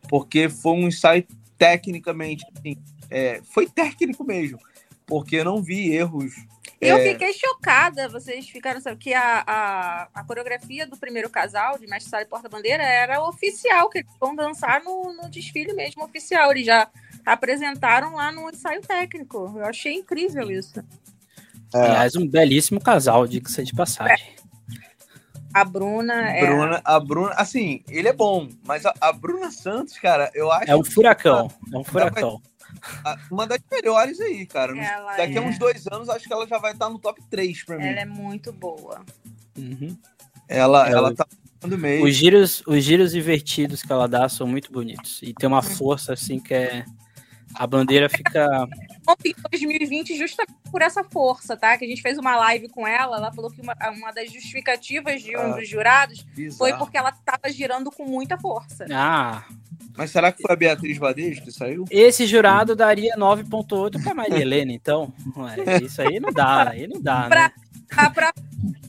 Porque 0.09 0.49
foi 0.49 0.73
um 0.73 0.89
ensaio 0.89 1.25
tecnicamente, 1.57 2.45
assim, 2.57 2.77
é, 3.11 3.41
foi 3.43 3.67
técnico 3.67 4.25
mesmo, 4.25 4.59
porque 5.07 5.37
eu 5.37 5.45
não 5.45 5.63
vi 5.63 5.93
erros. 5.93 6.33
E 6.81 6.87
é... 6.87 6.93
eu 6.93 7.13
fiquei 7.13 7.33
chocada, 7.33 8.09
vocês 8.09 8.49
ficaram 8.49 8.81
sabendo 8.81 9.01
que 9.01 9.13
a, 9.13 9.43
a, 9.47 10.09
a, 10.15 10.25
coreografia 10.25 10.87
do 10.87 10.97
primeiro 10.97 11.29
casal, 11.29 11.77
de 11.79 11.87
Mestre 11.87 12.11
Sala 12.11 12.23
e 12.23 12.27
Porta-Bandeira, 12.27 12.83
era 12.83 13.23
oficial, 13.23 13.91
que 13.91 13.99
eles 13.99 14.11
vão 14.21 14.35
dançar 14.35 14.83
no, 14.85 15.13
no 15.13 15.29
desfile 15.29 15.73
mesmo 15.73 16.05
oficial. 16.05 16.53
Eles 16.53 16.67
já 16.67 16.89
apresentaram 17.27 18.15
lá 18.15 18.31
no 18.31 18.49
ensaio 18.49 18.81
técnico. 18.81 19.53
Eu 19.57 19.65
achei 19.65 19.95
incrível 19.95 20.51
isso. 20.51 20.79
É. 21.75 21.79
Aliás, 21.79 22.17
um 22.17 22.27
belíssimo 22.27 22.81
casal, 22.81 23.27
diga-se 23.27 23.65
de 23.65 23.75
passagem. 23.75 24.39
A 25.53 25.65
Bruna 25.65 26.31
é. 26.31 26.47
Bruna, 26.47 26.81
a 26.85 27.01
Bruna, 27.01 27.33
assim, 27.33 27.83
ele 27.89 28.09
é 28.09 28.13
bom, 28.13 28.49
mas 28.65 28.87
a, 28.87 28.95
a 29.01 29.13
Bruna 29.13 29.51
Santos, 29.51 29.99
cara, 29.99 30.31
eu 30.35 30.53
acho. 30.53 30.71
É 30.71 30.77
um 30.77 30.85
furacão. 30.85 31.51
é 31.73 31.77
um 31.77 31.85
furacão. 31.85 32.41
Uma 33.31 33.47
das 33.47 33.61
melhores 33.71 34.21
aí, 34.21 34.47
cara. 34.47 34.77
Ela 34.77 35.17
Daqui 35.17 35.35
é... 35.35 35.39
a 35.39 35.43
uns 35.43 35.59
dois 35.59 35.87
anos, 35.87 36.09
acho 36.09 36.27
que 36.27 36.33
ela 36.33 36.47
já 36.47 36.59
vai 36.59 36.73
estar 36.73 36.89
no 36.89 36.99
top 36.99 37.23
3 37.31 37.65
pra 37.65 37.79
mim. 37.79 37.87
Ela 37.87 38.01
é 38.01 38.05
muito 38.05 38.53
boa. 38.53 39.05
Uhum. 39.57 39.97
Ela, 40.49 40.89
ela, 40.89 40.99
ela 40.99 41.15
tá. 41.15 41.27
Os 42.03 42.15
giros, 42.15 42.63
os 42.67 42.85
giros 42.85 43.15
invertidos 43.15 43.83
que 43.83 43.93
ela 43.93 44.07
dá 44.07 44.29
são 44.29 44.47
muito 44.47 44.71
bonitos. 44.71 45.21
E 45.23 45.35
tem 45.35 45.49
uma 45.49 45.63
força 45.63 46.13
assim 46.13 46.39
que 46.39 46.55
é. 46.55 46.85
A 47.55 47.67
bandeira 47.67 48.09
fica. 48.09 48.47
Em 49.25 49.35
2020, 49.51 50.17
justamente 50.17 50.55
por 50.71 50.83
essa 50.83 51.03
força, 51.03 51.57
tá? 51.57 51.77
Que 51.79 51.85
a 51.85 51.89
gente 51.89 52.03
fez 52.03 52.19
uma 52.19 52.37
live 52.37 52.69
com 52.69 52.87
ela. 52.87 53.17
Ela 53.17 53.33
falou 53.33 53.51
que 53.51 53.61
uma, 53.61 53.75
uma 53.97 54.13
das 54.13 54.31
justificativas 54.33 55.23
de 55.23 55.37
um 55.37 55.41
Ah, 55.41 55.57
dos 55.57 55.69
jurados 55.69 56.23
Bizarro. 56.35 56.59
foi 56.59 56.77
porque 56.79 56.97
ela 56.99 57.11
tava 57.11 57.51
girando 57.51 57.91
com 57.91 58.05
muita 58.05 58.39
força. 58.39 58.85
Ah, 58.93 59.45
Mas 59.97 60.11
será 60.11 60.31
que 60.31 60.43
foi 60.43 60.53
a 60.53 60.57
Beatriz 60.57 60.99
Badejo 60.99 61.43
que 61.43 61.51
saiu? 61.51 61.85
esse 61.91 62.27
jurado 62.27 62.77
daria 62.77 63.17
9,8 63.17 64.01
pra 64.03 64.15
Maria 64.15 64.39
Helena, 64.41 64.73
então. 64.73 65.13
Ué, 65.37 65.79
isso 65.83 66.03
aí 66.03 66.21
não 66.21 66.31
dá, 66.31 66.69
aí 66.71 66.87
não 66.87 67.01
dá, 67.01 67.29
né? 67.29 67.51
Pra- 67.89 68.11
pra- 68.11 68.33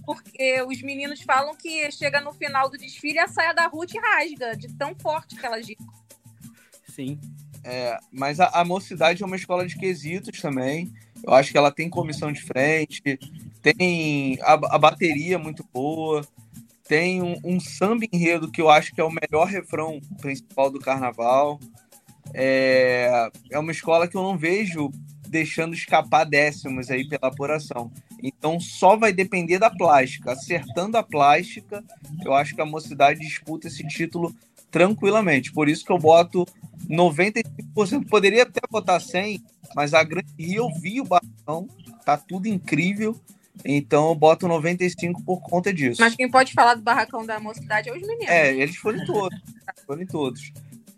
Porque 0.06 0.62
os 0.64 0.82
meninos 0.82 1.22
falam 1.22 1.56
que 1.56 1.90
chega 1.92 2.20
no 2.20 2.34
final 2.34 2.70
do 2.70 2.78
desfile 2.78 3.20
a 3.20 3.28
saia 3.28 3.54
da 3.54 3.68
Ruth 3.68 3.94
rasga, 3.96 4.56
de 4.58 4.68
tão 4.76 4.94
forte 4.96 5.36
que 5.36 5.46
ela 5.46 5.62
gira. 5.64 5.80
Sim. 6.90 7.20
É, 7.64 7.98
mas 8.12 8.40
a, 8.40 8.48
a 8.48 8.66
mocidade 8.66 9.22
é 9.22 9.26
uma 9.26 9.36
escola 9.36 9.68
de 9.68 9.78
quesitos 9.78 10.42
também. 10.42 10.92
Eu 11.24 11.34
acho 11.34 11.52
que 11.52 11.58
ela 11.58 11.72
tem 11.72 11.90
comissão 11.90 12.32
de 12.32 12.42
frente, 12.42 13.20
tem 13.62 14.40
a, 14.42 14.54
a 14.54 14.78
bateria 14.78 15.38
muito 15.38 15.68
boa, 15.74 16.26
tem 16.88 17.22
um, 17.22 17.36
um 17.44 17.60
samba 17.60 18.06
enredo 18.12 18.52
que 18.52 18.62
eu 18.62 18.70
acho 18.70 18.94
que 18.94 19.02
é 19.02 19.04
o 19.04 19.12
melhor 19.12 19.46
refrão 19.46 20.00
principal 20.20 20.72
do 20.72 20.80
carnaval. 20.80 21.60
É, 22.34 23.30
é 23.52 23.60
uma 23.60 23.72
escola 23.72 24.08
que 24.08 24.16
eu 24.16 24.24
não 24.24 24.38
vejo 24.38 24.92
deixando 25.28 25.76
escapar 25.76 26.26
décimos 26.26 26.90
aí 26.90 27.08
pela 27.08 27.28
apuração. 27.28 27.92
Então 28.22 28.60
só 28.60 28.96
vai 28.96 29.14
depender 29.14 29.60
da 29.60 29.70
plástica. 29.70 30.32
Acertando 30.32 30.98
a 30.98 31.04
plástica, 31.04 31.84
eu 32.26 32.34
acho 32.34 32.56
que 32.56 32.62
a 32.62 32.66
mocidade 32.66 33.20
disputa 33.20 33.68
esse 33.68 33.88
título 33.88 34.36
tranquilamente. 34.72 35.52
Por 35.52 35.68
isso 35.68 35.86
que 35.86 35.92
eu 35.92 35.98
boto 35.98 36.46
95%. 36.90 38.08
Poderia 38.08 38.44
até 38.44 38.62
botar 38.70 39.00
100, 39.00 39.44
mas 39.76 39.94
a 39.94 40.04
Grande 40.04 40.34
Rio 40.38 40.66
eu 40.66 40.82
vi 40.82 41.02
o 41.02 41.06
Barão, 41.06 41.68
tá 42.06 42.18
tudo 42.18 42.48
incrível. 42.48 43.20
Então 43.66 44.08
eu 44.08 44.16
boto 44.16 44.48
95 44.48 45.22
por 45.24 45.42
conta 45.42 45.74
disso. 45.74 46.02
Mas 46.02 46.16
quem 46.16 46.30
pode 46.30 46.54
falar 46.54 46.76
do 46.76 46.82
barracão 46.82 47.26
da 47.26 47.40
mocidade 47.40 47.90
é 47.90 47.94
os 47.94 48.02
meninos. 48.02 48.30
É, 48.30 48.54
eles 48.54 48.78
foram 48.78 49.00
em 49.00 49.06
todos. 49.06 49.40
Foram 49.86 50.06
todos. 50.06 50.54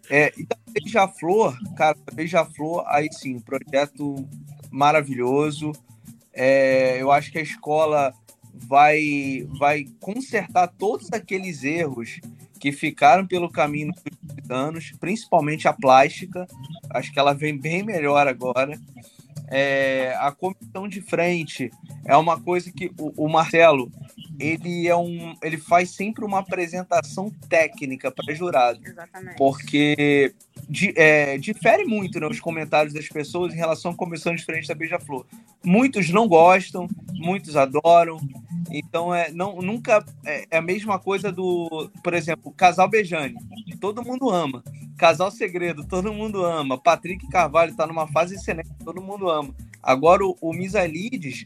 É, 0.10 0.34
e 0.38 0.46
da 0.46 0.58
Beija-Flor, 0.70 1.58
cara, 1.76 1.98
Beija-Flor, 2.14 2.84
aí 2.88 3.08
sim, 3.12 3.40
projeto 3.40 4.28
maravilhoso. 4.70 5.72
É, 6.34 7.02
eu 7.02 7.12
acho 7.12 7.32
que 7.32 7.38
a 7.38 7.42
escola 7.42 8.14
vai, 8.54 9.48
vai 9.58 9.86
consertar 10.00 10.68
todos 10.68 11.12
aqueles 11.12 11.64
erros 11.64 12.20
que 12.60 12.72
ficaram 12.72 13.26
pelo 13.26 13.50
caminho 13.50 13.88
nos 13.88 13.98
últimos 13.98 14.52
anos, 14.52 14.92
principalmente 15.00 15.68
a 15.68 15.74
plástica. 15.74 16.46
Acho 16.90 17.12
que 17.12 17.20
ela 17.20 17.34
vem 17.34 17.58
bem 17.58 17.84
melhor 17.84 18.28
agora. 18.28 18.80
É, 19.48 20.16
a 20.20 20.32
comissão 20.32 20.88
de 20.88 21.02
frente 21.02 21.72
é 22.06 22.16
uma 22.16 22.40
coisa 22.40 22.72
que 22.72 22.92
o, 22.98 23.26
o 23.26 23.30
Marcelo 23.30 23.92
ele 24.40 24.88
é 24.88 24.96
um 24.96 25.36
ele 25.44 25.58
faz 25.58 25.92
sempre 25.92 26.24
uma 26.24 26.40
apresentação 26.40 27.30
técnica 27.50 28.10
para 28.12 28.34
jurado 28.34 28.80
Exatamente. 28.84 29.38
porque 29.38 30.34
di- 30.70 30.94
é, 30.96 31.38
difere 31.38 31.86
muito 31.86 32.20
né, 32.20 32.28
os 32.28 32.40
comentários 32.40 32.94
das 32.94 33.08
pessoas 33.08 33.54
em 33.54 33.58
relação 33.58 33.92
à 33.92 33.96
comissão 33.96 34.36
de 34.36 34.44
frente 34.44 34.68
da 34.68 34.76
Beija-Flor. 34.76 35.26
Muitos 35.64 36.10
não 36.10 36.28
gostam, 36.28 36.88
muitos 37.14 37.56
adoram. 37.56 38.18
Então 38.72 39.14
é 39.14 39.32
não 39.32 39.62
nunca 39.62 40.04
é, 40.26 40.46
é 40.50 40.58
a 40.58 40.62
mesma 40.62 40.98
coisa 40.98 41.32
do, 41.32 41.90
por 42.04 42.14
exemplo, 42.14 42.54
Casal 42.54 42.90
Bejane, 42.90 43.36
todo 43.80 44.04
mundo 44.04 44.30
ama. 44.30 44.64
Casal 44.98 45.32
Segredo, 45.32 45.86
todo 45.86 46.14
mundo 46.14 46.46
ama. 46.46 46.78
Patrick 46.78 47.28
Carvalho 47.28 47.72
está 47.72 47.86
numa 47.86 48.08
fase 48.08 48.36
excelente, 48.36 48.70
todo 48.84 49.02
mundo 49.02 49.30
ama. 49.30 49.54
Agora 49.84 50.24
o, 50.26 50.38
o 50.40 50.54
Misalides, 50.54 51.46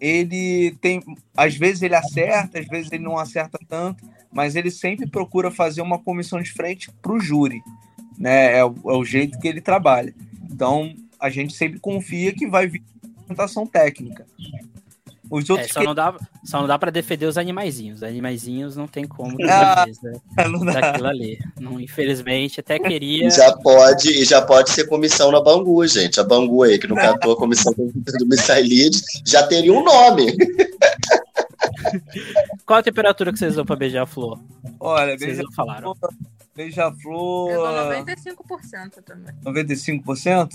ele 0.00 0.76
tem 0.80 1.02
às 1.36 1.56
vezes 1.56 1.80
ele 1.82 1.94
acerta, 1.94 2.58
às 2.58 2.66
vezes 2.66 2.92
ele 2.92 3.04
não 3.04 3.16
acerta 3.16 3.58
tanto, 3.66 4.04
mas 4.30 4.54
ele 4.54 4.70
sempre 4.70 5.06
procura 5.08 5.50
fazer 5.50 5.80
uma 5.80 5.98
comissão 5.98 6.40
de 6.42 6.52
frente 6.52 6.90
para 7.00 7.12
o 7.12 7.20
júri 7.20 7.62
né? 8.18 8.58
É 8.58 8.64
o, 8.64 8.74
é 8.86 8.92
o 8.96 9.04
jeito 9.04 9.38
que 9.38 9.46
ele 9.48 9.60
trabalha. 9.60 10.14
Então, 10.50 10.92
a 11.20 11.30
gente 11.30 11.54
sempre 11.54 11.78
confia 11.78 12.32
que 12.34 12.46
vai 12.46 12.66
vir 12.66 12.82
apresentação 13.22 13.66
técnica. 13.66 14.26
Os 15.30 15.46
É, 15.50 15.52
outros 15.52 15.70
só, 15.72 15.82
não 15.82 15.94
dá, 15.94 16.16
só 16.42 16.60
não 16.62 16.66
dá 16.66 16.78
pra 16.78 16.90
defender 16.90 17.26
os 17.26 17.36
animaizinhos. 17.36 17.98
Os 17.98 18.02
animaizinhos 18.02 18.76
não 18.76 18.86
tem 18.88 19.06
como 19.06 19.36
Ah. 19.46 19.84
que 19.84 19.92
não 20.48 20.64
dá. 20.64 20.72
daquilo 20.80 21.06
ali. 21.06 21.38
Não, 21.60 21.78
infelizmente, 21.78 22.60
até 22.60 22.78
queria. 22.78 23.26
E 23.26 23.30
já 23.30 23.54
pode, 23.54 24.08
e 24.08 24.24
já 24.24 24.40
pode 24.40 24.70
ser 24.70 24.86
comissão 24.86 25.30
na 25.30 25.42
Bangu, 25.42 25.86
gente. 25.86 26.18
A 26.18 26.24
Bangu 26.24 26.62
aí, 26.62 26.78
que 26.78 26.86
não 26.86 26.96
catou 26.96 27.32
a 27.32 27.36
comissão 27.36 27.74
do 27.74 27.92
Misailides, 28.26 29.02
já 29.26 29.46
teria 29.46 29.72
um 29.74 29.84
nome. 29.84 30.34
Qual 32.64 32.78
a 32.78 32.82
temperatura 32.82 33.30
que 33.32 33.38
vocês 33.38 33.54
dão 33.54 33.64
pra 33.66 33.76
beijar 33.76 34.02
a 34.02 34.06
flor? 34.06 34.40
Olha, 34.80 35.08
Vocês 35.18 35.20
beija- 35.32 35.42
não 35.42 35.52
falaram. 35.52 35.94
Beija-flor. 36.58 37.50
Eu 37.52 37.60
dou 37.62 37.72
95% 38.02 39.02
também. 39.04 39.32
95%? 39.44 40.50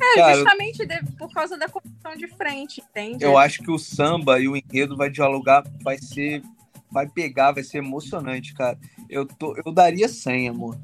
É, 0.00 0.14
Cara, 0.16 0.34
justamente 0.34 0.84
de- 0.84 1.12
por 1.16 1.32
causa 1.32 1.56
da 1.56 1.68
comissão 1.68 2.16
de 2.16 2.26
frente, 2.28 2.80
entende? 2.80 3.24
Eu 3.24 3.38
acho 3.38 3.62
que 3.62 3.70
o 3.70 3.78
samba 3.78 4.40
e 4.40 4.48
o 4.48 4.56
enredo 4.56 4.96
vai 4.96 5.08
dialogar, 5.08 5.62
vai 5.82 5.96
ser. 5.98 6.42
Vai 6.90 7.06
pegar, 7.06 7.52
vai 7.52 7.62
ser 7.62 7.78
emocionante, 7.78 8.54
cara. 8.54 8.78
Eu, 9.10 9.26
tô, 9.26 9.54
eu 9.64 9.70
daria 9.72 10.08
100, 10.08 10.48
amor. 10.48 10.76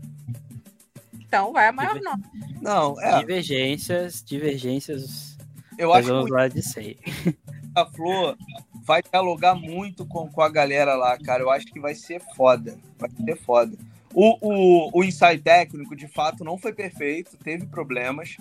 Então 1.18 1.52
vai 1.52 1.66
a 1.66 1.72
maior 1.72 1.98
nota. 2.00 2.20
Não, 2.60 3.00
é. 3.00 3.18
Divergências, 3.20 4.22
divergências. 4.22 5.36
Eu 5.78 5.92
acho 5.92 6.24
que 6.24 6.30
lá 6.30 6.46
de 6.46 6.62
100. 6.62 6.96
a 7.74 7.86
Flor 7.86 8.36
vai 8.84 9.02
dialogar 9.02 9.54
muito 9.54 10.04
com, 10.06 10.28
com 10.30 10.42
a 10.42 10.48
galera 10.50 10.94
lá, 10.94 11.18
cara. 11.18 11.42
Eu 11.42 11.50
acho 11.50 11.66
que 11.66 11.80
vai 11.80 11.94
ser 11.94 12.20
foda. 12.36 12.78
Vai 12.98 13.10
ser 13.10 13.36
foda. 13.36 13.76
O, 14.14 14.38
o, 14.40 15.00
o 15.00 15.04
ensaio 15.04 15.40
técnico, 15.42 15.96
de 15.96 16.06
fato, 16.06 16.44
não 16.44 16.56
foi 16.56 16.72
perfeito, 16.72 17.36
teve 17.36 17.66
problemas, 17.66 18.36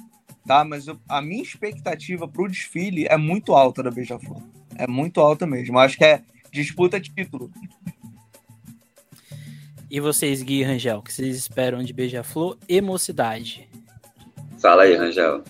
tá? 0.45 0.63
Mas 0.63 0.87
eu- 0.87 0.99
a 1.09 1.21
minha 1.21 1.41
expectativa 1.41 2.27
pro 2.27 2.47
desfile 2.47 3.07
é 3.09 3.17
muito 3.17 3.53
alta 3.53 3.81
da 3.81 3.89
Beija-Flor. 3.89 4.41
É 4.77 4.87
muito 4.87 5.19
alta 5.19 5.45
mesmo. 5.47 5.75
Eu 5.75 5.79
acho 5.79 5.97
que 5.97 6.05
é 6.05 6.21
disputa 6.51 6.99
título. 6.99 7.51
E 9.89 9.99
vocês, 9.99 10.41
Gui 10.41 10.61
e 10.61 10.63
Rangel, 10.63 10.97
o 10.97 11.01
que 11.03 11.13
vocês 11.13 11.35
esperam 11.37 11.83
de 11.83 11.93
beija-flor 11.93 12.57
e 12.67 12.81
mocidade? 12.81 13.69
Fala 14.59 14.83
aí, 14.83 14.95
Rangel. 14.95 15.43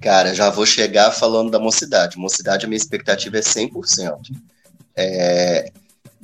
Cara, 0.00 0.32
já 0.34 0.48
vou 0.50 0.64
chegar 0.64 1.10
falando 1.10 1.50
da 1.50 1.58
mocidade. 1.58 2.16
Mocidade, 2.18 2.66
a 2.66 2.68
minha 2.68 2.76
expectativa 2.76 3.36
é 3.36 3.40
100%. 3.40 4.30
É, 4.94 5.72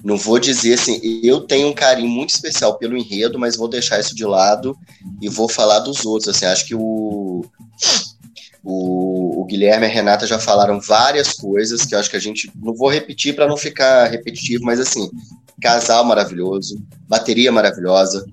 não 0.03 0.17
vou 0.17 0.39
dizer 0.39 0.75
assim, 0.75 1.01
eu 1.23 1.41
tenho 1.41 1.69
um 1.69 1.75
carinho 1.75 2.09
muito 2.09 2.31
especial 2.31 2.77
pelo 2.79 2.97
enredo, 2.97 3.39
mas 3.39 3.57
vou 3.57 3.69
deixar 3.69 4.01
isso 4.01 4.15
de 4.15 4.25
lado 4.25 4.77
e 5.21 5.29
vou 5.29 5.49
falar 5.49 5.81
dos 5.81 6.05
outros. 6.05 6.29
Assim, 6.29 6.47
acho 6.47 6.67
que 6.67 6.75
o, 6.75 7.45
o, 8.65 9.43
o 9.43 9.45
Guilherme 9.45 9.87
e 9.87 9.91
a 9.91 9.93
Renata 9.93 10.27
já 10.27 10.39
falaram 10.39 10.81
várias 10.81 11.33
coisas 11.35 11.85
que 11.85 11.95
eu 11.95 11.99
acho 11.99 12.11
que 12.11 12.17
a 12.17 12.21
gente. 12.21 12.51
Não 12.55 12.75
vou 12.75 12.91
repetir 12.91 13.35
para 13.35 13.47
não 13.47 13.57
ficar 13.57 14.07
repetitivo, 14.07 14.65
mas 14.65 14.81
assim, 14.81 15.11
casal 15.61 16.05
maravilhoso, 16.05 16.83
bateria 17.09 17.53
maravilhosa, 17.53 18.25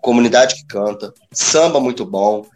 comunidade 0.00 0.54
que 0.54 0.64
canta, 0.64 1.12
samba 1.32 1.80
muito 1.80 2.06
bom. 2.06 2.46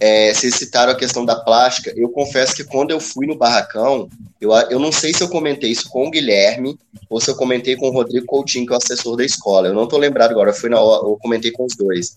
É, 0.00 0.32
vocês 0.32 0.54
citaram 0.54 0.92
a 0.92 0.96
questão 0.96 1.24
da 1.24 1.36
plástica. 1.36 1.92
Eu 1.96 2.08
confesso 2.08 2.54
que 2.54 2.64
quando 2.64 2.90
eu 2.90 3.00
fui 3.00 3.26
no 3.26 3.36
Barracão, 3.36 4.08
eu, 4.40 4.52
eu 4.70 4.78
não 4.78 4.92
sei 4.92 5.12
se 5.12 5.22
eu 5.22 5.28
comentei 5.28 5.70
isso 5.70 5.88
com 5.88 6.06
o 6.06 6.10
Guilherme 6.10 6.78
ou 7.10 7.20
se 7.20 7.30
eu 7.30 7.34
comentei 7.34 7.74
com 7.74 7.88
o 7.88 7.92
Rodrigo 7.92 8.26
Coutinho, 8.26 8.66
que 8.66 8.72
é 8.72 8.76
o 8.76 8.78
assessor 8.78 9.16
da 9.16 9.24
escola. 9.24 9.68
Eu 9.68 9.74
não 9.74 9.84
estou 9.84 9.98
lembrado 9.98 10.30
agora, 10.30 10.50
eu, 10.50 10.54
fui 10.54 10.70
na, 10.70 10.76
eu 10.76 11.18
comentei 11.20 11.50
com 11.50 11.64
os 11.64 11.74
dois. 11.74 12.14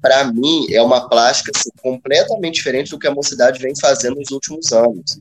Para 0.00 0.24
mim, 0.32 0.66
é 0.70 0.82
uma 0.82 1.08
plástica 1.08 1.52
assim, 1.54 1.70
completamente 1.80 2.54
diferente 2.54 2.90
do 2.90 2.98
que 2.98 3.06
a 3.06 3.14
mocidade 3.14 3.60
vem 3.60 3.72
fazendo 3.80 4.16
nos 4.16 4.32
últimos 4.32 4.72
anos. 4.72 5.20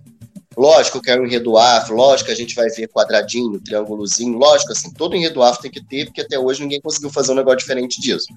Lógico 0.57 1.01
que 1.01 1.09
é 1.09 1.19
um 1.19 1.25
enredo 1.25 1.57
afro, 1.57 1.95
lógico 1.95 2.27
que 2.27 2.33
a 2.33 2.35
gente 2.35 2.53
vai 2.55 2.69
ver 2.69 2.89
quadradinho, 2.89 3.59
triângulozinho, 3.61 4.37
lógico, 4.37 4.73
assim, 4.73 4.91
todo 4.91 5.15
enredo 5.15 5.41
afro 5.41 5.61
tem 5.61 5.71
que 5.71 5.83
ter, 5.83 6.05
porque 6.05 6.21
até 6.21 6.37
hoje 6.37 6.61
ninguém 6.61 6.81
conseguiu 6.81 7.09
fazer 7.09 7.31
um 7.31 7.35
negócio 7.35 7.59
diferente 7.59 8.01
disso. 8.01 8.27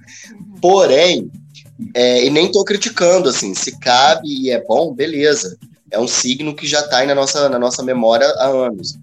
Porém, 0.60 1.30
é, 1.92 2.24
e 2.24 2.30
nem 2.30 2.46
estou 2.46 2.64
criticando, 2.64 3.28
assim, 3.28 3.52
se 3.52 3.78
cabe 3.80 4.28
e 4.28 4.50
é 4.50 4.62
bom, 4.62 4.94
beleza. 4.94 5.58
É 5.90 5.98
um 5.98 6.06
signo 6.06 6.54
que 6.54 6.66
já 6.66 6.80
está 6.80 6.98
aí 6.98 7.06
na 7.06 7.14
nossa, 7.16 7.48
na 7.48 7.58
nossa 7.58 7.82
memória 7.82 8.26
há 8.38 8.46
anos. 8.46 8.96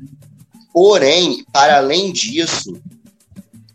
Porém, 0.74 1.44
para 1.52 1.78
além 1.78 2.14
disso, 2.14 2.80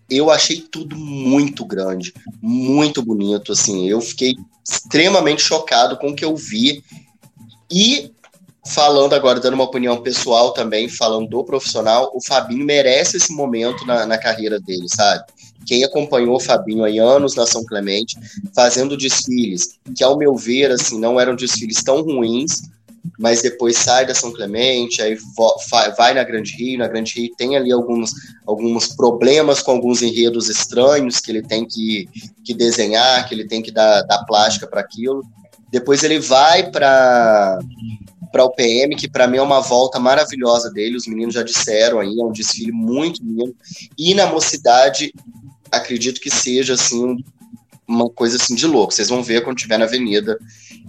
eu 0.08 0.30
achei 0.30 0.60
tudo 0.60 0.96
muito 0.96 1.64
grande, 1.64 2.14
muito 2.40 3.02
bonito, 3.02 3.52
assim, 3.52 3.86
eu 3.88 4.00
fiquei 4.00 4.34
extremamente 4.64 5.42
chocado 5.42 5.98
com 5.98 6.08
o 6.08 6.16
que 6.16 6.24
eu 6.24 6.34
vi 6.34 6.82
e 7.70 8.10
falando 8.66 9.14
agora, 9.14 9.40
dando 9.40 9.54
uma 9.54 9.64
opinião 9.64 10.02
pessoal 10.02 10.52
também, 10.52 10.88
falando 10.88 11.28
do 11.28 11.44
profissional, 11.44 12.10
o 12.14 12.24
Fabinho 12.24 12.64
merece 12.64 13.16
esse 13.16 13.32
momento 13.32 13.86
na, 13.86 14.06
na 14.06 14.18
carreira 14.18 14.60
dele, 14.60 14.86
sabe? 14.88 15.24
Quem 15.66 15.84
acompanhou 15.84 16.36
o 16.36 16.40
Fabinho 16.40 16.84
aí 16.84 16.98
anos 16.98 17.34
na 17.34 17.46
São 17.46 17.64
Clemente, 17.64 18.16
fazendo 18.54 18.96
desfiles, 18.96 19.78
que 19.96 20.04
ao 20.04 20.16
meu 20.16 20.36
ver, 20.36 20.70
assim, 20.70 20.98
não 20.98 21.18
eram 21.18 21.34
desfiles 21.34 21.82
tão 21.82 22.02
ruins, 22.02 22.62
mas 23.18 23.42
depois 23.42 23.76
sai 23.76 24.06
da 24.06 24.14
São 24.14 24.32
Clemente, 24.32 25.00
aí 25.00 25.16
vai 25.96 26.14
na 26.14 26.24
Grande 26.24 26.52
Rio, 26.56 26.78
na 26.78 26.88
Grande 26.88 27.20
Rio 27.20 27.34
tem 27.36 27.56
ali 27.56 27.72
alguns, 27.72 28.12
alguns 28.46 28.88
problemas 28.88 29.62
com 29.62 29.72
alguns 29.72 30.02
enredos 30.02 30.48
estranhos 30.48 31.20
que 31.20 31.30
ele 31.30 31.42
tem 31.42 31.64
que, 31.64 32.08
que 32.44 32.54
desenhar, 32.54 33.26
que 33.28 33.34
ele 33.34 33.46
tem 33.46 33.62
que 33.62 33.70
dar, 33.70 34.02
dar 34.02 34.24
plástica 34.24 34.66
para 34.66 34.80
aquilo. 34.80 35.22
Depois 35.70 36.02
ele 36.04 36.18
vai 36.18 36.70
para 36.70 37.58
para 38.32 38.44
o 38.44 38.50
PM, 38.50 38.94
que 38.96 39.08
para 39.08 39.26
mim 39.26 39.38
é 39.38 39.42
uma 39.42 39.60
volta 39.60 39.98
maravilhosa 39.98 40.70
dele, 40.70 40.96
os 40.96 41.06
meninos 41.06 41.34
já 41.34 41.42
disseram 41.42 42.00
aí, 42.00 42.18
é 42.18 42.24
um 42.24 42.32
desfile 42.32 42.72
muito 42.72 43.22
lindo. 43.22 43.54
E 43.96 44.14
na 44.14 44.26
mocidade, 44.26 45.12
acredito 45.70 46.20
que 46.20 46.30
seja 46.30 46.74
assim 46.74 47.16
uma 47.86 48.10
coisa 48.10 48.36
assim 48.36 48.54
de 48.54 48.66
louco. 48.66 48.92
Vocês 48.92 49.08
vão 49.08 49.22
ver 49.22 49.44
quando 49.44 49.56
estiver 49.56 49.78
na 49.78 49.84
avenida. 49.84 50.38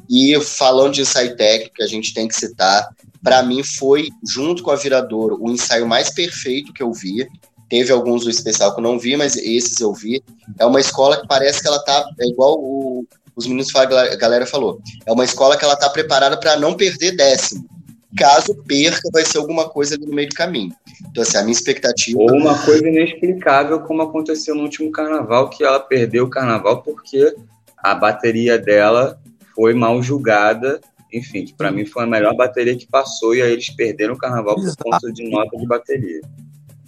E 0.09 0.39
falando 0.41 0.93
de 0.93 1.01
ensaio 1.01 1.35
técnico, 1.35 1.83
a 1.83 1.87
gente 1.87 2.13
tem 2.13 2.27
que 2.27 2.35
citar, 2.35 2.87
para 3.21 3.43
mim 3.43 3.61
foi, 3.63 4.09
junto 4.27 4.63
com 4.63 4.71
a 4.71 4.75
Viradouro, 4.75 5.37
o 5.39 5.51
ensaio 5.51 5.87
mais 5.87 6.09
perfeito 6.13 6.73
que 6.73 6.81
eu 6.81 6.91
vi. 6.93 7.27
Teve 7.69 7.91
alguns 7.91 8.23
do 8.23 8.29
especial 8.29 8.73
que 8.73 8.79
eu 8.79 8.83
não 8.83 8.97
vi, 8.97 9.17
mas 9.17 9.35
esses 9.35 9.79
eu 9.81 9.93
vi. 9.93 10.23
É 10.57 10.65
uma 10.65 10.79
escola 10.79 11.19
que 11.19 11.27
parece 11.27 11.61
que 11.61 11.67
ela 11.67 11.83
tá 11.83 12.05
é 12.19 12.25
igual 12.25 12.57
o, 12.57 13.05
os 13.37 13.45
meninos 13.45 13.69
falam, 13.69 13.95
a 13.99 14.15
galera 14.15 14.47
falou. 14.47 14.81
É 15.05 15.11
uma 15.11 15.23
escola 15.23 15.55
que 15.55 15.63
ela 15.63 15.75
tá 15.75 15.87
preparada 15.89 16.39
para 16.39 16.57
não 16.57 16.73
perder 16.73 17.15
décimo. 17.15 17.69
Caso 18.17 18.55
perca, 18.63 19.07
vai 19.13 19.23
ser 19.23 19.37
alguma 19.37 19.69
coisa 19.69 19.93
ali 19.93 20.07
no 20.07 20.15
meio 20.15 20.27
do 20.27 20.35
caminho. 20.35 20.73
Então, 21.07 21.21
assim, 21.21 21.37
a 21.37 21.43
minha 21.43 21.51
expectativa. 21.51 22.19
Ou 22.19 22.33
uma 22.33 22.57
coisa 22.65 22.87
inexplicável, 22.89 23.79
como 23.81 24.01
aconteceu 24.01 24.55
no 24.55 24.63
último 24.63 24.91
carnaval, 24.91 25.51
que 25.51 25.63
ela 25.63 25.79
perdeu 25.79 26.25
o 26.25 26.29
carnaval 26.29 26.81
porque 26.81 27.35
a 27.77 27.93
bateria 27.93 28.57
dela 28.57 29.21
foi 29.53 29.75
mal 29.75 30.01
julgada. 30.01 30.81
Enfim, 31.13 31.45
que 31.45 31.53
para 31.53 31.71
mim 31.71 31.85
foi 31.85 32.05
a 32.05 32.07
melhor 32.07 32.35
bateria 32.35 32.75
que 32.75 32.87
passou 32.87 33.35
e 33.35 33.41
aí 33.41 33.53
eles 33.53 33.69
perderam 33.69 34.15
o 34.15 34.17
carnaval 34.17 34.55
por 34.55 34.75
conta 34.77 35.13
de 35.13 35.29
nota 35.29 35.55
de 35.55 35.67
bateria. 35.67 36.21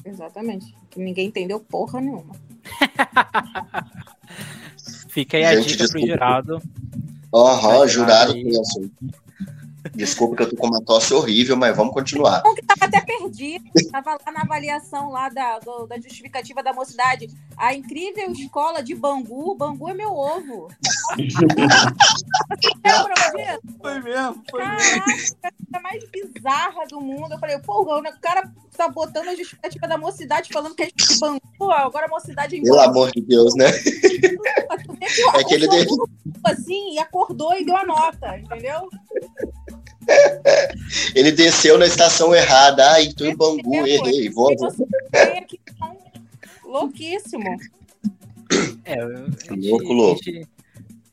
Exatamente. 0.04 0.74
Que 0.90 1.00
ninguém 1.00 1.28
entendeu 1.28 1.60
porra 1.60 2.02
nenhuma. 2.02 2.36
Fica 5.10 5.38
aí 5.38 5.44
Gente, 5.44 5.58
a 5.58 5.62
dica 5.62 5.84
desculpa. 5.84 6.06
pro 6.06 6.08
jurado. 6.14 6.62
Aham, 7.34 7.80
uhum, 7.80 7.88
jurado 7.88 8.32
aí. 8.34 8.44
Desculpa 9.96 10.36
que 10.36 10.44
eu 10.44 10.50
tô 10.50 10.56
com 10.56 10.68
uma 10.68 10.84
tosse 10.84 11.14
horrível, 11.14 11.56
mas 11.56 11.76
vamos 11.76 11.94
continuar. 11.94 12.42
Que 12.56 12.66
tava 12.66 12.86
até 12.86 13.02
perdido. 13.02 13.64
Tava 13.92 14.12
lá 14.26 14.32
na 14.32 14.42
avaliação 14.42 15.10
lá 15.10 15.30
da, 15.30 15.60
do, 15.60 15.88
da 15.88 15.98
justificativa 15.98 16.62
da 16.62 16.74
mocidade. 16.74 17.30
A 17.58 17.74
incrível 17.74 18.32
escola 18.32 18.82
de 18.84 18.96
Bangu. 18.96 19.56
Bangu 19.56 19.90
é 19.90 19.94
meu 19.94 20.12
ovo. 20.12 20.68
Foi 23.82 24.00
mesmo, 24.02 24.44
foi 24.50 24.62
Caraca, 24.62 25.06
mesmo. 25.08 25.36
a 25.74 25.80
mais 25.80 26.04
bizarra 26.12 26.86
do 26.88 27.00
mundo. 27.00 27.34
Eu 27.34 27.40
falei, 27.40 27.58
porra, 27.60 28.00
o 28.00 28.20
cara 28.20 28.52
tá 28.76 28.88
botando 28.88 29.28
a 29.28 29.36
justificativa 29.36 29.88
da 29.88 29.98
mocidade 29.98 30.50
falando 30.52 30.76
que 30.76 30.84
é 30.84 30.88
de 30.88 31.20
Bangu, 31.20 31.72
agora 31.72 32.06
a 32.06 32.10
mocidade 32.10 32.58
é 32.58 32.62
Pelo 32.62 32.80
amor 32.80 33.12
de 33.12 33.22
Deus, 33.22 33.54
né? 33.56 33.66
é 35.36 35.44
que 35.44 35.54
ele 35.54 35.68
assim 36.46 36.94
e 36.94 37.00
acordou 37.00 37.54
e 37.56 37.66
deu 37.66 37.76
a 37.76 37.86
nota, 37.86 38.38
entendeu? 38.38 38.90
Ele 41.16 41.32
desceu 41.32 41.78
na 41.78 41.86
estação 41.86 42.34
errada. 42.34 42.92
Ai, 42.92 43.12
tô 43.14 43.26
em 43.26 43.36
Bangu, 43.36 43.86
errei. 43.86 44.30
Vou. 44.30 44.56
Louquíssimo. 46.64 47.58
É, 48.84 48.96
gente, 48.96 49.70
louco, 49.70 49.94
louco. 49.94 50.22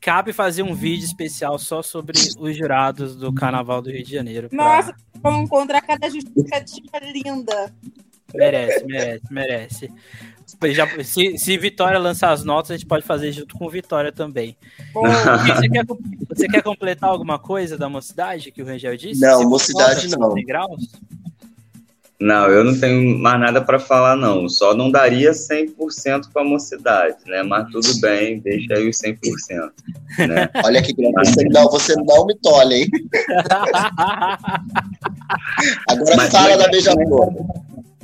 cabe 0.01 0.33
fazer 0.33 0.63
um 0.63 0.73
vídeo 0.73 1.05
especial 1.05 1.59
só 1.59 1.81
sobre 1.81 2.17
os 2.39 2.57
jurados 2.57 3.15
do 3.15 3.33
Carnaval 3.33 3.81
do 3.81 3.91
Rio 3.91 4.03
de 4.03 4.13
Janeiro. 4.13 4.49
Pra... 4.49 4.57
Nossa, 4.57 4.95
vamos 5.15 5.41
encontrar 5.41 5.81
cada 5.81 6.09
justificativa 6.09 6.99
linda. 7.13 7.73
Merece, 8.33 8.85
merece, 8.85 9.23
merece. 9.29 9.93
Já, 10.73 10.87
se, 11.03 11.37
se 11.37 11.57
Vitória 11.57 11.99
lançar 11.99 12.31
as 12.31 12.43
notas, 12.43 12.71
a 12.71 12.77
gente 12.77 12.85
pode 12.85 13.05
fazer 13.05 13.31
junto 13.31 13.55
com 13.57 13.69
Vitória 13.69 14.11
também. 14.11 14.55
Você 14.93 15.69
quer, 15.69 15.85
você 16.29 16.47
quer, 16.47 16.63
completar 16.63 17.09
alguma 17.09 17.37
coisa 17.37 17.77
da 17.77 17.89
mocidade 17.89 18.51
que 18.51 18.61
o 18.61 18.65
Rangel 18.65 18.95
disse? 18.95 19.19
Não, 19.19 19.39
se 19.39 19.45
mocidade 19.45 20.09
não. 20.09 20.33
Graus? 20.33 20.89
Não, 22.19 22.47
eu 22.47 22.63
não 22.63 22.79
tenho 22.79 23.19
mais 23.19 23.39
nada 23.39 23.61
para 23.61 23.77
falar, 23.77 24.15
não. 24.15 24.49
Só 24.49 24.73
não 24.73 24.89
daria 24.89 25.31
100% 25.31 26.31
para 26.33 26.41
a 26.41 26.45
mocidade, 26.45 27.17
né? 27.27 27.43
Mas 27.43 27.69
tudo 27.69 28.01
bem, 28.01 28.39
deixa 28.39 28.73
aí 28.73 28.89
os 28.89 28.97
100%. 28.97 29.19
Né? 30.27 30.49
Olha 30.65 30.81
que 30.81 30.95
você 30.95 31.43
não, 31.49 31.69
você 31.69 31.93
não 31.95 32.25
me 32.25 32.35
tolhe, 32.39 32.75
hein? 32.75 32.89
Agora 35.87 36.15
Mas, 36.15 36.31
fala 36.31 36.57
da 36.57 36.67
beija-flor. 36.69 37.33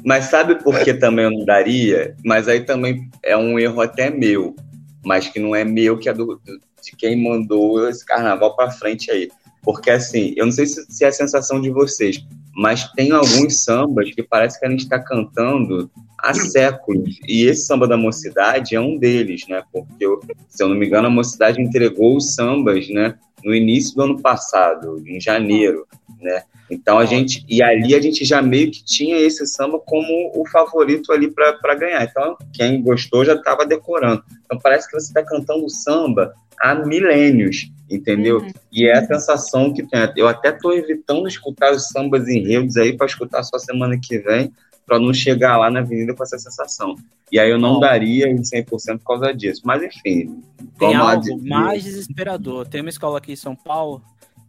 Mas 0.04 0.26
sabe 0.26 0.62
por 0.62 0.80
que 0.80 0.94
também 0.94 1.26
eu 1.26 1.32
não 1.32 1.46
daria? 1.46 2.16
Mas 2.24 2.48
aí 2.48 2.62
também 2.62 3.10
é 3.24 3.38
um 3.38 3.58
erro 3.58 3.82
até 3.82 4.10
meu, 4.10 4.56
mas 5.04 5.28
que 5.28 5.40
não 5.40 5.56
é 5.56 5.64
meu, 5.64 5.98
que 5.98 6.10
é 6.10 6.14
do, 6.14 6.40
de 6.84 6.96
quem 6.98 7.22
mandou 7.22 7.88
esse 7.88 8.06
carnaval 8.06 8.56
para 8.56 8.72
frente 8.72 9.10
aí. 9.10 9.30
Porque 9.64 9.90
assim, 9.90 10.34
eu 10.36 10.46
não 10.46 10.52
sei 10.52 10.66
se, 10.66 10.86
se, 10.90 11.06
é 11.06 11.08
a 11.08 11.12
sensação 11.12 11.62
de 11.62 11.70
vocês, 11.70 12.24
mas 12.54 12.92
tem 12.92 13.12
alguns 13.12 13.64
sambas 13.64 14.12
que 14.12 14.22
parece 14.22 14.60
que 14.60 14.66
a 14.66 14.70
gente 14.70 14.84
está 14.84 15.00
cantando 15.00 15.90
há 16.20 16.34
séculos. 16.34 17.18
E 17.28 17.46
esse 17.46 17.66
samba 17.66 17.88
da 17.88 17.98
mocidade 17.98 18.76
é 18.76 18.80
um 18.80 18.98
deles, 18.98 19.48
né? 19.48 19.64
Porque, 19.72 20.06
se 20.50 20.64
eu 20.64 20.68
não 20.68 20.76
me 20.76 20.86
engano, 20.86 21.08
a 21.08 21.12
mocidade 21.12 21.62
entregou 21.62 22.18
os 22.18 22.34
sambas, 22.36 22.90
né? 22.90 23.16
No 23.44 23.56
início 23.56 23.96
do 23.96 24.04
ano 24.04 24.22
passado, 24.22 25.02
em 25.06 25.20
janeiro, 25.20 25.88
né? 26.22 26.44
Então 26.74 26.98
a 26.98 27.06
gente 27.06 27.46
e 27.48 27.62
ali 27.62 27.96
a 27.96 28.02
gente 28.02 28.26
já 28.26 28.42
meio 28.42 28.72
que 28.72 28.84
tinha 28.84 29.18
esse 29.18 29.46
samba 29.46 29.80
como 29.80 30.32
o 30.36 30.48
favorito 30.50 31.12
ali 31.12 31.32
para 31.32 31.76
ganhar. 31.76 32.04
Então 32.04 32.38
quem 32.52 32.82
gostou 32.82 33.24
já 33.24 33.36
estava 33.36 33.66
decorando. 33.66 34.24
Então 34.46 34.60
parece 34.60 34.88
que 34.88 35.00
você 35.00 35.08
está 35.08 35.24
cantando 35.24 35.70
samba 35.70 36.34
há 36.60 36.76
milênios, 36.76 37.72
entendeu? 37.90 38.40
Uhum. 38.40 38.52
E 38.72 38.88
é 38.88 38.98
a 38.98 39.06
sensação 39.06 39.74
que 39.74 39.84
tem. 39.84 40.00
Eu 40.16 40.28
até 40.28 40.50
estou 40.50 40.74
evitando 40.74 41.28
escutar 41.28 41.72
os 41.72 41.88
sambas 41.88 42.28
enredos 42.28 42.78
aí 42.78 42.96
para 42.96 43.06
escutar 43.06 43.44
só 43.44 43.58
semana 43.58 44.00
que 44.02 44.18
vem, 44.18 44.52
para 44.86 45.00
não 45.00 45.14
chegar 45.14 45.58
lá 45.58 45.70
na 45.70 45.80
avenida 45.80 46.14
com 46.14 46.24
essa 46.24 46.38
sensação. 46.38 46.96
E 47.32 47.40
aí 47.40 47.50
eu 47.50 47.58
não 47.58 47.80
daria 47.80 48.28
100% 48.28 49.00
por 49.00 49.06
causa 49.06 49.34
disso. 49.34 49.62
Mas 49.64 49.84
enfim. 49.84 50.42
Tem 50.78 50.96
algo 50.96 51.42
mais 51.44 51.84
desesperador. 51.84 52.68
Tem 52.68 52.82
uma 52.82 52.90
escola 52.90 53.18
aqui 53.18 53.34
em 53.34 53.38
São 53.38 53.56
Paulo 53.56 54.02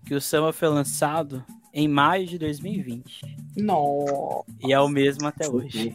que 0.05 0.14
o 0.14 0.20
samba 0.20 0.53
foi 0.53 0.68
lançado 0.68 1.43
em 1.75 1.89
maio 1.89 2.25
de 2.25 2.39
2020. 2.39 3.20
Nossa. 3.57 4.45
E 4.64 4.72
é 4.72 4.81
o 4.81 4.89
mesmo 4.89 5.27
até 5.27 5.49
hoje. 5.49 5.95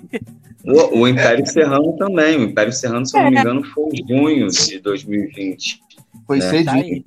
O, 0.66 1.00
o 1.00 1.08
Império 1.08 1.46
Serrano 1.48 1.96
também. 1.96 2.38
O 2.38 2.44
Império 2.44 2.74
Serrano, 2.74 3.06
se 3.06 3.18
é. 3.18 3.24
não 3.24 3.32
me 3.32 3.38
é. 3.38 3.40
engano, 3.40 3.64
foi 3.64 3.90
em 3.94 4.08
junho 4.08 4.48
de 4.50 4.80
2020. 4.80 5.80
Foi 6.28 6.40
né? 6.40 6.50
cedinho. 6.50 7.04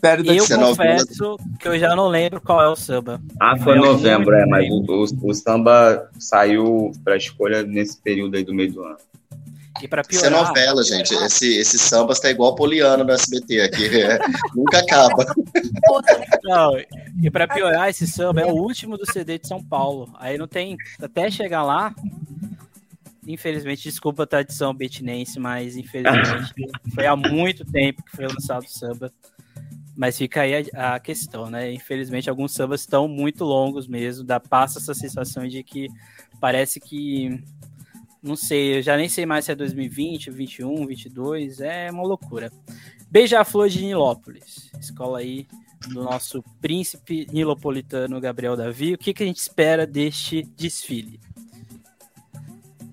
Tá 0.00 0.16
eu 0.24 0.46
confesso 0.46 1.36
que 1.58 1.66
eu 1.66 1.76
já 1.76 1.96
não 1.96 2.06
lembro 2.06 2.40
qual 2.40 2.62
é 2.62 2.68
o 2.68 2.76
samba. 2.76 3.20
Ah, 3.40 3.56
foi 3.56 3.76
em 3.76 3.80
novembro, 3.80 4.32
é, 4.32 4.46
mas 4.46 4.70
o, 4.70 4.84
o, 4.86 5.30
o 5.30 5.34
samba 5.34 6.08
saiu 6.16 6.92
para 7.02 7.16
escolha 7.16 7.64
nesse 7.64 8.00
período 8.00 8.36
aí 8.36 8.44
do 8.44 8.54
meio 8.54 8.72
do 8.72 8.84
ano. 8.84 8.98
E 9.82 9.88
para 9.88 10.02
piorar. 10.02 10.26
Isso 10.26 10.26
é 10.26 10.30
novela, 10.30 10.82
gente. 10.82 11.14
Esse, 11.14 11.56
esse 11.56 11.78
samba 11.78 12.12
está 12.12 12.30
igual 12.30 12.54
Poliano 12.54 13.04
no 13.04 13.12
SBT 13.12 13.60
aqui. 13.60 14.02
É, 14.02 14.18
nunca 14.54 14.78
acaba. 14.78 15.24
Não, 16.44 16.78
e 17.22 17.30
para 17.30 17.46
piorar, 17.46 17.88
esse 17.88 18.06
samba 18.06 18.40
é 18.40 18.46
o 18.46 18.54
último 18.54 18.96
do 18.96 19.10
CD 19.10 19.38
de 19.38 19.46
São 19.46 19.62
Paulo. 19.62 20.12
Aí 20.18 20.36
não 20.38 20.48
tem. 20.48 20.76
Até 21.00 21.30
chegar 21.30 21.62
lá. 21.62 21.94
Infelizmente, 23.26 23.82
desculpa 23.82 24.22
a 24.22 24.26
tradição 24.26 24.72
betinense, 24.72 25.38
mas 25.38 25.76
infelizmente 25.76 26.54
foi 26.94 27.06
há 27.06 27.14
muito 27.14 27.62
tempo 27.62 28.02
que 28.02 28.16
foi 28.16 28.26
lançado 28.26 28.64
o 28.64 28.70
samba. 28.70 29.12
Mas 29.94 30.16
fica 30.16 30.42
aí 30.42 30.70
a, 30.74 30.94
a, 30.94 31.00
questão, 31.00 31.50
né? 31.50 31.72
Infelizmente, 31.72 32.30
alguns 32.30 32.54
sambas 32.54 32.82
estão 32.82 33.06
muito 33.06 33.44
longos 33.44 33.86
mesmo. 33.86 34.24
Dá, 34.24 34.40
passa 34.40 34.78
essa 34.78 34.94
sensação 34.94 35.46
de 35.46 35.62
que 35.62 35.88
parece 36.40 36.80
que 36.80 37.42
não 38.28 38.36
sei, 38.36 38.78
eu 38.78 38.82
já 38.82 38.96
nem 38.96 39.08
sei 39.08 39.24
mais 39.24 39.46
se 39.46 39.52
é 39.52 39.54
2020, 39.54 40.30
21, 40.30 40.86
22, 40.86 41.60
é 41.60 41.90
uma 41.90 42.02
loucura. 42.02 42.52
Beija-Flor 43.10 43.68
de 43.68 43.82
Nilópolis, 43.82 44.70
escola 44.78 45.18
aí 45.18 45.46
do 45.88 46.02
nosso 46.02 46.44
príncipe 46.60 47.26
nilopolitano 47.32 48.20
Gabriel 48.20 48.56
Davi. 48.56 48.94
O 48.94 48.98
que, 48.98 49.14
que 49.14 49.22
a 49.22 49.26
gente 49.26 49.38
espera 49.38 49.86
deste 49.86 50.42
desfile? 50.56 51.18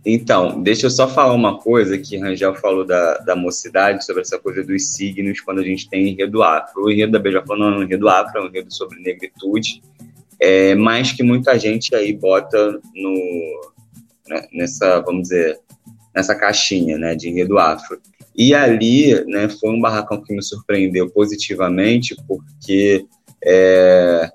Então, 0.05 0.61
deixa 0.61 0.85
eu 0.85 0.91
só 0.91 1.07
falar 1.07 1.33
uma 1.33 1.57
coisa 1.57 1.97
que 1.97 2.15
Rangel 2.15 2.53
falou 2.55 2.85
da, 2.85 3.17
da 3.17 3.35
mocidade, 3.35 4.05
sobre 4.05 4.21
essa 4.21 4.37
coisa 4.37 4.63
dos 4.63 4.93
signos, 4.93 5.41
quando 5.41 5.59
a 5.59 5.63
gente 5.63 5.89
tem 5.89 6.09
enredo 6.09 6.43
afro. 6.43 6.83
O 6.83 6.91
enredo 6.91 7.13
da 7.13 7.19
Beija-Flor 7.19 7.57
não 7.57 7.73
é 7.73 7.77
um 7.79 7.83
enredo 7.83 8.07
afro, 8.07 8.39
é 8.39 8.43
um 8.43 8.47
enredo 8.47 8.71
sobre 8.71 8.99
negritude, 8.99 9.81
é, 10.39 10.75
mas 10.75 11.11
que 11.11 11.23
muita 11.23 11.57
gente 11.57 11.93
aí 11.95 12.13
bota 12.13 12.79
no, 12.93 13.73
né, 14.27 14.47
nessa, 14.53 14.99
vamos 15.01 15.23
dizer, 15.23 15.59
nessa 16.15 16.35
caixinha 16.35 16.97
né, 16.97 17.15
de 17.15 17.29
enredo 17.29 17.57
afro. 17.57 17.99
E 18.35 18.53
ali 18.53 19.23
né, 19.25 19.47
foi 19.49 19.69
um 19.69 19.79
barracão 19.79 20.21
que 20.21 20.33
me 20.33 20.43
surpreendeu 20.43 21.09
positivamente, 21.09 22.15
porque 22.27 23.05
é, 23.43 24.29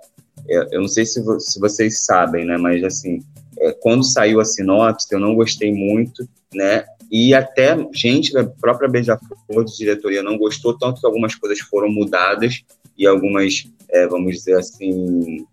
eu 0.49 0.80
não 0.80 0.88
sei 0.88 1.05
se, 1.05 1.22
se, 1.41 1.61
vocês 1.61 2.05
sabem, 2.05 2.45
né, 2.45 2.57
mas 2.57 2.82
assim, 2.82 3.20
é, 3.59 3.72
quando 3.72 4.05
saiu 4.05 4.41
a 4.41 4.45
sinopse, 4.45 5.07
eu 5.11 5.20
não 5.20 5.34
gostei 5.34 5.72
muito, 5.72 6.26
né, 6.55 6.84
e 7.11 7.34
até 7.34 7.76
gente 7.93 8.32
da 8.32 8.45
própria 8.45 8.88
Beija-Flor 8.88 9.64
de 9.64 9.76
diretoria 9.76 10.22
não 10.22 10.38
gostou, 10.38 10.78
tanto 10.78 11.01
que 11.01 11.07
algumas 11.07 11.34
coisas 11.34 11.59
foram 11.61 11.91
mudadas 11.91 12.62
e 12.97 13.07
algumas, 13.07 13.66
é, 13.91 14.07
vamos 14.07 14.36
dizer 14.36 14.57
assim, 14.57 15.45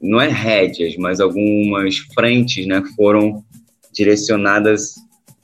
não 0.00 0.20
é 0.20 0.28
rédeas, 0.28 0.96
mas 0.96 1.20
algumas 1.20 1.98
frentes, 2.14 2.66
né, 2.66 2.82
foram 2.96 3.44
direcionadas 3.92 4.94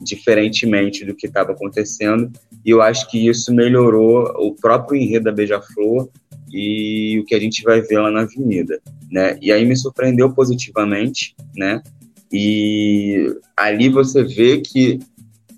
diferentemente 0.00 1.04
do 1.04 1.14
que 1.14 1.26
estava 1.26 1.52
acontecendo, 1.52 2.30
e 2.64 2.70
eu 2.70 2.82
acho 2.82 3.08
que 3.10 3.28
isso 3.28 3.54
melhorou 3.54 4.24
o 4.36 4.54
próprio 4.54 5.00
enredo 5.00 5.26
da 5.26 5.32
Beija-Flor 5.32 6.08
e 6.50 7.18
o 7.20 7.24
que 7.24 7.34
a 7.34 7.40
gente 7.40 7.62
vai 7.62 7.80
ver 7.80 7.98
lá 7.98 8.10
na 8.10 8.22
Avenida, 8.22 8.80
né? 9.10 9.38
E 9.40 9.50
aí 9.50 9.64
me 9.64 9.76
surpreendeu 9.76 10.32
positivamente, 10.34 11.34
né? 11.56 11.82
E 12.30 13.34
ali 13.56 13.88
você 13.88 14.22
vê 14.22 14.60
que 14.60 14.98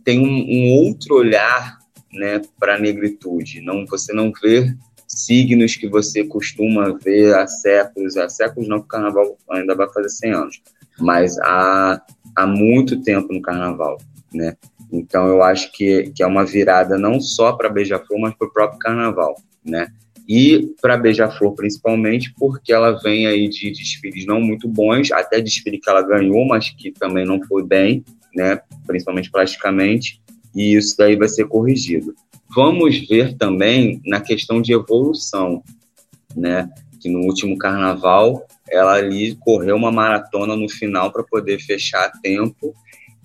tem 0.05 0.21
um, 0.21 0.47
um 0.49 0.73
outro 0.73 1.17
olhar, 1.17 1.79
né, 2.13 2.41
para 2.61 2.77
a 2.77 2.79
negritude. 2.79 3.61
Não, 3.61 3.85
você 3.87 4.13
não 4.13 4.33
vê 4.41 4.73
signos 5.15 5.77
que 5.77 5.89
você 5.89 6.25
costuma 6.25 6.97
ver 7.03 7.35
há 7.35 7.47
séculos, 7.47 8.17
há 8.17 8.29
séculos 8.29 8.69
não, 8.69 8.79
porque 8.79 8.97
o 8.97 9.01
carnaval 9.01 9.39
ainda 9.51 9.75
vai 9.75 9.89
fazer 9.93 10.09
100 10.09 10.33
anos, 10.33 10.63
mas 10.99 11.39
há, 11.39 12.03
há 12.37 12.47
muito 12.47 13.03
tempo 13.03 13.33
no 13.33 13.43
carnaval, 13.43 13.99
né? 14.33 14.57
Então 14.93 15.27
eu 15.27 15.43
acho 15.43 15.73
que, 15.73 16.13
que 16.15 16.23
é 16.23 16.27
uma 16.27 16.45
virada 16.45 16.97
não 16.99 17.21
só 17.21 17.53
para 17.53 17.69
Beija-Flor, 17.69 18.21
mas 18.21 18.35
para 18.35 18.47
o 18.47 18.53
próprio 18.53 18.79
carnaval, 18.79 19.35
né? 19.65 19.89
E 20.29 20.73
para 20.81 20.97
Beija-Flor 20.97 21.55
principalmente, 21.55 22.33
porque 22.39 22.73
ela 22.73 22.93
vem 23.03 23.27
aí 23.27 23.49
de 23.49 23.71
desfiles 23.71 24.25
não 24.25 24.41
muito 24.41 24.69
bons, 24.69 25.13
até 25.13 25.41
desfile 25.41 25.79
que 25.79 25.91
ela 25.91 26.03
ganhou, 26.03 26.47
mas 26.47 26.71
que 26.71 26.93
também 26.93 27.27
não 27.27 27.43
foi 27.43 27.65
bem, 27.65 28.05
né? 28.35 28.61
Principalmente 28.87 29.31
plasticamente, 29.31 30.23
e 30.55 30.77
isso 30.77 30.97
daí 30.97 31.17
vai 31.17 31.29
ser 31.29 31.47
corrigido. 31.47 32.15
Vamos 32.55 33.07
ver 33.09 33.37
também 33.37 34.01
na 34.07 34.21
questão 34.21 34.63
de 34.63 34.73
evolução, 34.73 35.63
né? 36.37 36.71
Que 37.01 37.09
no 37.09 37.21
último 37.21 37.59
carnaval 37.59 38.47
ela 38.71 38.95
ali 38.95 39.37
correu 39.37 39.77
uma 39.77 39.93
maratona 39.93 40.57
no 40.57 40.69
final 40.69 41.13
para 41.13 41.25
poder 41.25 41.61
fechar 41.61 42.07
a 42.07 42.19
tempo 42.21 42.75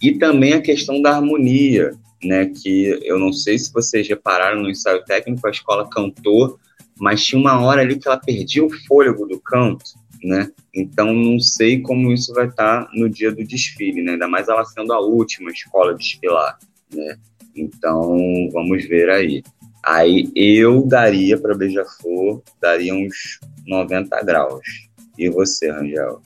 e 0.01 0.17
também 0.17 0.53
a 0.53 0.61
questão 0.61 1.01
da 1.01 1.15
harmonia, 1.15 1.91
né? 2.23 2.47
Que 2.47 2.99
eu 3.03 3.19
não 3.19 3.31
sei 3.31 3.57
se 3.57 3.71
vocês 3.71 4.07
repararam 4.07 4.61
no 4.61 4.69
ensaio 4.69 5.03
técnico, 5.05 5.45
a 5.47 5.51
escola 5.51 5.89
cantou, 5.89 6.57
mas 6.99 7.23
tinha 7.23 7.39
uma 7.39 7.61
hora 7.61 7.81
ali 7.81 7.97
que 7.97 8.07
ela 8.07 8.17
perdia 8.17 8.63
o 8.63 8.69
fôlego 8.87 9.25
do 9.25 9.39
canto, 9.39 9.91
né? 10.23 10.51
Então 10.73 11.13
não 11.13 11.39
sei 11.39 11.81
como 11.81 12.11
isso 12.11 12.33
vai 12.33 12.47
estar 12.47 12.85
tá 12.85 12.91
no 12.93 13.09
dia 13.09 13.31
do 13.31 13.43
desfile, 13.43 14.01
né? 14.01 14.13
Ainda 14.13 14.27
mais 14.27 14.47
ela 14.47 14.65
sendo 14.65 14.91
a 14.93 14.99
última 14.99 15.51
escola 15.51 15.91
a 15.91 15.95
desfilar, 15.95 16.57
né? 16.93 17.17
Então, 17.55 18.17
vamos 18.51 18.87
ver 18.87 19.09
aí. 19.09 19.43
Aí 19.83 20.31
eu 20.35 20.85
daria 20.85 21.37
para 21.37 21.57
Beija-Flor, 21.57 22.41
daria 22.61 22.93
uns 22.93 23.39
90 23.65 24.23
graus. 24.23 24.89
E 25.17 25.29
você, 25.29 25.71
Rangel? 25.71 26.21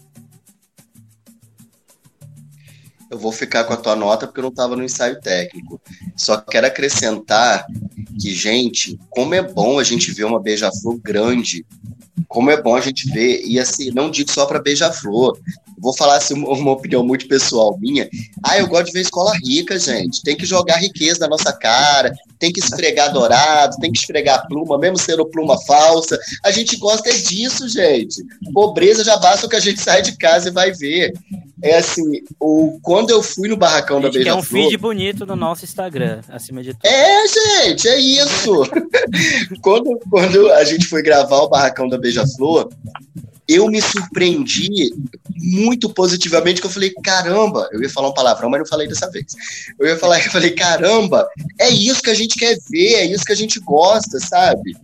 Eu 3.09 3.20
vou 3.20 3.32
ficar 3.32 3.64
com 3.66 3.74
a 3.74 3.78
tua 3.78 3.95
nota 3.95 4.26
porque 4.26 4.39
eu 4.39 4.43
não 4.43 4.49
estava 4.49 4.76
no 4.76 4.84
ensaio 4.84 5.20
técnico. 5.20 5.80
Só 6.16 6.38
quero 6.41 6.66
acrescentar 6.66 7.66
que, 8.20 8.32
gente, 8.32 8.97
como 9.09 9.36
é 9.36 9.41
bom 9.41 9.78
a 9.78 9.84
gente 9.84 10.11
ver 10.11 10.24
uma 10.24 10.41
beija-flor 10.41 10.99
grande. 10.99 11.64
Como 12.28 12.51
é 12.51 12.61
bom 12.61 12.76
a 12.76 12.82
gente 12.82 13.09
ver, 13.11 13.43
e 13.45 13.59
assim, 13.59 13.91
não 13.91 14.09
digo 14.09 14.32
só 14.32 14.45
para 14.45 14.61
beija-flor, 14.61 15.38
vou 15.84 15.93
falar 15.93 16.18
assim, 16.18 16.34
uma 16.34 16.72
opinião 16.72 17.05
muito 17.05 17.28
pessoal 17.28 17.78
minha. 17.80 18.07
Ah, 18.43 18.57
eu 18.57 18.68
gosto 18.68 18.88
de 18.88 18.93
ver 18.93 19.01
escola 19.01 19.34
rica, 19.43 19.78
gente. 19.78 20.24
Tem 20.24 20.36
que 20.36 20.45
jogar 20.45 20.78
riqueza 20.78 21.20
na 21.20 21.28
nossa 21.28 21.51
cara, 21.51 22.14
tem 22.39 22.51
que 22.51 22.59
esfregar 22.59 23.11
dourado, 23.11 23.78
tem 23.78 23.91
que 23.91 23.99
esfregar 23.99 24.47
pluma, 24.47 24.78
mesmo 24.78 24.97
sendo 24.97 25.26
pluma 25.26 25.59
falsa. 25.66 26.18
A 26.43 26.51
gente 26.51 26.78
gosta 26.78 27.09
é 27.09 27.14
disso, 27.14 27.68
gente. 27.68 28.24
Pobreza 28.53 29.03
já 29.03 29.18
basta 29.18 29.45
o 29.45 29.49
que 29.49 29.55
a 29.55 29.59
gente 29.59 29.82
sai 29.82 30.01
de 30.01 30.18
casa 30.18 30.49
e 30.49 30.51
vai 30.51 30.72
ver. 30.72 31.14
É 31.64 31.78
assim, 31.78 32.22
o, 32.41 32.78
quando 32.82 33.09
eu 33.09 33.24
fui 33.24 33.47
no 33.47 33.55
barracão 33.55 34.01
da 34.01 34.09
Beija-Flor... 34.09 34.36
é 34.36 34.39
um 34.39 34.43
feed 34.43 34.78
bonito 34.78 35.26
no 35.26 35.34
nosso 35.34 35.64
Instagram, 35.64 36.20
acima 36.28 36.61
de 36.61 36.74
tudo. 36.74 36.86
É, 36.86 37.26
gente, 37.26 37.88
é 37.88 37.97
isso. 37.97 38.51
quando, 39.64 39.97
quando 40.09 40.51
a 40.51 40.66
gente 40.66 40.86
foi 40.86 41.01
gravar 41.01 41.38
o 41.38 41.47
barracão 41.47 41.88
da 41.88 41.97
Beija-Flor, 42.04 42.70
eu 43.47 43.68
me 43.68 43.82
surpreendi 43.82 44.93
muito 45.38 45.89
positivamente, 45.89 46.60
que 46.60 46.68
eu 46.68 46.72
falei, 46.72 46.91
caramba, 47.04 47.70
eu 47.72 47.82
ia 47.82 47.89
falar 47.89 48.10
um 48.10 48.14
palavrão, 48.14 48.49
mas 48.49 48.60
não 48.60 48.68
falei 48.68 48.88
dessa 48.88 49.10
vez. 49.10 49.26
Eu 49.80 49.88
ia 49.88 49.97
falar, 49.97 50.20
eu 50.24 50.32
falei, 50.32 50.51
caramba, 50.51 51.28
é 51.60 51.70
isso 51.70 52.01
que 52.01 52.10
a 52.10 52.14
gente 52.14 52.38
quer 52.38 52.58
ver, 52.70 52.95
é 52.95 53.06
isso 53.06 53.24
que 53.24 53.32
a 53.32 53.36
gente 53.36 53.60
gosta, 53.60 54.20
sabe? 54.20 54.76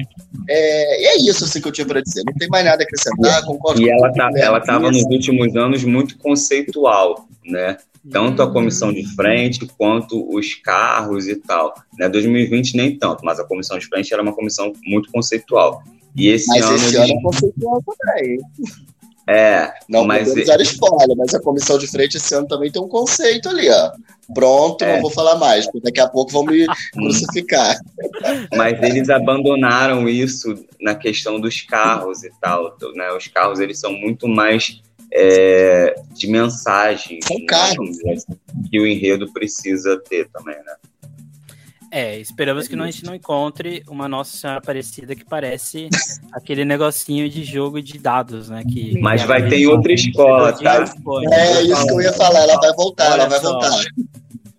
É, 0.48 1.16
é 1.16 1.18
isso 1.18 1.44
assim 1.44 1.62
que 1.62 1.68
eu 1.68 1.72
tinha 1.72 1.86
para 1.86 2.02
dizer, 2.02 2.24
não 2.26 2.34
tem 2.34 2.48
mais 2.48 2.66
nada 2.66 2.82
a 2.82 2.86
acrescentar, 2.86 3.44
concordo. 3.44 3.82
E 3.82 3.90
ela, 3.90 4.12
tá, 4.14 4.30
ela 4.36 4.60
estava 4.60 4.90
nos 4.90 5.04
últimos 5.04 5.56
anos 5.56 5.84
muito 5.84 6.18
conceitual, 6.18 7.28
né? 7.46 7.78
Tanto 8.10 8.42
a 8.42 8.52
comissão 8.52 8.94
de 8.94 9.06
frente 9.14 9.68
quanto 9.78 10.26
os 10.34 10.56
carros 10.56 11.28
e 11.28 11.36
tal. 11.36 11.74
Né? 11.98 12.08
2020 12.08 12.76
nem 12.78 12.98
tanto, 12.98 13.24
mas 13.26 13.40
a 13.40 13.44
comissão 13.44 13.78
de 13.78 13.86
frente 13.88 14.14
era 14.14 14.24
uma 14.24 14.34
comissão 14.34 14.72
muito 14.86 15.12
conceitual. 15.12 15.84
E 16.16 16.30
esse 16.30 16.48
mas 16.48 16.66
ano. 16.66 16.76
Esse 16.76 16.96
ano 16.98 17.14
é 17.14 17.22
conceitual 17.22 17.84
também. 17.84 18.40
É, 19.32 19.72
não 19.88 20.06
mas 20.06 20.28
podemos 20.30 20.48
dar 20.48 20.60
spoiler, 20.62 21.16
mas 21.16 21.36
a 21.36 21.40
comissão 21.40 21.78
de 21.78 21.86
frente 21.86 22.18
esse 22.18 22.34
ano 22.34 22.48
também 22.48 22.72
tem 22.72 22.82
um 22.82 22.88
conceito 22.88 23.48
ali, 23.48 23.70
ó. 23.70 23.92
Pronto, 24.34 24.84
é. 24.84 24.96
não 24.96 25.04
vou 25.04 25.12
falar 25.12 25.36
mais, 25.36 25.66
porque 25.66 25.82
daqui 25.82 26.00
a 26.00 26.10
pouco 26.10 26.32
vão 26.32 26.44
me 26.44 26.66
crucificar. 26.94 27.78
Mas 28.56 28.82
eles 28.82 29.08
abandonaram 29.08 30.10
isso 30.10 30.56
na 30.82 30.96
questão 30.96 31.40
dos 31.40 31.62
carros 31.62 32.24
e 32.24 32.32
tal, 32.42 32.76
né? 32.96 33.12
Os 33.12 33.28
carros 33.28 33.60
eles 33.60 33.80
são 33.80 33.94
muito 33.94 34.28
mais 34.28 34.82
é, 35.14 35.94
de 36.14 36.28
mensagem, 36.28 37.20
são 37.22 37.46
carros 37.46 37.98
né? 38.04 38.16
que 38.70 38.80
o 38.80 38.88
enredo 38.88 39.32
precisa 39.32 40.02
ter 40.10 40.28
também, 40.30 40.58
né? 40.58 40.74
É, 41.92 42.20
esperamos 42.20 42.68
que 42.68 42.76
a 42.76 42.86
gente 42.86 43.04
não 43.04 43.16
encontre 43.16 43.84
uma 43.90 44.08
Nossa 44.08 44.38
Senhora 44.38 44.60
Aparecida 44.60 45.16
que 45.16 45.26
parece 45.26 45.90
aquele 46.32 46.64
negocinho 46.64 47.28
de 47.30 47.44
jogo 47.44 47.82
de 47.82 47.98
dados, 47.98 48.50
né? 48.50 48.64
Que, 48.64 49.00
Mas 49.00 49.24
vai 49.24 49.48
ter 49.48 49.66
outra 49.68 49.92
escola, 49.94 50.54
tá? 50.54 50.84
É 51.32 51.62
isso 51.64 51.86
que 51.86 51.92
eu 51.94 52.02
ia 52.02 52.14
falar, 52.14 52.42
ela 52.42 52.60
vai 52.60 52.74
voltar, 52.74 53.12
Olha 53.12 53.22
ela 53.22 53.30
vai 53.30 53.40
só. 53.40 53.52
voltar. 53.52 53.86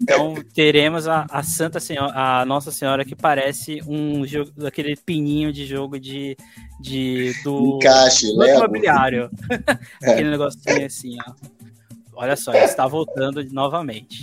Então 0.03 0.35
teremos 0.55 1.07
a, 1.07 1.27
a 1.31 1.43
Santa 1.43 1.79
Senhora, 1.79 2.13
a 2.15 2.45
Nossa 2.45 2.73
Senhora 2.73 3.05
que 3.05 3.15
parece 3.15 3.81
um 3.87 4.27
jogo, 4.27 4.51
aquele 4.67 4.97
pininho 4.97 5.53
de 5.53 5.67
jogo 5.67 6.01
de, 6.01 6.37
de 6.81 7.33
do, 7.45 7.77
Encaixe, 7.77 8.27
do 8.35 8.45
imobiliário. 8.45 9.31
É. 10.03 10.11
aquele 10.13 10.31
negocinho 10.31 10.87
assim, 10.87 11.17
ó. 11.27 11.33
Olha 12.15 12.37
só, 12.37 12.53
está 12.53 12.87
voltando 12.87 13.43
novamente. 13.53 14.23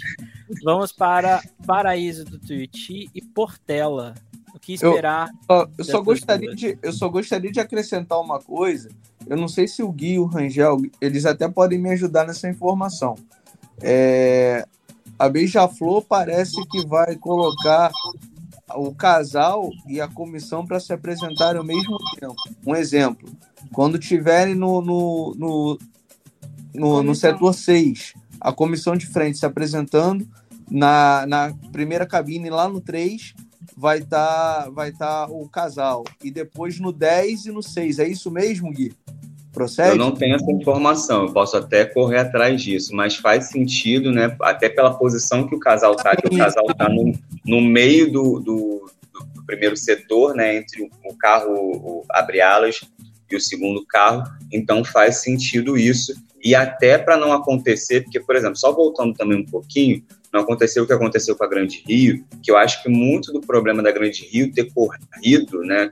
Vamos 0.64 0.92
para 0.92 1.42
Paraíso 1.66 2.26
do 2.26 2.40
Tuiuti 2.40 3.10
e 3.14 3.22
Portela. 3.22 4.14
O 4.54 4.60
que 4.60 4.74
esperar? 4.74 5.30
Eu, 5.50 5.70
eu 5.78 5.84
só 5.84 6.02
gostaria 6.02 6.56
de, 6.56 6.78
eu 6.82 6.92
só 6.92 7.08
gostaria 7.10 7.52
de 7.52 7.60
acrescentar 7.60 8.20
uma 8.20 8.40
coisa. 8.40 8.90
Eu 9.28 9.38
não 9.38 9.48
sei 9.48 9.68
se 9.68 9.84
o 9.84 9.92
Gui 9.92 10.14
e 10.14 10.20
o 10.20 10.26
Rangel, 10.26 10.78
eles 11.02 11.26
até 11.26 11.48
podem 11.48 11.78
me 11.78 11.92
ajudar 11.92 12.26
nessa 12.26 12.50
informação. 12.50 13.16
É, 13.82 14.66
a 15.20 15.30
Beija-Flor 15.30 16.04
parece 16.04 16.56
que 16.68 16.86
vai 16.86 17.16
colocar 17.16 17.92
o 18.76 18.94
casal 18.94 19.72
e 19.88 20.02
a 20.02 20.08
comissão 20.08 20.66
para 20.66 20.80
se 20.80 20.94
apresentarem 20.94 21.60
ao 21.60 21.66
mesmo 21.66 21.98
tempo. 22.20 22.36
Um 22.66 22.76
exemplo, 22.76 23.30
quando 23.72 23.98
tiverem 24.00 24.56
no, 24.56 24.82
no, 24.82 25.36
no, 25.36 25.80
no, 26.78 27.02
no 27.04 27.16
setor 27.16 27.54
6, 27.54 28.14
a 28.40 28.52
comissão 28.52 28.96
de 28.96 29.08
frente 29.08 29.38
se 29.38 29.46
apresentando, 29.46 30.28
na, 30.70 31.26
na 31.28 31.54
primeira 31.72 32.06
cabine, 32.06 32.50
lá 32.50 32.70
no 32.70 32.80
3, 32.80 33.34
vai 33.76 34.00
estar 34.00 34.64
tá, 34.64 34.70
vai 34.70 34.92
tá 34.92 35.28
o 35.30 35.48
casal. 35.50 36.04
E 36.24 36.30
depois 36.30 36.80
no 36.80 36.92
10 36.92 37.48
e 37.48 37.52
no 37.52 37.64
6. 37.64 38.00
É 38.00 38.08
isso 38.08 38.30
mesmo, 38.30 38.72
Gui? 38.72 38.94
Procede? 39.54 39.90
Eu 39.90 39.96
não 39.96 40.12
tenho 40.12 40.36
essa 40.36 40.52
informação, 40.52 41.24
eu 41.24 41.34
posso 41.34 41.58
até 41.58 41.84
correr 41.84 42.20
atrás 42.20 42.62
disso, 42.62 42.96
mas 42.96 43.16
faz 43.16 43.50
sentido, 43.50 44.12
né? 44.12 44.36
Até 44.42 44.70
pela 44.70 44.94
posição 44.94 45.48
que 45.48 45.56
o 45.56 45.60
casal 45.60 45.96
tá, 45.96 46.16
que 46.16 46.28
o 46.28 46.38
casal 46.38 46.66
tá 46.78 46.88
no, 46.88 47.14
no 47.44 47.62
meio 47.62 48.12
do, 48.12 48.40
do, 48.40 48.92
do 49.12 49.44
primeiro 49.46 49.76
setor, 49.76 50.36
né? 50.36 50.58
Entre 50.58 50.84
o, 50.84 50.90
o 51.10 51.18
carro, 51.18 51.54
o, 51.54 52.06
abre 52.12 52.40
alas, 52.40 52.82
e 53.30 53.36
o 53.36 53.42
segundo 53.42 53.86
carro, 53.86 54.24
então 54.52 54.84
faz 54.84 55.18
sentido 55.18 55.78
isso. 55.78 56.14
E 56.48 56.56
até 56.56 56.98
para 56.98 57.18
não 57.18 57.34
acontecer, 57.34 58.06
porque, 58.06 58.22
por 58.22 58.34
exemplo, 58.34 58.56
só 58.56 58.72
voltando 58.72 59.14
também 59.14 59.38
um 59.38 59.46
pouquinho, 59.46 60.02
não 60.32 60.40
aconteceu 60.40 60.86
o 60.86 60.88
que 60.88 60.94
aconteceu 60.94 61.36
com 61.36 61.44
a 61.44 61.48
Grande 61.48 61.84
Rio, 61.86 62.24
que 62.42 62.50
eu 62.50 62.56
acho 62.56 62.82
que 62.82 62.88
muito 62.88 63.34
do 63.34 63.42
problema 63.42 63.84
da 63.84 63.92
Grande 63.92 64.26
Rio 64.26 64.54
ter 64.54 64.72
corrido, 64.72 65.62
né, 65.64 65.92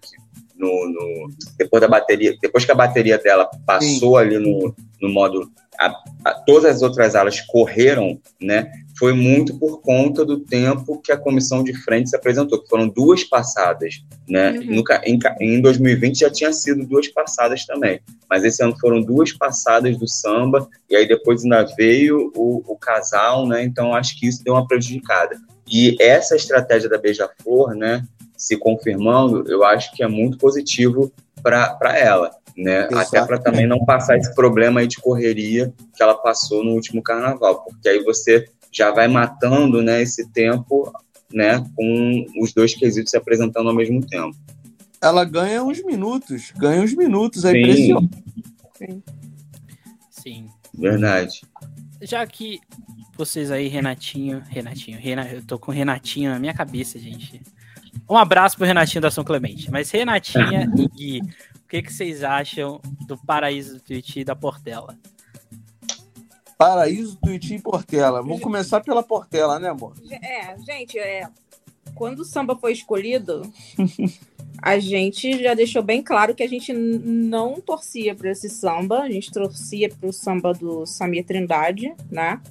no, 0.58 0.68
no 0.68 1.30
depois 1.58 1.82
da 1.82 1.88
bateria, 1.88 2.36
depois 2.42 2.66
que 2.66 2.72
a 2.72 2.76
bateria 2.76 3.18
dela 3.18 3.50
passou 3.66 4.18
Sim. 4.18 4.18
ali 4.18 4.40
no, 4.40 4.74
no 5.02 5.10
modo 5.10 5.52
a, 5.80 5.94
a, 6.24 6.34
todas 6.34 6.76
as 6.76 6.82
outras 6.82 7.16
alas 7.16 7.42
correram, 7.42 8.20
né, 8.42 8.72
foi 8.98 9.14
muito 9.14 9.58
por 9.60 9.82
conta 9.82 10.26
do 10.26 10.40
tempo 10.40 11.02
que 11.02 11.12
a 11.12 11.18
comissão 11.18 11.64
de 11.64 11.74
frente 11.74 12.10
se 12.10 12.16
apresentou, 12.16 12.62
que 12.62 12.70
foram 12.70 12.88
duas 12.88 13.24
passadas, 13.24 13.96
né? 14.28 14.52
Uhum. 14.52 14.84
Em, 15.04 15.20
em 15.42 15.62
2020 15.62 16.20
já 16.20 16.30
tinha 16.30 16.54
sido 16.54 16.86
duas 16.86 17.08
passadas 17.10 17.66
também, 17.66 18.00
mas 18.30 18.44
esse 18.46 18.64
ano 18.64 18.76
foram 18.80 19.02
duas 19.02 19.34
passadas 19.34 19.98
do 19.98 20.08
samba 20.08 20.68
e 20.90 20.96
aí 20.96 21.08
depois 21.08 21.44
ainda 21.44 21.66
veio 21.78 22.32
o, 22.36 22.64
o 22.66 22.78
casal, 22.78 23.46
né? 23.46 23.64
Então 23.64 23.94
acho 23.94 24.18
que 24.18 24.28
isso 24.28 24.44
deu 24.44 24.54
uma 24.54 24.68
prejudicada. 24.68 25.36
E 25.68 25.96
essa 26.00 26.36
estratégia 26.36 26.90
da 26.90 26.98
Beija-Flor, 26.98 27.76
né? 27.76 28.06
Se 28.38 28.58
confirmando, 28.58 29.50
eu 29.52 29.64
acho 29.64 29.92
que 29.94 30.04
é 30.04 30.08
muito 30.08 30.38
positivo 30.38 31.12
para 31.42 31.98
ela 31.98 32.32
né? 32.58 32.88
Exato. 32.88 32.98
Até 32.98 33.26
para 33.26 33.40
também 33.40 33.68
não 33.68 33.84
passar 33.84 34.18
esse 34.18 34.34
problema 34.34 34.80
aí 34.80 34.88
de 34.88 34.98
correria 34.98 35.74
que 35.96 36.02
ela 36.02 36.16
passou 36.16 36.64
no 36.64 36.72
último 36.72 37.02
carnaval, 37.02 37.64
porque 37.64 37.90
aí 37.90 38.04
você 38.04 38.48
já 38.72 38.92
vai 38.92 39.08
matando, 39.08 39.82
né, 39.82 40.02
esse 40.02 40.30
tempo, 40.32 40.92
né, 41.32 41.66
com 41.76 42.26
os 42.42 42.54
dois 42.54 42.74
quesitos 42.74 43.12
se 43.12 43.18
apresentando 43.18 43.70
ao 43.70 43.76
mesmo 43.76 44.06
tempo. 44.06 44.36
Ela 45.02 45.24
ganha 45.24 45.64
uns 45.64 45.84
minutos, 45.84 46.52
ganha 46.58 46.82
uns 46.82 46.94
minutos 46.94 47.46
aí 47.46 47.76
Sim. 47.76 48.10
Sim. 48.78 49.04
Sim. 50.10 50.50
Verdade. 50.74 51.42
Já 52.02 52.26
que 52.26 52.60
vocês 53.18 53.52
aí, 53.52 53.68
Renatinho, 53.68 54.42
Renatinho, 54.48 55.00
Renatinho, 55.00 55.38
eu 55.38 55.46
tô 55.46 55.58
com 55.58 55.72
Renatinho 55.72 56.32
na 56.32 56.40
minha 56.40 56.54
cabeça, 56.54 57.00
gente. 57.00 57.42
Um 58.10 58.18
abraço 58.18 58.58
pro 58.58 58.66
Renatinho 58.66 59.02
da 59.02 59.10
São 59.10 59.24
Clemente. 59.24 59.72
Mas 59.72 59.90
Renatinha 59.90 60.70
e 60.78 60.88
Gui, 60.88 61.22
o 61.22 61.68
que, 61.68 61.82
que 61.82 61.94
vocês 61.94 62.24
acham 62.24 62.82
do 63.08 63.18
Paraíso 63.18 63.76
do 63.76 63.80
Tuiuti 63.80 64.20
e 64.20 64.26
da 64.26 64.36
Portela? 64.36 64.98
Paraíso, 66.58 67.18
Tuiuti 67.18 67.56
e 67.56 67.62
Portela. 67.62 68.22
Vamos 68.22 68.42
começar 68.42 68.82
pela 68.82 69.04
Portela, 69.04 69.60
né, 69.60 69.70
amor? 69.70 69.94
É, 70.10 70.58
gente, 70.60 70.98
é, 70.98 71.28
quando 71.94 72.20
o 72.20 72.26
samba 72.26 72.56
foi 72.56 72.74
escolhido, 72.74 73.42
a 74.62 74.80
gente 74.80 75.42
já 75.42 75.54
deixou 75.54 75.84
bem 75.84 76.02
claro 76.02 76.34
que 76.36 76.44
a 76.44 76.48
gente 76.48 76.74
não 76.74 77.60
torcia 77.62 78.16
para 78.16 78.32
esse 78.32 78.50
samba, 78.50 79.02
a 79.02 79.10
gente 79.10 79.32
torcia 79.32 79.90
para 79.90 80.10
o 80.10 80.14
samba 80.14 80.54
do 80.54 80.86
Samir 80.86 81.26
Trindade, 81.26 81.94
né? 82.10 82.42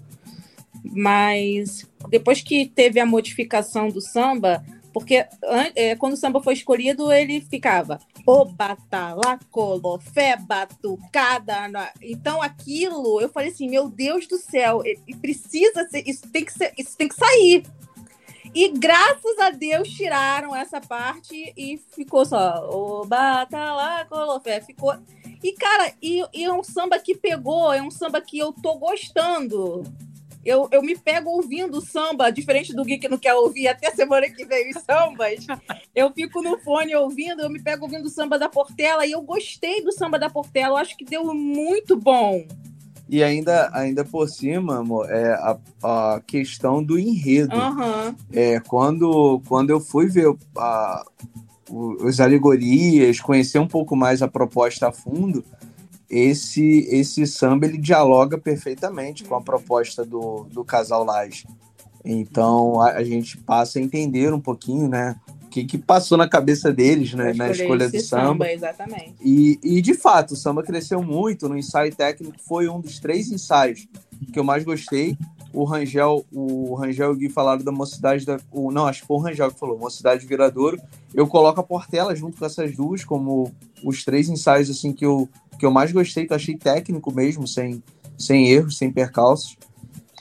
Mas 0.85 1.87
depois 2.09 2.43
que 2.43 2.67
teve 2.67 3.01
a 3.01 3.07
modificação 3.07 3.89
do 3.89 4.01
samba, 4.01 4.65
porque 4.93 5.27
é, 5.75 5.97
quando 5.97 6.13
o 6.13 6.17
samba 6.17 6.41
foi 6.41 6.55
escolhido, 6.55 7.11
ele 7.11 7.41
ficava 7.41 7.99
o 8.25 8.45
batalá, 8.45 9.41
colofé, 9.51 10.37
batucada. 10.37 11.93
Então 12.01 12.41
aquilo, 12.41 13.21
eu 13.21 13.29
falei 13.29 13.51
assim, 13.51 13.69
meu 13.69 13.89
Deus 13.89 14.29
do 14.29 14.39
céu, 14.39 14.83
precisa 15.21 15.89
ser, 15.89 16.09
isso 16.09 16.31
tem 16.31 16.45
que 16.45 16.53
ser, 16.53 16.73
isso 16.79 16.97
tem 16.97 17.09
que 17.09 17.17
sair. 17.17 17.65
E 18.55 18.69
graças 18.69 19.39
a 19.41 19.51
Deus 19.51 19.89
tiraram 19.89 20.55
essa 20.55 20.81
parte 20.81 21.53
e 21.57 21.79
ficou 21.95 22.25
só 22.25 22.69
o 22.71 23.05
batalá, 23.05 24.05
colofé, 24.05 24.61
ficou 24.61 24.95
e, 25.43 25.53
cara, 25.53 25.93
e, 26.01 26.25
e, 26.33 26.45
é 26.45 26.53
um 26.53 26.63
samba 26.63 26.99
que 26.99 27.15
pegou, 27.15 27.71
é 27.71 27.83
um 27.83 27.91
samba 27.91 28.19
que 28.21 28.39
eu 28.39 28.51
tô 28.51 28.77
gostando 28.79 29.83
eu, 30.45 30.69
eu 30.71 30.83
me 30.83 30.97
pego 30.97 31.31
ouvindo 31.31 31.81
samba, 31.81 32.31
diferente 32.31 32.75
do 32.75 32.85
Gui 32.85 32.99
que 32.99 33.09
não 33.09 33.17
quer 33.17 33.35
ouvir 33.35 33.67
até 33.67 33.91
semana 33.91 34.29
que 34.29 34.45
vem 34.45 34.71
os 34.71 34.83
sambas. 34.83 35.47
Eu 35.95 36.13
fico 36.13 36.43
no 36.43 36.59
fone 36.59 36.95
ouvindo, 36.95 37.41
eu 37.41 37.49
me 37.49 37.63
pego 37.63 37.85
ouvindo 37.85 38.11
samba 38.11 38.39
da 38.39 38.49
Portela 38.49 39.07
e 39.07 39.13
eu 39.13 39.23
gostei 39.23 39.83
do 39.83 39.91
samba 39.91 40.19
da 40.19 40.29
Portela, 40.29 40.75
eu 40.75 40.77
acho 40.77 40.97
que 40.97 41.05
deu 41.05 41.33
muito 41.35 41.97
bom. 41.97 42.47
E 43.09 43.23
ainda, 43.23 43.71
ainda 43.73 44.05
por 44.05 44.29
cima, 44.29 44.79
amor, 44.79 45.11
é 45.11 45.35
a, 45.35 45.59
a 45.83 46.21
questão 46.27 46.83
do 46.83 46.99
enredo. 46.99 47.55
Uhum. 47.55 48.15
É, 48.33 48.61
quando, 48.61 49.43
quando 49.47 49.71
eu 49.71 49.79
fui 49.79 50.07
ver 50.07 50.35
a, 50.57 51.05
os 51.71 52.21
alegorias, 52.21 53.21
conhecer 53.21 53.59
um 53.59 53.69
pouco 53.69 53.95
mais 53.95 54.23
a 54.23 54.29
proposta 54.29 54.89
a 54.89 54.93
fundo, 54.93 55.45
esse 56.09 56.87
esse 56.91 57.27
samba 57.27 57.67
ele 57.67 57.79
dialoga 57.79 58.39
perfeitamente 58.39 59.25
com 59.25 59.35
a 59.35 59.43
proposta 59.43 60.05
do, 60.05 60.47
do 60.51 60.65
casal 60.65 61.05
Laje. 61.05 61.47
Então 62.05 62.81
a, 62.81 62.93
a, 62.93 63.05
gente 63.05 63.39
passa 63.39 63.79
a 63.79 63.83
entender 63.83 64.33
um 64.33 64.41
pouquinho, 64.41 64.89
né? 64.89 65.17
Que, 65.55 65.65
que 65.65 65.79
passou 65.79 66.19
na 66.19 66.29
cabeça 66.29 66.73
deles 66.73 67.15
né, 67.15 67.33
na 67.33 67.49
escolha 67.49 67.89
do 67.89 68.01
samba. 68.01 68.25
samba. 68.25 68.53
Exatamente. 68.53 69.15
E, 69.25 69.61
e 69.63 69.81
de 69.81 69.95
fato, 69.95 70.33
o 70.33 70.37
samba 70.37 70.65
cresceu 70.65 71.01
muito. 71.01 71.49
No 71.49 71.57
ensaio 71.57 71.95
técnico 71.95 72.35
foi 72.41 72.69
um 72.69 72.81
dos 72.81 72.99
três 72.99 73.31
ensaios 73.31 73.87
que 74.33 74.37
eu 74.37 74.43
mais 74.43 74.65
gostei. 74.65 75.17
O 75.53 75.63
Rangel, 75.63 76.27
o 76.33 76.75
Rangel 76.75 77.11
e 77.11 77.13
o 77.13 77.17
Gui 77.17 77.29
falaram 77.29 77.63
da 77.63 77.71
Mocidade 77.71 78.27
da. 78.27 78.37
O, 78.51 78.73
não, 78.73 78.85
acho 78.89 79.03
que 79.03 79.07
foi 79.07 79.17
o 79.17 79.21
Rangel 79.21 79.53
que 79.53 79.61
falou, 79.61 79.79
Mocidade 79.79 80.27
Viradouro. 80.27 80.77
Eu 81.15 81.29
coloco 81.29 81.61
a 81.61 81.63
Portela 81.63 82.17
junto 82.17 82.37
com 82.37 82.45
essas 82.45 82.75
duas, 82.75 83.05
como 83.05 83.55
os 83.85 84.05
três 84.05 84.29
ensaios 84.29 84.69
assim 84.69 84.93
que 84.93 85.07
eu, 85.07 85.29
que 85.57 85.65
eu 85.65 85.71
mais 85.71 85.93
gostei, 85.93 86.27
que 86.27 86.33
eu 86.33 86.37
achei 86.37 86.57
técnico 86.57 87.15
mesmo, 87.15 87.47
sem, 87.47 87.81
sem 88.19 88.49
erros, 88.49 88.77
sem 88.77 88.91
percalços. 88.91 89.57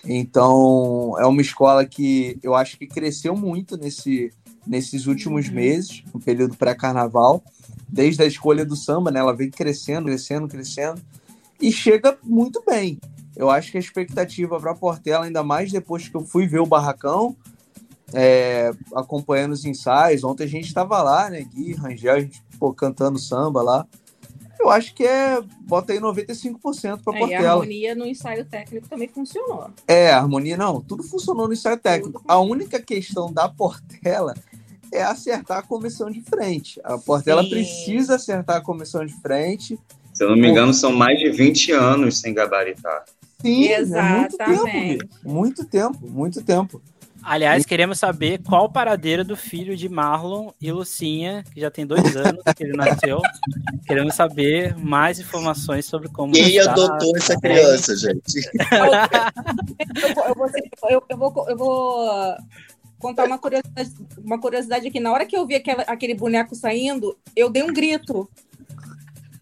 Então, 0.05 1.15
é 1.17 1.25
uma 1.25 1.41
escola 1.41 1.83
que 1.85 2.37
eu 2.43 2.53
acho 2.53 2.77
que 2.77 2.85
cresceu 2.85 3.35
muito 3.35 3.75
nesse, 3.77 4.31
nesses 4.65 5.07
últimos 5.07 5.47
uhum. 5.47 5.55
meses, 5.55 6.03
no 6.13 6.19
período 6.19 6.55
pré-carnaval, 6.55 7.43
desde 7.87 8.23
a 8.23 8.25
escolha 8.25 8.65
do 8.65 8.75
samba, 8.75 9.11
né? 9.11 9.19
Ela 9.19 9.35
vem 9.35 9.49
crescendo, 9.49 10.05
crescendo, 10.05 10.47
crescendo, 10.47 11.01
e 11.61 11.71
chega 11.71 12.17
muito 12.23 12.63
bem. 12.65 12.99
Eu 13.35 13.49
acho 13.49 13.71
que 13.71 13.77
a 13.77 13.79
expectativa 13.79 14.59
para 14.59 14.71
a 14.71 14.75
Portela, 14.75 15.25
ainda 15.25 15.43
mais 15.43 15.71
depois 15.71 16.07
que 16.07 16.15
eu 16.15 16.21
fui 16.21 16.47
ver 16.47 16.59
o 16.59 16.65
Barracão, 16.65 17.35
é, 18.13 18.71
acompanhando 18.95 19.53
os 19.53 19.65
ensaios. 19.65 20.23
Ontem 20.23 20.43
a 20.43 20.47
gente 20.47 20.67
estava 20.67 21.01
lá, 21.01 21.29
né, 21.29 21.41
Gui, 21.41 21.73
Rangel, 21.73 22.15
a 22.15 22.19
gente 22.19 22.41
pô, 22.59 22.73
cantando 22.73 23.17
samba 23.17 23.61
lá. 23.61 23.87
Eu 24.63 24.69
acho 24.69 24.93
que 24.93 25.03
é. 25.03 25.41
Bota 25.59 25.91
aí 25.91 25.99
95% 25.99 27.01
para 27.03 27.17
é, 27.17 27.19
Portela. 27.19 27.29
E 27.29 27.35
a 27.35 27.51
harmonia 27.51 27.95
no 27.95 28.05
ensaio 28.05 28.45
técnico 28.45 28.87
também 28.87 29.09
funcionou. 29.09 29.69
É, 29.85 30.11
a 30.11 30.19
harmonia 30.19 30.55
não, 30.55 30.79
tudo 30.79 31.03
funcionou 31.03 31.47
no 31.47 31.53
ensaio 31.53 31.77
técnico. 31.77 32.23
A 32.25 32.39
única 32.39 32.81
questão 32.81 33.31
da 33.31 33.49
Portela 33.49 34.33
é 34.89 35.03
acertar 35.03 35.57
a 35.57 35.61
comissão 35.61 36.09
de 36.09 36.21
frente. 36.21 36.79
A 36.81 36.97
Portela 36.97 37.43
Sim. 37.43 37.49
precisa 37.49 38.15
acertar 38.15 38.57
a 38.57 38.61
comissão 38.61 39.05
de 39.05 39.13
frente. 39.21 39.77
Se 40.13 40.23
eu 40.23 40.29
não 40.29 40.37
me 40.37 40.47
engano, 40.47 40.73
são 40.73 40.93
mais 40.93 41.19
de 41.19 41.29
20 41.29 41.73
anos 41.73 42.21
sem 42.21 42.33
gabaritar. 42.33 43.03
Sim, 43.41 43.67
Exatamente. 43.67 45.03
É 45.03 45.27
muito 45.27 45.65
tempo, 45.65 45.99
muito 46.07 46.41
tempo, 46.41 46.79
muito 46.81 46.81
tempo. 46.81 46.81
Aliás, 47.23 47.65
queremos 47.65 47.99
saber 47.99 48.41
qual 48.43 48.65
o 48.65 48.69
paradeiro 48.69 49.23
do 49.23 49.37
filho 49.37 49.77
de 49.77 49.87
Marlon 49.87 50.51
e 50.59 50.71
Lucinha, 50.71 51.43
que 51.53 51.61
já 51.61 51.71
tem 51.71 51.85
dois 51.85 52.15
anos 52.17 52.43
que 52.55 52.63
ele 52.63 52.75
nasceu. 52.75 53.21
queremos 53.87 54.13
saber 54.13 54.77
mais 54.77 55.19
informações 55.19 55.85
sobre 55.85 56.09
como. 56.09 56.33
Quem 56.33 56.57
está... 56.57 56.71
adotou 56.71 57.15
essa 57.15 57.39
criança, 57.39 57.95
gente? 57.95 58.41
eu, 60.27 60.35
vou, 60.35 60.49
eu, 60.89 61.03
eu, 61.09 61.17
vou, 61.17 61.49
eu 61.49 61.57
vou 61.57 62.35
contar 62.99 63.25
uma 63.25 63.37
curiosidade, 63.37 63.93
uma 64.17 64.39
curiosidade 64.39 64.87
aqui. 64.87 64.99
Na 64.99 65.11
hora 65.11 65.25
que 65.25 65.35
eu 65.35 65.47
vi 65.47 65.55
aquele, 65.55 65.83
aquele 65.87 66.15
boneco 66.15 66.55
saindo, 66.55 67.17
eu 67.35 67.49
dei 67.49 67.63
um 67.63 67.73
grito 67.73 68.29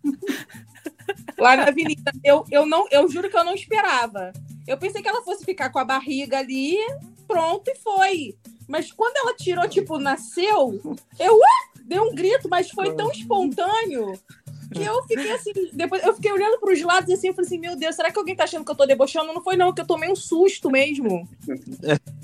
lá 1.37 1.55
na 1.55 1.63
avenida. 1.63 2.11
Eu, 2.23 2.45
eu, 2.51 2.65
não, 2.65 2.87
eu 2.91 3.09
juro 3.09 3.29
que 3.29 3.37
eu 3.37 3.43
não 3.43 3.55
esperava. 3.55 4.31
Eu 4.67 4.77
pensei 4.77 5.01
que 5.01 5.07
ela 5.07 5.23
fosse 5.23 5.43
ficar 5.43 5.69
com 5.69 5.79
a 5.79 5.85
barriga 5.85 6.37
ali, 6.37 6.77
pronto, 7.31 7.69
e 7.69 7.75
foi. 7.75 8.35
Mas 8.67 8.91
quando 8.91 9.17
ela 9.17 9.35
tirou, 9.35 9.67
tipo, 9.67 9.97
nasceu, 9.97 10.79
eu 11.19 11.35
uh, 11.35 11.81
dei 11.83 11.99
um 11.99 12.13
grito, 12.13 12.47
mas 12.49 12.69
foi 12.69 12.93
tão 12.95 13.11
espontâneo 13.11 14.13
que 14.73 14.83
eu 14.83 15.03
fiquei 15.03 15.31
assim, 15.33 15.51
depois 15.73 16.01
eu 16.03 16.13
fiquei 16.13 16.31
olhando 16.31 16.57
para 16.59 16.73
os 16.73 16.81
lados 16.81 17.13
assim, 17.13 17.27
eu 17.27 17.33
falei 17.33 17.47
assim, 17.47 17.59
meu 17.59 17.75
Deus, 17.75 17.95
será 17.95 18.09
que 18.09 18.17
alguém 18.17 18.35
tá 18.35 18.45
achando 18.45 18.63
que 18.63 18.71
eu 18.71 18.75
tô 18.75 18.85
debochando? 18.85 19.33
Não 19.33 19.43
foi 19.43 19.57
não, 19.57 19.73
que 19.73 19.81
eu 19.81 19.85
tomei 19.85 20.09
um 20.09 20.15
susto 20.15 20.69
mesmo. 20.69 21.27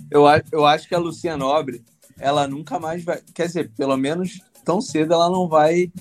Eu, 0.09 0.23
eu 0.51 0.65
acho 0.65 0.87
que 0.87 0.95
a 0.95 0.99
Lucia 0.99 1.35
Nobre, 1.35 1.83
ela 2.17 2.47
nunca 2.47 2.79
mais 2.79 3.03
vai, 3.03 3.21
quer 3.33 3.47
dizer, 3.47 3.71
pelo 3.75 3.97
menos 3.97 4.39
tão 4.63 4.79
cedo 4.81 5.13
ela 5.13 5.29
não 5.29 5.47
vai 5.47 5.91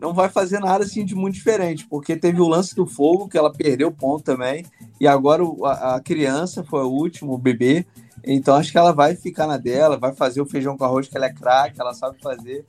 não 0.00 0.12
vai 0.12 0.28
fazer 0.28 0.58
nada 0.58 0.84
assim 0.84 1.04
de 1.04 1.14
muito 1.14 1.34
diferente, 1.34 1.86
porque 1.86 2.16
teve 2.16 2.40
o 2.40 2.48
lance 2.48 2.74
do 2.74 2.86
fogo, 2.86 3.28
que 3.28 3.38
ela 3.38 3.52
perdeu 3.52 3.90
ponto 3.90 4.22
também, 4.22 4.64
e 5.00 5.06
agora 5.06 5.42
a, 5.64 5.96
a 5.96 6.00
criança 6.00 6.62
foi 6.62 6.82
o 6.82 6.90
último, 6.90 7.32
o 7.32 7.38
bebê, 7.38 7.86
então 8.26 8.56
acho 8.56 8.72
que 8.72 8.78
ela 8.78 8.92
vai 8.92 9.14
ficar 9.14 9.46
na 9.46 9.56
dela, 9.56 9.96
vai 9.96 10.12
fazer 10.12 10.40
o 10.40 10.46
feijão 10.46 10.76
com 10.76 10.84
arroz, 10.84 11.08
que 11.08 11.16
ela 11.16 11.26
é 11.26 11.32
craque, 11.32 11.80
ela 11.80 11.94
sabe 11.94 12.16
fazer. 12.20 12.64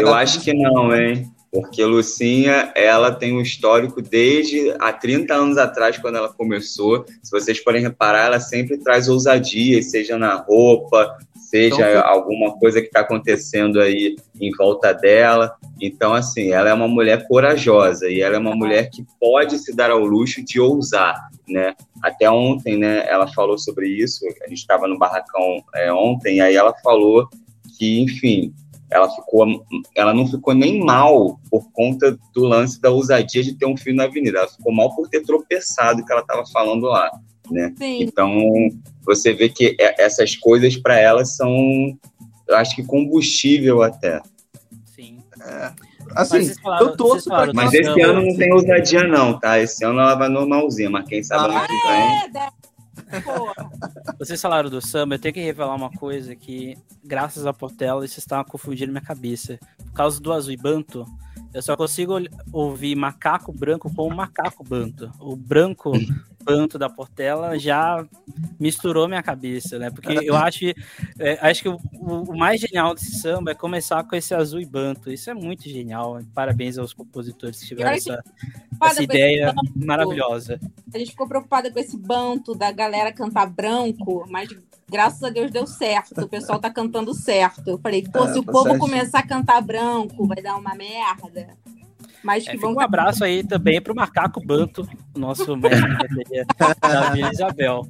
Eu 0.00 0.14
acho 0.14 0.40
que 0.40 0.54
não, 0.54 0.94
hein? 0.94 1.30
Porque 1.52 1.84
Lucinha, 1.84 2.72
ela 2.74 3.12
tem 3.12 3.32
um 3.32 3.40
histórico 3.40 4.02
desde 4.02 4.74
há 4.80 4.92
30 4.92 5.32
anos 5.32 5.56
atrás, 5.56 5.96
quando 5.98 6.16
ela 6.16 6.32
começou. 6.32 7.04
Se 7.22 7.30
vocês 7.30 7.58
forem 7.58 7.80
reparar, 7.80 8.26
ela 8.26 8.40
sempre 8.40 8.76
traz 8.78 9.08
ousadia, 9.08 9.80
seja 9.82 10.18
na 10.18 10.34
roupa, 10.34 11.16
seja 11.54 11.88
então, 11.88 12.02
alguma 12.04 12.58
coisa 12.58 12.80
que 12.80 12.88
está 12.88 13.00
acontecendo 13.00 13.80
aí 13.80 14.16
em 14.40 14.50
volta 14.56 14.92
dela. 14.92 15.54
Então, 15.80 16.12
assim, 16.12 16.50
ela 16.50 16.68
é 16.68 16.74
uma 16.74 16.88
mulher 16.88 17.28
corajosa 17.28 18.08
e 18.08 18.20
ela 18.20 18.34
é 18.34 18.38
uma 18.40 18.56
mulher 18.56 18.90
que 18.90 19.06
pode 19.20 19.60
se 19.60 19.72
dar 19.72 19.88
ao 19.92 20.00
luxo 20.00 20.44
de 20.44 20.58
ousar, 20.58 21.28
né? 21.48 21.72
Até 22.02 22.28
ontem, 22.28 22.76
né, 22.76 23.06
ela 23.08 23.28
falou 23.28 23.56
sobre 23.56 23.86
isso, 23.88 24.26
a 24.44 24.48
gente 24.48 24.58
estava 24.58 24.88
no 24.88 24.98
barracão 24.98 25.62
é, 25.76 25.92
ontem, 25.92 26.40
aí 26.40 26.56
ela 26.56 26.74
falou 26.82 27.28
que, 27.78 28.00
enfim, 28.00 28.52
ela 28.90 29.08
ficou, 29.08 29.46
ela 29.94 30.12
não 30.12 30.26
ficou 30.26 30.54
nem 30.54 30.80
mal 30.80 31.38
por 31.48 31.70
conta 31.72 32.18
do 32.34 32.44
lance 32.44 32.80
da 32.80 32.90
ousadia 32.90 33.44
de 33.44 33.54
ter 33.54 33.66
um 33.66 33.76
filho 33.76 33.96
na 33.96 34.04
avenida, 34.04 34.38
ela 34.38 34.48
ficou 34.48 34.72
mal 34.72 34.94
por 34.94 35.08
ter 35.08 35.22
tropeçado 35.22 36.04
que 36.04 36.12
ela 36.12 36.22
estava 36.22 36.44
falando 36.46 36.86
lá, 36.86 37.10
né? 37.50 37.72
Sim. 37.76 38.02
Então 38.02 38.38
você 39.04 39.32
vê 39.32 39.48
que 39.48 39.76
essas 39.78 40.36
coisas 40.36 40.76
para 40.76 40.98
ela 40.98 41.24
são, 41.24 41.52
eu 42.48 42.56
acho 42.56 42.74
que 42.74 42.84
combustível 42.84 43.82
até. 43.82 44.20
Sim. 44.94 45.18
É. 45.40 45.72
Assim, 46.14 46.54
falaram, 46.62 46.86
eu 46.86 46.96
torço 46.96 47.28
pra 47.28 47.52
Mas 47.52 47.72
esse 47.72 48.00
ano 48.00 48.22
não 48.22 48.36
tem 48.36 48.52
ousadia, 48.52 49.04
não, 49.04 49.38
tá? 49.38 49.58
Esse 49.58 49.84
ano 49.84 50.00
ela 50.00 50.14
vai 50.14 50.28
normalzinha, 50.28 50.90
mas 50.90 51.06
quem 51.06 51.22
sabe 51.22 51.54
ah, 51.54 51.58
ano 51.58 51.66
que 51.66 52.32
vem. 52.32 52.42
É, 52.42 52.64
vocês 54.18 54.40
falaram 54.40 54.70
do 54.70 54.80
samba, 54.80 55.14
eu 55.14 55.18
tenho 55.18 55.34
que 55.34 55.40
revelar 55.40 55.74
uma 55.74 55.90
coisa 55.90 56.36
que, 56.36 56.76
graças 57.02 57.46
à 57.46 57.52
Portela, 57.52 58.04
isso 58.04 58.18
está 58.18 58.44
confundindo 58.44 58.92
minha 58.92 59.02
cabeça. 59.02 59.58
Por 59.84 59.92
causa 59.92 60.20
do 60.20 60.32
azul 60.32 60.52
e 60.52 60.56
banto, 60.56 61.04
eu 61.52 61.62
só 61.62 61.76
consigo 61.76 62.14
ouvir 62.52 62.94
macaco 62.94 63.52
branco 63.52 63.92
com 63.92 64.12
macaco 64.12 64.64
banto. 64.64 65.10
O 65.20 65.36
branco 65.36 65.92
banto 66.44 66.78
da 66.78 66.88
Portela 66.88 67.58
já 67.58 68.04
misturou 68.58 69.08
minha 69.08 69.22
cabeça, 69.22 69.78
né? 69.78 69.90
Porque 69.90 70.12
eu 70.22 70.36
acho, 70.36 70.64
é, 71.18 71.38
acho 71.40 71.62
que 71.62 71.68
o, 71.68 71.78
o, 72.00 72.36
mais 72.36 72.60
genial 72.60 72.94
desse 72.94 73.18
samba 73.20 73.52
é 73.52 73.54
começar 73.54 74.04
com 74.04 74.14
esse 74.14 74.34
azul 74.34 74.60
e 74.60 74.66
banto. 74.66 75.10
Isso 75.10 75.30
é 75.30 75.34
muito 75.34 75.68
genial. 75.68 76.20
Parabéns 76.34 76.78
aos 76.78 76.92
compositores 76.92 77.60
que 77.60 77.66
tiveram 77.66 77.90
essa, 77.90 78.22
essa 78.82 79.02
ideia 79.02 79.54
maravilhosa. 79.74 80.60
A 80.92 80.98
gente 80.98 81.10
ficou 81.10 81.26
preocupada 81.26 81.70
com 81.70 81.78
esse 81.78 81.96
banto 81.96 82.54
da 82.54 82.70
galera 82.70 83.12
cantar 83.12 83.46
branco, 83.46 84.26
mas 84.28 84.48
graças 84.88 85.22
a 85.22 85.30
Deus 85.30 85.50
deu 85.50 85.66
certo. 85.66 86.20
O 86.20 86.28
pessoal 86.28 86.58
tá 86.58 86.70
cantando 86.70 87.14
certo. 87.14 87.68
Eu 87.68 87.78
falei, 87.78 88.02
pô, 88.02 88.24
é, 88.24 88.32
se 88.32 88.38
o 88.38 88.44
povo 88.44 88.70
certo. 88.70 88.78
começar 88.78 89.18
a 89.20 89.26
cantar 89.26 89.60
branco, 89.60 90.26
vai 90.26 90.42
dar 90.42 90.56
uma 90.56 90.74
merda. 90.74 91.56
Mas 92.24 92.44
que 92.44 92.56
é, 92.56 92.66
um 92.66 92.80
abraço 92.80 93.22
aí 93.22 93.44
também 93.44 93.80
pro 93.82 93.94
Macaco 93.94 94.44
Banto, 94.44 94.88
nosso 95.14 95.54
mestre 95.56 96.46
da 96.80 97.10
Vila 97.10 97.30
Isabel. 97.30 97.86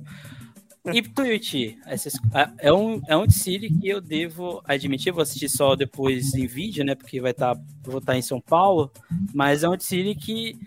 E 0.93 1.01
Tuiuti, 1.01 1.79
é 2.59 2.73
um, 2.73 3.01
é 3.09 3.17
um 3.17 3.27
desfile 3.27 3.71
que 3.71 3.89
eu 3.89 4.03
devo 4.03 4.61
admitir, 4.67 5.13
vou 5.13 5.23
assistir 5.23 5.49
só 5.49 5.75
depois 5.75 6.35
em 6.35 6.47
vídeo, 6.47 6.85
né? 6.85 6.95
Porque 6.95 7.21
vai 7.21 7.31
estar, 7.31 7.55
tá, 7.55 7.63
vou 7.85 7.99
estar 7.99 8.13
tá 8.13 8.19
em 8.19 8.23
São 8.23 8.41
Paulo, 8.41 8.91
mas 9.33 9.63
é 9.63 9.69
um 9.69 9.77
desfile 9.77 10.15
que 10.15 10.59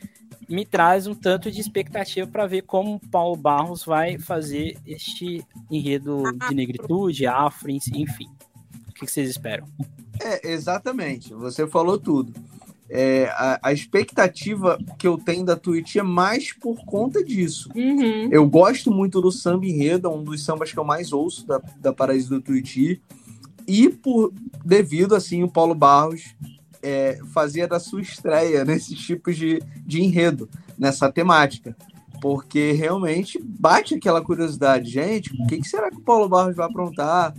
me 0.50 0.66
traz 0.66 1.06
um 1.06 1.14
tanto 1.14 1.52
de 1.52 1.60
expectativa 1.60 2.26
para 2.26 2.48
ver 2.48 2.62
como 2.62 3.00
Paulo 3.12 3.36
Barros 3.36 3.84
vai 3.84 4.18
fazer 4.18 4.78
este 4.88 5.46
enredo 5.70 6.24
de 6.48 6.56
negritude, 6.56 7.28
afro, 7.28 7.70
enfim. 7.70 8.30
O 8.90 8.94
que 8.94 9.06
vocês 9.06 9.30
esperam? 9.30 9.68
É, 10.20 10.50
exatamente. 10.52 11.34
Você 11.34 11.68
falou 11.68 12.00
tudo. 12.00 12.34
É, 12.90 13.26
a, 13.34 13.60
a, 13.64 13.74
expectativa 13.74 14.80
que 14.98 15.06
eu 15.06 15.18
tenho 15.18 15.44
da 15.44 15.58
Twitch 15.58 15.98
é 15.98 16.04
mais 16.04 16.54
por 16.54 16.86
conta 16.86 17.24
disso. 17.24 17.70
Uhum. 17.76 18.30
Eu 18.32 18.48
gosto 18.48 18.90
muito 18.90 19.20
do 19.20 19.32
samba 19.32 19.66
enredo, 19.66 20.08
é 20.08 20.12
um 20.12 20.24
dos 20.24 20.44
sambas 20.44 20.72
que 20.72 20.80
eu 20.80 20.86
mais 20.86 21.12
ouço 21.12 21.46
da, 21.46 21.62
da 21.80 21.92
Paraíso 21.92 22.30
do 22.30 22.42
Twitch. 22.42 23.00
E 23.68 23.90
por 23.90 24.34
devido 24.64 25.16
assim 25.16 25.44
o 25.44 25.52
Paulo 25.52 25.76
Barros 25.76 26.34
é, 26.82 27.20
fazia 27.34 27.68
da 27.68 27.80
sua 27.80 28.02
estreia 28.02 28.64
nesses 28.64 28.98
tipos 28.98 29.36
de, 29.36 29.62
de 29.86 30.02
enredo, 30.02 30.50
nessa 30.78 31.12
temática. 31.12 31.76
Porque 32.22 32.72
realmente 32.72 33.38
bate 33.44 33.96
aquela 33.96 34.24
curiosidade, 34.24 34.90
gente, 34.90 35.32
o 35.34 35.48
que, 35.48 35.58
que 35.58 35.68
será 35.68 35.92
que 35.92 35.98
o 35.98 36.02
Paulo 36.02 36.30
Barros 36.30 36.56
vai 36.56 36.66
aprontar? 36.66 37.34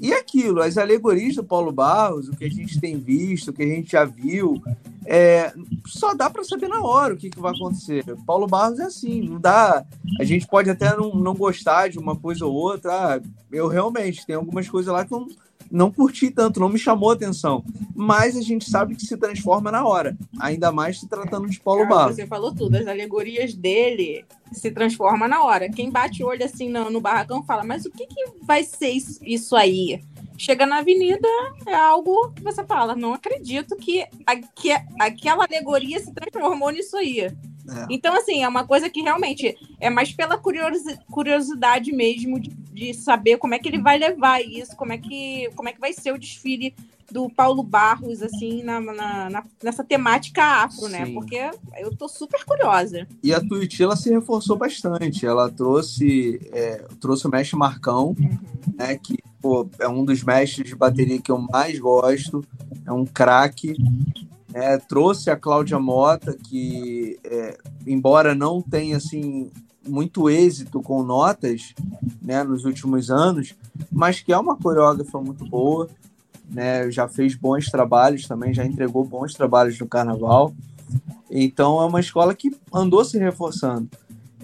E 0.00 0.12
aquilo, 0.12 0.62
as 0.62 0.76
alegorias 0.76 1.36
do 1.36 1.44
Paulo 1.44 1.72
Barros, 1.72 2.28
o 2.28 2.36
que 2.36 2.44
a 2.44 2.50
gente 2.50 2.80
tem 2.80 2.98
visto, 2.98 3.48
o 3.48 3.52
que 3.52 3.62
a 3.62 3.66
gente 3.66 3.92
já 3.92 4.04
viu, 4.04 4.62
é, 5.06 5.52
só 5.86 6.14
dá 6.14 6.28
para 6.28 6.44
saber 6.44 6.68
na 6.68 6.82
hora 6.82 7.14
o 7.14 7.16
que, 7.16 7.30
que 7.30 7.40
vai 7.40 7.52
acontecer. 7.52 8.04
Paulo 8.26 8.46
Barros 8.46 8.78
é 8.78 8.84
assim, 8.84 9.22
não 9.22 9.40
dá. 9.40 9.84
A 10.20 10.24
gente 10.24 10.46
pode 10.46 10.70
até 10.70 10.96
não, 10.96 11.14
não 11.14 11.34
gostar 11.34 11.88
de 11.88 11.98
uma 11.98 12.14
coisa 12.14 12.46
ou 12.46 12.54
outra. 12.54 13.16
Ah, 13.16 13.20
eu 13.50 13.66
realmente 13.66 14.24
tem 14.26 14.36
algumas 14.36 14.68
coisas 14.68 14.92
lá 14.92 15.04
que 15.04 15.10
não, 15.10 15.26
não 15.70 15.90
curti 15.90 16.30
tanto, 16.30 16.60
não 16.60 16.68
me 16.68 16.78
chamou 16.78 17.10
atenção. 17.10 17.64
Mas 17.94 18.36
a 18.36 18.42
gente 18.42 18.68
sabe 18.68 18.94
que 18.94 19.04
se 19.04 19.16
transforma 19.16 19.70
na 19.70 19.84
hora. 19.84 20.16
Ainda 20.38 20.70
mais 20.70 21.00
se 21.00 21.08
tratando 21.08 21.48
de 21.48 21.60
Paulo 21.60 21.88
Barros. 21.88 22.16
Você 22.16 22.26
falou 22.26 22.54
tudo, 22.54 22.76
as 22.76 22.86
alegorias 22.86 23.54
dele 23.54 24.24
se 24.52 24.70
transforma 24.70 25.28
na 25.28 25.42
hora. 25.42 25.68
Quem 25.70 25.90
bate 25.90 26.22
o 26.22 26.26
olho 26.26 26.44
assim 26.44 26.68
no, 26.68 26.90
no 26.90 27.00
barracão 27.00 27.42
fala, 27.42 27.64
mas 27.64 27.84
o 27.84 27.90
que, 27.90 28.06
que 28.06 28.24
vai 28.42 28.64
ser 28.64 28.90
isso, 28.90 29.18
isso 29.22 29.56
aí? 29.56 30.02
Chega 30.40 30.64
na 30.64 30.78
avenida, 30.78 31.28
é 31.66 31.74
algo 31.74 32.32
que 32.32 32.42
você 32.42 32.64
fala, 32.64 32.96
não 32.96 33.12
acredito 33.12 33.76
que, 33.76 34.06
que 34.56 34.70
aquela 34.98 35.44
alegoria 35.44 36.00
se 36.00 36.14
transformou 36.14 36.70
nisso 36.70 36.96
aí. 36.96 37.20
É. 37.20 37.34
Então, 37.90 38.16
assim, 38.16 38.42
é 38.42 38.48
uma 38.48 38.66
coisa 38.66 38.88
que 38.88 39.02
realmente 39.02 39.54
é 39.78 39.90
mais 39.90 40.12
pela 40.12 40.38
curiosidade 40.38 41.92
mesmo 41.92 42.40
de, 42.40 42.48
de, 42.48 42.94
saber 42.94 43.36
como 43.36 43.52
é 43.52 43.58
que 43.58 43.68
ele 43.68 43.82
vai 43.82 43.98
levar 43.98 44.40
isso, 44.40 44.74
como 44.76 44.94
é 44.94 44.96
que, 44.96 45.50
como 45.54 45.68
é 45.68 45.74
que 45.74 45.80
vai 45.80 45.92
ser 45.92 46.10
o 46.10 46.18
desfile 46.18 46.74
do 47.10 47.28
Paulo 47.28 47.62
Barros, 47.62 48.22
assim, 48.22 48.62
na, 48.62 48.80
na, 48.80 49.28
na 49.28 49.44
nessa 49.62 49.84
temática 49.84 50.42
afro, 50.42 50.88
né? 50.88 51.04
Sim. 51.04 51.12
né? 51.12 51.20
Porque 51.20 51.50
eu 51.78 51.94
tô 51.94 52.08
super 52.08 52.46
curiosa. 52.46 53.06
E 53.22 53.34
a 53.34 53.40
Tuiuti, 53.40 53.82
ela 53.82 53.94
se 53.94 54.08
reforçou 54.08 54.56
bastante. 54.56 55.26
Ela 55.26 55.50
trouxe, 55.50 56.40
é, 56.50 56.86
trouxe 56.98 57.26
o 57.26 57.30
mestre 57.30 57.58
Marcão, 57.58 58.16
uhum. 58.18 58.38
né? 58.78 58.96
Que 58.96 59.18
pô, 59.40 59.68
é 59.78 59.88
um 59.88 60.04
dos 60.04 60.22
mestres 60.22 60.68
de 60.68 60.76
bateria 60.76 61.20
que 61.20 61.30
eu 61.30 61.38
mais 61.38 61.78
gosto. 61.78 62.44
É 62.86 62.92
um 62.92 63.04
craque. 63.04 63.76
É, 64.52 64.78
trouxe 64.78 65.30
a 65.30 65.36
Cláudia 65.36 65.78
Mota, 65.78 66.36
que, 66.36 67.18
é, 67.24 67.58
embora 67.86 68.34
não 68.34 68.60
tenha, 68.60 68.96
assim, 68.96 69.50
muito 69.86 70.28
êxito 70.28 70.82
com 70.82 71.02
notas 71.02 71.74
né, 72.20 72.42
nos 72.42 72.64
últimos 72.64 73.10
anos, 73.10 73.54
mas 73.90 74.20
que 74.20 74.32
é 74.32 74.38
uma 74.38 74.56
coreógrafa 74.56 75.20
muito 75.20 75.46
boa 75.46 75.88
né? 76.50 76.90
Já 76.90 77.08
fez 77.08 77.34
bons 77.34 77.70
trabalhos 77.70 78.26
também, 78.26 78.52
já 78.52 78.64
entregou 78.64 79.04
bons 79.04 79.34
trabalhos 79.34 79.78
no 79.78 79.86
carnaval. 79.86 80.52
Então 81.30 81.80
é 81.80 81.86
uma 81.86 82.00
escola 82.00 82.34
que 82.34 82.50
andou 82.74 83.04
se 83.04 83.16
reforçando. 83.18 83.88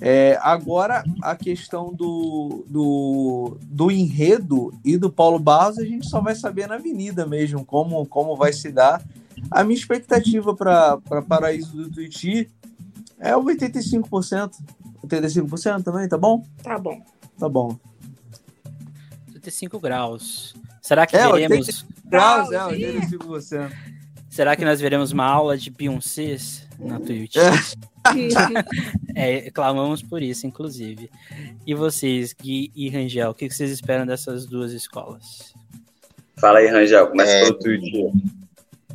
É, 0.01 0.39
agora, 0.43 1.05
a 1.23 1.35
questão 1.35 1.93
do, 1.93 2.65
do, 2.69 3.57
do 3.63 3.91
enredo 3.91 4.73
e 4.85 4.97
do 4.97 5.11
Paulo 5.11 5.39
Barros, 5.39 5.79
a 5.79 5.85
gente 5.85 6.09
só 6.09 6.21
vai 6.21 6.35
saber 6.35 6.69
na 6.69 6.75
avenida 6.75 7.27
mesmo 7.27 7.65
como, 7.65 8.05
como 8.07 8.37
vai 8.37 8.53
se 8.53 8.71
dar. 8.71 9.03
A 9.51 9.65
minha 9.65 9.79
expectativa 9.79 10.55
para 10.55 10.99
Paraíso 11.27 11.77
do 11.77 11.91
Tuiuti 11.91 12.51
é 13.19 13.35
o 13.37 13.43
85%. 13.43 14.53
85% 15.07 15.83
também, 15.83 16.09
tá 16.09 16.19
bom? 16.19 16.45
Tá 16.63 16.79
bom. 16.79 17.03
Tá 17.39 17.49
bom. 17.49 17.79
85 19.29 19.79
graus. 19.79 20.55
Será 20.83 21.07
que 21.07 21.17
é, 21.17 21.31
veremos. 21.31 21.87
Graus, 22.05 22.51
é, 22.53 22.59
85%. 22.59 23.73
Será 24.29 24.55
que 24.55 24.65
nós 24.65 24.81
veremos 24.81 25.13
uma 25.13 25.25
aula 25.25 25.57
de 25.57 25.71
Beyoncé 25.71 26.37
na 26.79 27.01
Twitch? 27.01 27.37
É. 27.96 27.96
é, 29.15 29.51
clamamos 29.51 30.03
por 30.03 30.23
isso, 30.23 30.47
inclusive. 30.47 31.11
E 31.67 31.75
vocês, 31.75 32.33
Gui 32.33 32.71
e 32.75 32.89
Rangel, 32.89 33.31
o 33.31 33.35
que 33.35 33.49
vocês 33.51 33.71
esperam 33.71 34.07
dessas 34.07 34.47
duas 34.47 34.73
escolas? 34.73 35.55
Fala 36.39 36.59
aí, 36.59 36.67
Rangel, 36.67 37.09
começa 37.09 37.33
é, 37.33 37.41
pelo 37.45 37.59
Twitch. 37.59 37.95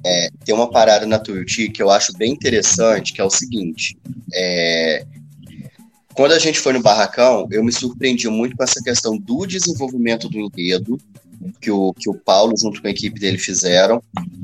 É, 0.04 0.30
tem 0.44 0.56
uma 0.56 0.70
parada 0.70 1.06
na 1.06 1.20
Twitch 1.20 1.72
que 1.72 1.82
eu 1.82 1.90
acho 1.90 2.14
bem 2.18 2.32
interessante, 2.32 3.14
que 3.14 3.22
é 3.22 3.24
o 3.24 3.30
seguinte. 3.30 3.98
É, 4.34 5.06
quando 6.14 6.34
a 6.34 6.40
gente 6.40 6.60
foi 6.60 6.74
no 6.74 6.82
Barracão, 6.82 7.48
eu 7.52 7.64
me 7.64 7.72
surpreendi 7.72 8.28
muito 8.28 8.56
com 8.56 8.64
essa 8.64 8.82
questão 8.84 9.18
do 9.18 9.46
desenvolvimento 9.46 10.28
do 10.28 10.40
enredo, 10.40 10.98
que 11.60 11.72
o, 11.72 11.94
que 11.94 12.10
o 12.10 12.14
Paulo, 12.14 12.54
junto 12.58 12.82
com 12.82 12.88
a 12.88 12.92
equipe 12.92 13.20
dele, 13.20 13.38
fizeram. 13.38 14.04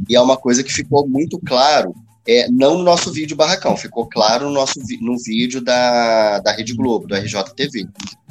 E 0.10 0.16
é 0.16 0.22
uma 0.22 0.38
coisa 0.38 0.64
que 0.64 0.72
ficou 0.74 1.08
muito 1.08 1.40
claro, 1.40 1.94
é, 2.28 2.50
não 2.50 2.78
no 2.78 2.84
nosso 2.84 3.12
vídeo 3.12 3.38
Barracão, 3.38 3.78
ficou 3.78 4.08
claro 4.08 4.46
no 4.46 4.54
nosso 4.54 4.80
no 5.02 5.18
vídeo 5.18 5.62
da, 5.62 6.40
da 6.40 6.52
Rede 6.52 6.74
Globo, 6.74 7.08
do 7.08 7.16
RJTV. 7.16 7.88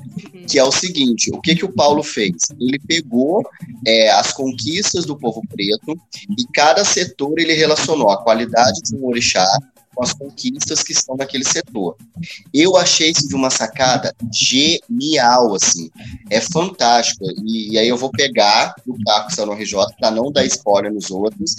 Uhum. 0.06 0.47
que 0.47 0.59
é 0.59 0.64
o 0.64 0.70
seguinte: 0.70 1.31
o 1.35 1.40
que, 1.40 1.55
que 1.55 1.64
o 1.64 1.73
Paulo 1.73 2.02
fez? 2.02 2.36
Ele 2.60 2.78
pegou 2.78 3.43
é, 3.85 4.10
as 4.10 4.32
conquistas 4.32 5.05
do 5.05 5.16
povo 5.16 5.43
preto 5.48 5.98
e 6.39 6.47
cada 6.55 6.85
setor 6.85 7.39
ele 7.39 7.52
relacionou 7.55 8.10
a 8.10 8.23
qualidade 8.23 8.81
de 8.82 8.94
um 8.94 9.06
orixá 9.06 9.44
com 9.97 10.05
as 10.05 10.12
conquistas 10.12 10.82
que 10.82 10.93
estão 10.93 11.16
naquele 11.16 11.44
setor. 11.44 11.97
Eu 12.52 12.77
achei 12.77 13.10
isso 13.10 13.27
de 13.27 13.35
uma 13.35 13.48
sacada 13.48 14.14
genial, 14.31 15.55
assim. 15.55 15.90
É 16.31 16.39
fantástico. 16.39 17.24
E, 17.43 17.73
e 17.73 17.78
aí 17.78 17.89
eu 17.89 17.97
vou 17.97 18.10
pegar 18.10 18.74
o 18.86 18.94
que 18.94 19.02
está 19.31 19.47
no 19.47 19.55
RJ 19.55 19.86
para 19.98 20.10
não 20.10 20.31
dar 20.31 20.44
spoiler 20.44 20.93
nos 20.93 21.10
outros, 21.10 21.55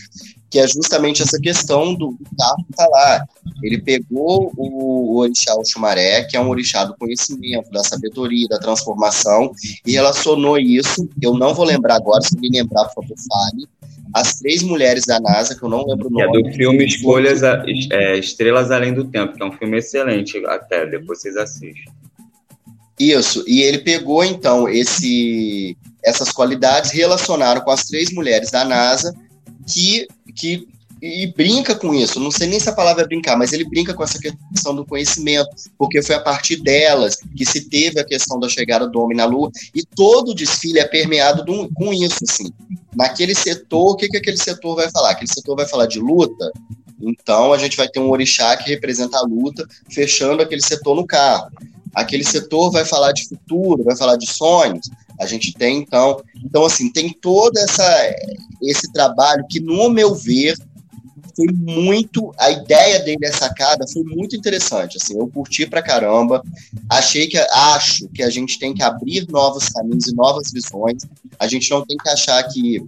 que 0.50 0.60
é 0.60 0.68
justamente 0.68 1.22
essa 1.22 1.40
questão 1.40 1.94
do, 1.94 2.16
que 2.18 2.24
está 2.72 2.88
lá. 2.88 3.26
Ele 3.62 3.82
pegou 3.82 4.52
o, 4.56 5.14
o 5.14 5.18
orixá 5.18 5.54
Oxumaré, 5.56 6.24
que 6.24 6.38
é 6.38 6.40
um 6.40 6.50
orixá 6.50 6.86
do 6.86 6.96
conhecimento, 6.96 7.70
da 7.72 7.84
sabedoria, 7.84 8.48
da 8.48 8.60
transformação, 8.60 9.52
e 9.86 9.92
relacionou 9.94 10.58
isso, 10.58 11.08
eu 11.22 11.34
não 11.34 11.54
vou 11.54 11.66
lembrar 11.66 11.96
agora, 11.96 12.22
se 12.22 12.38
me 12.40 12.50
lembrar, 12.50 12.86
por 12.86 13.04
favor, 13.04 13.16
fale, 13.18 13.68
as 14.14 14.36
três 14.36 14.64
mulheres 14.64 15.06
da 15.06 15.20
NASA, 15.20 15.56
que 15.56 15.64
eu 15.64 15.70
não 15.70 15.86
lembro 15.86 16.08
o 16.08 16.12
nome. 16.12 16.40
É 16.40 16.44
do 16.44 16.56
filme 16.56 16.86
Escolhas, 16.86 17.44
é, 17.44 18.18
Estrelas 18.18 18.72
Além 18.72 18.94
do 18.94 19.06
Tempo, 19.06 19.36
que 19.36 19.44
é 19.44 19.46
um 19.46 19.52
filme 19.52 19.78
excelente, 19.78 20.44
até 20.46 20.86
depois 20.86 21.22
vocês 21.22 21.36
assistem. 21.36 21.92
Isso, 23.00 23.44
e 23.48 23.62
ele 23.62 23.80
pegou 23.80 24.24
então 24.24 24.68
esse, 24.68 25.78
essas 26.04 26.32
qualidades, 26.32 26.92
relacionaram 26.92 27.62
com 27.62 27.70
as 27.70 27.84
três 27.84 28.12
mulheres 28.12 28.50
da 28.50 28.66
NASA, 28.66 29.14
que, 29.68 30.08
que 30.36 30.68
e 31.02 31.28
brinca 31.28 31.76
com 31.76 31.94
isso. 31.94 32.20
Não 32.20 32.32
sei 32.32 32.48
nem 32.48 32.60
se 32.60 32.70
a 32.70 32.74
palavra 32.74 33.04
é 33.04 33.08
brincar, 33.08 33.38
mas 33.38 33.54
ele 33.54 33.66
brinca 33.66 33.94
com 33.94 34.04
essa 34.04 34.20
questão 34.20 34.76
do 34.76 34.86
conhecimento, 34.86 35.50
porque 35.78 36.02
foi 36.02 36.16
a 36.16 36.20
partir 36.20 36.58
delas 36.58 37.18
que 37.36 37.46
se 37.46 37.70
teve 37.70 38.00
a 38.00 38.06
questão 38.06 38.40
da 38.40 38.50
chegada 38.50 38.88
do 38.88 39.00
homem 39.00 39.18
na 39.18 39.26
Lua, 39.26 39.52
e 39.76 39.84
todo 39.84 40.32
o 40.32 40.36
desfile 40.36 40.80
é 40.80 40.86
permeado 40.86 41.44
do, 41.44 41.70
com 41.74 41.94
isso, 41.94 42.18
assim. 42.28 42.52
Naquele 42.96 43.36
setor, 43.36 43.92
o 43.92 43.96
que, 43.96 44.08
que 44.08 44.18
aquele 44.18 44.38
setor 44.38 44.76
vai 44.76 44.90
falar? 44.90 45.12
Aquele 45.12 45.32
setor 45.32 45.56
vai 45.56 45.68
falar 45.68 45.86
de 45.86 46.00
luta, 46.00 46.52
então 47.00 47.54
a 47.54 47.58
gente 47.58 47.78
vai 47.78 47.88
ter 47.88 48.00
um 48.00 48.10
orixá 48.10 48.58
que 48.58 48.70
representa 48.70 49.18
a 49.18 49.22
luta, 49.22 49.68
fechando 49.92 50.42
aquele 50.42 50.62
setor 50.62 50.96
no 50.96 51.06
carro. 51.06 51.52
Aquele 51.94 52.24
setor 52.24 52.72
vai 52.72 52.86
falar 52.86 53.12
de 53.12 53.28
futuro, 53.28 53.84
vai 53.84 53.96
falar 53.96 54.16
de 54.18 54.28
sonhos. 54.28 54.90
A 55.20 55.26
gente 55.26 55.54
tem 55.54 55.80
então, 55.80 56.22
então 56.44 56.66
assim, 56.66 56.92
tem 56.92 57.12
todo 57.12 57.58
essa 57.58 58.16
esse 58.62 58.92
trabalho 58.92 59.46
que 59.50 59.60
no 59.60 59.90
meu 59.90 60.14
ver 60.16 60.56
foi 61.38 61.48
muito. 61.54 62.34
A 62.40 62.50
ideia 62.50 63.00
dele, 63.04 63.28
a 63.28 63.32
sacada, 63.32 63.86
foi 63.88 64.02
muito 64.04 64.36
interessante. 64.36 64.98
Assim, 64.98 65.16
eu 65.18 65.28
curti 65.28 65.68
pra 65.68 65.84
caramba. 65.84 66.42
Achei 66.90 67.28
que 67.28 67.38
acho 67.38 68.08
que 68.10 68.24
a 68.24 68.30
gente 68.30 68.58
tem 68.58 68.74
que 68.74 68.82
abrir 68.82 69.28
novos 69.30 69.70
caminhos 69.70 70.08
e 70.08 70.16
novas 70.16 70.52
visões. 70.52 71.04
A 71.38 71.48
gente 71.48 71.70
não 71.70 71.86
tem 71.86 71.96
que 71.96 72.10
achar 72.10 72.42
que. 72.44 72.84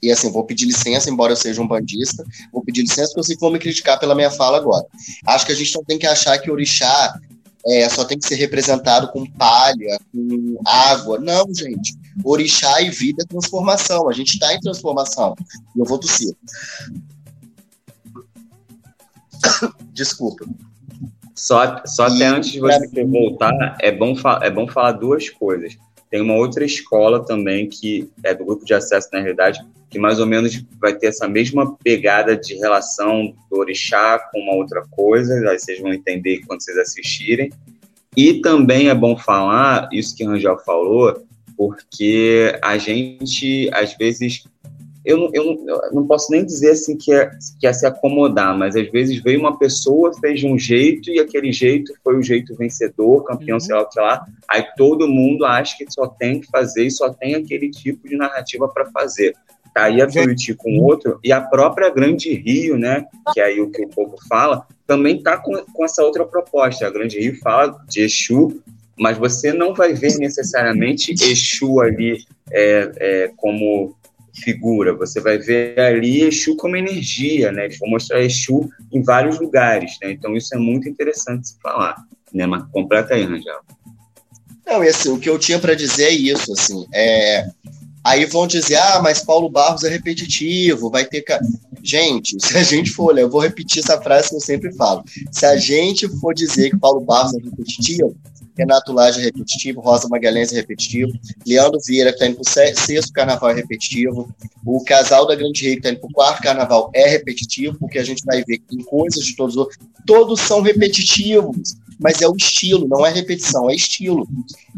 E 0.00 0.10
assim, 0.10 0.30
vou 0.30 0.44
pedir 0.44 0.64
licença, 0.64 1.10
embora 1.10 1.32
eu 1.32 1.36
seja 1.36 1.60
um 1.60 1.66
bandista, 1.66 2.24
vou 2.52 2.62
pedir 2.62 2.82
licença 2.82 3.08
porque 3.08 3.20
eu 3.20 3.24
sei 3.24 3.34
que 3.34 3.40
vão 3.40 3.50
me 3.50 3.58
criticar 3.58 3.98
pela 3.98 4.14
minha 4.14 4.30
fala 4.30 4.56
agora. 4.56 4.86
Acho 5.26 5.44
que 5.44 5.52
a 5.52 5.56
gente 5.56 5.74
não 5.74 5.84
tem 5.84 5.98
que 5.98 6.06
achar 6.06 6.38
que 6.38 6.50
orixá 6.50 7.18
é, 7.68 7.88
só 7.88 8.04
tem 8.04 8.18
que 8.18 8.26
ser 8.26 8.36
representado 8.36 9.12
com 9.12 9.26
palha, 9.30 9.98
com 10.12 10.60
água. 10.66 11.18
Não, 11.18 11.46
gente. 11.54 11.94
Orixá 12.24 12.80
e 12.80 12.90
vida 12.90 13.22
é 13.22 13.26
transformação. 13.26 14.08
A 14.08 14.12
gente 14.12 14.34
está 14.34 14.54
em 14.54 14.60
transformação. 14.60 15.34
E 15.76 15.80
eu 15.80 15.84
vou 15.84 15.98
tossir. 15.98 16.34
Desculpa. 19.92 20.46
Só, 21.34 21.82
só 21.86 22.06
até 22.06 22.26
antes 22.26 22.50
de 22.50 22.60
você 22.60 23.04
voltar, 23.04 23.76
é 23.80 23.92
bom, 23.92 24.14
é 24.42 24.50
bom 24.50 24.66
falar 24.66 24.92
duas 24.92 25.28
coisas. 25.28 25.76
Tem 26.10 26.20
uma 26.20 26.34
outra 26.34 26.64
escola 26.64 27.24
também, 27.24 27.68
que 27.68 28.10
é 28.24 28.34
do 28.34 28.44
grupo 28.44 28.64
de 28.64 28.74
acesso, 28.74 29.08
na 29.12 29.20
realidade, 29.20 29.60
que 29.90 29.98
mais 29.98 30.20
ou 30.20 30.26
menos 30.26 30.62
vai 30.80 30.94
ter 30.94 31.06
essa 31.06 31.26
mesma 31.26 31.76
pegada 31.82 32.36
de 32.36 32.54
relação 32.54 33.34
do 33.50 33.58
orixá 33.58 34.18
com 34.30 34.40
uma 34.40 34.54
outra 34.54 34.84
coisa, 34.90 35.34
aí 35.48 35.58
vocês 35.58 35.80
vão 35.80 35.92
entender 35.92 36.40
quando 36.46 36.62
vocês 36.62 36.76
assistirem. 36.76 37.50
E 38.16 38.40
também 38.40 38.88
é 38.88 38.94
bom 38.94 39.16
falar, 39.16 39.88
isso 39.92 40.16
que 40.16 40.24
o 40.24 40.28
Rangel 40.28 40.58
falou, 40.58 41.22
porque 41.56 42.56
a 42.62 42.76
gente, 42.76 43.70
às 43.72 43.94
vezes, 43.96 44.44
eu 45.04 45.16
não, 45.16 45.30
eu, 45.32 45.44
não, 45.44 45.84
eu 45.84 45.92
não 45.92 46.06
posso 46.06 46.30
nem 46.30 46.44
dizer 46.44 46.72
assim 46.72 46.96
que 46.96 47.12
é, 47.12 47.30
que 47.58 47.66
é 47.66 47.72
se 47.72 47.86
acomodar, 47.86 48.56
mas 48.56 48.76
às 48.76 48.90
vezes 48.90 49.22
veio 49.22 49.40
uma 49.40 49.58
pessoa, 49.58 50.12
fez 50.20 50.40
de 50.40 50.46
um 50.46 50.58
jeito 50.58 51.10
e 51.10 51.18
aquele 51.18 51.50
jeito 51.52 51.94
foi 52.04 52.16
o 52.16 52.22
jeito 52.22 52.54
vencedor, 52.56 53.24
campeão, 53.24 53.56
uhum. 53.56 53.60
sei 53.60 53.74
lá 53.74 53.82
o 53.82 53.88
que 53.88 53.98
lá. 53.98 54.26
Aí 54.48 54.64
todo 54.76 55.08
mundo 55.08 55.44
acha 55.44 55.76
que 55.78 55.90
só 55.90 56.06
tem 56.06 56.40
que 56.40 56.48
fazer 56.48 56.84
e 56.84 56.90
só 56.90 57.08
tem 57.10 57.34
aquele 57.34 57.70
tipo 57.70 58.06
de 58.06 58.16
narrativa 58.16 58.68
para 58.68 58.84
fazer. 58.90 59.34
Tá 59.78 59.84
aí 59.84 60.02
a 60.02 60.08
Tuiuti 60.08 60.54
com 60.54 60.80
outro, 60.80 61.20
e 61.22 61.30
a 61.30 61.40
própria 61.40 61.88
Grande 61.88 62.34
Rio, 62.34 62.76
né, 62.76 63.06
que 63.32 63.40
é 63.40 63.44
aí 63.44 63.60
o 63.60 63.70
que 63.70 63.84
o 63.84 63.88
povo 63.88 64.16
fala, 64.28 64.66
também 64.84 65.22
tá 65.22 65.36
com, 65.36 65.56
com 65.72 65.84
essa 65.84 66.02
outra 66.02 66.26
proposta. 66.26 66.84
A 66.84 66.90
Grande 66.90 67.20
Rio 67.20 67.38
fala 67.38 67.78
de 67.88 68.00
Exu, 68.00 68.60
mas 68.98 69.16
você 69.16 69.52
não 69.52 69.72
vai 69.72 69.94
ver 69.94 70.18
necessariamente 70.18 71.12
Exu 71.12 71.80
ali 71.80 72.24
é, 72.50 72.90
é, 72.96 73.30
como 73.36 73.94
figura, 74.42 74.96
você 74.96 75.20
vai 75.20 75.38
ver 75.38 75.78
ali 75.78 76.22
Exu 76.22 76.56
como 76.56 76.74
energia, 76.74 77.52
né? 77.52 77.66
Eles 77.66 77.78
vão 77.78 77.88
mostrar 77.88 78.20
Exu 78.20 78.68
em 78.92 79.00
vários 79.00 79.38
lugares, 79.38 79.96
né? 80.02 80.10
Então 80.10 80.34
isso 80.34 80.52
é 80.56 80.58
muito 80.58 80.88
interessante 80.88 81.50
se 81.50 81.56
falar, 81.62 81.94
né? 82.34 82.46
Mas 82.46 82.64
completa 82.72 83.14
aí, 83.14 83.22
Rangel. 83.22 83.60
Não, 84.66 84.82
e 84.82 84.88
assim, 84.88 85.10
o 85.10 85.20
que 85.20 85.30
eu 85.30 85.38
tinha 85.38 85.60
para 85.60 85.74
dizer 85.76 86.06
é 86.06 86.10
isso, 86.10 86.52
assim, 86.52 86.84
é... 86.92 87.46
Aí 88.04 88.24
vão 88.24 88.46
dizer, 88.46 88.76
ah, 88.76 89.00
mas 89.02 89.24
Paulo 89.24 89.48
Barros 89.48 89.84
é 89.84 89.88
repetitivo, 89.88 90.90
vai 90.90 91.04
ter... 91.04 91.24
Gente, 91.82 92.36
se 92.44 92.56
a 92.56 92.62
gente 92.62 92.90
for 92.90 93.12
olhar, 93.12 93.22
eu 93.22 93.30
vou 93.30 93.40
repetir 93.40 93.82
essa 93.82 94.00
frase 94.00 94.30
que 94.30 94.36
eu 94.36 94.40
sempre 94.40 94.72
falo, 94.74 95.04
se 95.30 95.46
a 95.46 95.56
gente 95.56 96.08
for 96.20 96.34
dizer 96.34 96.70
que 96.70 96.78
Paulo 96.78 97.00
Barros 97.00 97.34
é 97.34 97.38
repetitivo, 97.38 98.16
Renato 98.58 98.92
Laje 98.92 99.20
é 99.20 99.24
repetitivo, 99.24 99.80
Rosa 99.80 100.08
Magalhães 100.08 100.52
é 100.52 100.56
repetitivo, 100.56 101.12
Leandro 101.46 101.78
Vieira, 101.86 102.10
que 102.10 102.16
está 102.16 102.26
indo 102.26 102.40
para 102.42 102.74
o 102.74 102.76
sexto 102.76 103.12
carnaval, 103.12 103.50
é 103.50 103.54
repetitivo, 103.54 104.28
o 104.66 104.82
casal 104.84 105.26
da 105.26 105.36
Grande 105.36 105.62
Rei, 105.62 105.74
que 105.74 105.78
está 105.78 105.90
indo 105.90 106.00
para 106.00 106.08
o 106.08 106.12
quarto 106.12 106.42
carnaval, 106.42 106.90
é 106.92 107.06
repetitivo, 107.06 107.78
porque 107.78 107.98
a 107.98 108.04
gente 108.04 108.24
vai 108.24 108.42
ver 108.44 108.58
que 108.58 108.76
tem 108.76 108.84
coisas 108.84 109.24
de 109.24 109.36
todos 109.36 109.54
os 109.54 109.60
outros, 109.60 109.78
todos 110.04 110.40
são 110.40 110.60
repetitivos, 110.60 111.76
mas 111.98 112.22
é 112.22 112.28
o 112.28 112.36
estilo, 112.36 112.86
não 112.86 113.04
é 113.04 113.10
repetição, 113.10 113.68
é 113.68 113.74
estilo. 113.74 114.26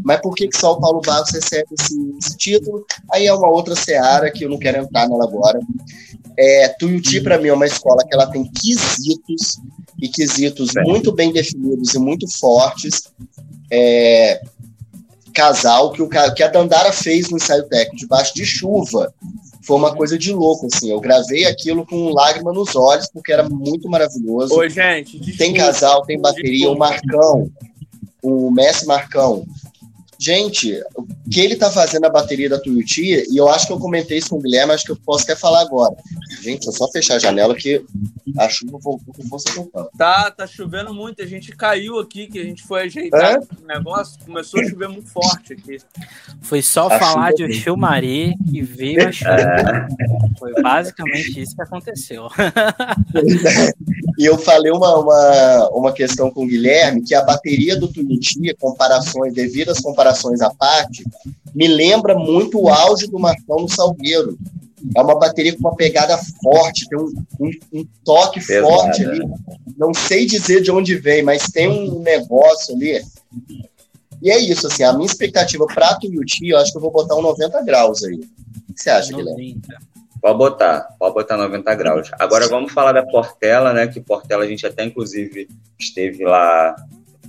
Mas 0.03 0.21
por 0.21 0.35
que, 0.35 0.49
que 0.49 0.57
só 0.57 0.73
o 0.73 0.81
Paulo 0.81 1.01
Barros 1.01 1.31
recebe 1.31 1.69
esse, 1.79 1.95
esse 2.19 2.37
título? 2.37 2.85
Aí 3.13 3.27
é 3.27 3.35
uma 3.35 3.49
outra 3.49 3.77
seara 3.77 4.31
que 4.31 4.45
eu 4.45 4.49
não 4.49 4.59
quero 4.59 4.79
entrar 4.79 5.09
nela 5.09 5.25
agora. 5.25 5.61
É, 6.39 6.69
Tuiuti, 6.79 7.21
para 7.21 7.39
mim, 7.39 7.49
é 7.49 7.53
uma 7.53 7.67
escola 7.67 8.05
que 8.07 8.15
ela 8.15 8.27
tem 8.27 8.51
quesitos, 8.51 9.59
e 10.01 10.09
quesitos 10.09 10.71
muito 10.85 11.13
bem 11.13 11.33
definidos 11.33 11.95
e 11.95 11.99
muito 11.99 12.27
fortes, 12.39 13.11
é, 13.71 14.41
casal 15.35 15.93
que, 15.93 16.03
o, 16.03 16.09
que 16.09 16.43
a 16.43 16.49
Dandara 16.49 16.93
fez 16.93 17.29
no 17.29 17.37
ensaio 17.37 17.65
técnico, 17.65 17.97
debaixo 17.97 18.35
de 18.35 18.45
chuva. 18.45 19.13
Foi 19.63 19.77
uma 19.77 19.95
coisa 19.95 20.19
de 20.19 20.33
louco, 20.33 20.67
assim. 20.67 20.91
Eu 20.91 21.01
gravei 21.01 21.45
aquilo 21.45 21.85
com 21.85 22.13
lágrima 22.13 22.53
nos 22.53 22.75
olhos, 22.75 23.09
porque 23.13 23.33
era 23.33 23.49
muito 23.49 23.89
maravilhoso. 23.89 24.55
Oi, 24.55 24.71
gente. 24.71 25.19
Desculpa, 25.19 25.39
tem 25.39 25.55
casal, 25.55 26.03
tem 26.03 26.21
bateria, 26.21 26.71
o 26.71 26.79
Marcão, 26.79 27.51
o 28.23 28.51
Messi 28.51 28.87
Marcão, 28.87 29.45
Gente, 30.21 30.79
o 30.95 31.07
que 31.31 31.41
ele 31.41 31.57
tá 31.57 31.71
fazendo 31.71 32.05
a 32.05 32.11
bateria 32.11 32.47
da 32.47 32.61
Tuiuti, 32.61 33.25
e 33.31 33.37
eu 33.39 33.49
acho 33.49 33.67
que 33.67 33.73
eu 33.73 33.79
comentei 33.79 34.19
isso 34.19 34.29
com 34.29 34.37
o 34.37 34.43
Guilherme, 34.43 34.75
acho 34.75 34.85
que 34.85 34.93
eu 34.93 34.97
posso 34.97 35.25
até 35.25 35.35
falar 35.35 35.63
agora. 35.63 35.97
Gente, 36.43 36.69
é 36.69 36.73
só 36.73 36.87
fechar 36.91 37.15
a 37.15 37.19
janela 37.19 37.55
que 37.55 37.83
a 38.37 38.47
chuva 38.47 38.79
voltou 38.83 39.15
com 39.15 39.23
força 39.27 39.51
total. 39.55 39.91
Tá, 39.97 40.31
tá 40.31 40.47
chovendo 40.47 40.93
muito, 40.93 41.23
a 41.23 41.27
gente 41.27 41.53
caiu 41.53 41.99
aqui, 41.99 42.27
que 42.27 42.39
a 42.39 42.45
gente 42.45 42.63
foi 42.63 42.83
ajeitar 42.83 43.37
é? 43.37 43.39
o 43.39 43.67
negócio, 43.67 44.23
começou 44.23 44.61
a 44.61 44.65
chover 44.69 44.89
muito 44.91 45.09
forte 45.09 45.55
aqui. 45.55 45.79
Foi 46.43 46.61
só 46.61 46.89
a 46.89 46.99
falar 46.99 47.33
de 47.33 47.43
Oxil 47.45 47.79
Mari 47.79 48.35
que 48.51 48.61
veio 48.61 49.09
a 49.09 49.13
chuva. 49.13 49.31
É. 49.31 49.89
Foi 50.39 50.53
basicamente 50.61 51.41
isso 51.41 51.57
que 51.57 51.63
aconteceu. 51.63 52.29
e 54.21 54.27
eu 54.27 54.37
falei 54.37 54.71
uma, 54.71 54.99
uma, 54.99 55.69
uma 55.71 55.93
questão 55.93 56.31
com 56.31 56.45
o 56.45 56.47
Guilherme, 56.47 57.03
que 57.03 57.15
a 57.15 57.23
bateria 57.23 57.75
do 57.75 57.89
Tuiuti, 57.89 58.55
comparações, 58.61 59.33
devido 59.33 59.71
às 59.71 59.81
comparações 59.81 60.43
à 60.43 60.51
parte, 60.51 61.03
me 61.55 61.67
lembra 61.67 62.15
muito 62.15 62.61
o 62.61 62.69
auge 62.69 63.07
do 63.07 63.19
Marcão 63.19 63.61
no 63.61 63.69
Salgueiro. 63.71 64.37
É 64.95 65.01
uma 65.01 65.19
bateria 65.19 65.55
com 65.55 65.61
uma 65.61 65.75
pegada 65.75 66.19
forte, 66.43 66.87
tem 66.87 66.99
um, 66.99 67.15
um, 67.41 67.51
um 67.73 67.87
toque 68.05 68.45
Pesada. 68.45 68.67
forte 68.67 69.07
ali. 69.07 69.27
Não 69.79 69.95
sei 69.95 70.27
dizer 70.27 70.61
de 70.61 70.71
onde 70.71 70.97
vem, 70.97 71.23
mas 71.23 71.45
tem 71.45 71.67
um 71.67 72.01
negócio 72.01 72.75
ali. 72.75 73.03
E 74.21 74.31
é 74.31 74.39
isso, 74.39 74.67
assim, 74.67 74.83
a 74.83 74.93
minha 74.93 75.07
expectativa 75.07 75.65
para 75.65 75.95
Tuiuti, 75.95 76.47
eu 76.47 76.59
acho 76.59 76.73
que 76.73 76.77
eu 76.77 76.83
vou 76.83 76.91
botar 76.91 77.17
um 77.17 77.23
90 77.23 77.63
graus 77.63 78.05
aí. 78.05 78.17
O 78.69 78.75
que 78.75 78.83
você 78.83 78.91
acha, 78.91 79.17
Guilherme? 79.17 79.59
Pode 80.21 80.39
botar, 80.39 80.89
pode 80.99 81.15
botar 81.15 81.37
90 81.37 81.75
graus. 81.75 82.11
Agora 82.19 82.49
vamos 82.49 82.73
falar 82.73 82.93
da 82.93 83.05
Portela, 83.05 83.73
né? 83.73 83.87
Que 83.87 84.01
Portela 84.01 84.45
a 84.45 84.47
gente 84.47 84.67
até 84.67 84.85
inclusive 84.85 85.49
esteve 85.79 86.25
lá 86.25 86.77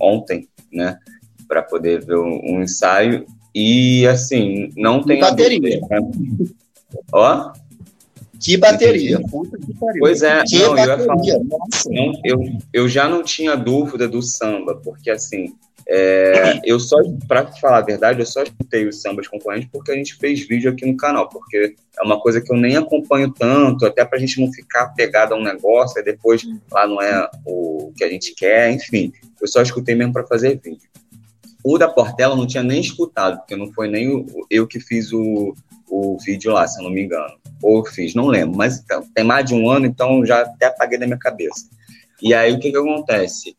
ontem, 0.00 0.48
né? 0.72 0.98
para 1.52 1.62
poder 1.62 2.02
ver 2.02 2.16
um, 2.16 2.40
um, 2.42 2.62
ensaio. 2.62 3.26
E 3.54 4.06
assim, 4.06 4.70
não 4.74 5.02
tem 5.02 5.20
bateria. 5.20 5.60
Dúvida, 5.60 5.86
né? 5.90 6.10
Ó. 7.12 7.52
Que 8.40 8.56
bateria. 8.56 9.20
Pois 9.98 10.22
é, 10.22 10.42
que 10.44 10.58
não, 10.58 10.74
bateria. 10.74 10.94
Eu, 10.94 11.06
falar, 11.06 11.22
não, 11.90 12.12
eu, 12.24 12.58
eu 12.72 12.88
já 12.88 13.06
não 13.06 13.22
tinha 13.22 13.54
dúvida 13.54 14.08
do 14.08 14.22
samba, 14.22 14.80
porque 14.82 15.10
assim, 15.10 15.54
é, 15.94 16.58
eu 16.64 16.80
só, 16.80 16.96
para 17.28 17.46
falar 17.48 17.76
a 17.76 17.82
verdade, 17.82 18.20
eu 18.20 18.24
só 18.24 18.42
escutei 18.42 18.88
os 18.88 19.02
sambas 19.02 19.28
concorrentes 19.28 19.68
porque 19.70 19.92
a 19.92 19.94
gente 19.94 20.14
fez 20.16 20.40
vídeo 20.40 20.70
aqui 20.70 20.86
no 20.86 20.96
canal, 20.96 21.28
porque 21.28 21.74
é 21.98 22.02
uma 22.02 22.18
coisa 22.18 22.40
que 22.40 22.50
eu 22.50 22.56
nem 22.56 22.78
acompanho 22.78 23.30
tanto, 23.30 23.84
até 23.84 24.02
para 24.02 24.16
a 24.16 24.20
gente 24.20 24.40
não 24.40 24.50
ficar 24.50 24.86
pegado 24.94 25.34
a 25.34 25.36
um 25.36 25.42
negócio 25.42 26.00
e 26.00 26.02
depois 26.02 26.44
lá 26.70 26.86
não 26.86 27.02
é 27.02 27.28
o 27.44 27.92
que 27.94 28.04
a 28.04 28.08
gente 28.08 28.34
quer, 28.34 28.72
enfim. 28.72 29.12
Eu 29.38 29.46
só 29.46 29.60
escutei 29.60 29.94
mesmo 29.94 30.14
para 30.14 30.26
fazer 30.26 30.58
vídeo. 30.64 30.88
O 31.62 31.76
da 31.76 31.88
Portela 31.88 32.32
eu 32.32 32.38
não 32.38 32.46
tinha 32.46 32.62
nem 32.62 32.80
escutado, 32.80 33.40
porque 33.40 33.54
não 33.54 33.70
foi 33.70 33.86
nem 33.86 34.24
eu 34.48 34.66
que 34.66 34.80
fiz 34.80 35.12
o, 35.12 35.54
o 35.90 36.16
vídeo 36.24 36.54
lá, 36.54 36.66
se 36.66 36.80
eu 36.80 36.84
não 36.84 36.90
me 36.90 37.02
engano. 37.02 37.34
Ou 37.62 37.84
fiz, 37.84 38.14
não 38.14 38.28
lembro, 38.28 38.56
mas 38.56 38.78
então, 38.78 39.04
tem 39.14 39.24
mais 39.24 39.44
de 39.44 39.54
um 39.54 39.68
ano, 39.68 39.84
então 39.84 40.24
já 40.24 40.40
até 40.40 40.68
apaguei 40.68 40.98
da 40.98 41.04
minha 41.04 41.18
cabeça. 41.18 41.68
E 42.22 42.32
aí 42.32 42.54
o 42.54 42.58
que, 42.58 42.70
que 42.70 42.78
acontece? 42.78 43.54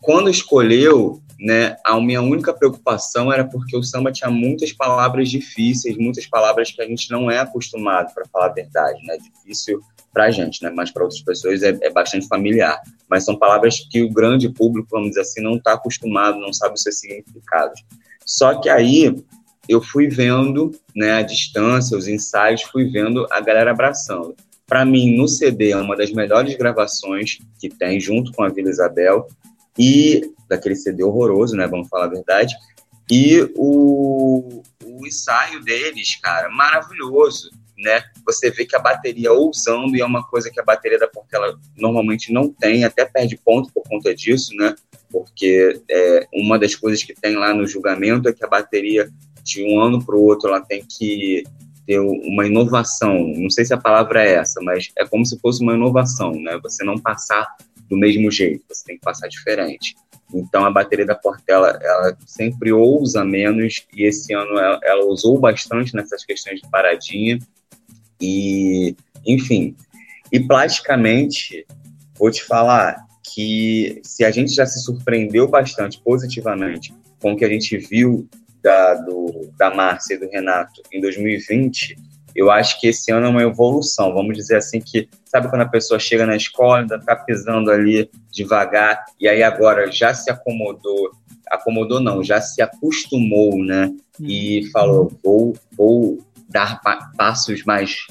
Quando 0.00 0.28
escolheu, 0.28 1.22
né, 1.40 1.76
a 1.84 1.98
minha 1.98 2.20
única 2.20 2.52
preocupação 2.52 3.32
era 3.32 3.44
porque 3.44 3.74
o 3.74 3.82
samba 3.82 4.12
tinha 4.12 4.30
muitas 4.30 4.72
palavras 4.72 5.30
difíceis, 5.30 5.96
muitas 5.96 6.26
palavras 6.26 6.70
que 6.70 6.82
a 6.82 6.86
gente 6.86 7.10
não 7.10 7.30
é 7.30 7.38
acostumado, 7.38 8.12
para 8.12 8.26
falar 8.26 8.46
a 8.46 8.52
verdade, 8.52 9.00
né? 9.06 9.16
Difícil 9.16 9.80
para 10.12 10.24
a 10.24 10.30
gente, 10.30 10.62
né? 10.62 10.70
Mas 10.74 10.90
para 10.90 11.02
outras 11.02 11.22
pessoas 11.22 11.62
é, 11.62 11.78
é, 11.80 11.90
bastante 11.90 12.28
familiar. 12.28 12.78
Mas 13.08 13.24
são 13.24 13.36
palavras 13.36 13.80
que 13.90 14.02
o 14.02 14.12
grande 14.12 14.50
público, 14.50 14.88
vamos 14.90 15.10
dizer 15.10 15.22
assim, 15.22 15.40
não 15.40 15.56
está 15.56 15.72
acostumado, 15.72 16.38
não 16.38 16.52
sabe 16.52 16.74
os 16.74 16.82
seus 16.82 16.98
significados. 16.98 17.80
Só 18.26 18.60
que 18.60 18.68
aí 18.68 19.16
eu 19.66 19.80
fui 19.80 20.08
vendo, 20.08 20.72
né, 20.94 21.12
a 21.12 21.22
distância, 21.22 21.96
os 21.96 22.06
ensaios, 22.06 22.62
fui 22.62 22.90
vendo 22.90 23.26
a 23.30 23.40
galera 23.40 23.70
abraçando. 23.70 24.34
Para 24.66 24.84
mim, 24.84 25.16
no 25.16 25.26
CD 25.26 25.70
é 25.70 25.76
uma 25.76 25.96
das 25.96 26.12
melhores 26.12 26.54
gravações 26.54 27.38
que 27.58 27.70
tem, 27.70 27.98
junto 27.98 28.30
com 28.32 28.42
a 28.42 28.48
Vila 28.48 28.68
Isabel, 28.68 29.26
e 29.78 30.22
daquele 30.50 30.76
CD 30.76 31.02
horroroso, 31.02 31.56
né? 31.56 31.66
Vamos 31.66 31.88
falar 31.88 32.04
a 32.04 32.08
verdade. 32.08 32.54
E 33.10 33.48
o, 33.56 34.62
o 34.84 35.06
ensaio 35.06 35.62
deles, 35.64 36.16
cara, 36.20 36.50
maravilhoso, 36.50 37.50
né? 37.78 38.02
Você 38.26 38.50
vê 38.50 38.66
que 38.66 38.76
a 38.76 38.80
bateria 38.80 39.32
ousando 39.32 39.96
e 39.96 40.00
é 40.00 40.04
uma 40.04 40.26
coisa 40.26 40.50
que 40.50 40.60
a 40.60 40.64
bateria 40.64 40.98
da 40.98 41.08
Portela 41.08 41.58
normalmente 41.76 42.32
não 42.32 42.52
tem, 42.52 42.84
até 42.84 43.04
perde 43.04 43.40
ponto 43.42 43.72
por 43.72 43.82
conta 43.84 44.14
disso, 44.14 44.54
né? 44.54 44.74
Porque 45.10 45.80
é, 45.90 46.26
uma 46.34 46.58
das 46.58 46.74
coisas 46.74 47.02
que 47.02 47.14
tem 47.14 47.36
lá 47.36 47.54
no 47.54 47.66
julgamento 47.66 48.28
é 48.28 48.32
que 48.32 48.44
a 48.44 48.48
bateria 48.48 49.08
de 49.42 49.64
um 49.64 49.80
ano 49.80 50.04
para 50.04 50.14
o 50.14 50.22
outro 50.22 50.50
ela 50.50 50.60
tem 50.60 50.84
que 50.84 51.42
ter 51.86 51.98
uma 51.98 52.46
inovação. 52.46 53.18
Não 53.36 53.50
sei 53.50 53.64
se 53.64 53.74
a 53.74 53.78
palavra 53.78 54.22
é 54.22 54.34
essa, 54.34 54.60
mas 54.62 54.92
é 54.96 55.04
como 55.04 55.26
se 55.26 55.38
fosse 55.40 55.62
uma 55.62 55.74
inovação, 55.74 56.32
né? 56.32 56.58
Você 56.62 56.84
não 56.84 56.98
passar 56.98 57.48
do 57.90 57.96
mesmo 57.96 58.30
jeito, 58.30 58.64
você 58.68 58.84
tem 58.84 58.96
que 58.96 59.02
passar 59.02 59.28
diferente. 59.28 59.96
Então 60.32 60.64
a 60.64 60.70
bateria 60.70 61.04
da 61.04 61.16
Portela 61.16 61.76
ela 61.82 62.16
sempre 62.24 62.72
ousa 62.72 63.24
menos 63.24 63.84
e 63.92 64.04
esse 64.04 64.32
ano 64.32 64.56
ela, 64.56 64.80
ela 64.84 65.04
usou 65.06 65.38
bastante 65.38 65.94
nessas 65.94 66.24
questões 66.24 66.60
de 66.60 66.70
paradinha 66.70 67.38
e 68.20 68.94
enfim. 69.26 69.76
E 70.30 70.38
plasticamente 70.38 71.66
vou 72.16 72.30
te 72.30 72.44
falar 72.44 73.04
que 73.34 74.00
se 74.04 74.24
a 74.24 74.30
gente 74.30 74.54
já 74.54 74.64
se 74.64 74.80
surpreendeu 74.80 75.48
bastante 75.48 76.00
positivamente 76.00 76.94
com 77.20 77.32
o 77.32 77.36
que 77.36 77.44
a 77.44 77.48
gente 77.48 77.76
viu 77.76 78.28
da, 78.62 78.94
do, 78.94 79.50
da 79.58 79.74
Márcia 79.74 80.14
e 80.14 80.18
do 80.18 80.28
Renato 80.28 80.82
em 80.92 81.00
2020, 81.00 81.96
eu 82.40 82.50
acho 82.50 82.80
que 82.80 82.86
esse 82.86 83.12
ano 83.12 83.26
é 83.26 83.28
uma 83.28 83.42
evolução. 83.42 84.14
Vamos 84.14 84.34
dizer 84.34 84.56
assim 84.56 84.80
que, 84.80 85.10
sabe 85.26 85.50
quando 85.50 85.60
a 85.60 85.68
pessoa 85.68 86.00
chega 86.00 86.24
na 86.24 86.34
escola, 86.34 86.78
ainda 86.78 86.96
está 86.96 87.14
pisando 87.14 87.70
ali 87.70 88.10
devagar, 88.32 89.04
e 89.20 89.28
aí 89.28 89.42
agora 89.42 89.92
já 89.92 90.14
se 90.14 90.30
acomodou, 90.30 91.10
acomodou 91.50 92.00
não, 92.00 92.24
já 92.24 92.40
se 92.40 92.62
acostumou, 92.62 93.62
né? 93.62 93.94
E 94.18 94.60
uhum. 94.60 94.70
falou, 94.70 95.12
vou, 95.22 95.56
vou 95.76 96.18
dar 96.48 96.80
pa 96.80 97.10
passos 97.14 97.62
mais 97.64 98.06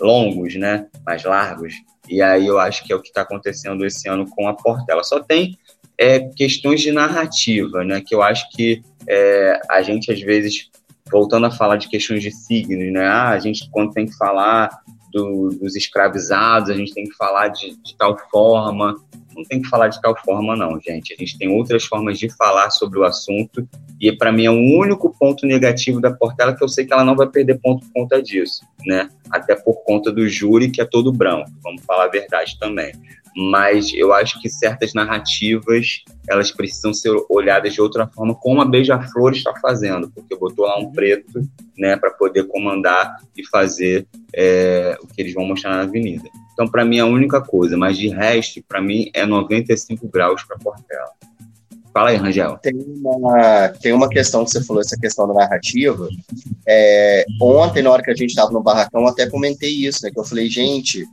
longos, 0.00 0.54
né? 0.54 0.86
Mais 1.04 1.24
largos. 1.24 1.74
E 2.08 2.22
aí 2.22 2.46
eu 2.46 2.60
acho 2.60 2.84
que 2.84 2.92
é 2.92 2.96
o 2.96 3.02
que 3.02 3.08
está 3.08 3.22
acontecendo 3.22 3.84
esse 3.84 4.08
ano 4.08 4.30
com 4.30 4.46
a 4.46 4.54
Portela. 4.54 5.02
Só 5.02 5.18
tem 5.18 5.58
é, 5.98 6.20
questões 6.20 6.80
de 6.80 6.92
narrativa, 6.92 7.82
né? 7.82 8.00
Que 8.00 8.14
eu 8.14 8.22
acho 8.22 8.48
que 8.50 8.80
é, 9.08 9.60
a 9.68 9.82
gente 9.82 10.12
às 10.12 10.20
vezes 10.20 10.70
voltando 11.12 11.46
a 11.46 11.50
falar 11.50 11.76
de 11.76 11.88
questões 11.88 12.22
de 12.22 12.32
signos, 12.32 12.92
né? 12.92 13.06
Ah, 13.06 13.28
a 13.28 13.38
gente, 13.38 13.68
quando 13.70 13.92
tem 13.92 14.06
que 14.06 14.16
falar 14.16 14.70
do, 15.12 15.50
dos 15.50 15.76
escravizados, 15.76 16.70
a 16.70 16.74
gente 16.74 16.94
tem 16.94 17.04
que 17.04 17.14
falar 17.14 17.48
de, 17.48 17.76
de, 17.82 17.94
tal 17.96 18.16
forma. 18.30 18.96
Não 19.36 19.44
tem 19.44 19.60
que 19.60 19.68
falar 19.68 19.88
de 19.88 20.00
tal 20.00 20.16
forma, 20.24 20.56
não, 20.56 20.80
gente. 20.80 21.12
A 21.12 21.16
gente 21.16 21.38
tem 21.38 21.48
outras 21.48 21.84
formas 21.84 22.18
de 22.18 22.28
falar 22.30 22.70
sobre 22.70 22.98
o 22.98 23.04
assunto. 23.04 23.66
E, 24.00 24.10
para 24.10 24.32
mim, 24.32 24.46
é 24.46 24.50
o 24.50 24.78
único 24.78 25.14
ponto 25.18 25.46
negativo 25.46 26.00
da 26.00 26.10
Portela 26.10 26.54
que 26.54 26.64
eu 26.64 26.68
sei 26.68 26.84
que 26.84 26.92
ela 26.92 27.04
não 27.04 27.14
vai 27.14 27.28
perder 27.28 27.60
ponto 27.60 27.86
por 27.86 28.02
conta 28.02 28.22
disso, 28.22 28.66
né? 28.84 29.08
Até 29.30 29.54
por 29.54 29.84
conta 29.84 30.10
do 30.10 30.28
júri, 30.28 30.70
que 30.70 30.80
é 30.80 30.84
todo 30.84 31.12
branco. 31.12 31.50
Vamos 31.62 31.82
falar 31.84 32.06
a 32.06 32.08
verdade 32.08 32.58
também 32.58 32.92
mas 33.36 33.92
eu 33.94 34.12
acho 34.12 34.40
que 34.40 34.48
certas 34.48 34.92
narrativas 34.92 36.02
elas 36.28 36.50
precisam 36.50 36.92
ser 36.92 37.12
olhadas 37.28 37.72
de 37.72 37.80
outra 37.80 38.06
forma, 38.06 38.34
como 38.34 38.60
a 38.60 38.64
Beija-Flor 38.64 39.32
está 39.32 39.54
fazendo, 39.60 40.10
porque 40.10 40.36
botou 40.36 40.66
lá 40.66 40.78
um 40.78 40.92
preto, 40.92 41.40
né, 41.76 41.96
para 41.96 42.10
poder 42.10 42.44
comandar 42.44 43.16
e 43.36 43.46
fazer 43.48 44.06
é, 44.34 44.96
o 45.02 45.06
que 45.06 45.20
eles 45.20 45.34
vão 45.34 45.44
mostrar 45.44 45.76
na 45.76 45.82
avenida. 45.82 46.28
Então, 46.52 46.68
para 46.68 46.84
mim, 46.84 46.98
é 46.98 47.00
a 47.00 47.06
única 47.06 47.40
coisa, 47.40 47.76
mas 47.76 47.96
de 47.96 48.08
resto, 48.08 48.62
para 48.68 48.80
mim, 48.80 49.10
é 49.14 49.24
95 49.24 50.06
graus 50.08 50.42
para 50.44 50.58
Portela. 50.58 51.10
Fala 51.92 52.08
aí, 52.08 52.16
Rangel. 52.16 52.56
Tem 52.58 52.74
uma, 52.74 53.68
tem 53.68 53.92
uma 53.92 54.08
questão 54.08 54.44
que 54.44 54.50
você 54.50 54.64
falou, 54.64 54.80
essa 54.80 54.98
questão 54.98 55.28
da 55.28 55.34
narrativa. 55.34 56.08
É, 56.66 57.26
ontem, 57.40 57.82
na 57.82 57.90
hora 57.90 58.02
que 58.02 58.10
a 58.10 58.14
gente 58.14 58.30
estava 58.30 58.50
no 58.50 58.62
barracão, 58.62 59.02
eu 59.02 59.08
até 59.08 59.28
comentei 59.28 59.70
isso, 59.70 60.02
né? 60.02 60.10
Que 60.10 60.18
eu 60.18 60.24
falei, 60.24 60.48
gente, 60.48 61.06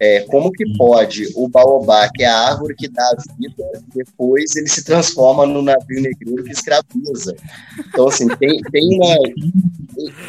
é, 0.00 0.20
como 0.20 0.50
que 0.50 0.64
pode 0.78 1.28
o 1.34 1.46
baobá, 1.46 2.08
que 2.08 2.22
é 2.22 2.26
a 2.26 2.48
árvore 2.48 2.74
que 2.74 2.88
dá 2.88 3.02
a 3.02 3.16
vida, 3.38 3.82
depois 3.94 4.56
ele 4.56 4.66
se 4.66 4.82
transforma 4.82 5.46
no 5.46 5.60
navio 5.60 6.00
negreiro 6.00 6.42
que 6.42 6.52
escraviza? 6.52 7.36
Então, 7.78 8.08
assim, 8.08 8.26
tem, 8.36 8.62
tem 8.72 8.96
uma. 8.96 9.16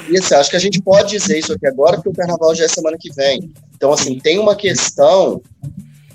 Isso, 0.10 0.36
acho 0.36 0.50
que 0.50 0.58
a 0.58 0.60
gente 0.60 0.82
pode 0.82 1.12
dizer 1.12 1.40
isso 1.40 1.54
aqui 1.54 1.66
agora, 1.66 1.96
porque 1.96 2.10
o 2.10 2.14
carnaval 2.14 2.54
já 2.54 2.66
é 2.66 2.68
semana 2.68 2.98
que 3.00 3.14
vem. 3.14 3.50
Então, 3.74 3.94
assim, 3.94 4.20
tem 4.20 4.38
uma 4.40 4.58
questão 4.58 5.42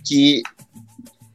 que 0.04 0.42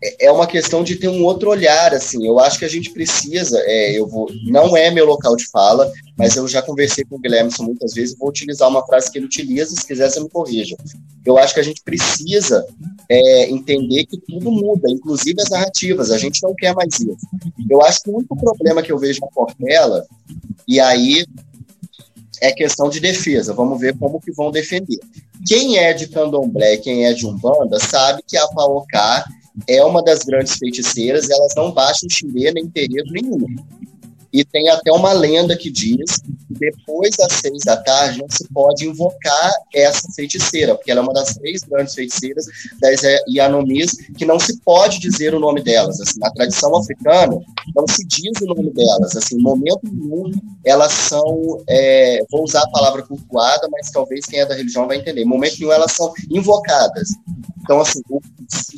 é, 0.03 0.25
é 0.25 0.31
uma 0.31 0.47
questão 0.47 0.83
de 0.83 0.95
ter 0.95 1.07
um 1.07 1.23
outro 1.23 1.49
olhar, 1.49 1.93
assim, 1.93 2.25
eu 2.25 2.39
acho 2.39 2.57
que 2.57 2.65
a 2.65 2.69
gente 2.69 2.91
precisa, 2.91 3.59
é, 3.65 3.97
eu 3.97 4.07
vou, 4.07 4.27
não 4.45 4.75
é 4.75 4.89
meu 4.89 5.05
local 5.05 5.35
de 5.35 5.47
fala, 5.49 5.91
mas 6.17 6.35
eu 6.35 6.47
já 6.47 6.61
conversei 6.61 7.05
com 7.05 7.15
o 7.15 7.19
Guilherme 7.19 7.51
muitas 7.59 7.93
vezes, 7.93 8.17
vou 8.17 8.29
utilizar 8.29 8.67
uma 8.67 8.85
frase 8.85 9.11
que 9.11 9.19
ele 9.19 9.25
utiliza, 9.25 9.75
se 9.75 9.85
quiser 9.85 10.09
você 10.09 10.19
me 10.19 10.29
corrija. 10.29 10.75
Eu 11.23 11.37
acho 11.37 11.53
que 11.53 11.59
a 11.59 11.63
gente 11.63 11.81
precisa 11.83 12.65
é, 13.07 13.49
entender 13.49 14.05
que 14.05 14.17
tudo 14.17 14.51
muda, 14.51 14.89
inclusive 14.89 15.39
as 15.41 15.49
narrativas, 15.49 16.09
a 16.09 16.17
gente 16.17 16.41
não 16.41 16.55
quer 16.55 16.73
mais 16.73 16.99
isso. 16.99 17.17
Eu 17.69 17.81
acho 17.83 18.01
que 18.01 18.09
o 18.09 18.17
único 18.17 18.35
problema 18.35 18.81
que 18.81 18.91
eu 18.91 18.97
vejo 18.97 19.19
na 19.21 19.27
Portela, 19.27 20.05
e 20.67 20.79
aí 20.79 21.25
é 22.41 22.51
questão 22.51 22.89
de 22.89 22.99
defesa, 22.99 23.53
vamos 23.53 23.79
ver 23.79 23.95
como 23.99 24.19
que 24.19 24.31
vão 24.31 24.49
defender. 24.49 24.99
Quem 25.45 25.77
é 25.77 25.93
de 25.93 26.07
candomblé, 26.07 26.77
quem 26.77 27.05
é 27.05 27.13
de 27.13 27.27
umbanda, 27.27 27.79
sabe 27.79 28.23
que 28.27 28.35
a 28.35 28.47
Paocá 28.47 29.25
é 29.67 29.83
uma 29.83 30.03
das 30.03 30.23
grandes 30.23 30.55
feiticeiras, 30.57 31.29
elas 31.29 31.53
não 31.55 31.71
baixam 31.71 32.09
xirê 32.09 32.51
nem 32.51 32.69
terreiro 32.69 33.11
nenhum. 33.11 33.45
E 34.33 34.45
tem 34.45 34.69
até 34.69 34.91
uma 34.91 35.11
lenda 35.11 35.57
que 35.57 35.69
diz 35.69 36.17
que 36.17 36.53
depois 36.59 37.15
das 37.17 37.33
seis 37.33 37.59
da 37.65 37.77
tarde 37.77 38.19
não 38.19 38.27
se 38.29 38.47
pode 38.53 38.87
invocar 38.87 39.53
essa 39.73 40.07
feiticeira, 40.15 40.75
porque 40.75 40.91
ela 40.91 41.01
é 41.01 41.03
uma 41.03 41.13
das 41.13 41.35
três 41.35 41.61
grandes 41.63 41.93
feiticeiras 41.93 42.45
das 42.79 43.01
Yanomis, 43.27 43.91
que 44.17 44.25
não 44.25 44.39
se 44.39 44.57
pode 44.61 44.99
dizer 44.99 45.33
o 45.33 45.39
nome 45.39 45.61
delas. 45.61 45.99
Assim, 45.99 46.19
na 46.19 46.31
tradição 46.31 46.75
africana, 46.75 47.37
não 47.75 47.85
se 47.89 48.05
diz 48.05 48.39
o 48.41 48.45
nome 48.45 48.71
delas. 48.71 49.15
Assim, 49.15 49.37
momento 49.37 49.81
nenhum, 49.83 50.31
elas 50.63 50.93
são, 50.93 51.63
é, 51.67 52.23
vou 52.31 52.43
usar 52.43 52.61
a 52.61 52.69
palavra 52.69 53.01
cultuada, 53.01 53.67
mas 53.71 53.91
talvez 53.91 54.25
quem 54.25 54.39
é 54.39 54.45
da 54.45 54.55
religião 54.55 54.87
vai 54.87 54.97
entender. 54.97 55.25
Momento 55.25 55.59
nenhum, 55.59 55.71
elas 55.71 55.91
são 55.91 56.13
invocadas. 56.29 57.09
Então, 57.63 57.79
assim, 57.79 58.01
o, 58.09 58.19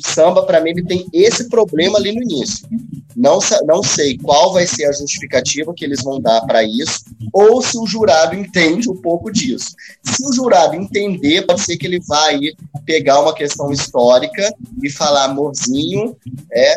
samba, 0.04 0.44
para 0.44 0.60
mim, 0.60 0.70
ele 0.70 0.84
tem 0.84 1.06
esse 1.12 1.48
problema 1.48 1.98
ali 1.98 2.12
no 2.12 2.22
início. 2.22 2.68
Não, 3.16 3.38
não 3.66 3.82
sei 3.82 4.18
qual 4.18 4.52
vai 4.52 4.66
ser 4.66 4.86
a 4.86 4.92
justificativa 4.92 5.43
que 5.74 5.84
eles 5.84 6.02
vão 6.02 6.20
dar 6.20 6.40
para 6.42 6.62
isso, 6.62 7.04
ou 7.32 7.62
se 7.62 7.78
o 7.78 7.86
jurado 7.86 8.34
entende 8.34 8.90
um 8.90 8.96
pouco 8.96 9.30
disso. 9.30 9.74
Se 10.02 10.26
o 10.26 10.32
jurado 10.32 10.74
entender, 10.74 11.46
pode 11.46 11.60
ser 11.60 11.76
que 11.76 11.86
ele 11.86 12.00
vai 12.00 12.38
pegar 12.84 13.20
uma 13.20 13.34
questão 13.34 13.70
histórica 13.70 14.54
e 14.82 14.90
falar, 14.90 15.24
amorzinho, 15.24 16.16
é, 16.52 16.76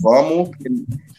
vamos 0.00 0.50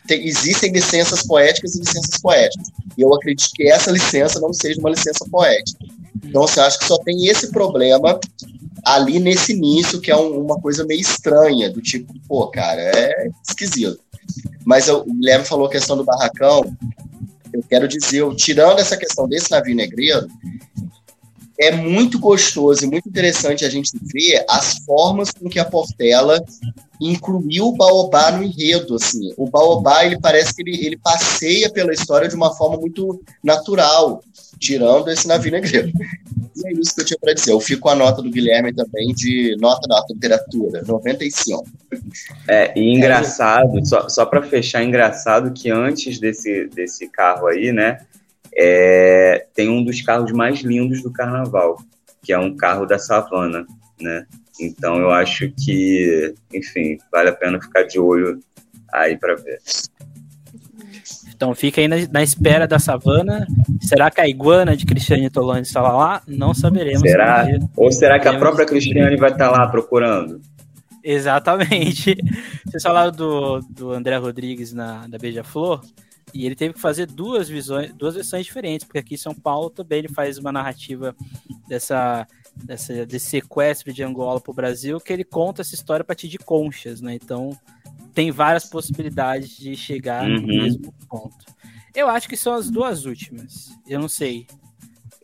tem, 0.10 0.26
existem 0.26 0.72
licenças 0.72 1.22
poéticas 1.22 1.76
e 1.76 1.80
licenças 1.80 2.20
poéticas. 2.20 2.68
E 2.98 3.02
eu 3.02 3.14
acredito 3.14 3.52
que 3.54 3.70
essa 3.70 3.92
licença 3.92 4.40
não 4.40 4.52
seja 4.52 4.80
uma 4.80 4.90
licença 4.90 5.24
poética. 5.30 5.86
Então, 6.24 6.44
assim, 6.44 6.60
eu 6.60 6.66
acho 6.66 6.80
que 6.80 6.86
só 6.86 6.98
tem 6.98 7.28
esse 7.28 7.52
problema 7.52 8.20
ali 8.84 9.20
nesse 9.20 9.54
início, 9.54 10.02
que 10.02 10.10
é 10.10 10.18
um, 10.18 10.40
uma 10.40 10.60
coisa 10.60 10.84
meio 10.84 11.00
estranha, 11.00 11.70
do 11.70 11.80
tipo, 11.80 12.12
pô, 12.28 12.48
cara, 12.48 12.82
é 12.82 13.30
esquisito. 13.48 14.00
Mas 14.66 14.88
eu, 14.88 15.00
o 15.00 15.14
Guilherme 15.14 15.46
falou 15.46 15.68
a 15.68 15.72
questão 15.72 15.98
do 15.98 16.04
barracão, 16.04 16.76
eu 17.52 17.64
quero 17.68 17.88
dizer, 17.88 18.18
eu, 18.18 18.36
tirando 18.36 18.80
essa 18.80 18.96
questão 18.96 19.28
desse 19.28 19.50
navio 19.52 19.76
negreiro, 19.76 20.28
é 21.60 21.72
muito 21.74 22.18
gostoso 22.18 22.86
e 22.86 22.88
muito 22.88 23.10
interessante 23.10 23.66
a 23.66 23.70
gente 23.70 23.92
ver 24.02 24.46
as 24.50 24.78
formas 24.86 25.30
com 25.30 25.50
que 25.50 25.60
a 25.60 25.66
Portela 25.66 26.42
incluiu 27.02 27.68
o 27.68 27.76
Baobá 27.76 28.32
no 28.32 28.44
enredo, 28.44 28.96
assim. 28.96 29.34
O 29.38 29.50
Baobá, 29.50 30.06
ele 30.06 30.18
parece 30.20 30.56
que 30.56 30.62
ele, 30.62 30.86
ele 30.86 30.98
passeia 30.98 31.70
pela 31.70 31.94
história 31.94 32.30
de 32.30 32.36
uma 32.36 32.56
forma 32.56 32.78
muito 32.78 33.22
natural, 33.44 34.24
tirando 34.58 35.10
esse 35.10 35.28
navio 35.28 35.52
negreiro. 35.52 35.92
E 36.56 36.68
é 36.68 36.74
isso 36.74 36.96
que 36.96 37.02
eu 37.02 37.06
tinha 37.06 37.20
para 37.20 37.34
dizer. 37.34 37.52
Eu 37.52 37.60
fico 37.60 37.82
com 37.82 37.90
a 37.90 37.96
nota 37.96 38.22
do 38.22 38.30
Guilherme 38.30 38.74
também 38.74 39.14
de 39.14 39.58
nota 39.60 39.86
da 39.88 40.04
literatura, 40.10 40.82
95. 40.86 41.66
É, 42.48 42.78
e 42.78 42.94
engraçado, 42.94 43.86
só, 43.86 44.08
só 44.08 44.26
para 44.26 44.44
fechar, 44.44 44.84
engraçado 44.84 45.52
que 45.52 45.70
antes 45.70 46.20
desse, 46.20 46.68
desse 46.68 47.10
carro 47.10 47.48
aí, 47.48 47.72
né, 47.72 48.00
é, 48.56 49.48
tem 49.54 49.70
um 49.70 49.84
dos 49.84 50.02
carros 50.02 50.32
mais 50.32 50.62
lindos 50.62 51.02
do 51.02 51.12
carnaval, 51.12 51.78
que 52.22 52.34
é 52.34 52.40
um 52.40 52.56
carro 52.56 52.86
da 52.86 53.00
savana, 53.00 53.66
né? 54.00 54.26
Então 54.60 54.98
eu 54.98 55.10
acho 55.10 55.50
que, 55.52 56.34
enfim, 56.54 56.98
vale 57.12 57.30
a 57.30 57.34
pena 57.34 57.62
ficar 57.62 57.84
de 57.84 58.00
olho 58.00 58.40
aí 58.94 59.18
para 59.18 59.36
ver. 59.36 59.60
Então 61.34 61.56
fica 61.56 61.80
aí 61.80 61.88
na, 61.88 61.96
na, 62.12 62.22
espera 62.22 62.68
da 62.68 62.80
savana. 62.80 63.48
Será 63.82 64.12
que 64.12 64.20
a 64.20 64.28
iguana 64.28 64.76
de 64.76 64.86
Cristiane 64.86 65.30
Tolani 65.30 65.62
está 65.62 65.82
lá? 65.82 66.22
Não 66.28 66.54
saberemos. 66.54 67.00
Será? 67.00 67.48
Ou 67.78 67.90
será 67.92 68.20
que 68.20 68.28
a 68.28 68.38
própria 68.38 68.66
Cristiane 68.66 69.16
vai 69.16 69.32
estar 69.32 69.50
lá 69.50 69.66
procurando? 69.68 70.42
Exatamente. 71.02 72.18
Vocês 72.68 72.84
falaram 72.84 73.12
do, 73.12 73.62
do 73.70 73.92
André 73.94 74.18
Rodrigues 74.18 74.74
na, 74.74 75.08
da 75.08 75.18
Beija-Flor. 75.18 75.82
E 76.34 76.46
ele 76.46 76.56
teve 76.56 76.74
que 76.74 76.80
fazer 76.80 77.08
duas 77.08 77.50
visões, 77.50 77.94
duas 77.94 78.16
versões 78.16 78.46
diferentes, 78.46 78.86
porque 78.86 79.00
aqui 79.00 79.16
em 79.16 79.18
São 79.18 79.34
Paulo 79.34 79.70
também 79.70 80.00
ele 80.00 80.10
faz 80.10 80.38
uma 80.38 80.52
narrativa 80.52 81.16
dessa, 81.68 82.28
dessa 82.56 83.06
desse 83.06 83.28
sequestro 83.28 83.92
de 83.92 84.04
Angola 84.04 84.40
para 84.40 84.52
o 84.52 84.54
Brasil, 84.54 85.00
que 85.00 85.12
ele 85.12 85.24
conta 85.24 85.62
essa 85.62 85.74
história 85.74 86.02
a 86.02 86.06
partir 86.06 86.28
de 86.28 86.38
conchas, 86.38 87.02
né? 87.02 87.16
Então 87.16 87.58
tem 88.14 88.32
várias 88.32 88.66
possibilidades 88.66 89.58
de 89.58 89.76
chegar 89.76 90.24
uhum. 90.24 90.42
no 90.42 90.48
mesmo 90.48 90.94
ponto. 91.08 91.46
Eu 91.96 92.10
acho 92.10 92.30
que 92.30 92.38
são 92.38 92.54
as 92.54 92.70
duas 92.70 93.06
últimas. 93.06 93.70
Eu 93.88 94.00
não 94.00 94.10
sei. 94.10 94.46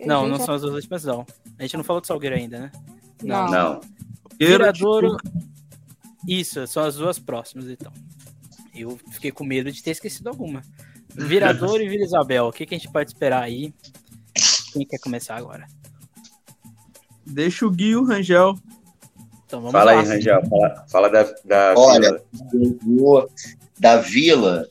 não, 0.06 0.28
não 0.28 0.40
são 0.40 0.56
as 0.56 0.62
duas 0.62 0.74
últimas, 0.74 1.04
não. 1.04 1.26
A 1.58 1.62
gente 1.62 1.78
não 1.78 1.84
falou 1.84 2.02
de 2.02 2.08
Salgueiro 2.08 2.36
ainda, 2.36 2.60
né? 2.60 2.72
Não. 3.24 3.48
Não. 3.48 3.82
Viradouro. 4.40 5.18
Isso, 6.28 6.66
são 6.68 6.84
as 6.84 6.96
duas 6.96 7.20
próximas, 7.20 7.70
então. 7.70 7.94
Eu 8.74 9.00
fiquei 9.12 9.32
com 9.32 9.44
medo 9.44 9.72
de 9.72 9.82
ter 9.82 9.92
esquecido 9.92 10.28
alguma. 10.28 10.62
Virador 11.16 11.82
e 11.82 11.88
Vila 11.88 12.04
Isabel, 12.04 12.48
o 12.48 12.52
que, 12.52 12.66
que 12.66 12.76
a 12.76 12.78
gente 12.78 12.92
pode 12.92 13.10
esperar 13.10 13.44
aí? 13.44 13.74
Quem 14.74 14.86
quer 14.86 15.00
começar 15.00 15.36
agora? 15.36 15.66
Deixa 17.26 17.66
o 17.66 17.72
Gui 17.72 17.90
e 17.90 17.96
o 17.96 18.04
Rangel. 18.04 18.56
Então, 19.46 19.60
vamos 19.62 19.72
fala 19.72 19.94
lá. 19.94 20.00
aí, 20.02 20.06
Rangel. 20.06 20.42
Fala, 20.50 20.86
fala 20.90 21.10
da, 21.10 21.24
da 21.46 21.74
Olha, 21.78 22.22
Vila. 22.52 23.28
da 23.80 23.98
Vila. 23.98 24.68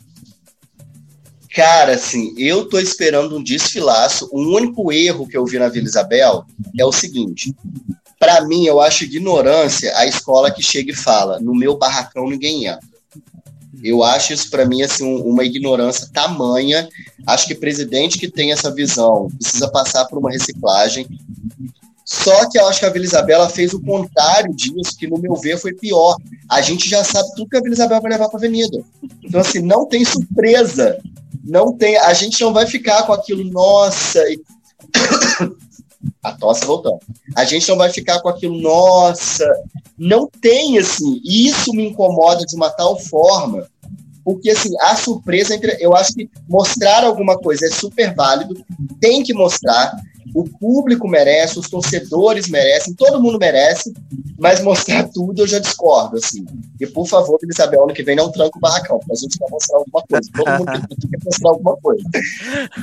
Cara, 1.55 1.95
assim, 1.95 2.35
eu 2.37 2.69
tô 2.69 2.79
esperando 2.79 3.37
um 3.37 3.43
desfilaço. 3.43 4.29
O 4.33 4.41
único 4.55 4.93
erro 4.93 5.27
que 5.27 5.37
eu 5.37 5.47
vi 5.47 5.59
na 5.59 5.69
Vila 5.69 5.87
Isabel 5.87 6.45
é 6.79 6.85
o 6.85 6.93
seguinte: 6.93 7.55
para 8.19 8.45
mim, 8.45 8.67
eu 8.67 8.81
acho 8.81 9.05
ignorância 9.05 9.97
a 9.97 10.07
escola 10.07 10.51
que 10.51 10.63
chega 10.63 10.91
e 10.91 10.97
fala: 10.97 11.41
no 11.41 11.55
meu 11.55 11.77
barracão 11.77 12.29
ninguém 12.29 12.67
entra. 12.67 12.94
Eu 13.85 14.03
acho 14.03 14.33
isso 14.33 14.49
para 14.51 14.65
mim 14.65 14.83
assim 14.83 15.05
uma 15.05 15.45
ignorância 15.45 16.09
tamanha. 16.11 16.89
Acho 17.27 17.47
que 17.47 17.55
presidente 17.55 18.19
que 18.19 18.31
tem 18.31 18.51
essa 18.51 18.73
visão 18.73 19.29
precisa 19.39 19.69
passar 19.71 20.07
por 20.07 20.19
uma 20.19 20.31
reciclagem. 20.31 21.07
Só 22.03 22.49
que 22.49 22.59
eu 22.59 22.67
acho 22.67 22.81
que 22.81 22.87
a 22.87 22.91
Vila 22.91 23.05
Isabela 23.05 23.49
fez 23.49 23.75
o 23.75 23.83
contrário 23.83 24.55
disso, 24.55 24.97
que 24.99 25.07
no 25.07 25.19
meu 25.19 25.37
ver 25.37 25.59
foi 25.59 25.75
pior. 25.75 26.17
A 26.49 26.63
gente 26.63 26.89
já 26.89 27.05
sabe 27.05 27.29
tudo 27.37 27.49
que 27.49 27.59
a 27.59 27.61
Vila 27.61 27.75
Isabela 27.75 28.01
vai 28.01 28.13
levar 28.13 28.29
para 28.29 28.39
a 28.39 28.41
Avenida. 28.41 28.83
Então 29.23 29.41
assim, 29.41 29.61
não 29.61 29.87
tem 29.87 30.03
surpresa. 30.03 30.99
Não 31.45 31.77
tem, 31.77 31.99
a 31.99 32.15
gente 32.15 32.41
não 32.41 32.55
vai 32.55 32.67
ficar 32.67 33.03
com 33.03 33.13
aquilo, 33.13 33.45
nossa, 33.45 34.19
e... 34.31 34.41
a 36.23 36.33
tosse 36.33 36.65
voltando. 36.65 37.01
A 37.37 37.45
gente 37.45 37.69
não 37.69 37.77
vai 37.77 37.91
ficar 37.91 38.21
com 38.21 38.31
aquilo, 38.31 38.59
nossa, 38.59 39.47
não 39.99 40.27
tem 40.41 40.79
assim. 40.79 41.21
E 41.23 41.49
isso 41.49 41.71
me 41.75 41.87
incomoda 41.87 42.47
de 42.47 42.57
uma 42.57 42.71
tal 42.71 42.99
forma 42.99 43.69
porque 44.25 44.51
assim, 44.51 44.71
a 44.81 44.97
surpresa 44.97 45.55
entre. 45.55 45.77
Eu 45.79 45.95
acho 45.95 46.15
que 46.15 46.31
mostrar 46.49 47.05
alguma 47.05 47.37
coisa 47.37 47.67
é 47.67 47.71
super 47.71 48.15
válido, 48.15 48.65
tem 49.01 49.23
que 49.23 49.35
mostrar. 49.35 49.95
O 50.35 50.43
público 50.43 51.07
merece, 51.07 51.61
os 51.61 51.71
torcedores 51.71 52.49
merecem, 52.49 52.93
todo 52.95 53.23
mundo 53.23 53.39
merece, 53.39 53.95
mas 54.37 54.61
mostrar 54.61 55.07
tudo 55.15 55.43
eu 55.43 55.47
já 55.47 55.61
discordo, 55.61 56.17
assim. 56.17 56.45
E 56.81 56.87
por 56.89 57.07
favor, 57.07 57.39
Isabel, 57.49 57.85
ano 57.85 57.95
que 57.95 58.03
vem 58.03 58.17
não 58.17 58.33
tranca 58.33 58.59
o 58.59 58.61
barracão, 58.61 58.99
a 59.09 59.15
gente 59.15 59.39
quer 59.39 59.49
mostrar 59.49 59.79
alguma 59.79 60.03
coisa. 60.03 60.29
Todo 60.35 60.59
mundo 60.59 60.89
quer 60.89 61.25
mostrar 61.25 61.51
alguma 61.51 61.77
coisa. 61.77 62.03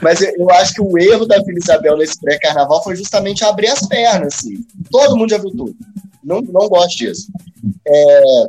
Mas 0.01 0.21
eu, 0.21 0.31
eu 0.37 0.49
acho 0.51 0.73
que 0.75 0.81
o 0.81 0.97
erro 0.97 1.25
da 1.25 1.41
Vila 1.41 1.59
Isabel 1.61 1.97
nesse 1.97 2.21
pré-carnaval 2.21 2.81
foi 2.83 2.95
justamente 2.95 3.43
abrir 3.43 3.67
as 3.67 3.85
pernas, 3.85 4.35
assim. 4.35 4.63
Todo 4.89 5.17
mundo 5.17 5.31
já 5.31 5.37
viu 5.37 5.51
tudo. 5.51 5.75
Não, 6.23 6.39
não 6.41 6.69
gosto 6.69 6.97
disso. 6.99 7.27
É, 7.85 8.47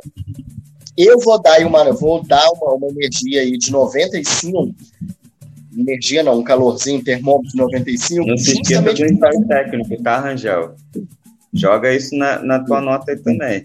eu 0.97 1.19
vou 1.19 1.41
dar 1.41 1.59
uma, 1.65 1.91
vou 1.91 2.23
dar 2.23 2.47
uma, 2.51 2.73
uma 2.75 2.87
energia 2.87 3.41
aí 3.41 3.57
de 3.57 3.71
95, 3.71 4.75
energia 5.77 6.23
não, 6.23 6.39
um 6.39 6.43
calorzinho, 6.43 7.03
termômetro 7.03 7.51
de 7.51 7.57
95. 7.57 8.27
Não 8.27 8.37
se 8.37 8.53
esqueça 8.53 8.81
do 8.81 9.05
ensaio 9.05 9.47
técnico, 9.47 10.03
tá, 10.03 10.19
Rangel? 10.19 10.75
Joga 11.53 11.93
isso 11.93 12.15
na, 12.15 12.39
na 12.43 12.59
tua 12.63 12.81
nota 12.81 13.11
aí 13.11 13.17
também. 13.17 13.63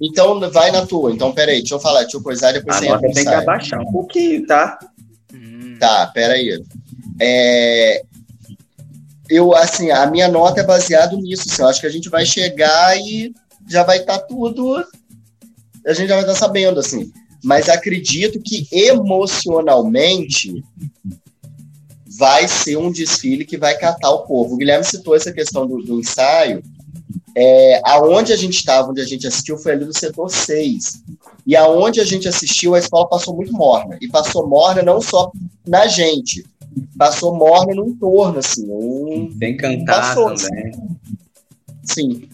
Então 0.00 0.38
vai 0.50 0.70
na 0.70 0.86
tua. 0.86 1.12
Então, 1.12 1.32
peraí, 1.32 1.58
deixa 1.58 1.74
eu 1.74 1.80
falar, 1.80 2.02
deixa 2.02 2.16
eu 2.16 2.22
coisar 2.22 2.52
depois 2.52 2.76
A 2.76 2.80
nota 2.82 3.12
tem 3.12 3.24
que 3.24 3.28
abaixar 3.28 3.80
um 3.80 3.92
pouquinho, 3.92 4.46
tá? 4.46 4.78
Tá, 5.78 6.06
peraí. 6.08 6.62
É, 7.20 8.02
eu, 9.28 9.54
assim, 9.54 9.90
a 9.90 10.06
minha 10.06 10.28
nota 10.28 10.60
é 10.60 10.64
baseada 10.64 11.16
nisso. 11.16 11.44
Assim, 11.48 11.62
eu 11.62 11.68
acho 11.68 11.80
que 11.80 11.86
a 11.86 11.90
gente 11.90 12.08
vai 12.08 12.24
chegar 12.24 12.96
e 12.98 13.32
já 13.68 13.82
vai 13.82 13.98
estar 13.98 14.18
tá 14.18 14.24
tudo 14.26 14.84
a 15.88 15.94
gente 15.94 16.08
já 16.08 16.14
vai 16.14 16.24
estar 16.24 16.34
sabendo, 16.34 16.78
assim. 16.78 17.10
Mas 17.42 17.68
acredito 17.68 18.40
que 18.40 18.66
emocionalmente 18.72 20.62
vai 22.18 22.48
ser 22.48 22.76
um 22.76 22.90
desfile 22.90 23.44
que 23.44 23.56
vai 23.56 23.76
catar 23.78 24.10
o 24.10 24.26
povo. 24.26 24.54
O 24.54 24.56
Guilherme 24.56 24.84
citou 24.84 25.14
essa 25.14 25.32
questão 25.32 25.66
do, 25.66 25.78
do 25.78 26.00
ensaio. 26.00 26.62
É, 27.36 27.80
aonde 27.84 28.32
a 28.32 28.36
gente 28.36 28.56
estava, 28.56 28.90
onde 28.90 29.00
a 29.00 29.04
gente 29.04 29.26
assistiu, 29.26 29.56
foi 29.56 29.72
ali 29.72 29.84
no 29.84 29.96
setor 29.96 30.28
6. 30.28 31.04
E 31.46 31.54
aonde 31.54 32.00
a 32.00 32.04
gente 32.04 32.26
assistiu, 32.26 32.74
a 32.74 32.78
escola 32.78 33.08
passou 33.08 33.34
muito 33.34 33.52
morna. 33.52 33.96
E 34.00 34.08
passou 34.08 34.48
morna 34.48 34.82
não 34.82 35.00
só 35.00 35.30
na 35.66 35.86
gente, 35.86 36.44
passou 36.96 37.36
morna 37.36 37.74
no 37.74 37.88
entorno, 37.88 38.40
assim. 38.40 38.66
Um... 38.68 39.30
Tem 39.38 39.56
cantar 39.56 40.14
passou, 40.14 40.34
também. 40.34 40.72
Sim. 41.84 42.28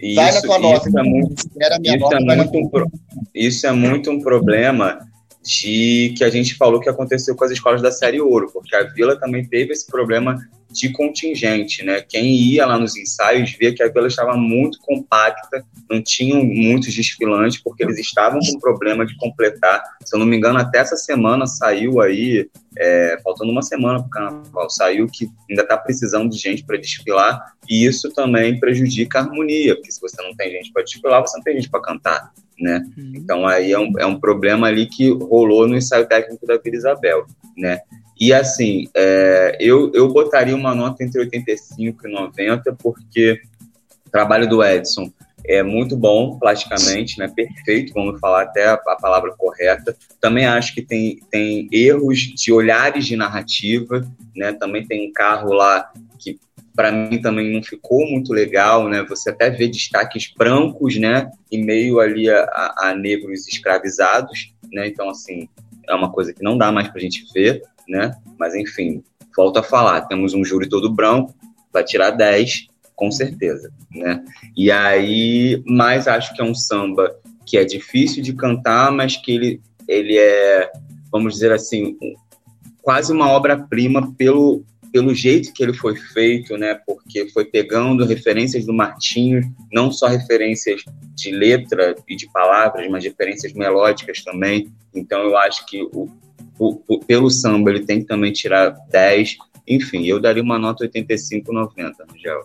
Isso, 0.00 0.14
vai 0.14 0.32
na 0.32 0.42
tua 0.42 0.58
nota. 0.58 0.88
Isso 0.88 0.98
é 0.98 1.02
muito, 1.02 1.32
isso, 1.32 1.98
nota, 1.98 2.16
é 2.16 2.36
muito 2.36 2.58
um, 2.58 2.90
isso 3.34 3.66
é 3.66 3.72
muito 3.72 4.10
um 4.10 4.20
problema 4.20 4.98
de 5.44 6.14
que 6.16 6.24
a 6.24 6.30
gente 6.30 6.54
falou 6.54 6.80
que 6.80 6.88
aconteceu 6.88 7.34
com 7.34 7.44
as 7.44 7.50
escolas 7.50 7.80
da 7.80 7.90
série 7.90 8.20
Ouro, 8.20 8.50
porque 8.52 8.74
a 8.76 8.82
Vila 8.84 9.18
também 9.18 9.44
teve 9.44 9.72
esse 9.72 9.86
problema 9.86 10.38
de 10.70 10.90
contingente, 10.92 11.84
né? 11.84 12.02
Quem 12.06 12.34
ia 12.34 12.66
lá 12.66 12.78
nos 12.78 12.96
ensaios 12.96 13.52
via 13.58 13.74
que 13.74 13.82
a 13.82 13.88
vila 13.88 14.06
estava 14.06 14.36
muito 14.36 14.78
compacta, 14.80 15.64
não 15.90 16.02
tinham 16.02 16.44
muitos 16.44 16.94
desfilantes, 16.94 17.60
porque 17.62 17.82
eles 17.82 17.98
estavam 17.98 18.40
com 18.40 18.58
problema 18.58 19.06
de 19.06 19.16
completar. 19.16 19.82
Se 20.04 20.14
eu 20.14 20.20
não 20.20 20.26
me 20.26 20.36
engano, 20.36 20.58
até 20.58 20.78
essa 20.78 20.96
semana 20.96 21.46
saiu 21.46 22.00
aí, 22.00 22.48
é, 22.76 23.18
faltando 23.24 23.50
uma 23.50 23.62
semana 23.62 23.98
para 24.00 24.06
o 24.06 24.10
carnaval, 24.10 24.70
saiu 24.70 25.06
que 25.06 25.28
ainda 25.48 25.62
está 25.62 25.76
precisando 25.76 26.30
de 26.30 26.38
gente 26.38 26.64
para 26.64 26.76
desfilar, 26.76 27.40
e 27.68 27.86
isso 27.86 28.12
também 28.12 28.58
prejudica 28.60 29.18
a 29.18 29.22
harmonia, 29.22 29.74
porque 29.74 29.90
se 29.90 30.00
você 30.00 30.22
não 30.22 30.34
tem 30.34 30.50
gente 30.50 30.72
para 30.72 30.82
desfilar, 30.82 31.22
você 31.22 31.36
não 31.36 31.44
tem 31.44 31.56
gente 31.56 31.70
para 31.70 31.82
cantar. 31.82 32.32
Né? 32.58 32.84
Uhum. 32.96 33.12
Então 33.14 33.46
aí 33.46 33.72
é 33.72 33.78
um, 33.78 33.92
é 33.98 34.04
um 34.04 34.18
problema 34.18 34.66
ali 34.66 34.86
que 34.86 35.10
rolou 35.10 35.66
no 35.68 35.76
ensaio 35.76 36.06
técnico 36.06 36.44
da 36.44 36.58
Vila 36.58 36.76
Isabel, 36.76 37.24
né? 37.56 37.78
E 38.18 38.32
assim, 38.32 38.88
é, 38.94 39.56
eu, 39.60 39.92
eu 39.94 40.08
botaria 40.12 40.56
uma 40.56 40.74
nota 40.74 41.04
entre 41.04 41.20
85 41.20 42.08
e 42.08 42.12
90, 42.12 42.76
porque 42.82 43.40
o 44.06 44.10
trabalho 44.10 44.48
do 44.48 44.64
Edson 44.64 45.12
é 45.46 45.62
muito 45.62 45.96
bom 45.96 46.38
plasticamente, 46.38 47.18
né? 47.18 47.32
Perfeito, 47.34 47.94
vamos 47.94 48.20
falar 48.20 48.42
até 48.42 48.66
a, 48.66 48.74
a, 48.74 48.96
palavra 48.96 49.34
correta. 49.36 49.96
Também 50.20 50.46
acho 50.46 50.74
que 50.74 50.82
tem, 50.82 51.20
tem 51.30 51.68
erros 51.72 52.18
de 52.18 52.52
olhares 52.52 53.06
de 53.06 53.16
narrativa, 53.16 54.06
né? 54.36 54.52
Também 54.52 54.86
tem 54.86 55.08
um 55.08 55.12
carro 55.12 55.52
lá 55.52 55.90
que 56.18 56.38
para 56.76 56.92
mim 56.92 57.20
também 57.20 57.52
não 57.52 57.62
ficou 57.62 58.06
muito 58.06 58.32
legal, 58.32 58.88
né? 58.88 59.04
Você 59.08 59.30
até 59.30 59.48
vê 59.48 59.68
destaques 59.68 60.32
brancos, 60.36 60.96
né? 60.98 61.30
E 61.50 61.58
meio 61.58 61.98
ali 61.98 62.28
a, 62.28 62.74
a, 62.78 62.94
negros 62.94 63.48
escravizados, 63.48 64.52
né? 64.72 64.86
Então 64.88 65.08
assim 65.08 65.48
é 65.88 65.94
uma 65.94 66.12
coisa 66.12 66.34
que 66.34 66.42
não 66.42 66.58
dá 66.58 66.70
mais 66.70 66.88
para 66.88 66.98
a 66.98 67.00
gente 67.00 67.24
ver, 67.32 67.62
né? 67.88 68.12
Mas 68.38 68.54
enfim, 68.54 69.02
volto 69.36 69.58
a 69.58 69.62
falar, 69.62 70.02
temos 70.02 70.34
um 70.34 70.44
júri 70.44 70.68
todo 70.68 70.92
branco, 70.92 71.34
vai 71.72 71.84
tirar 71.84 72.10
10, 72.10 72.68
com 72.94 73.10
certeza, 73.10 73.72
né? 73.90 74.24
E 74.56 74.70
aí, 74.70 75.62
mas 75.66 76.08
acho 76.08 76.34
que 76.34 76.42
é 76.42 76.44
um 76.44 76.54
samba 76.54 77.14
que 77.46 77.56
é 77.56 77.64
difícil 77.64 78.22
de 78.22 78.32
cantar, 78.32 78.90
mas 78.92 79.16
que 79.16 79.32
ele, 79.32 79.60
ele 79.86 80.18
é, 80.18 80.70
vamos 81.10 81.34
dizer 81.34 81.52
assim, 81.52 81.96
quase 82.82 83.12
uma 83.12 83.30
obra-prima 83.30 84.14
pelo, 84.16 84.64
pelo 84.92 85.14
jeito 85.14 85.52
que 85.52 85.62
ele 85.62 85.72
foi 85.72 85.96
feito, 85.96 86.56
né? 86.56 86.74
Porque 86.86 87.28
foi 87.30 87.44
pegando 87.44 88.04
referências 88.04 88.66
do 88.66 88.72
Martinho, 88.72 89.42
não 89.72 89.90
só 89.92 90.08
referências 90.08 90.82
de 91.14 91.30
letra 91.30 91.94
e 92.08 92.16
de 92.16 92.30
palavras, 92.32 92.88
mas 92.90 93.04
referências 93.04 93.52
melódicas 93.52 94.22
também. 94.22 94.72
Então 94.94 95.20
eu 95.20 95.36
acho 95.36 95.64
que 95.66 95.82
o, 95.82 96.10
pelo 97.06 97.30
samba 97.30 97.70
ele 97.70 97.84
tem 97.84 98.00
que 98.00 98.06
também 98.06 98.32
tirar 98.32 98.70
10. 98.90 99.36
Enfim, 99.66 100.04
eu 100.06 100.20
daria 100.20 100.42
uma 100.42 100.58
nota 100.58 100.84
85, 100.84 101.52
90, 101.52 102.06
Angel. 102.12 102.44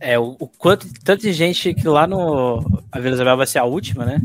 É, 0.00 0.16
o, 0.18 0.36
o, 0.38 0.46
quanto 0.46 0.86
tanto 1.04 1.22
de 1.22 1.32
gente 1.32 1.74
que 1.74 1.88
lá 1.88 2.06
no. 2.06 2.64
A 2.92 3.00
Vila 3.00 3.14
Isabel 3.14 3.36
vai 3.36 3.46
ser 3.46 3.58
a 3.58 3.64
última, 3.64 4.04
né? 4.04 4.20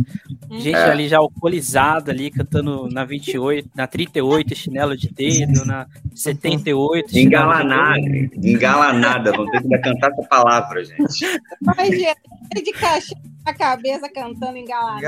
Uhum. 0.50 0.60
Gente 0.60 0.76
é. 0.76 0.92
ali 0.92 1.08
já 1.08 1.18
alcoolizada 1.18 2.12
ali, 2.12 2.30
cantando 2.30 2.88
na 2.90 3.04
28, 3.04 3.70
na 3.76 3.88
38, 3.88 4.56
chinelo 4.56 4.96
de 4.96 5.10
dedo, 5.10 5.66
na 5.66 5.88
78. 6.14 7.18
Engalanada, 7.18 8.00
engalanada. 8.44 9.32
Vamos 9.32 9.52
ter 9.52 9.62
que 9.64 9.78
cantar 9.80 10.12
essa 10.12 10.24
palavra, 10.24 10.86
gente. 10.86 11.42
Mas, 11.60 11.90
gente, 11.90 12.64
de 12.64 12.72
caixa 12.72 13.16
na 13.44 13.54
cabeça 13.54 14.08
cantando 14.10 14.58
engalanada. 14.58 15.02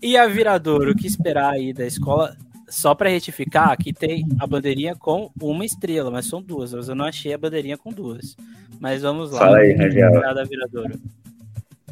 E 0.00 0.16
a 0.16 0.26
Viradouro, 0.26 0.92
o 0.92 0.96
que 0.96 1.06
esperar 1.06 1.52
aí 1.52 1.72
da 1.72 1.86
escola? 1.86 2.36
Só 2.68 2.94
para 2.94 3.10
retificar, 3.10 3.70
aqui 3.70 3.92
tem 3.92 4.26
a 4.38 4.46
bandeirinha 4.46 4.96
com 4.96 5.30
uma 5.40 5.64
estrela, 5.64 6.10
mas 6.10 6.26
são 6.26 6.42
duas. 6.42 6.72
Eu 6.72 6.94
não 6.94 7.04
achei 7.04 7.34
a 7.34 7.38
bandeirinha 7.38 7.76
com 7.76 7.90
duas. 7.92 8.34
Mas 8.80 9.02
vamos 9.02 9.30
lá. 9.30 9.40
Fala 9.40 9.58
aí, 9.58 9.74
Rangel. 9.74 10.10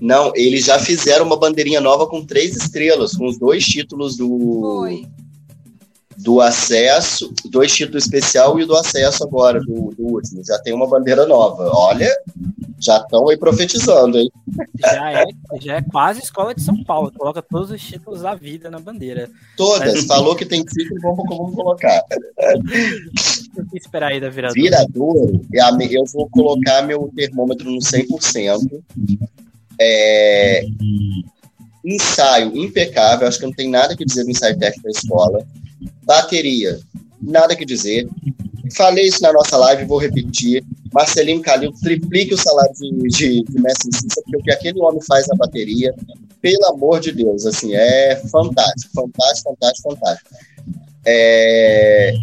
Não, 0.01 0.33
eles 0.35 0.65
já 0.65 0.79
fizeram 0.79 1.27
uma 1.27 1.37
bandeirinha 1.37 1.81
nova 1.81 2.07
com 2.07 2.25
três 2.25 2.57
estrelas, 2.57 3.13
com 3.15 3.27
os 3.27 3.39
dois 3.39 3.65
títulos 3.65 4.17
do. 4.17 4.61
Foi. 4.79 5.07
Do 6.23 6.41
acesso, 6.41 7.33
dois 7.47 7.75
títulos 7.75 8.05
especial 8.05 8.59
e 8.61 8.65
do 8.65 8.77
acesso 8.77 9.25
agora, 9.25 9.61
do, 9.61 9.95
do 9.97 10.07
último. 10.07 10.45
Já 10.45 10.59
tem 10.59 10.75
uma 10.75 10.87
bandeira 10.87 11.27
nova. 11.27 11.71
Olha, 11.73 12.11
já 12.81 12.97
estão 12.97 13.29
aí 13.29 13.37
profetizando, 13.37 14.19
hein? 14.19 14.31
Já 14.79 15.13
é, 15.13 15.25
já 15.61 15.77
é 15.77 15.83
quase 15.83 16.21
escola 16.21 16.55
de 16.55 16.63
São 16.63 16.83
Paulo. 16.83 17.13
Coloca 17.13 17.43
todos 17.43 17.71
os 17.71 17.81
títulos 17.81 18.23
da 18.23 18.35
vida 18.35 18.71
na 18.71 18.81
bandeira. 18.81 19.29
Todas. 19.57 19.95
Mas... 19.95 20.05
Falou 20.07 20.35
que 20.35 20.47
tem 20.47 20.65
título, 20.65 21.01
vamos, 21.03 21.25
vamos 21.29 21.55
colocar. 21.55 22.03
O 23.57 23.71
que 23.71 23.79
esperar 23.79 24.13
aí 24.13 24.21
da 24.21 24.31
viradora? 24.31 24.61
Viradouro, 24.61 25.43
eu 25.91 26.05
vou 26.07 26.29
colocar 26.31 26.83
meu 26.83 27.11
termômetro 27.15 27.71
no 27.71 27.79
100%. 27.79 28.83
É... 29.79 30.65
Ensaio 31.85 32.57
impecável. 32.57 33.29
Acho 33.29 33.39
que 33.39 33.47
não 33.47 33.53
tem 33.53 33.69
nada 33.69 33.97
que 33.97 34.05
dizer 34.05 34.25
do 34.25 34.31
ensaio 34.31 34.59
técnico 34.59 34.85
da 34.85 34.91
escola. 34.91 35.47
Bateria, 36.05 36.79
nada 37.21 37.57
que 37.57 37.65
dizer. 37.65 38.09
Falei 38.75 39.07
isso 39.07 39.23
na 39.23 39.33
nossa 39.33 39.57
live, 39.57 39.85
vou 39.85 39.99
repetir. 39.99 40.65
Marcelinho 40.93 41.43
Calil 41.43 41.73
triplique 41.83 42.35
o 42.35 42.39
salário 42.39 42.73
de, 42.75 43.09
de, 43.09 43.45
de 43.45 43.61
Messi 43.61 43.89
Cissa, 43.93 44.23
porque 44.25 44.37
o 44.37 44.43
que 44.43 44.53
aquele 44.53 44.81
homem 44.81 45.01
faz 45.03 45.27
na 45.29 45.37
bateria, 45.37 45.95
pelo 46.41 46.67
amor 46.67 47.01
de 47.01 47.13
Deus, 47.13 47.47
assim, 47.47 47.75
é 47.75 48.17
fantástico, 48.31 48.93
fantástico, 48.95 49.51
fantástico, 49.51 49.91
fantástico. 49.91 50.31
É... 51.05 52.15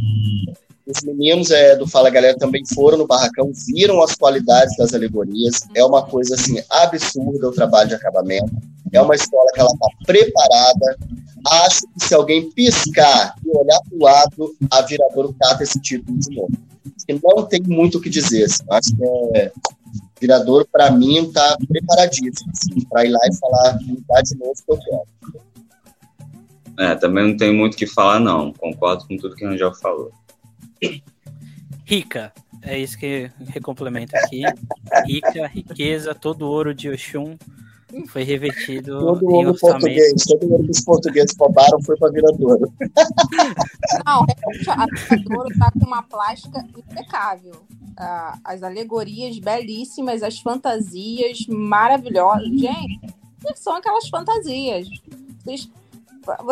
Os 0.85 1.03
meninos 1.03 1.51
é, 1.51 1.75
do 1.75 1.85
Fala 1.85 2.09
Galera 2.09 2.37
também 2.37 2.63
foram 2.65 2.97
no 2.97 3.05
barracão, 3.05 3.51
viram 3.67 4.01
as 4.01 4.15
qualidades 4.15 4.75
das 4.77 4.93
alegorias. 4.93 5.59
É 5.75 5.83
uma 5.83 6.05
coisa 6.05 6.35
assim 6.35 6.61
absurda 6.69 7.49
o 7.49 7.51
trabalho 7.51 7.89
de 7.89 7.95
acabamento. 7.95 8.49
É 8.93 9.01
uma 9.01 9.15
escola 9.15 9.51
que 9.53 9.59
ela 9.59 9.69
está 9.69 9.87
preparada. 10.05 10.97
Acho 11.65 11.81
que 11.93 12.07
se 12.07 12.13
alguém 12.13 12.51
piscar 12.51 13.35
e 13.45 13.57
olhar 13.57 13.79
para 13.81 13.97
o 13.97 14.03
lado, 14.03 14.55
a 14.71 14.81
Viradouro 14.81 15.35
cata 15.39 15.63
esse 15.63 15.79
título 15.79 16.17
de 16.19 16.35
novo 16.35 16.67
que 17.07 17.19
não 17.23 17.45
tem 17.45 17.61
muito 17.63 17.97
o 17.97 18.01
que 18.01 18.09
dizer. 18.09 18.43
Assim. 18.43 18.63
Acho 18.69 18.95
que 18.95 19.37
é, 19.37 19.51
Viradouro, 20.19 20.67
para 20.69 20.91
mim, 20.91 21.25
está 21.25 21.57
preparadíssimo 21.67 22.51
assim, 22.51 22.85
para 22.89 23.05
ir 23.05 23.09
lá 23.09 23.19
e 23.25 23.35
falar 23.35 23.79
tá 24.07 24.21
de 24.21 24.37
novo 24.37 24.53
que 24.53 24.71
eu 24.71 24.77
quero. 24.77 25.47
É, 26.79 26.95
também 26.95 27.29
não 27.29 27.37
tem 27.37 27.55
muito 27.55 27.73
o 27.73 27.77
que 27.77 27.87
falar, 27.87 28.19
não. 28.19 28.53
Concordo 28.53 29.07
com 29.07 29.17
tudo 29.17 29.35
que 29.35 29.45
o 29.45 29.49
Angel 29.49 29.73
falou. 29.73 30.11
Rica, 31.85 32.33
é 32.61 32.77
isso 32.77 32.97
que 32.97 33.31
recomplementa 33.47 34.17
aqui. 34.17 34.43
Rica, 35.05 35.47
riqueza, 35.47 36.13
todo 36.13 36.47
ouro 36.47 36.75
de 36.75 36.89
Oxum 36.89 37.37
foi 38.07 38.23
revertido 38.23 38.99
todo 38.99 39.31
em 39.31 39.45
orçamento. 39.45 39.79
Português, 39.79 40.23
todo 40.25 40.47
mundo 40.47 40.63
que 40.65 40.71
os 40.71 40.81
portugueses 40.81 41.35
roubaram 41.37 41.81
foi 41.81 41.97
para 41.97 42.11
Viradouro. 42.11 42.73
Não, 44.05 44.23
a 44.23 44.85
Viradouro 45.09 45.51
está 45.51 45.71
com 45.71 45.85
uma 45.85 46.03
plástica 46.03 46.65
impecável. 46.77 47.55
Ah, 47.95 48.37
as 48.43 48.61
alegorias 48.61 49.39
belíssimas, 49.39 50.21
as 50.21 50.39
fantasias 50.39 51.45
maravilhosas. 51.47 52.49
Gente, 52.49 52.99
são 53.55 53.75
aquelas 53.75 54.07
fantasias. 54.09 54.87
Vocês, 55.43 55.69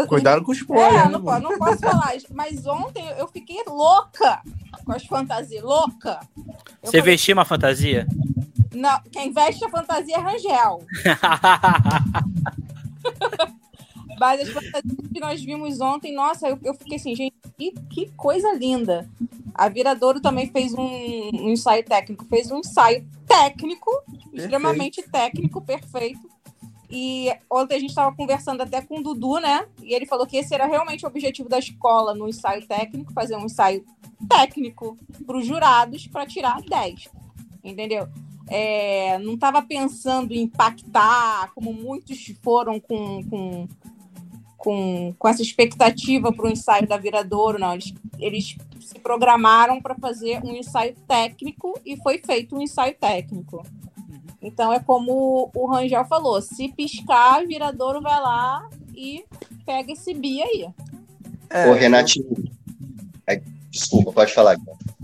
Cuidado 0.08 0.42
com 0.42 0.54
os 0.54 0.58
spoiler. 0.60 1.06
É, 1.06 1.10
não, 1.10 1.20
não, 1.20 1.58
posso 1.58 1.80
falar, 1.80 2.14
mas 2.34 2.66
ontem 2.66 3.06
eu 3.18 3.28
fiquei 3.28 3.62
louca 3.68 4.42
com 4.86 4.92
as 4.94 5.06
fantasias, 5.06 5.62
louca. 5.62 6.20
Eu 6.38 6.46
Você 6.82 7.00
falei, 7.00 7.02
vestiu 7.02 7.36
uma 7.36 7.44
fantasia? 7.44 8.08
Não, 8.76 9.02
quem 9.12 9.32
veste 9.32 9.66
a 9.66 9.70
fantasia 9.70 10.18
é 10.18 10.20
Rangel. 10.20 10.86
Mas 14.20 14.42
as 14.42 14.50
fantasias 14.50 15.08
que 15.14 15.20
nós 15.20 15.44
vimos 15.44 15.82
ontem, 15.82 16.14
nossa, 16.14 16.48
eu, 16.48 16.58
eu 16.64 16.74
fiquei 16.74 16.98
assim, 16.98 17.16
gente, 17.16 17.36
que, 17.58 17.72
que 17.90 18.10
coisa 18.12 18.54
linda. 18.54 19.10
A 19.54 19.70
Viradouro 19.70 20.22
também 20.22 20.50
fez 20.52 20.74
um, 20.74 20.82
um 20.82 21.50
ensaio 21.50 21.84
técnico, 21.84 22.26
fez 22.26 22.52
um 22.52 22.60
ensaio 22.60 23.08
técnico, 23.28 23.92
perfeito. 24.06 24.36
extremamente 24.36 25.02
técnico, 25.04 25.62
perfeito. 25.62 26.30
E 26.90 27.30
ontem 27.50 27.76
a 27.76 27.80
gente 27.80 27.90
estava 27.90 28.16
conversando 28.16 28.62
até 28.62 28.82
com 28.82 29.00
o 29.00 29.04
Dudu, 29.04 29.40
né? 29.40 29.66
E 29.82 29.94
ele 29.94 30.06
falou 30.06 30.26
que 30.26 30.38
esse 30.38 30.54
era 30.54 30.66
realmente 30.66 31.06
o 31.06 31.10
objetivo 31.10 31.50
da 31.50 31.60
escola 31.60 32.14
no 32.14 32.28
ensaio 32.28 32.66
técnico, 32.68 33.14
fazer 33.14 33.36
um 33.36 33.46
ensaio 33.46 33.84
técnico 34.30 34.98
para 35.26 35.38
os 35.38 35.46
jurados 35.46 36.08
para 36.08 36.26
tirar 36.26 36.62
10. 36.62 37.10
Entendeu? 37.64 38.08
É, 38.48 39.18
não 39.20 39.34
estava 39.34 39.62
pensando 39.62 40.34
em 40.34 40.44
impactar, 40.44 41.52
como 41.54 41.74
muitos 41.74 42.34
foram 42.44 42.80
com, 42.80 43.24
com, 43.30 43.68
com, 44.58 45.14
com 45.18 45.28
essa 45.28 45.42
expectativa 45.42 46.32
para 46.32 46.46
o 46.46 46.52
ensaio 46.52 46.88
da 46.88 46.98
Viradouro, 46.98 47.60
não. 47.60 47.74
Eles, 47.74 47.94
eles 48.20 48.56
se 48.80 49.00
programaram 49.00 49.82
para 49.82 49.96
fazer 49.96 50.44
um 50.44 50.56
ensaio 50.56 50.96
técnico 51.08 51.80
e 51.86 51.98
foi 51.98 52.20
feito 52.20 52.56
um 52.56 52.62
ensaio 52.62 52.96
técnico. 52.96 53.64
Então 54.42 54.72
é 54.72 54.80
como 54.80 55.50
o 55.56 55.66
Rangel 55.66 56.06
falou: 56.06 56.40
se 56.40 56.70
piscar, 56.70 57.46
Viradouro 57.48 58.00
vai 58.00 58.22
lá 58.22 58.70
e 58.96 59.26
pega 59.66 59.92
esse 59.92 60.14
bi 60.14 60.42
aí. 60.42 60.68
É, 61.50 61.68
Ô, 61.68 61.74
Renatinho. 61.74 62.28
Desculpa, 63.72 64.14
pode 64.14 64.34
falar. 64.34 64.56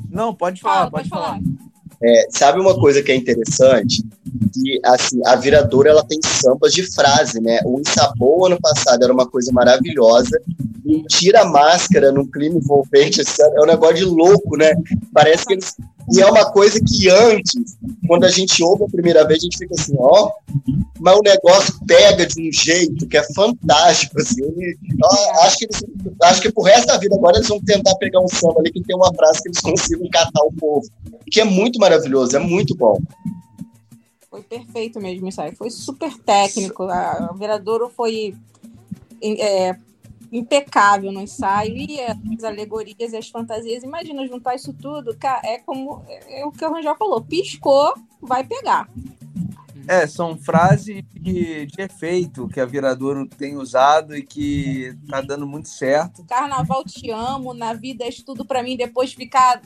Não, 0.09 0.33
pode 0.33 0.61
falar, 0.61 0.75
Fala, 0.75 0.91
pode, 0.91 1.09
pode 1.09 1.23
falar. 1.23 1.39
falar. 1.39 1.70
É, 2.03 2.27
sabe 2.31 2.59
uma 2.59 2.79
coisa 2.79 3.03
que 3.03 3.11
é 3.11 3.15
interessante? 3.15 4.03
Que 4.53 4.79
assim, 4.83 5.21
a 5.25 5.35
viradora 5.35 5.91
ela 5.91 6.03
tem 6.03 6.19
sambas 6.23 6.73
de 6.73 6.83
frase, 6.91 7.39
né? 7.39 7.59
O 7.63 7.79
Insabou 7.79 8.47
ano 8.47 8.59
passado 8.59 9.03
era 9.03 9.13
uma 9.13 9.27
coisa 9.27 9.51
maravilhosa. 9.51 10.41
E 10.83 11.03
tira 11.03 11.41
a 11.41 11.45
máscara 11.45 12.11
num 12.11 12.25
clima 12.25 12.57
envolvente, 12.57 13.21
assim, 13.21 13.43
é 13.43 13.61
um 13.61 13.67
negócio 13.67 13.97
de 13.97 14.05
louco, 14.05 14.57
né? 14.57 14.73
Parece 15.13 15.45
que 15.45 15.53
eles. 15.53 15.75
E 16.09 16.21
é 16.21 16.25
uma 16.25 16.51
coisa 16.51 16.79
que 16.79 17.09
antes, 17.09 17.77
quando 18.07 18.25
a 18.25 18.29
gente 18.29 18.63
ouve 18.63 18.83
a 18.83 18.87
primeira 18.87 19.25
vez, 19.25 19.39
a 19.39 19.43
gente 19.43 19.57
fica 19.57 19.73
assim, 19.73 19.95
ó, 19.97 20.31
mas 20.99 21.17
o 21.17 21.21
negócio 21.21 21.73
pega 21.85 22.25
de 22.25 22.49
um 22.49 22.51
jeito 22.51 23.07
que 23.07 23.17
é 23.17 23.33
fantástico, 23.33 24.19
assim. 24.19 24.41
Ó, 25.03 25.43
acho 25.43 25.57
que 25.57 25.65
eles, 25.65 25.83
acho 26.23 26.41
que 26.41 26.51
pro 26.51 26.63
resto 26.63 26.87
da 26.87 26.97
vida 26.97 27.15
agora 27.15 27.37
eles 27.37 27.47
vão 27.47 27.59
tentar 27.61 27.95
pegar 27.95 28.19
um 28.19 28.27
samba 28.27 28.59
ali 28.59 28.71
que 28.71 28.81
tem 28.81 28.95
uma 28.95 29.13
frase 29.13 29.41
que 29.41 29.49
eles 29.49 29.61
consigam 29.61 30.09
catar 30.09 30.43
o 30.43 30.53
povo. 30.53 30.87
que 31.29 31.39
é 31.39 31.45
muito 31.45 31.79
maravilhoso, 31.79 32.35
é 32.35 32.39
muito 32.39 32.75
bom. 32.75 32.99
Foi 34.29 34.41
perfeito 34.43 34.99
mesmo 34.99 35.27
isso 35.27 35.41
aí. 35.41 35.53
Foi 35.55 35.69
super 35.69 36.17
técnico. 36.17 36.83
A 36.83 37.33
Viradouro 37.37 37.89
foi 37.89 38.33
é, 39.21 39.75
impecável 40.31 41.11
no 41.11 41.21
ensaio. 41.21 41.75
E 41.75 41.99
as 42.01 42.43
alegorias 42.43 43.13
e 43.13 43.17
as 43.17 43.29
fantasias. 43.29 43.83
Imagina 43.83 44.27
juntar 44.27 44.55
isso 44.55 44.73
tudo. 44.73 45.15
É 45.43 45.59
como 45.59 46.03
é, 46.07 46.41
é 46.41 46.45
o 46.45 46.51
que 46.51 46.65
o 46.65 46.71
Rangel 46.71 46.95
falou. 46.95 47.21
Piscou, 47.21 47.93
vai 48.21 48.43
pegar. 48.43 48.89
É, 49.87 50.05
são 50.05 50.37
frases 50.37 51.03
de, 51.11 51.65
de 51.65 51.81
efeito 51.81 52.47
que 52.47 52.59
a 52.59 52.65
Viradouro 52.65 53.27
tem 53.27 53.57
usado 53.57 54.15
e 54.15 54.21
que 54.21 54.95
tá 55.09 55.21
dando 55.21 55.47
muito 55.47 55.69
certo. 55.69 56.23
Carnaval 56.25 56.83
te 56.85 57.09
amo, 57.09 57.53
na 57.53 57.73
vida 57.73 58.05
é 58.05 58.09
tudo 58.25 58.45
para 58.45 58.61
mim, 58.61 58.77
depois 58.77 59.13
ficar 59.13 59.61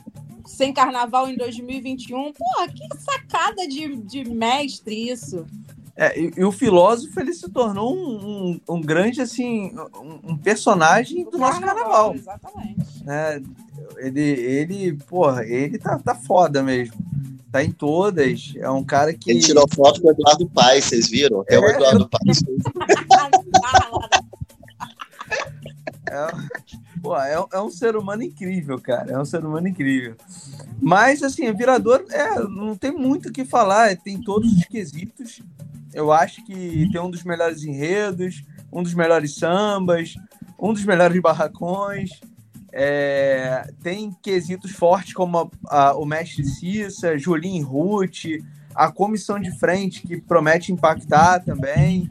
sem 0.46 0.72
carnaval 0.72 1.28
em 1.28 1.36
2021. 1.36 2.32
Porra, 2.32 2.68
que 2.68 2.88
sacada 2.98 3.66
de, 3.68 3.96
de 3.96 4.24
mestre 4.24 5.10
isso. 5.10 5.44
É, 5.96 6.18
e, 6.20 6.30
e, 6.36 6.44
o 6.44 6.52
filósofo 6.52 7.18
ele 7.18 7.32
se 7.32 7.48
tornou 7.50 7.96
um, 7.96 8.60
um, 8.68 8.74
um 8.74 8.80
grande 8.82 9.22
assim 9.22 9.74
um, 9.94 10.32
um 10.32 10.36
personagem 10.36 11.24
do, 11.24 11.30
do 11.30 11.38
nosso 11.38 11.58
carnaval, 11.58 12.14
Exatamente. 12.14 13.02
É, 13.06 13.40
ele, 13.96 14.20
ele, 14.20 14.92
porra, 15.08 15.44
ele 15.44 15.78
tá, 15.78 15.98
tá 15.98 16.14
foda 16.14 16.62
mesmo. 16.62 16.94
Tá 17.50 17.64
em 17.64 17.72
todas. 17.72 18.52
É 18.56 18.68
um 18.68 18.84
cara 18.84 19.14
que. 19.14 19.30
Ele 19.30 19.40
tirou 19.40 19.66
foto 19.72 20.02
com 20.02 20.08
o 20.08 20.10
Eduardo 20.10 20.46
Paes, 20.50 20.84
vocês 20.84 21.08
viram? 21.08 21.42
É, 21.48 21.54
é 21.54 21.58
o 21.58 21.64
Eduardo 21.64 22.08
Paes. 22.08 22.42
é, 26.10 26.26
pô, 27.00 27.16
é, 27.16 27.32
é, 27.52 27.60
um 27.60 27.70
ser 27.70 27.96
humano 27.96 28.22
incrível, 28.22 28.78
cara. 28.78 29.12
É 29.12 29.18
um 29.18 29.24
ser 29.24 29.42
humano 29.44 29.68
incrível. 29.68 30.16
Mas, 30.80 31.22
assim, 31.22 31.48
o 31.48 31.56
Virador 31.56 32.04
é, 32.10 32.38
não 32.40 32.76
tem 32.76 32.92
muito 32.92 33.30
o 33.30 33.32
que 33.32 33.44
falar. 33.44 33.96
Tem 33.96 34.20
todos 34.20 34.52
os 34.52 34.64
quesitos. 34.66 35.40
Eu 35.96 36.12
acho 36.12 36.44
que 36.44 36.90
tem 36.92 37.00
um 37.00 37.10
dos 37.10 37.24
melhores 37.24 37.64
enredos, 37.64 38.44
um 38.70 38.82
dos 38.82 38.92
melhores 38.92 39.34
sambas, 39.34 40.14
um 40.60 40.74
dos 40.74 40.84
melhores 40.84 41.18
barracões. 41.22 42.10
É, 42.70 43.66
tem 43.82 44.14
quesitos 44.22 44.72
fortes 44.72 45.14
como 45.14 45.38
a, 45.38 45.88
a, 45.88 45.96
o 45.96 46.04
mestre 46.04 46.44
Cissa, 46.44 47.16
Julinho 47.16 47.66
Ruth, 47.66 48.24
a 48.74 48.92
comissão 48.92 49.40
de 49.40 49.58
frente 49.58 50.02
que 50.02 50.20
promete 50.20 50.70
impactar 50.70 51.40
também. 51.42 52.06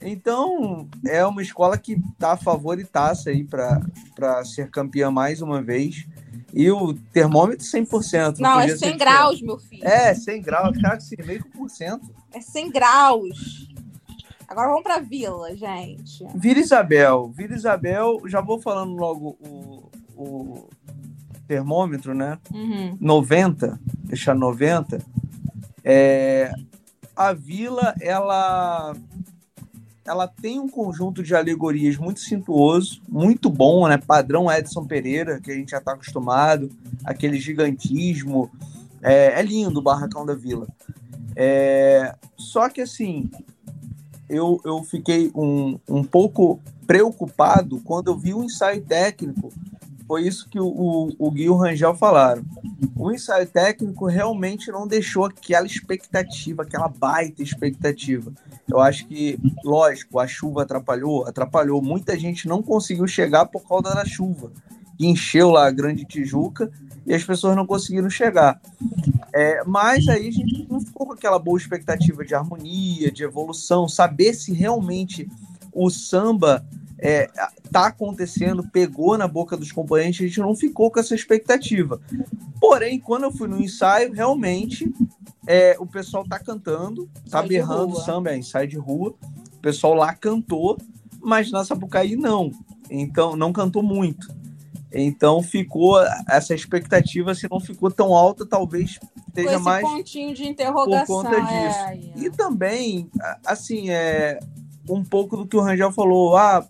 Então, 0.00 0.88
é 1.06 1.24
uma 1.24 1.40
escola 1.40 1.78
que 1.78 1.92
está 1.92 2.36
favoritaça 2.36 3.30
aí 3.30 3.44
para 3.44 4.44
ser 4.44 4.70
campeã 4.70 5.08
mais 5.08 5.40
uma 5.40 5.62
vez. 5.62 6.04
E 6.52 6.70
o 6.70 6.94
termômetro 7.12 7.64
100%. 7.64 8.38
Não, 8.38 8.50
não 8.50 8.60
é 8.60 8.76
100 8.76 8.96
graus, 8.96 9.42
meu 9.42 9.58
filho. 9.58 9.86
É, 9.86 10.14
100 10.14 10.42
graus. 10.42 10.76
Cara, 10.80 10.96
que 10.96 11.04
se 11.04 11.16
meio 11.22 11.44
por 11.50 11.68
cento. 11.70 12.12
É 12.32 12.40
100 12.40 12.70
graus. 12.70 13.68
Agora 14.48 14.68
vamos 14.68 14.82
para 14.82 14.98
Vila, 14.98 15.54
gente. 15.56 16.26
Vila 16.34 16.58
Isabel. 16.58 17.32
Vila 17.32 17.54
Isabel, 17.54 18.20
já 18.26 18.40
vou 18.40 18.60
falando 18.60 18.94
logo 18.96 19.38
o, 19.40 19.90
o 20.16 20.68
termômetro, 21.46 22.14
né? 22.14 22.36
Uhum. 22.52 22.96
90, 23.00 23.78
deixar 24.04 24.34
90. 24.34 25.00
É, 25.84 26.52
a 27.14 27.32
vila, 27.32 27.94
ela 28.00 28.92
ela 30.04 30.26
tem 30.26 30.58
um 30.58 30.68
conjunto 30.68 31.22
de 31.22 31.34
alegorias 31.34 31.96
muito 31.96 32.20
cintuoso, 32.20 33.00
muito 33.08 33.50
bom, 33.50 33.86
né? 33.86 33.98
Padrão 33.98 34.50
Edson 34.50 34.84
Pereira, 34.84 35.40
que 35.40 35.50
a 35.50 35.54
gente 35.54 35.70
já 35.70 35.78
está 35.78 35.92
acostumado, 35.92 36.70
aquele 37.04 37.38
gigantismo. 37.38 38.50
É, 39.02 39.40
é, 39.40 39.42
lindo 39.42 39.78
o 39.78 39.82
Barracão 39.82 40.26
da 40.26 40.34
Vila. 40.34 40.66
É, 41.34 42.14
só 42.36 42.68
que 42.68 42.82
assim, 42.82 43.30
eu, 44.28 44.60
eu 44.64 44.82
fiquei 44.84 45.30
um, 45.34 45.78
um 45.88 46.04
pouco 46.04 46.60
preocupado 46.86 47.80
quando 47.80 48.08
eu 48.08 48.18
vi 48.18 48.34
o 48.34 48.44
ensaio 48.44 48.82
técnico 48.82 49.50
foi 50.10 50.26
isso 50.26 50.48
que 50.48 50.58
o, 50.58 50.66
o, 50.66 51.12
o 51.20 51.30
Gui 51.30 51.44
e 51.44 51.48
o 51.48 51.54
Rangel 51.54 51.94
falaram. 51.94 52.42
O 52.96 53.12
ensaio 53.12 53.46
técnico 53.46 54.06
realmente 54.06 54.68
não 54.72 54.84
deixou 54.84 55.24
aquela 55.24 55.64
expectativa, 55.64 56.64
aquela 56.64 56.88
baita 56.88 57.44
expectativa. 57.44 58.32
Eu 58.68 58.80
acho 58.80 59.06
que, 59.06 59.38
lógico, 59.64 60.18
a 60.18 60.26
chuva 60.26 60.62
atrapalhou, 60.62 61.28
atrapalhou. 61.28 61.80
Muita 61.80 62.18
gente 62.18 62.48
não 62.48 62.60
conseguiu 62.60 63.06
chegar 63.06 63.46
por 63.46 63.62
causa 63.62 63.94
da 63.94 64.04
chuva. 64.04 64.50
Encheu 64.98 65.48
lá 65.48 65.68
a 65.68 65.70
Grande 65.70 66.04
Tijuca 66.04 66.72
e 67.06 67.14
as 67.14 67.22
pessoas 67.22 67.54
não 67.54 67.64
conseguiram 67.64 68.10
chegar. 68.10 68.60
É, 69.32 69.62
mas 69.64 70.08
aí 70.08 70.26
a 70.26 70.32
gente 70.32 70.66
não 70.68 70.80
ficou 70.80 71.06
com 71.06 71.12
aquela 71.12 71.38
boa 71.38 71.56
expectativa 71.56 72.24
de 72.24 72.34
harmonia, 72.34 73.12
de 73.12 73.22
evolução, 73.22 73.88
saber 73.88 74.34
se 74.34 74.52
realmente 74.52 75.30
o 75.72 75.90
samba 75.90 76.64
é, 76.98 77.30
tá 77.70 77.86
acontecendo, 77.86 78.68
pegou 78.68 79.16
na 79.16 79.26
boca 79.26 79.56
dos 79.56 79.72
componentes, 79.72 80.20
a 80.20 80.26
gente 80.26 80.40
não 80.40 80.54
ficou 80.54 80.90
com 80.90 81.00
essa 81.00 81.14
expectativa. 81.14 82.00
Porém, 82.60 83.00
quando 83.00 83.24
eu 83.24 83.32
fui 83.32 83.48
no 83.48 83.60
ensaio, 83.60 84.12
realmente 84.12 84.92
é, 85.46 85.76
o 85.78 85.86
pessoal 85.86 86.24
tá 86.28 86.38
cantando, 86.38 87.08
tá 87.30 87.42
berrando 87.42 87.96
samba, 88.00 88.30
é 88.30 88.38
ensaio 88.38 88.68
de 88.68 88.76
rua. 88.76 89.14
O 89.54 89.58
pessoal 89.60 89.94
lá 89.94 90.14
cantou, 90.14 90.78
mas 91.20 91.50
na 91.50 91.64
Sapucaí 91.64 92.16
não. 92.16 92.52
Então, 92.90 93.34
não 93.34 93.52
cantou 93.52 93.82
muito. 93.82 94.28
Então 94.92 95.40
ficou 95.42 96.02
essa 96.28 96.52
expectativa, 96.52 97.34
se 97.34 97.48
não 97.48 97.60
ficou 97.60 97.90
tão 97.90 98.12
alta, 98.12 98.44
talvez 98.44 98.98
seja 99.32 99.58
mais 99.60 99.88
pontinho 99.88 100.34
de 100.34 100.44
interrogação 100.44 101.22
por 101.22 101.30
conta 101.30 101.40
disso. 101.40 101.78
É, 101.78 101.94
é. 101.94 102.26
E 102.26 102.30
também, 102.30 103.08
assim, 103.46 103.90
é 103.90 104.40
um 104.90 105.04
pouco 105.04 105.36
do 105.36 105.46
que 105.46 105.56
o 105.56 105.60
Rangel 105.60 105.92
falou, 105.92 106.36
ah, 106.36 106.66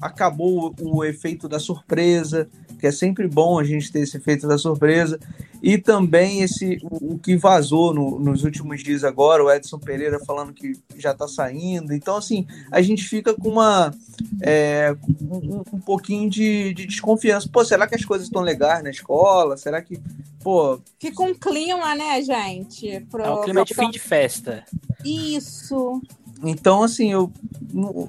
acabou 0.00 0.74
o, 0.80 1.04
efeito 1.04 1.48
da 1.48 1.58
surpresa, 1.58 2.48
que 2.78 2.86
é 2.86 2.92
sempre 2.92 3.26
bom 3.26 3.58
a 3.58 3.64
gente 3.64 3.90
ter 3.90 4.00
esse 4.00 4.16
efeito 4.16 4.46
da 4.46 4.58
surpresa, 4.58 5.18
e 5.62 5.78
também 5.78 6.42
esse 6.42 6.78
o, 6.82 7.14
o 7.14 7.18
que 7.18 7.36
vazou 7.36 7.94
no, 7.94 8.18
nos 8.18 8.44
últimos 8.44 8.82
dias 8.82 9.02
agora, 9.04 9.42
o 9.42 9.50
Edson 9.50 9.78
Pereira 9.78 10.20
falando 10.24 10.52
que 10.52 10.74
já 10.96 11.12
está 11.12 11.26
saindo. 11.26 11.94
Então, 11.94 12.16
assim, 12.16 12.46
a 12.70 12.82
gente 12.82 13.04
fica 13.04 13.34
com 13.34 13.48
uma 13.48 13.92
é, 14.42 14.94
um, 15.20 15.62
um, 15.72 15.80
pouquinho 15.80 16.28
de, 16.28 16.74
de, 16.74 16.86
desconfiança. 16.86 17.48
Pô, 17.50 17.64
será 17.64 17.86
que 17.86 17.94
as 17.94 18.04
coisas 18.04 18.26
estão 18.26 18.42
legais 18.42 18.84
na 18.84 18.90
escola? 18.90 19.56
Será 19.56 19.80
que, 19.80 19.98
pô. 20.42 20.78
Fica 21.00 21.22
um 21.22 21.34
clima, 21.34 21.94
né, 21.94 22.20
gente? 22.22 23.00
Pro... 23.10 23.24
É 23.24 23.30
um 23.30 23.42
clima 23.42 23.64
de 23.64 23.74
fim 23.74 23.90
de 23.90 23.98
festa. 23.98 24.62
Isso. 25.04 26.02
Então, 26.42 26.82
assim, 26.82 27.12
eu, 27.12 27.32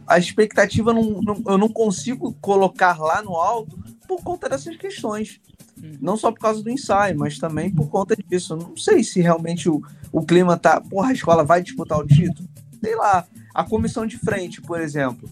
a 0.06 0.18
expectativa 0.18 0.94
não, 0.94 1.22
não, 1.22 1.44
eu 1.48 1.58
não 1.58 1.70
consigo 1.70 2.34
colocar 2.42 3.00
lá 3.00 3.22
no 3.22 3.36
alto 3.36 3.78
por 4.08 4.22
conta 4.22 4.50
dessas 4.50 4.76
questões. 4.76 5.40
Uhum. 5.82 5.98
Não 6.02 6.18
só 6.18 6.32
por 6.32 6.40
causa 6.40 6.62
do 6.62 6.70
ensaio, 6.70 7.18
mas 7.18 7.38
também 7.38 7.72
por 7.72 7.90
conta 7.90 8.16
disso. 8.16 8.54
Eu 8.54 8.58
não 8.58 8.78
sei 8.78 9.04
se 9.04 9.22
realmente 9.22 9.70
o, 9.70 9.82
o 10.12 10.26
clima 10.26 10.58
tá. 10.58 10.82
Porra, 10.82 11.10
a 11.10 11.14
escola 11.14 11.44
vai 11.44 11.62
disputar 11.62 12.00
o 12.00 12.08
título? 12.08 12.48
Sei 12.84 12.96
lá. 12.96 13.26
A 13.54 13.64
comissão 13.64 14.06
de 14.06 14.18
frente, 14.18 14.62
por 14.62 14.80
exemplo. 14.80 15.30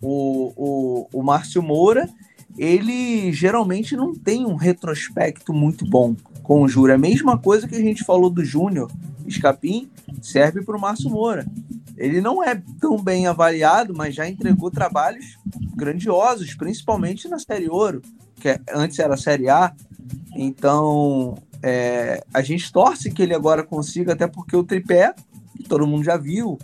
O, 0.00 0.52
o, 0.56 1.08
o 1.12 1.22
Márcio 1.22 1.62
Moura, 1.62 2.08
ele 2.56 3.32
geralmente 3.32 3.94
não 3.94 4.14
tem 4.14 4.46
um 4.46 4.54
retrospecto 4.54 5.52
muito 5.52 5.84
bom 5.84 6.16
o 6.58 6.68
Júnior. 6.68 6.92
A 6.92 6.98
mesma 6.98 7.38
coisa 7.38 7.68
que 7.68 7.74
a 7.74 7.80
gente 7.80 8.04
falou 8.04 8.30
do 8.30 8.44
Júnior 8.44 8.90
Escapim 9.26 9.90
serve 10.20 10.62
para 10.62 10.76
o 10.76 10.80
Márcio 10.80 11.10
Moura. 11.10 11.46
Ele 11.96 12.20
não 12.20 12.42
é 12.42 12.60
tão 12.80 12.96
bem 12.96 13.26
avaliado, 13.26 13.94
mas 13.94 14.14
já 14.14 14.28
entregou 14.28 14.70
trabalhos 14.70 15.38
grandiosos, 15.76 16.54
principalmente 16.54 17.28
na 17.28 17.38
Série 17.38 17.68
Ouro, 17.68 18.00
que 18.36 18.48
é, 18.48 18.60
antes 18.72 18.98
era 18.98 19.14
a 19.14 19.18
Série 19.18 19.48
A. 19.48 19.72
Então, 20.34 21.36
é, 21.62 22.24
a 22.32 22.42
gente 22.42 22.72
torce 22.72 23.10
que 23.10 23.22
ele 23.22 23.34
agora 23.34 23.62
consiga, 23.62 24.14
até 24.14 24.26
porque 24.26 24.56
o 24.56 24.64
tripé, 24.64 25.14
todo 25.68 25.86
mundo 25.86 26.02
já 26.02 26.16
viu, 26.16 26.58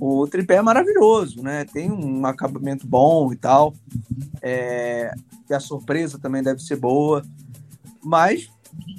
o 0.00 0.26
tripé 0.26 0.56
é 0.56 0.62
maravilhoso, 0.62 1.42
né? 1.42 1.64
Tem 1.64 1.90
um 1.90 2.24
acabamento 2.24 2.86
bom 2.86 3.32
e 3.32 3.36
tal. 3.36 3.74
É, 4.40 5.12
e 5.48 5.54
a 5.54 5.60
surpresa 5.60 6.18
também 6.18 6.42
deve 6.42 6.62
ser 6.62 6.76
boa. 6.76 7.22
Mas 8.02 8.48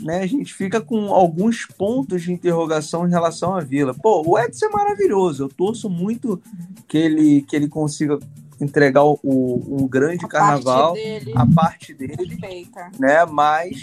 né, 0.01 0.21
a 0.21 0.27
gente 0.27 0.53
fica 0.53 0.79
com 0.79 1.13
alguns 1.13 1.65
pontos 1.65 2.23
de 2.23 2.31
interrogação 2.31 3.07
em 3.07 3.09
relação 3.09 3.55
à 3.55 3.61
Vila. 3.61 3.93
Pô, 3.93 4.23
o 4.25 4.37
Edson 4.37 4.65
é 4.65 4.69
maravilhoso. 4.69 5.43
Eu 5.43 5.49
torço 5.49 5.89
muito 5.89 6.41
que 6.87 6.97
ele, 6.97 7.41
que 7.41 7.55
ele 7.55 7.67
consiga 7.67 8.19
entregar 8.59 9.03
o, 9.03 9.19
o 9.23 9.77
um 9.83 9.87
grande 9.87 10.25
a 10.25 10.27
carnaval, 10.27 10.93
parte 10.93 11.03
dele, 11.03 11.31
a 11.35 11.45
parte 11.45 11.93
dele, 11.93 12.17
perfeita. 12.17 12.91
né? 12.99 13.25
Mas 13.25 13.81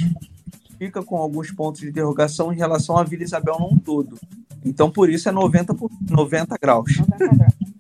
fica 0.79 1.03
com 1.03 1.17
alguns 1.17 1.51
pontos 1.51 1.81
de 1.81 1.89
interrogação 1.89 2.53
em 2.53 2.57
relação 2.57 2.97
à 2.97 3.05
Vila 3.05 3.23
Isabel 3.23 3.57
não 3.59 3.79
todo. 3.79 4.19
Então, 4.65 4.91
por 4.91 5.09
isso 5.09 5.29
é 5.29 5.33
90 5.33 5.75
por 5.75 5.91
90 6.11 6.57
graus. 6.61 6.97
90 6.99 7.17
graus. 7.37 7.76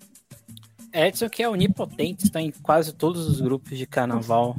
Edson 0.96 1.28
que 1.28 1.42
é 1.42 1.48
onipotente, 1.48 2.24
está 2.24 2.40
em 2.40 2.50
quase 2.50 2.92
todos 2.92 3.28
os 3.28 3.40
grupos 3.40 3.76
de 3.76 3.86
carnaval. 3.86 4.56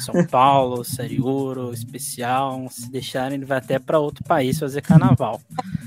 São 0.00 0.26
Paulo, 0.26 0.84
Série 0.84 1.20
Ouro, 1.20 1.72
Especial. 1.72 2.66
Se 2.70 2.90
deixarem, 2.90 3.36
ele 3.36 3.44
vai 3.44 3.58
até 3.58 3.78
para 3.78 3.98
outro 3.98 4.24
país 4.24 4.58
fazer 4.58 4.82
carnaval. 4.82 5.40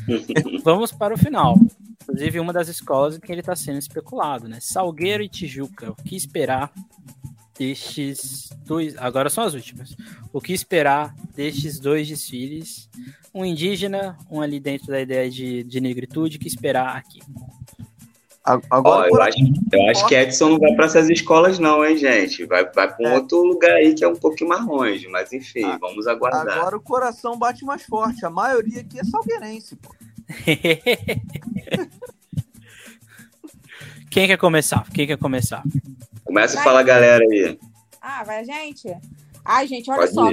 Vamos 0.63 0.91
para 0.91 1.13
o 1.13 1.17
final. 1.17 1.57
Inclusive, 2.03 2.39
uma 2.39 2.53
das 2.53 2.67
escolas 2.67 3.17
em 3.17 3.19
que 3.19 3.31
ele 3.31 3.41
está 3.41 3.55
sendo 3.55 3.77
especulado, 3.77 4.47
né? 4.47 4.57
Salgueiro 4.61 5.21
e 5.21 5.29
Tijuca. 5.29 5.91
O 5.91 5.95
que 5.95 6.15
esperar 6.15 6.71
destes 7.59 8.49
dois. 8.65 8.95
Agora 8.97 9.29
são 9.29 9.43
as 9.43 9.53
últimas. 9.53 9.95
O 10.31 10.39
que 10.39 10.53
esperar 10.53 11.13
destes 11.35 11.77
dois 11.77 12.07
desfiles? 12.07 12.89
Um 13.33 13.43
indígena, 13.43 14.17
um 14.31 14.41
ali 14.41 14.59
dentro 14.59 14.87
da 14.87 15.01
ideia 15.01 15.29
de, 15.29 15.63
de 15.63 15.81
negritude, 15.81 16.39
que 16.39 16.47
esperar 16.47 16.95
aqui. 16.95 17.19
Agora, 18.71 19.07
eu, 19.07 19.21
acho, 19.21 19.37
eu 19.71 19.89
acho 19.89 20.07
que 20.07 20.15
Edson 20.15 20.49
não 20.49 20.59
vai 20.59 20.73
para 20.73 20.85
essas 20.85 21.07
escolas, 21.09 21.59
não, 21.59 21.85
hein, 21.85 21.95
gente? 21.95 22.45
Vai, 22.45 22.63
vai 22.71 22.91
para 22.91 22.97
um 22.99 23.07
é. 23.07 23.15
outro 23.15 23.43
lugar 23.43 23.73
aí 23.73 23.93
que 23.93 24.03
é 24.03 24.07
um 24.07 24.15
pouquinho 24.15 24.49
mais 24.49 24.65
longe, 24.65 25.07
mas 25.07 25.31
enfim, 25.31 25.65
ah, 25.65 25.77
vamos 25.79 26.07
aguardar. 26.07 26.57
Agora 26.57 26.77
o 26.77 26.81
coração 26.81 27.37
bate 27.37 27.63
mais 27.63 27.83
forte. 27.83 28.25
A 28.25 28.29
maioria 28.29 28.81
aqui 28.81 28.99
é 28.99 29.03
salgueirense, 29.03 29.75
pô. 29.75 29.93
Quem 34.09 34.25
quer 34.25 34.37
começar? 34.37 34.83
Quem 34.91 35.05
quer 35.05 35.17
começar? 35.17 35.61
Começa 36.25 36.59
a 36.59 36.63
falar, 36.63 36.81
galera 36.81 37.23
aí. 37.23 37.59
Ah, 38.01 38.23
vai 38.23 38.39
a 38.39 38.43
gente? 38.43 38.87
Ai, 39.43 39.67
gente, 39.67 39.89
olha 39.89 40.09
Pode 40.11 40.13
só. 40.13 40.29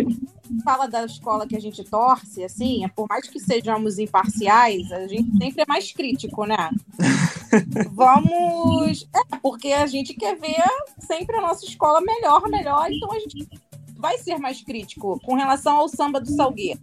Fala 0.65 0.87
da 0.87 1.05
escola 1.05 1.47
que 1.47 1.57
a 1.57 1.61
gente 1.61 1.83
torce, 1.85 2.45
assim, 2.45 2.85
é 2.85 2.89
por 2.89 3.07
mais 3.09 3.29
que 3.29 3.41
sejamos 3.41 3.99
imparciais, 3.99 4.93
a 4.93 5.07
gente 5.07 5.37
sempre 5.37 5.63
é 5.63 5.67
mais 5.67 5.93
crítico, 5.93 6.45
né? 6.45 6.71
Vamos. 7.93 9.09
É, 9.15 9.37
porque 9.43 9.73
a 9.73 9.87
gente 9.87 10.15
quer 10.15 10.37
ver 10.37 10.63
sempre 11.01 11.37
a 11.37 11.41
nossa 11.41 11.65
escola 11.65 12.01
melhor, 12.01 12.49
melhor, 12.49 12.91
então 12.91 13.11
a 13.13 13.19
gente 13.19 13.49
vai 13.97 14.19
ser 14.19 14.39
mais 14.39 14.63
crítico 14.63 15.21
com 15.25 15.35
relação 15.35 15.77
ao 15.77 15.89
samba 15.89 16.21
do 16.21 16.31
Salgueiro. 16.31 16.81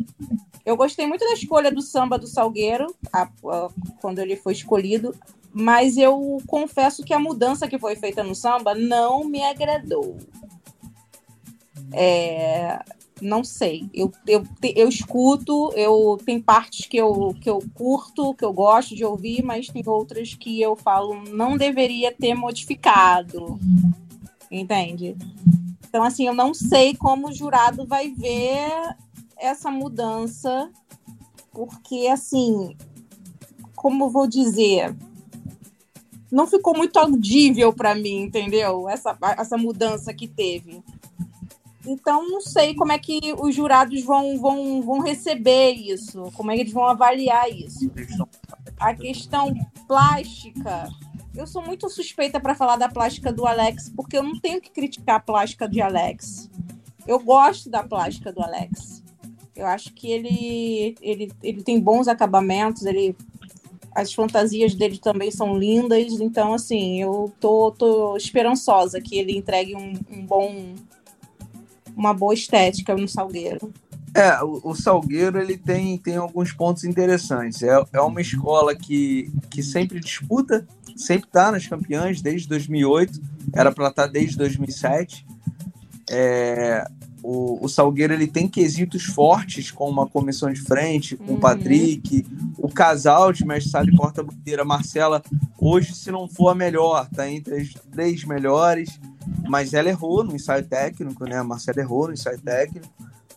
Eu 0.65 0.77
gostei 0.77 1.05
muito 1.05 1.25
da 1.25 1.33
escolha 1.33 1.71
do 1.71 1.81
samba 1.81 2.17
do 2.17 2.27
Salgueiro, 2.27 2.87
a, 3.11 3.23
a, 3.23 3.69
quando 4.01 4.19
ele 4.19 4.35
foi 4.35 4.53
escolhido, 4.53 5.13
mas 5.53 5.97
eu 5.97 6.37
confesso 6.47 7.03
que 7.03 7.13
a 7.13 7.19
mudança 7.19 7.67
que 7.67 7.77
foi 7.77 7.95
feita 7.95 8.23
no 8.23 8.33
samba 8.33 8.73
não 8.73 9.23
me 9.23 9.43
agradou. 9.43 10.17
É, 11.93 12.83
não 13.21 13.43
sei. 13.43 13.89
Eu, 13.93 14.11
eu, 14.27 14.43
eu 14.75 14.89
escuto, 14.89 15.71
eu 15.75 16.17
tem 16.25 16.41
partes 16.41 16.85
que 16.87 16.97
eu, 16.97 17.35
que 17.39 17.49
eu 17.49 17.63
curto, 17.73 18.33
que 18.33 18.43
eu 18.43 18.51
gosto 18.51 18.95
de 18.95 19.05
ouvir, 19.05 19.43
mas 19.43 19.67
tem 19.67 19.83
outras 19.85 20.33
que 20.33 20.61
eu 20.61 20.75
falo 20.75 21.23
não 21.29 21.55
deveria 21.57 22.11
ter 22.11 22.33
modificado. 22.33 23.59
Entende? 24.51 25.15
Então, 25.87 26.03
assim, 26.03 26.27
eu 26.27 26.33
não 26.33 26.53
sei 26.53 26.95
como 26.95 27.29
o 27.29 27.33
jurado 27.33 27.85
vai 27.85 28.09
ver 28.09 28.95
essa 29.37 29.69
mudança, 29.69 30.71
porque, 31.51 32.07
assim, 32.07 32.75
como 33.75 34.09
vou 34.09 34.25
dizer, 34.27 34.95
não 36.31 36.47
ficou 36.47 36.75
muito 36.75 36.97
audível 36.97 37.71
para 37.71 37.93
mim, 37.93 38.23
entendeu? 38.23 38.89
Essa, 38.89 39.15
essa 39.37 39.55
mudança 39.55 40.13
que 40.13 40.27
teve. 40.27 40.83
Então, 41.85 42.29
não 42.29 42.39
sei 42.39 42.73
como 42.75 42.91
é 42.91 42.97
que 42.97 43.19
os 43.37 43.53
jurados 43.53 44.01
vão, 44.03 44.39
vão, 44.39 44.81
vão 44.81 44.99
receber 44.99 45.71
isso, 45.71 46.31
como 46.33 46.51
é 46.51 46.55
que 46.55 46.61
eles 46.61 46.73
vão 46.73 46.85
avaliar 46.85 47.49
isso. 47.49 47.91
A 48.79 48.93
questão 48.93 49.53
plástica, 49.87 50.87
eu 51.35 51.45
sou 51.45 51.61
muito 51.61 51.89
suspeita 51.89 52.39
para 52.39 52.55
falar 52.55 52.77
da 52.77 52.87
plástica 52.87 53.33
do 53.33 53.45
Alex, 53.45 53.89
porque 53.89 54.17
eu 54.17 54.23
não 54.23 54.39
tenho 54.39 54.61
que 54.61 54.71
criticar 54.71 55.17
a 55.17 55.19
plástica 55.19 55.67
de 55.67 55.81
Alex. 55.81 56.49
Eu 57.05 57.19
gosto 57.19 57.69
da 57.69 57.83
plástica 57.83 58.31
do 58.31 58.41
Alex. 58.41 59.03
Eu 59.53 59.67
acho 59.67 59.93
que 59.93 60.09
ele, 60.09 60.95
ele, 61.01 61.31
ele 61.43 61.63
tem 61.63 61.79
bons 61.79 62.07
acabamentos, 62.07 62.85
ele 62.85 63.15
as 63.95 64.11
fantasias 64.11 64.73
dele 64.73 64.97
também 64.97 65.29
são 65.29 65.55
lindas, 65.55 66.19
então 66.19 66.53
assim, 66.53 66.99
eu 66.99 67.31
tô, 67.39 67.71
tô 67.71 68.17
esperançosa 68.17 68.99
que 68.99 69.19
ele 69.19 69.37
entregue 69.37 69.75
um, 69.75 69.93
um 70.09 70.25
bom 70.25 70.73
uma 71.95 72.13
boa 72.13 72.33
estética 72.33 72.95
no 72.95 73.07
Salgueiro. 73.07 73.71
É, 74.15 74.43
o, 74.43 74.61
o, 74.63 74.75
Salgueiro 74.75 75.39
ele 75.39 75.57
tem, 75.57 75.97
tem 75.97 76.17
alguns 76.17 76.51
pontos 76.51 76.83
interessantes. 76.83 77.63
É, 77.63 77.83
é 77.93 78.01
uma 78.01 78.21
escola 78.21 78.75
que, 78.75 79.31
que 79.49 79.63
sempre 79.63 79.99
disputa, 79.99 80.67
sempre 80.95 81.27
está 81.27 81.51
nas 81.51 81.65
campeãs 81.65 82.21
desde 82.21 82.47
2008, 82.47 83.19
era 83.53 83.71
para 83.71 83.87
estar 83.89 84.03
tá 84.03 84.07
desde 84.07 84.37
2007. 84.37 85.25
É, 86.09 86.85
o, 87.23 87.65
o, 87.65 87.69
Salgueiro 87.69 88.13
ele 88.13 88.27
tem 88.27 88.47
quesitos 88.47 89.03
fortes, 89.03 89.71
com 89.71 89.89
uma 89.89 90.05
comissão 90.05 90.51
de 90.51 90.61
frente, 90.61 91.15
com 91.15 91.31
uhum. 91.31 91.37
o 91.37 91.39
Patrick, 91.39 92.23
o 92.57 92.69
casal 92.69 93.31
de 93.31 93.45
mestre 93.45 93.71
sala 93.71 93.87
e 93.87 93.95
porta-bandeira, 93.95 94.63
Marcela, 94.63 95.23
hoje, 95.57 95.95
se 95.95 96.11
não 96.11 96.27
for 96.27 96.49
a 96.49 96.55
melhor, 96.55 97.09
tá 97.09 97.27
entre 97.27 97.61
as 97.61 97.73
três 97.91 98.23
melhores 98.25 98.99
mas 99.47 99.73
ela 99.73 99.89
errou 99.89 100.23
no 100.23 100.35
ensaio 100.35 100.65
técnico, 100.65 101.25
né? 101.25 101.37
A 101.37 101.43
Marcela 101.43 101.79
errou 101.79 102.07
no 102.07 102.13
ensaio 102.13 102.39
técnico, 102.39 102.87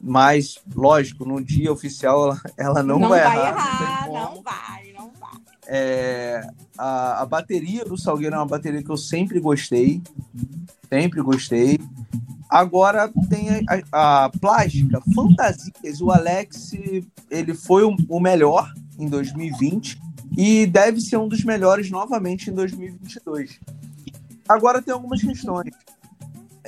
mas, 0.00 0.58
lógico, 0.74 1.24
no 1.24 1.42
dia 1.42 1.72
oficial 1.72 2.24
ela, 2.24 2.40
ela 2.56 2.82
não, 2.82 2.98
não 2.98 3.08
vai, 3.08 3.22
vai 3.22 3.36
errar. 3.36 3.82
errar 3.82 4.06
não, 4.06 4.34
não 4.34 4.42
vai, 4.42 4.92
não 4.96 5.10
vai. 5.18 5.40
É, 5.66 6.48
a, 6.78 7.22
a 7.22 7.26
bateria 7.26 7.84
do 7.84 7.98
Salgueiro 7.98 8.34
é 8.34 8.38
uma 8.38 8.46
bateria 8.46 8.82
que 8.82 8.90
eu 8.90 8.96
sempre 8.96 9.40
gostei, 9.40 10.02
sempre 10.88 11.20
gostei. 11.22 11.80
Agora 12.48 13.10
tem 13.28 13.48
a, 13.90 14.24
a, 14.24 14.30
plástica, 14.30 15.02
fantasias. 15.14 16.00
O 16.00 16.10
Alex, 16.12 16.72
ele 17.28 17.54
foi 17.54 17.82
o, 17.82 17.96
o 18.08 18.20
melhor 18.20 18.72
em 18.98 19.08
2020 19.08 20.00
e 20.36 20.66
deve 20.66 21.00
ser 21.00 21.16
um 21.16 21.28
dos 21.28 21.42
melhores 21.42 21.90
novamente 21.90 22.50
em 22.50 22.54
2022. 22.54 23.58
Agora 24.48 24.82
tem 24.82 24.92
algumas 24.92 25.20
questões. 25.20 25.72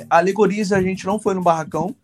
Alegoriza, 0.08 0.76
a 0.76 0.82
gente 0.82 1.06
não 1.06 1.18
foi 1.18 1.34
no 1.34 1.42
barracão, 1.42 1.94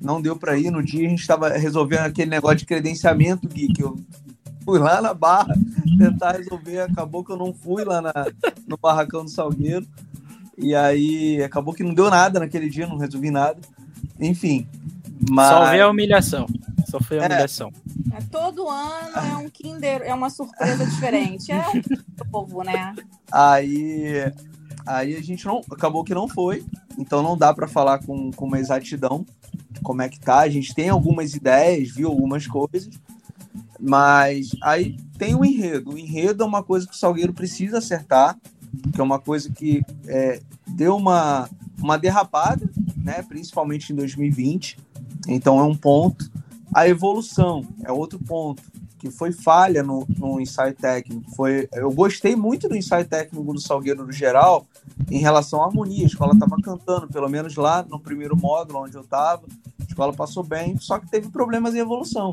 não 0.00 0.20
deu 0.20 0.36
para 0.36 0.56
ir. 0.58 0.70
No 0.70 0.82
dia 0.82 1.06
a 1.06 1.10
gente 1.10 1.20
estava 1.20 1.48
resolvendo 1.50 2.00
aquele 2.00 2.30
negócio 2.30 2.58
de 2.58 2.66
credenciamento, 2.66 3.48
Gui, 3.48 3.72
que 3.72 3.82
eu 3.82 3.96
fui 4.64 4.78
lá 4.78 5.00
na 5.00 5.14
barra 5.14 5.54
tentar 5.98 6.32
resolver. 6.32 6.80
Acabou 6.80 7.24
que 7.24 7.32
eu 7.32 7.36
não 7.36 7.52
fui 7.52 7.84
lá 7.84 8.00
na, 8.00 8.12
no 8.66 8.76
barracão 8.76 9.24
do 9.24 9.30
Salgueiro. 9.30 9.86
E 10.58 10.74
aí 10.74 11.42
acabou 11.42 11.72
que 11.72 11.82
não 11.82 11.94
deu 11.94 12.10
nada 12.10 12.40
naquele 12.40 12.68
dia, 12.68 12.86
não 12.86 12.98
resolvi 12.98 13.30
nada. 13.30 13.58
Enfim. 14.20 14.66
Mas... 15.30 15.48
Só 15.48 15.70
veio 15.70 15.86
a 15.86 15.90
humilhação. 15.90 16.46
Só 16.88 17.00
foi 17.00 17.18
a 17.18 17.22
é. 17.22 17.26
humilhação. 17.26 17.72
É, 18.12 18.20
todo 18.30 18.68
ano 18.68 19.16
é 19.16 19.36
um 19.36 19.48
Kinder, 19.48 20.02
é 20.02 20.12
uma 20.14 20.28
surpresa 20.28 20.84
diferente. 20.84 21.50
É 21.50 21.64
um 21.68 22.30
povo, 22.30 22.62
né? 22.62 22.94
Aí 23.30 24.30
Aí 24.86 25.16
a 25.16 25.22
gente 25.22 25.46
não 25.46 25.60
acabou 25.70 26.04
que 26.04 26.14
não 26.14 26.28
foi, 26.28 26.64
então 26.98 27.22
não 27.22 27.36
dá 27.36 27.52
para 27.54 27.68
falar 27.68 27.98
com, 28.00 28.30
com 28.32 28.44
uma 28.46 28.58
exatidão 28.58 29.24
como 29.82 30.02
é 30.02 30.08
que 30.08 30.20
tá. 30.20 30.40
A 30.40 30.48
gente 30.48 30.74
tem 30.74 30.88
algumas 30.88 31.34
ideias, 31.34 31.90
viu 31.90 32.08
algumas 32.08 32.46
coisas, 32.46 32.88
mas 33.78 34.50
aí 34.62 34.96
tem 35.18 35.34
o 35.34 35.44
enredo. 35.44 35.92
O 35.92 35.98
enredo 35.98 36.42
é 36.42 36.46
uma 36.46 36.62
coisa 36.62 36.86
que 36.86 36.94
o 36.94 36.98
Salgueiro 36.98 37.32
precisa 37.32 37.78
acertar, 37.78 38.38
que 38.92 39.00
é 39.00 39.04
uma 39.04 39.18
coisa 39.18 39.50
que 39.52 39.82
é, 40.06 40.40
deu 40.66 40.96
uma, 40.96 41.48
uma 41.78 41.98
derrapada, 41.98 42.70
né, 42.96 43.22
principalmente 43.22 43.92
em 43.92 43.96
2020. 43.96 44.78
Então 45.28 45.58
é 45.58 45.64
um 45.64 45.76
ponto. 45.76 46.30
A 46.74 46.88
evolução 46.88 47.66
é 47.84 47.92
outro 47.92 48.18
ponto 48.18 48.62
que 49.02 49.10
foi 49.10 49.32
falha 49.32 49.82
no, 49.82 50.06
no 50.16 50.40
ensaio 50.40 50.72
técnico. 50.76 51.28
Foi, 51.34 51.68
eu 51.72 51.90
gostei 51.90 52.36
muito 52.36 52.68
do 52.68 52.76
ensaio 52.76 53.04
técnico 53.04 53.52
do 53.52 53.60
Salgueiro 53.60 54.06
no 54.06 54.12
geral 54.12 54.64
em 55.10 55.18
relação 55.18 55.60
à 55.60 55.66
harmonia. 55.66 56.04
A 56.04 56.06
escola 56.06 56.34
estava 56.34 56.54
cantando, 56.62 57.08
pelo 57.08 57.28
menos 57.28 57.56
lá 57.56 57.82
no 57.82 57.98
primeiro 57.98 58.36
módulo 58.36 58.84
onde 58.84 58.94
eu 58.94 59.00
estava. 59.00 59.42
A 59.80 59.82
escola 59.82 60.12
passou 60.12 60.44
bem, 60.44 60.78
só 60.78 61.00
que 61.00 61.10
teve 61.10 61.28
problemas 61.30 61.74
em 61.74 61.78
evolução. 61.78 62.32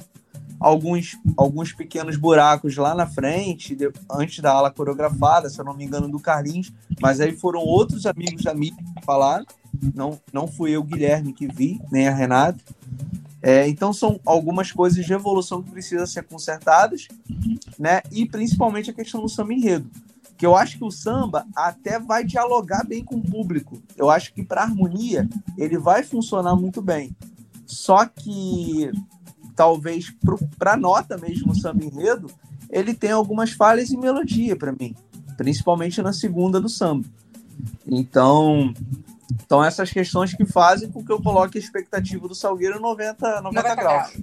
Alguns, 0.59 1.17
alguns 1.35 1.73
pequenos 1.73 2.17
buracos 2.17 2.77
lá 2.77 2.93
na 2.93 3.07
frente, 3.07 3.75
de, 3.75 3.91
antes 4.11 4.39
da 4.39 4.51
aula 4.51 4.69
coreografada, 4.69 5.49
se 5.49 5.59
eu 5.59 5.65
não 5.65 5.73
me 5.73 5.85
engano, 5.85 6.07
do 6.07 6.19
Carlinhos, 6.19 6.71
mas 7.01 7.19
aí 7.19 7.31
foram 7.31 7.61
outros 7.61 8.05
amigos 8.05 8.43
da 8.43 8.53
mídia 8.53 8.77
que 8.95 9.03
falaram. 9.03 9.45
Não, 9.95 10.19
não 10.31 10.47
fui 10.47 10.69
eu, 10.69 10.83
Guilherme, 10.83 11.33
que 11.33 11.47
vi, 11.47 11.81
nem 11.91 12.07
a 12.07 12.13
Renata. 12.13 12.59
É, 13.41 13.67
então 13.67 13.93
são 13.93 14.19
algumas 14.25 14.71
coisas 14.71 15.05
de 15.05 15.13
evolução 15.13 15.63
que 15.63 15.71
precisam 15.71 16.05
ser 16.05 16.23
consertadas, 16.23 17.07
né? 17.77 18.01
E 18.11 18.25
principalmente 18.25 18.89
a 18.89 18.93
questão 18.93 19.21
do 19.21 19.29
samba 19.29 19.53
enredo, 19.53 19.89
que 20.37 20.45
eu 20.45 20.55
acho 20.55 20.77
que 20.77 20.83
o 20.83 20.91
samba 20.91 21.45
até 21.55 21.99
vai 21.99 22.23
dialogar 22.23 22.85
bem 22.85 23.03
com 23.03 23.15
o 23.15 23.21
público. 23.21 23.81
Eu 23.95 24.09
acho 24.09 24.33
que 24.33 24.43
para 24.43 24.63
harmonia 24.63 25.27
ele 25.57 25.77
vai 25.77 26.03
funcionar 26.03 26.55
muito 26.55 26.81
bem. 26.81 27.15
Só 27.65 28.05
que 28.05 28.91
talvez 29.55 30.13
para 30.57 30.75
nota 30.75 31.17
mesmo 31.17 31.51
o 31.51 31.55
samba 31.55 31.83
enredo, 31.83 32.29
ele 32.69 32.93
tem 32.93 33.11
algumas 33.11 33.51
falhas 33.51 33.91
em 33.91 33.97
melodia 33.97 34.55
para 34.55 34.71
mim, 34.71 34.95
principalmente 35.37 36.01
na 36.01 36.13
segunda 36.13 36.59
do 36.59 36.69
samba. 36.69 37.05
Então, 37.85 38.73
então 39.31 39.63
essas 39.63 39.91
questões 39.91 40.33
que 40.33 40.45
fazem 40.45 40.89
com 40.89 41.03
que 41.03 41.11
eu 41.11 41.21
coloque 41.21 41.57
a 41.57 41.61
expectativa 41.61 42.27
do 42.27 42.35
Salgueiro 42.35 42.79
90, 42.79 43.41
90, 43.41 43.41
90 43.41 43.75
graus. 43.75 44.17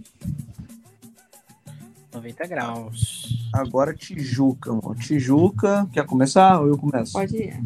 90 2.13 2.47
graus. 2.47 3.49
Agora 3.53 3.95
Tijuca, 3.95 4.71
amor. 4.71 4.97
Tijuca, 4.97 5.89
quer 5.93 6.07
começar 6.07 6.61
ou 6.61 6.69
eu 6.69 6.79
começo? 6.79 7.13
Pode 7.13 7.37
ir. 7.37 7.63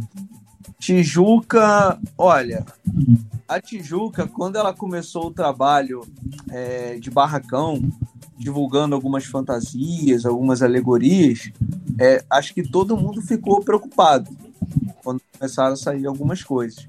Tijuca, 0.78 2.00
olha, 2.16 2.64
a 3.46 3.60
Tijuca, 3.60 4.26
quando 4.26 4.56
ela 4.56 4.72
começou 4.72 5.26
o 5.26 5.30
trabalho 5.30 6.02
é, 6.50 6.98
de 6.98 7.10
barracão, 7.10 7.82
divulgando 8.38 8.94
algumas 8.94 9.24
fantasias, 9.26 10.24
algumas 10.24 10.62
alegorias, 10.62 11.52
é, 11.98 12.24
acho 12.30 12.54
que 12.54 12.62
todo 12.62 12.96
mundo 12.96 13.20
ficou 13.20 13.62
preocupado 13.62 14.30
quando 15.02 15.20
começaram 15.38 15.74
a 15.74 15.76
sair 15.76 16.06
algumas 16.06 16.42
coisas. 16.42 16.86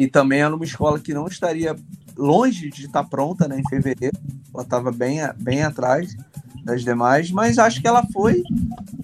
E 0.00 0.08
também 0.08 0.40
era 0.40 0.56
uma 0.56 0.64
escola 0.64 0.98
que 0.98 1.12
não 1.12 1.26
estaria 1.26 1.76
longe 2.16 2.70
de 2.70 2.86
estar 2.86 3.04
pronta 3.04 3.46
né, 3.46 3.60
em 3.60 3.68
fevereiro, 3.68 4.16
ela 4.54 4.62
estava 4.62 4.90
bem, 4.90 5.18
bem 5.36 5.62
atrás 5.62 6.16
das 6.64 6.82
demais, 6.82 7.30
mas 7.30 7.58
acho 7.58 7.82
que 7.82 7.86
ela 7.86 8.02
foi 8.10 8.42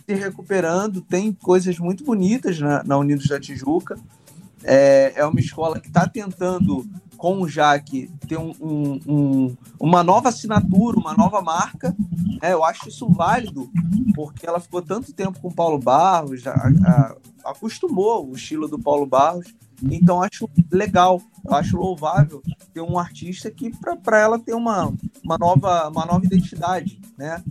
se 0.07 0.15
recuperando, 0.15 1.03
tem 1.03 1.35
coisas 1.35 1.79
muito 1.79 2.03
bonitas 2.03 2.59
na, 2.59 2.83
na 2.83 2.97
Unidos 2.97 3.27
da 3.27 3.39
Tijuca. 3.39 3.99
É, 4.65 5.13
é 5.17 5.27
uma 5.27 5.39
escola 5.39 5.79
que 5.79 5.89
está 5.89 6.09
tentando, 6.09 6.89
com 7.19 7.43
o 7.43 7.49
Jaque, 7.49 8.11
ter 8.27 8.39
um, 8.39 8.55
um, 8.59 9.01
um, 9.07 9.57
uma 9.79 10.03
nova 10.03 10.31
assinatura, 10.31 10.99
uma 10.99 11.13
nova 11.13 11.43
marca. 11.43 11.95
É, 12.41 12.55
eu 12.55 12.65
acho 12.65 12.89
isso 12.89 13.07
válido, 13.11 13.71
porque 14.15 14.47
ela 14.47 14.61
ficou 14.61 14.81
tanto 14.81 15.13
tempo 15.13 15.41
com 15.41 15.49
o 15.49 15.55
Paulo 15.55 15.79
Barros, 15.79 16.47
a, 16.47 16.53
a, 16.53 17.17
acostumou 17.51 18.27
o 18.27 18.35
estilo 18.35 18.67
do 18.67 18.79
Paulo 18.79 19.05
Barros, 19.05 19.55
então 19.83 20.23
acho 20.23 20.49
legal, 20.71 21.21
acho 21.49 21.77
louvável 21.77 22.43
ter 22.73 22.81
um 22.81 22.99
artista 22.99 23.51
que 23.51 23.71
para 24.03 24.21
ela 24.21 24.39
ter 24.39 24.55
uma, 24.55 24.93
uma, 25.25 25.39
nova, 25.39 25.89
uma 25.89 26.07
nova 26.07 26.25
identidade, 26.25 27.01
né? 27.17 27.43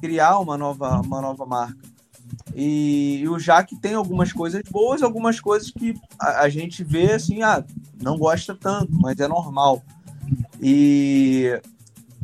Criar 0.00 0.38
uma 0.38 0.56
nova, 0.56 1.00
uma 1.00 1.20
nova 1.20 1.46
marca. 1.46 1.90
E, 2.54 3.20
e 3.22 3.28
o 3.28 3.38
Jaque 3.38 3.76
tem 3.76 3.94
algumas 3.94 4.32
coisas 4.32 4.62
boas, 4.70 5.02
algumas 5.02 5.40
coisas 5.40 5.70
que 5.70 5.94
a, 6.18 6.42
a, 6.42 6.48
gente 6.48 6.82
vê 6.82 7.12
assim, 7.12 7.42
ah, 7.42 7.64
não 8.00 8.18
gosta 8.18 8.54
tanto, 8.54 8.92
mas 8.92 9.18
é 9.20 9.28
normal. 9.28 9.82
E 10.60 11.60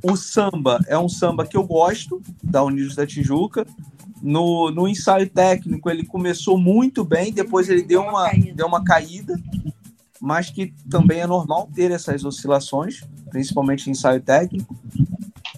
o 0.03 0.17
samba 0.17 0.81
é 0.87 0.99
um 0.99 1.09
samba 1.09 1.47
que 1.47 1.57
eu 1.57 1.65
gosto, 1.65 2.21
da 2.43 2.63
Unidos 2.63 2.95
da 2.95 3.07
Tijuca. 3.07 3.67
No, 4.27 4.71
no 4.71 4.89
ensaio 4.89 5.29
técnico 5.31 5.89
ele 5.89 6.05
começou 6.05 6.59
muito 6.59 7.05
bem, 7.05 7.33
depois 7.33 7.69
ele 7.69 7.83
deu 7.83 8.03
uma, 8.03 8.31
deu 8.55 8.67
uma 8.67 8.83
caída, 8.83 9.41
mas 10.21 10.51
que 10.51 10.75
também 10.91 11.21
é 11.21 11.27
normal 11.27 11.69
ter 11.75 11.91
essas 11.91 12.25
oscilações, 12.25 13.05
principalmente 13.31 13.89
em 13.89 13.93
ensaio 13.93 14.21
técnico 14.21 14.75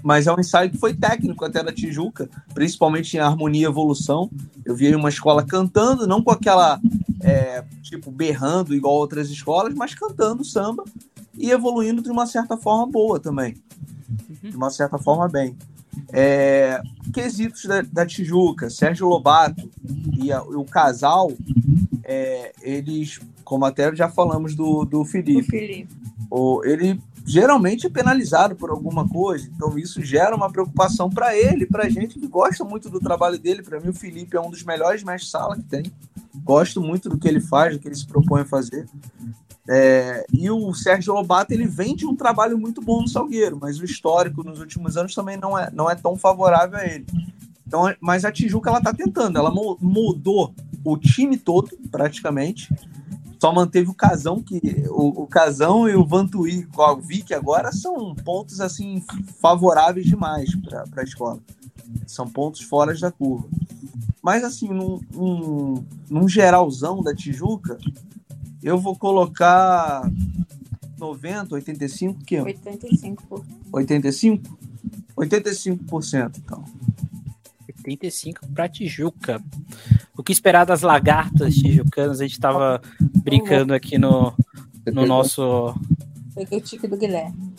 mas 0.03 0.27
é 0.27 0.33
um 0.33 0.41
ensaio 0.41 0.71
que 0.71 0.79
foi 0.79 0.95
técnico 0.95 1.45
até 1.45 1.63
da 1.63 1.73
Tijuca, 1.73 2.29
principalmente 2.55 3.15
em 3.17 3.21
harmonia 3.21 3.63
e 3.63 3.71
evolução. 3.71 4.31
Eu 4.65 4.75
vi 4.75 4.95
uma 4.95 5.09
escola 5.09 5.45
cantando, 5.45 6.07
não 6.07 6.23
com 6.23 6.31
aquela, 6.31 6.81
é, 7.21 7.65
tipo, 7.83 8.11
berrando 8.11 8.75
igual 8.75 8.95
outras 8.95 9.29
escolas, 9.29 9.75
mas 9.75 9.95
cantando 9.95 10.45
samba 10.45 10.85
e 11.35 11.51
evoluindo 11.51 12.03
de 12.03 12.11
uma 12.11 12.27
certa 12.27 12.57
forma 12.57 12.87
boa 12.87 13.21
também. 13.21 13.57
De 14.43 14.57
uma 14.57 14.71
certa 14.71 14.99
forma 14.99 15.29
bem. 15.29 15.57
É, 16.13 16.81
quesitos 17.13 17.65
da, 17.65 17.83
da, 17.83 18.07
Tijuca, 18.07 18.71
Sérgio 18.71 19.09
Lobato 19.09 19.71
e, 20.23 20.33
a, 20.33 20.43
o 20.43 20.65
casal, 20.65 21.33
é, 22.05 22.53
eles, 22.63 23.21
como 23.45 23.65
até 23.65 23.95
já 23.95 24.09
falamos 24.09 24.55
do, 24.55 24.85
do 24.85 25.05
Felipe, 25.05 25.51
Felipe. 25.51 25.97
O, 26.31 26.63
ele 26.65 27.01
geralmente 27.29 27.87
é 27.87 27.91
penalizado 27.91 28.57
por 28.57 28.71
alguma 28.71 29.07
coisa. 29.07 29.49
Então 29.55 29.79
isso 29.79 30.03
gera 30.03 30.35
uma 30.35 30.51
preocupação 30.51 31.11
para 31.11 31.37
ele, 31.37 31.67
para 31.67 31.85
a 31.85 31.89
gente 31.91 32.19
que 32.19 32.27
gosta 32.27 32.65
muito 32.65 32.89
do 32.89 32.99
trabalho 32.99 33.39
dele. 33.39 33.63
Para 33.63 33.79
mim, 33.79 33.91
o 33.91 33.95
Felipe 33.95 34.37
é 34.37 34.41
um 34.41 34.51
dos 34.51 34.65
melhores 34.65 35.05
mestres 35.05 35.31
sala 35.31 35.57
que 35.57 35.63
tem. 35.63 35.83
Gosto 36.43 36.81
muito 36.81 37.11
do 37.11 37.19
que 37.19 37.29
ele 37.29 37.41
faz, 37.41 37.75
do 37.75 37.81
que 37.81 37.89
ele 37.89 37.95
se 37.95 38.07
propõe 38.07 38.41
a 38.41 38.47
fazer. 38.47 38.89
É, 39.69 40.25
e 40.33 40.51
o 40.51 40.73
Sérgio 40.73 41.13
Lobato 41.13 41.53
ele 41.53 41.67
vem 41.67 41.95
de 41.95 42.07
um 42.07 42.17
trabalho 42.17 42.57
muito 42.57 42.81
bom 42.81 43.03
no 43.03 43.09
Salgueiro, 43.09 43.59
mas 43.61 43.79
o 43.79 43.85
histórico 43.85 44.43
nos 44.43 44.61
últimos 44.61 44.97
anos 44.97 45.15
também 45.15 45.37
não 45.37 45.59
é, 45.59 45.71
não 45.71 45.91
é 45.91 45.95
tão 45.95 46.17
favorável 46.17 46.79
a 46.79 46.87
ele. 46.87 47.07
Então, 47.67 47.95
mas 48.01 48.25
a 48.25 48.33
Tijuca 48.33 48.71
ela 48.71 48.79
está 48.79 48.95
tentando, 48.95 49.39
ela 49.39 49.51
mudou 49.51 50.55
o 50.83 50.97
time 50.97 51.37
todo 51.37 51.77
praticamente 51.91 52.73
só 53.41 53.53
manteve 53.53 53.89
o 53.89 53.95
Casão, 53.95 54.43
que 54.43 54.61
o, 54.89 55.23
o 55.23 55.27
Casão 55.27 55.89
e 55.89 55.95
o 55.95 56.05
Vantuí 56.05 56.67
a 56.77 56.95
Vic 56.95 57.33
agora 57.33 57.71
são 57.73 58.15
pontos 58.15 58.61
assim 58.61 59.03
favoráveis 59.41 60.07
demais 60.07 60.55
para 60.57 60.85
a 60.97 61.05
escola. 61.05 61.39
São 62.07 62.29
pontos 62.29 62.61
fora 62.63 62.93
da 62.99 63.13
curva. 63.13 63.49
Mas 64.21 64.43
assim, 64.43 64.69
num, 64.69 65.01
num, 65.13 65.85
num 66.11 66.29
geralzão 66.29 67.01
da 67.01 67.15
Tijuca, 67.15 67.79
eu 68.63 68.79
vou 68.79 68.97
colocar 68.97 70.03
90, 70.99 71.55
85, 71.55 72.25
que 72.25 72.41
85. 72.41 73.45
85? 73.73 74.59
85%, 75.17 76.39
então. 76.39 76.65
85 77.69 78.47
para 78.49 78.69
Tijuca. 78.69 79.43
O 80.17 80.23
que 80.23 80.33
esperar 80.33 80.65
das 80.65 80.83
lagartas 80.83 81.55
tijucanas? 81.55 82.21
A 82.21 82.25
gente 82.25 82.33
estava 82.33 82.81
brincando 83.23 83.73
aqui 83.73 83.99
no, 83.99 84.35
no 84.87 85.07
nosso. 85.07 85.75
Peguei 86.35 86.59
o 86.59 86.61
tique 86.61 86.87
do 86.87 86.97
Guilherme. 86.97 87.55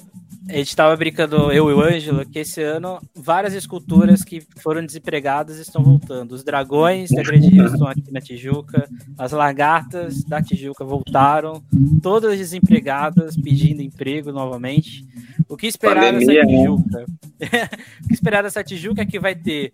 A 0.49 0.53
gente 0.53 0.69
estava 0.69 0.95
brincando, 0.97 1.51
eu 1.51 1.69
e 1.69 1.73
o 1.73 1.79
Ângelo, 1.79 2.25
que 2.25 2.39
esse 2.39 2.61
ano 2.63 2.99
várias 3.15 3.53
esculturas 3.53 4.23
que 4.23 4.41
foram 4.61 4.83
desempregadas 4.83 5.59
estão 5.59 5.83
voltando. 5.83 6.31
Os 6.31 6.43
dragões 6.43 7.11
da 7.11 7.21
Grande 7.21 7.49
Rio 7.49 7.65
estão 7.65 7.87
aqui 7.87 8.11
na 8.11 8.19
Tijuca, 8.19 8.89
as 9.15 9.31
lagartas 9.31 10.23
da 10.23 10.41
Tijuca 10.41 10.83
voltaram, 10.83 11.63
todas 12.01 12.35
desempregadas, 12.35 13.37
pedindo 13.37 13.83
emprego 13.83 14.31
novamente. 14.31 15.05
O 15.47 15.55
que 15.55 15.67
esperar 15.67 16.11
Pandemia, 16.13 16.41
dessa 16.41 16.51
né? 16.51 16.57
Tijuca? 16.57 17.05
o 18.03 18.07
que 18.07 18.13
esperar 18.13 18.41
dessa 18.41 18.63
Tijuca 18.63 19.03
é 19.03 19.05
que 19.05 19.19
vai 19.19 19.35
ter 19.35 19.71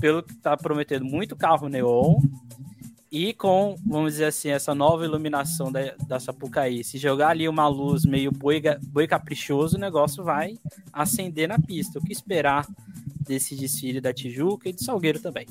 pelo 0.00 0.22
que 0.22 0.32
está 0.32 0.56
prometendo, 0.56 1.04
muito 1.04 1.34
carro 1.34 1.68
neon. 1.68 2.20
E 3.12 3.34
com, 3.34 3.76
vamos 3.84 4.12
dizer 4.12 4.24
assim, 4.24 4.48
essa 4.48 4.74
nova 4.74 5.04
iluminação 5.04 5.70
da, 5.70 5.94
da 6.08 6.18
Sapucaí, 6.18 6.82
se 6.82 6.96
jogar 6.96 7.28
ali 7.28 7.46
uma 7.46 7.68
luz 7.68 8.06
meio 8.06 8.32
boi, 8.32 8.62
boi 8.84 9.06
caprichoso, 9.06 9.76
o 9.76 9.80
negócio 9.80 10.24
vai 10.24 10.58
acender 10.90 11.46
na 11.46 11.58
pista. 11.58 11.98
O 11.98 12.02
que 12.02 12.10
esperar 12.10 12.66
desse 13.20 13.54
desfile 13.54 14.00
da 14.00 14.14
Tijuca 14.14 14.70
e 14.70 14.72
de 14.72 14.82
Salgueiro 14.82 15.20
também? 15.20 15.46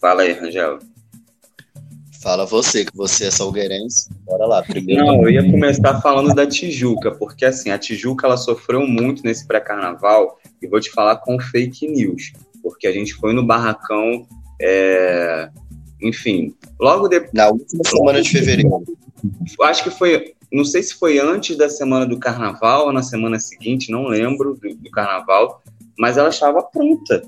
Fala 0.00 0.22
aí, 0.22 0.32
Rangel. 0.32 0.78
Fala 2.22 2.46
você, 2.46 2.86
que 2.86 2.96
você 2.96 3.26
é 3.26 3.30
salgueirense. 3.30 4.08
Bora 4.24 4.46
lá, 4.46 4.62
primeiro. 4.62 5.04
Não, 5.04 5.22
eu 5.24 5.30
ia 5.30 5.50
começar 5.50 6.00
falando 6.00 6.34
da 6.34 6.46
Tijuca, 6.46 7.12
porque 7.12 7.44
assim, 7.44 7.70
a 7.70 7.78
Tijuca 7.78 8.26
ela 8.26 8.38
sofreu 8.38 8.86
muito 8.86 9.22
nesse 9.22 9.46
pré-carnaval, 9.46 10.38
e 10.62 10.66
vou 10.66 10.80
te 10.80 10.90
falar 10.90 11.16
com 11.16 11.38
fake 11.38 11.86
news 11.86 12.32
porque 12.64 12.86
a 12.86 12.92
gente 12.92 13.12
foi 13.12 13.34
no 13.34 13.46
barracão, 13.46 14.26
é, 14.58 15.50
enfim, 16.00 16.54
logo 16.80 17.08
depois. 17.08 17.32
Na 17.32 17.48
última 17.48 17.82
semana 17.84 18.22
de 18.22 18.30
fevereiro. 18.30 18.82
Acho 19.62 19.84
que 19.84 19.90
foi, 19.90 20.34
não 20.52 20.64
sei 20.64 20.82
se 20.82 20.94
foi 20.94 21.18
antes 21.18 21.56
da 21.56 21.68
semana 21.68 22.06
do 22.06 22.18
carnaval 22.18 22.86
ou 22.86 22.92
na 22.92 23.02
semana 23.02 23.38
seguinte, 23.38 23.90
não 23.90 24.06
lembro 24.06 24.54
do, 24.54 24.74
do 24.74 24.90
carnaval, 24.90 25.62
mas 25.98 26.18
ela 26.18 26.28
estava 26.28 26.62
pronta. 26.62 27.22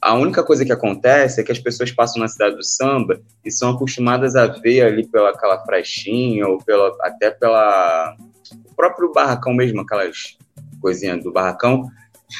A 0.00 0.14
única 0.14 0.42
coisa 0.42 0.64
que 0.64 0.72
acontece 0.72 1.40
é 1.40 1.44
que 1.44 1.52
as 1.52 1.60
pessoas 1.60 1.92
passam 1.92 2.20
na 2.20 2.26
cidade 2.26 2.56
do 2.56 2.64
samba 2.64 3.20
e 3.44 3.52
são 3.52 3.70
acostumadas 3.70 4.34
a 4.34 4.46
ver 4.46 4.80
ali 4.82 5.06
pela 5.06 5.30
aquela 5.30 5.64
frestinha 5.64 6.48
ou 6.48 6.58
pela, 6.58 6.92
até 7.02 7.30
pela 7.30 8.16
o 8.64 8.74
próprio 8.74 9.12
barracão 9.12 9.54
mesmo, 9.54 9.80
aquelas 9.80 10.36
coisinhas 10.80 11.22
do 11.22 11.30
barracão, 11.30 11.88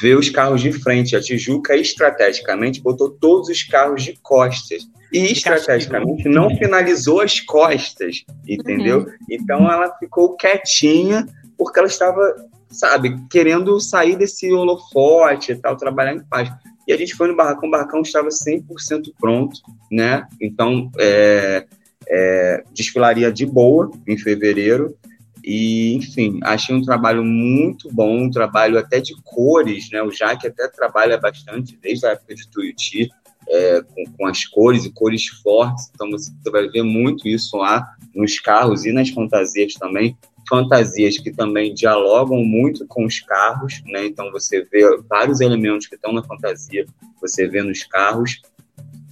ver 0.01 0.17
os 0.17 0.29
carros 0.29 0.61
de 0.61 0.73
frente. 0.73 1.15
A 1.15 1.21
Tijuca, 1.21 1.75
estrategicamente, 1.75 2.81
botou 2.81 3.09
todos 3.09 3.47
os 3.47 3.63
carros 3.63 4.03
de 4.03 4.13
costas. 4.21 4.83
E 5.13 5.31
estrategicamente 5.31 6.27
não 6.27 6.49
finalizou 6.57 7.21
as 7.21 7.39
costas, 7.39 8.23
entendeu? 8.47 9.01
Uhum. 9.01 9.05
Então 9.29 9.71
ela 9.71 9.95
ficou 9.97 10.35
quietinha, 10.35 11.27
porque 11.55 11.77
ela 11.77 11.87
estava, 11.87 12.35
sabe, 12.67 13.15
querendo 13.29 13.79
sair 13.79 14.15
desse 14.15 14.51
holofote 14.51 15.51
e 15.51 15.55
tal, 15.55 15.77
trabalhar 15.77 16.15
em 16.15 16.23
paz. 16.23 16.51
E 16.87 16.91
a 16.91 16.97
gente 16.97 17.13
foi 17.13 17.27
no 17.27 17.35
barracão, 17.35 17.69
o 17.69 17.71
barracão 17.71 18.01
estava 18.01 18.29
100% 18.29 19.13
pronto, 19.19 19.61
né? 19.91 20.25
Então, 20.41 20.91
é, 20.97 21.65
é, 22.07 22.63
desfilaria 22.73 23.31
de 23.31 23.45
boa 23.45 23.91
em 24.07 24.17
fevereiro. 24.17 24.97
E, 25.43 25.93
enfim, 25.95 26.39
achei 26.41 26.73
um 26.73 26.81
trabalho 26.81 27.23
muito 27.23 27.89
bom, 27.91 28.23
um 28.23 28.31
trabalho 28.31 28.79
até 28.79 28.99
de 28.99 29.13
cores, 29.23 29.89
né? 29.91 30.01
O 30.01 30.09
Jaque 30.09 30.47
até 30.47 30.67
trabalha 30.69 31.17
bastante 31.17 31.77
desde 31.81 32.05
a 32.05 32.11
época 32.11 32.33
de 32.33 32.47
Tuiuti, 32.49 33.09
é, 33.47 33.81
com, 33.81 34.03
com, 34.17 34.25
as 34.25 34.45
cores 34.45 34.85
e 34.85 34.91
cores 34.91 35.27
fortes. 35.27 35.89
Então 35.93 36.09
você 36.11 36.31
vai 36.51 36.67
ver 36.69 36.83
muito 36.83 37.27
isso 37.27 37.57
lá 37.57 37.87
nos 38.13 38.39
carros 38.39 38.85
e 38.85 38.91
nas 38.91 39.09
fantasias 39.09 39.73
também. 39.73 40.17
Fantasias 40.49 41.17
que 41.17 41.31
também 41.31 41.73
dialogam 41.73 42.43
muito 42.43 42.85
com 42.87 43.05
os 43.05 43.19
carros, 43.21 43.81
né? 43.85 44.05
Então 44.05 44.31
você 44.31 44.63
vê 44.71 44.83
vários 45.09 45.39
elementos 45.39 45.87
que 45.87 45.95
estão 45.95 46.11
na 46.11 46.23
fantasia, 46.23 46.85
você 47.21 47.47
vê 47.47 47.63
nos 47.63 47.83
carros. 47.83 48.41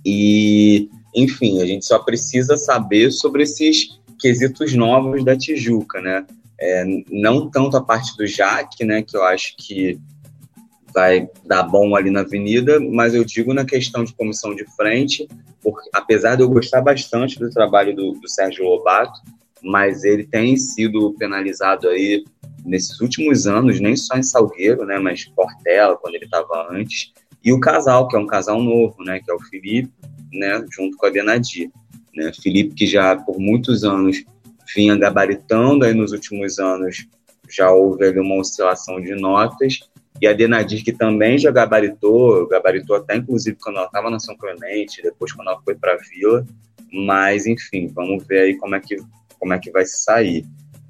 E, 0.06 0.90
enfim, 1.16 1.62
a 1.62 1.66
gente 1.66 1.86
só 1.86 2.00
precisa 2.00 2.58
saber 2.58 3.12
sobre 3.12 3.44
esses 3.44 4.00
quesitos 4.20 4.74
novos 4.74 5.24
da 5.24 5.38
Tijuca, 5.38 6.02
né? 6.02 6.26
É, 6.60 6.86
não 7.10 7.50
tanto 7.50 7.76
a 7.76 7.82
parte 7.82 8.16
do 8.18 8.28
Jaque, 8.28 8.84
né? 8.86 9.02
Que 9.02 9.18
eu 9.18 9.24
acho 9.24 9.56
que 9.58 10.00
vai 10.94 11.30
dar 11.46 11.64
bom 11.64 11.96
ali 11.96 12.10
na 12.10 12.22
avenida, 12.22 12.80
mas 12.80 13.14
eu 13.14 13.24
digo 13.24 13.54
na 13.54 13.66
questão 13.66 14.04
de 14.04 14.14
comissão 14.14 14.56
de 14.56 14.66
frente, 14.76 15.28
porque 15.62 15.90
apesar 15.94 16.36
de 16.36 16.44
eu 16.44 16.50
gostar 16.50 16.82
bastante 16.82 17.40
do 17.40 17.50
trabalho 17.50 17.96
do, 17.96 18.14
do 18.14 18.30
Sérgio 18.30 18.66
Lobato, 18.66 19.20
mas 19.64 20.04
ele 20.04 20.26
tem 20.26 20.58
sido 20.58 21.14
penalizado 21.18 21.88
aí 21.88 22.24
nesses 22.66 23.00
últimos 23.00 23.48
anos, 23.48 23.80
nem 23.80 23.96
só 23.96 24.16
em 24.18 24.24
Salgueiro, 24.24 24.86
né, 24.86 24.98
mas 25.00 25.26
Portela, 25.26 25.98
quando 25.98 26.16
ele 26.16 26.26
estava 26.26 26.68
antes, 26.72 27.12
e 27.44 27.52
o 27.52 27.60
casal, 27.60 28.08
que 28.08 28.16
é 28.16 28.20
um 28.20 28.28
casal 28.28 28.62
novo, 28.62 29.04
né, 29.04 29.20
que 29.20 29.32
é 29.32 29.34
o 29.34 29.40
Felipe, 29.40 29.92
né, 30.32 30.64
junto 30.72 30.96
com 30.98 31.06
a 31.06 31.10
Denadir. 31.10 31.72
Né, 32.16 32.32
Felipe 32.34 32.76
que 32.76 32.86
já 32.86 33.16
por 33.16 33.40
muitos 33.40 33.84
anos 33.84 34.24
vinha 34.76 34.96
gabaritando, 34.96 35.86
aí 35.86 35.94
nos 35.94 36.12
últimos 36.12 36.60
anos 36.60 37.08
já 37.50 37.72
houve 37.72 38.06
ali 38.06 38.20
uma 38.20 38.38
oscilação 38.38 39.02
de 39.02 39.14
notas, 39.16 39.80
e 40.20 40.28
a 40.28 40.34
Denadir, 40.34 40.84
que 40.84 40.92
também 40.92 41.38
já 41.38 41.52
gabaritou, 41.52 42.48
gabaritou 42.48 42.96
até 42.96 43.16
inclusive 43.16 43.58
quando 43.62 43.78
ela 43.78 43.86
estava 43.86 44.10
na 44.10 44.20
São 44.20 44.36
Clemente, 44.36 45.02
depois 45.02 45.32
quando 45.32 45.50
ela 45.50 45.62
foi 45.64 45.76
para 45.76 45.94
a 45.94 45.98
Vila, 45.98 46.46
mas 46.92 47.46
enfim, 47.46 47.88
vamos 47.88 48.26
ver 48.26 48.42
aí 48.42 48.58
como 48.58 48.76
é 48.76 48.80
que, 48.80 48.98
como 49.40 49.54
é 49.54 49.60
que 49.60 49.72
vai 49.72 49.86
sair. 49.86 50.46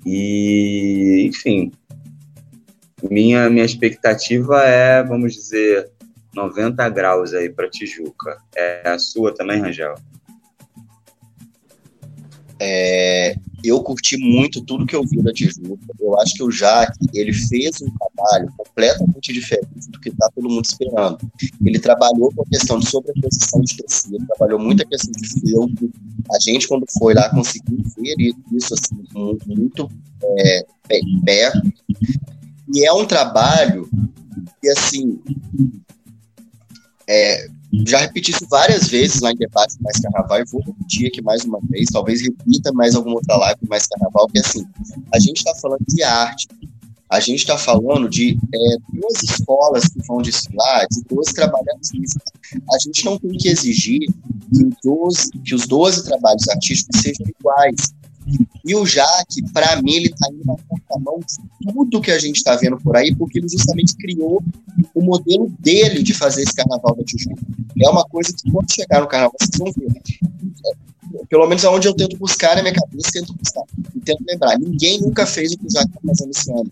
E, 0.06 1.27
enfim, 1.27 1.72
minha, 3.10 3.49
minha 3.49 3.65
expectativa 3.65 4.64
é, 4.64 5.03
vamos 5.03 5.34
dizer, 5.34 5.89
90 6.35 6.89
graus 6.89 7.34
aí 7.34 7.49
para 7.49 7.69
Tijuca. 7.69 8.38
É 8.56 8.89
a 8.89 8.99
sua 8.99 9.34
também, 9.34 9.60
Rangel? 9.60 9.95
É, 12.60 13.35
eu 13.63 13.81
curti 13.83 14.17
muito 14.17 14.61
tudo 14.61 14.85
que 14.85 14.95
eu 14.95 15.03
vi 15.05 15.21
da 15.21 15.31
Tijuca. 15.31 15.77
Eu 15.99 16.19
acho 16.19 16.33
que 16.33 16.43
o 16.43 16.51
Jaque, 16.51 17.07
ele 17.13 17.33
fez 17.33 17.81
um 17.81 17.91
trabalho 17.91 18.51
completamente 18.57 19.33
diferente 19.33 19.89
do 19.89 19.99
que 19.99 20.09
está 20.09 20.29
todo 20.35 20.49
mundo 20.49 20.65
esperando. 20.65 21.17
Ele 21.63 21.79
trabalhou 21.79 22.31
com 22.33 22.41
a 22.43 22.45
questão 22.45 22.79
de 22.79 22.89
sobreposição 22.89 23.61
de 23.61 23.77
tecido, 23.77 24.25
trabalhou 24.27 24.59
muito 24.59 24.83
a 24.83 24.85
questão 24.85 25.11
de 25.11 25.27
filtro. 25.39 25.91
A 26.31 26.39
gente, 26.39 26.67
quando 26.67 26.85
foi 26.97 27.13
lá, 27.13 27.29
conseguiu 27.29 27.83
ver 27.97 28.33
isso 28.53 28.73
assim, 28.73 29.03
muito, 29.13 29.47
muito 29.47 29.89
é, 30.23 30.65
perto. 31.23 31.73
E 32.73 32.85
é 32.85 32.93
um 32.93 33.05
trabalho 33.05 33.89
que, 34.61 34.69
assim, 34.69 35.19
é, 37.07 37.47
já 37.88 37.99
repeti 37.99 38.31
isso 38.31 38.45
várias 38.49 38.88
vezes 38.88 39.22
lá 39.22 39.31
em 39.31 39.35
debate 39.35 39.76
mais 39.81 39.98
carnaval 39.99 40.39
e 40.39 40.45
vou 40.45 40.61
repetir 40.61 41.07
aqui 41.07 41.22
mais 41.22 41.43
uma 41.45 41.60
vez, 41.69 41.89
talvez 41.91 42.22
repita 42.22 42.72
mais 42.73 42.95
alguma 42.95 43.15
outra 43.15 43.38
live 43.38 43.60
mais 43.69 43.88
carnaval, 43.88 44.27
que 44.27 44.39
assim, 44.39 44.65
a 45.14 45.19
gente 45.19 45.38
está 45.38 45.56
falando 45.56 45.84
de 45.88 46.03
arte, 46.03 46.48
a 47.11 47.19
gente 47.19 47.39
está 47.39 47.57
falando 47.57 48.10
de 48.10 48.38
é, 48.53 48.77
duas 48.93 49.22
escolas 49.23 49.85
que 49.89 49.99
vão 50.07 50.22
desfilar, 50.22 50.88
de 50.89 51.02
duas 51.10 51.27
trabalhadores. 51.27 52.11
A 52.73 52.77
gente 52.85 53.03
não 53.03 53.19
tem 53.19 53.31
que 53.31 53.49
exigir 53.49 53.99
que, 53.99 54.69
12, 54.81 55.31
que 55.43 55.53
os 55.53 55.68
12 55.68 56.06
trabalhos 56.06 56.48
artísticos 56.48 57.02
sejam 57.02 57.27
iguais. 57.27 57.93
E 58.64 58.76
o 58.76 58.85
Jaque, 58.85 59.41
para 59.52 59.81
mim, 59.81 59.93
ele 59.93 60.07
está 60.07 60.27
indo 60.31 60.45
na 60.45 60.56
contramão 60.68 61.19
de 61.19 61.73
tudo 61.73 62.02
que 62.02 62.11
a 62.11 62.19
gente 62.19 62.38
está 62.38 62.56
vendo 62.56 62.77
por 62.77 62.95
aí, 62.95 63.15
porque 63.15 63.39
ele 63.39 63.49
justamente 63.49 63.95
criou 63.95 64.41
o 64.93 65.02
modelo 65.02 65.52
dele 65.60 66.03
de 66.03 66.14
fazer 66.14 66.43
esse 66.43 66.53
carnaval 66.53 66.95
da 66.95 67.03
Tijuca. 67.03 67.41
É 67.81 67.89
uma 67.89 68.06
coisa 68.06 68.31
que 68.31 68.52
quando 68.52 68.72
chegar 68.72 69.02
no 69.02 69.07
carnaval, 69.07 69.35
vocês 69.39 69.57
vão 69.57 69.72
ver. 69.72 70.02
Pelo 71.27 71.48
menos 71.48 71.65
aonde 71.65 71.88
eu 71.88 71.93
tento 71.93 72.18
buscar 72.18 72.56
na 72.56 72.61
minha 72.61 72.73
cabeça, 72.73 73.10
tento 73.11 73.34
buscar. 73.34 73.64
E 73.95 73.99
tento 73.99 74.23
lembrar. 74.27 74.57
Ninguém 74.60 75.02
nunca 75.02 75.26
fez 75.26 75.52
o 75.53 75.57
que 75.57 75.65
o 75.65 75.72
Jaque 75.72 75.88
está 75.88 75.99
fazendo 76.06 76.31
esse 76.31 76.52
ano. 76.52 76.72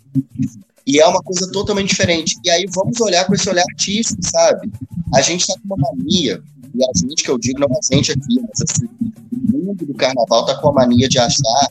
E 0.86 1.00
é 1.00 1.08
uma 1.08 1.22
coisa 1.22 1.52
totalmente 1.52 1.90
diferente. 1.90 2.38
E 2.44 2.50
aí 2.50 2.66
vamos 2.74 3.00
olhar 3.02 3.26
com 3.26 3.34
esse 3.34 3.50
olhar 3.50 3.64
artístico, 3.70 4.22
sabe? 4.24 4.72
A 5.14 5.22
gente 5.22 5.42
está 5.42 5.54
com 5.56 5.76
uma 5.76 5.92
mania, 5.96 6.42
e 6.74 6.84
a 6.84 6.90
gente 6.98 7.24
que 7.24 7.30
eu 7.30 7.38
digo, 7.38 7.60
não 7.60 7.68
a 7.68 7.96
gente 7.96 8.12
aqui, 8.12 8.40
mas 8.42 8.62
assim, 8.62 8.88
mundo 9.70 9.86
do 9.86 9.94
carnaval 9.94 10.46
tá 10.46 10.56
com 10.56 10.70
a 10.70 10.74
mania 10.74 11.08
de 11.08 11.20
achar 11.20 11.68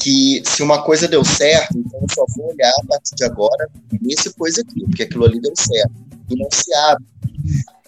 que 0.00 0.42
se 0.44 0.62
uma 0.62 0.82
coisa 0.82 1.06
deu 1.06 1.24
certo, 1.24 1.78
então 1.78 2.00
eu 2.00 2.06
só 2.12 2.24
vou 2.36 2.50
olhar 2.52 2.72
a 2.82 2.86
partir 2.86 3.14
de 3.14 3.24
agora 3.24 3.68
nesse 4.00 4.32
coisa 4.34 4.60
aqui, 4.60 4.80
porque 4.80 5.04
aquilo 5.04 5.24
ali 5.24 5.40
deu 5.40 5.52
certo. 5.56 5.92
E 6.28 6.36
não 6.36 6.48
se 6.50 6.74
abre. 6.74 7.04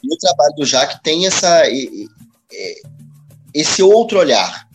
E 0.02 0.14
o 0.14 0.18
trabalho 0.18 0.54
do 0.54 0.64
Jaque 0.64 1.02
tem 1.02 1.26
essa, 1.26 1.62
esse 3.52 3.82
outro 3.82 4.18
olhar. 4.18 4.68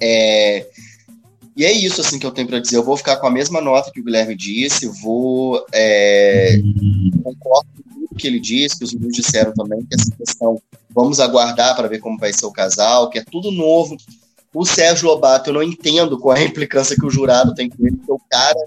É, 0.00 0.66
e 1.56 1.64
é 1.64 1.72
isso 1.72 2.00
assim 2.00 2.18
que 2.18 2.26
eu 2.26 2.30
tenho 2.30 2.46
para 2.46 2.60
dizer. 2.60 2.76
Eu 2.76 2.84
vou 2.84 2.96
ficar 2.96 3.16
com 3.16 3.26
a 3.26 3.30
mesma 3.30 3.60
nota 3.60 3.90
que 3.90 4.00
o 4.00 4.04
Guilherme 4.04 4.36
disse, 4.36 4.86
vou 5.02 5.66
é, 5.72 6.58
concordo 7.24 7.68
que 8.20 8.26
ele 8.26 8.40
disse, 8.40 8.78
que 8.78 8.84
os 8.84 8.92
meninos 8.92 9.16
disseram 9.16 9.52
também, 9.52 9.80
que 9.80 9.94
essa 9.94 10.10
questão 10.16 10.60
Vamos 10.92 11.20
aguardar 11.20 11.76
para 11.76 11.88
ver 11.88 12.00
como 12.00 12.18
vai 12.18 12.32
ser 12.32 12.46
o 12.46 12.52
casal, 12.52 13.08
que 13.08 13.18
é 13.18 13.24
tudo 13.24 13.50
novo. 13.50 13.96
O 14.52 14.66
Sérgio 14.66 15.08
Lobato, 15.08 15.50
eu 15.50 15.54
não 15.54 15.62
entendo 15.62 16.18
qual 16.18 16.36
é 16.36 16.40
a 16.40 16.44
implicância 16.44 16.96
que 16.96 17.06
o 17.06 17.10
jurado 17.10 17.54
tem 17.54 17.68
com 17.68 17.86
ele, 17.86 17.96
porque 17.96 18.12
o 18.12 18.20
cara, 18.28 18.58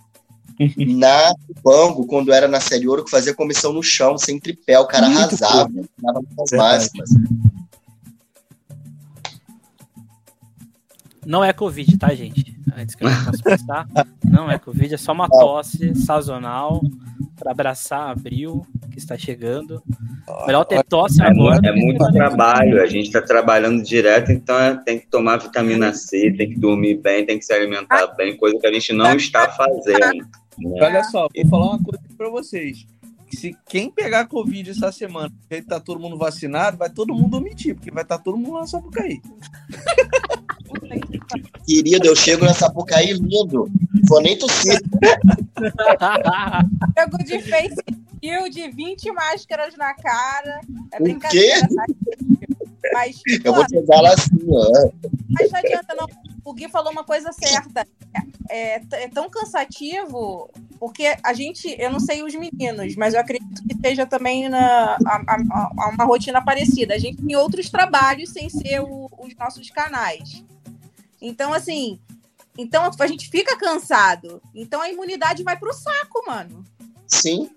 na 0.78 1.36
Bango, 1.62 2.06
quando 2.08 2.32
era 2.32 2.48
na 2.48 2.62
Série 2.62 2.88
Ouro, 2.88 3.04
que 3.04 3.12
fazia 3.12 3.36
comissão 3.36 3.74
no 3.74 3.84
chão, 3.84 4.18
sem 4.18 4.40
tripé, 4.40 4.80
o 4.80 4.88
cara 4.88 5.08
Muito 5.08 5.20
arrasava, 5.20 5.70
dava 5.98 6.22
as 6.40 6.52
máximas. 6.52 7.10
Não 11.26 11.44
é 11.44 11.52
Covid, 11.52 11.98
tá, 11.98 12.14
gente? 12.16 12.58
Antes 12.76 12.96
que 12.96 13.04
eu 13.04 13.10
não 13.10 13.26
possa 13.26 13.44
passar, 13.44 13.88
não 14.24 14.52
é 14.52 14.58
Covid, 14.58 14.94
é 14.94 14.98
só 14.98 15.12
uma 15.12 15.30
tosse 15.30 15.94
sazonal 15.96 16.82
para 17.38 17.52
abraçar 17.52 18.10
abril 18.10 18.66
que 18.92 18.98
está 18.98 19.18
chegando. 19.18 19.82
Melhor 20.46 20.64
ter 20.64 20.84
tosse 20.84 21.22
é 21.22 21.28
agora. 21.28 21.60
É 21.68 21.72
muito 21.72 22.12
trabalho, 22.12 22.82
a 22.82 22.86
gente 22.86 23.08
está 23.08 23.22
trabalhando 23.22 23.84
direto, 23.84 24.32
então 24.32 24.58
é, 24.58 24.76
tem 24.76 25.00
que 25.00 25.08
tomar 25.08 25.38
vitamina 25.38 25.94
C, 25.94 26.32
tem 26.32 26.50
que 26.50 26.60
dormir 26.60 26.96
bem, 26.96 27.26
tem 27.26 27.38
que 27.38 27.46
se 27.46 27.54
alimentar 27.54 28.08
bem, 28.16 28.38
coisa 28.38 28.58
que 28.60 28.68
a 28.68 28.74
gente 28.74 28.94
não 28.94 29.16
está 29.16 29.50
fazendo. 29.50 30.28
Né? 30.58 30.80
Olha 30.82 31.04
só, 31.06 31.28
vou 31.34 31.48
falar 31.48 31.66
uma 31.72 31.84
coisa 31.84 32.04
para 32.18 32.30
vocês. 32.30 32.86
Se 33.32 33.58
quem 33.68 33.90
pegar 33.90 34.28
Covid 34.28 34.70
essa 34.70 34.92
semana 34.92 35.34
e 35.50 35.62
tá 35.62 35.80
todo 35.80 36.00
mundo 36.00 36.18
vacinado, 36.18 36.78
vai 36.78 36.90
todo 36.90 37.16
mundo 37.16 37.38
omitir, 37.38 37.74
porque 37.74 37.90
vai 37.90 38.04
estar 38.04 38.20
tá 38.20 38.24
todo 38.24 38.38
mundo 38.38 38.54
lá 38.54 38.68
só 38.68 38.80
por 38.80 38.92
cair. 38.92 39.22
Querido, 41.66 42.08
eu 42.08 42.16
chego 42.16 42.46
nessa 42.46 42.68
Sapucaí 42.68 43.14
lindo. 43.14 43.70
Vou 44.08 44.22
nem 44.22 44.38
tossir. 44.38 44.80
Chego 46.98 47.18
de 47.24 47.42
face 47.42 47.76
de 48.50 48.70
20 48.70 49.12
máscaras 49.12 49.76
na 49.76 49.94
cara. 49.94 50.62
É 50.92 51.02
o 51.02 51.20
quê? 51.20 51.54
Tá? 51.76 51.86
Mas, 52.92 53.22
eu 53.44 53.54
vou 53.54 53.66
pegar 53.68 54.02
lá 54.02 54.14
assim, 54.14 54.38
ó. 54.50 54.92
Mas 55.30 55.52
não 55.52 55.60
adianta, 55.60 55.96
não. 55.96 56.08
O 56.44 56.54
Gui 56.54 56.68
falou 56.68 56.92
uma 56.92 57.04
coisa 57.04 57.32
certa. 57.32 57.88
É, 58.50 58.82
é, 58.92 59.08
tão 59.08 59.30
cansativo, 59.30 60.50
porque 60.80 61.16
a 61.24 61.34
gente, 61.34 61.74
eu 61.80 61.90
não 61.90 62.00
sei 62.00 62.22
os 62.22 62.36
meninos, 62.36 62.96
mas 62.96 63.14
eu 63.14 63.22
acredito 63.22 63.64
que 63.64 63.76
seja 63.80 64.06
também 64.06 64.50
na, 64.50 64.98
a, 65.06 65.24
a, 65.28 65.72
a 65.78 65.90
uma 65.90 66.04
rotina 66.04 66.44
parecida. 66.44 66.94
A 66.94 67.00
gente 67.00 67.24
tem 67.24 67.36
outros 67.38 67.70
trabalhos 67.70 68.30
sem 68.32 68.50
ser 68.50 68.82
o, 68.82 69.10
os 69.18 69.34
nossos 69.36 69.70
canais. 69.70 70.44
Então, 71.24 71.52
assim, 71.54 72.00
então 72.58 72.92
a 73.00 73.08
gente 73.08 73.30
fica 73.30 73.58
cansado. 73.58 74.42
Então 74.54 74.82
a 74.82 74.90
imunidade 74.90 75.42
vai 75.42 75.58
pro 75.58 75.74
saco, 75.74 76.22
mano. 76.28 76.66
Sim. 77.08 77.50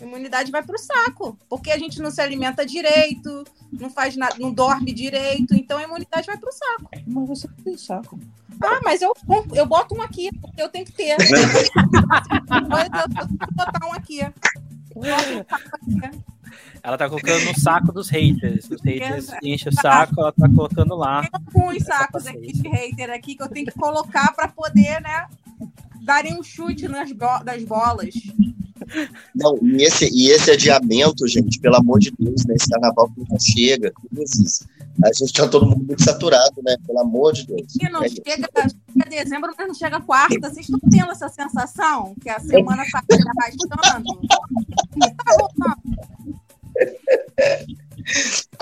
A 0.00 0.04
imunidade 0.04 0.50
vai 0.50 0.64
pro 0.64 0.76
saco. 0.76 1.38
Porque 1.48 1.70
a 1.70 1.78
gente 1.78 2.02
não 2.02 2.10
se 2.10 2.20
alimenta 2.20 2.66
direito, 2.66 3.44
não 3.72 3.88
faz 3.88 4.16
nada, 4.16 4.34
não 4.38 4.52
dorme 4.52 4.92
direito, 4.92 5.54
então 5.54 5.78
a 5.78 5.84
imunidade 5.84 6.26
vai 6.26 6.36
pro 6.36 6.52
saco. 6.52 6.90
Mas 7.06 7.28
você 7.28 7.46
não 7.46 7.54
tem 7.64 7.78
saco. 7.78 8.18
Ah, 8.60 8.80
mas 8.84 9.00
eu, 9.00 9.14
eu 9.54 9.66
boto 9.66 9.94
um 9.94 10.02
aqui, 10.02 10.28
porque 10.40 10.60
eu 10.60 10.68
tenho 10.68 10.84
que 10.84 10.92
ter. 10.92 11.12
eu 11.14 11.18
tenho 11.18 11.38
que 13.38 13.54
botar 13.54 13.86
um 13.86 13.92
aqui. 13.92 14.22
Um 14.96 15.14
aqui. 15.14 15.46
Ela 16.82 16.98
tá 16.98 17.08
colocando 17.08 17.44
no 17.44 17.58
saco 17.58 17.92
dos 17.92 18.08
haters. 18.08 18.68
Os 18.70 18.80
haters 18.82 19.28
enchem 19.42 19.68
o 19.68 19.74
saco, 19.74 20.20
ela 20.20 20.32
tá 20.32 20.48
colocando 20.48 20.94
lá. 20.94 21.28
Tem 21.52 21.62
uns 21.62 21.84
sacos 21.84 22.26
aqui 22.26 22.52
de 22.52 22.68
hater 22.68 23.10
aqui 23.10 23.34
que 23.36 23.42
eu 23.42 23.48
tenho 23.48 23.66
que 23.66 23.72
colocar 23.72 24.32
para 24.34 24.48
poder, 24.48 25.00
né? 25.00 25.26
Darem 26.02 26.38
um 26.38 26.42
chute 26.42 26.88
nas 26.88 27.12
bo 27.12 27.42
das 27.44 27.62
bolas. 27.64 28.14
Não, 29.34 29.58
e 29.62 29.82
esse, 29.82 30.10
e 30.12 30.30
esse 30.30 30.50
adiamento, 30.50 31.26
gente, 31.28 31.58
pelo 31.60 31.76
amor 31.76 31.98
de 31.98 32.12
Deus, 32.18 32.44
né? 32.44 32.54
Esse 32.54 32.68
carnaval 32.68 33.10
que 33.10 33.20
não 33.20 33.38
chega, 33.40 33.92
A 35.04 35.12
gente 35.12 35.32
tá 35.32 35.48
todo 35.48 35.66
mundo 35.66 35.84
muito 35.86 36.02
saturado, 36.02 36.60
né? 36.62 36.76
Pelo 36.86 37.00
amor 37.00 37.32
de 37.32 37.46
Deus. 37.46 37.74
E 37.80 37.88
não 37.88 38.02
é 38.02 38.08
chega, 38.08 38.24
chega 38.26 38.52
dezembro, 39.08 39.52
mas 39.56 39.68
não 39.68 39.74
chega 39.74 40.00
quarta. 40.00 40.50
Vocês 40.50 40.68
estão 40.68 40.80
tendo 40.90 41.10
essa 41.10 41.28
sensação 41.28 42.14
que 42.20 42.28
a 42.28 42.40
semana 42.40 42.82
está 42.82 43.02
arrastando? 43.10 43.68
Tá 43.68 43.76
rolando? 43.92 45.81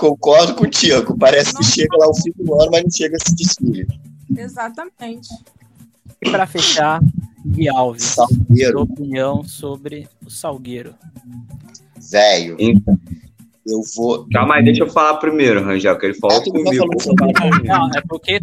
Concordo 0.01 0.55
contigo. 0.55 1.15
Parece 1.15 1.53
que 1.55 1.63
chega 1.63 1.95
lá 1.95 2.07
o 2.09 2.15
fim 2.15 2.31
do 2.35 2.59
ano, 2.59 2.71
mas 2.71 2.83
não 2.83 2.89
chega 2.89 3.15
esse 3.15 3.35
desfile. 3.35 3.87
Exatamente. 4.35 5.29
E 6.19 6.31
para 6.31 6.47
fechar, 6.47 6.99
Gui 7.45 7.69
Alves, 7.69 8.03
Salgueiro. 8.05 8.71
sua 8.71 8.81
opinião 8.81 9.43
sobre 9.43 10.07
o 10.25 10.29
Salgueiro. 10.31 10.95
Velho, 12.11 12.55
Então, 12.59 12.99
eu 13.67 13.81
vou. 13.95 14.27
calma 14.33 14.55
aí, 14.55 14.63
deixa 14.63 14.81
eu 14.81 14.89
falar 14.89 15.17
primeiro, 15.17 15.63
Rangel, 15.63 15.95
que 15.99 16.07
ele 16.07 16.15
falou 16.15 16.43
tá 16.43 16.49
comigo. 16.49 16.85
Não, 17.63 17.89
é 17.95 18.01
porque 18.09 18.41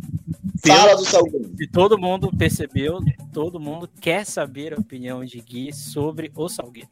Fala 0.64 0.94
do 0.94 1.04
Salgueiro. 1.04 1.50
se 1.56 1.66
todo 1.66 1.98
mundo 1.98 2.30
percebeu, 2.38 3.00
todo 3.32 3.58
mundo 3.58 3.88
quer 4.00 4.24
saber 4.24 4.74
a 4.74 4.80
opinião 4.80 5.24
de 5.24 5.40
Gui 5.40 5.72
sobre 5.72 6.30
o 6.36 6.48
Salgueiro. 6.48 6.88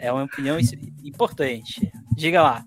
É 0.00 0.10
uma 0.10 0.24
opinião 0.24 0.58
importante. 1.04 1.92
Diga 2.16 2.42
lá. 2.42 2.64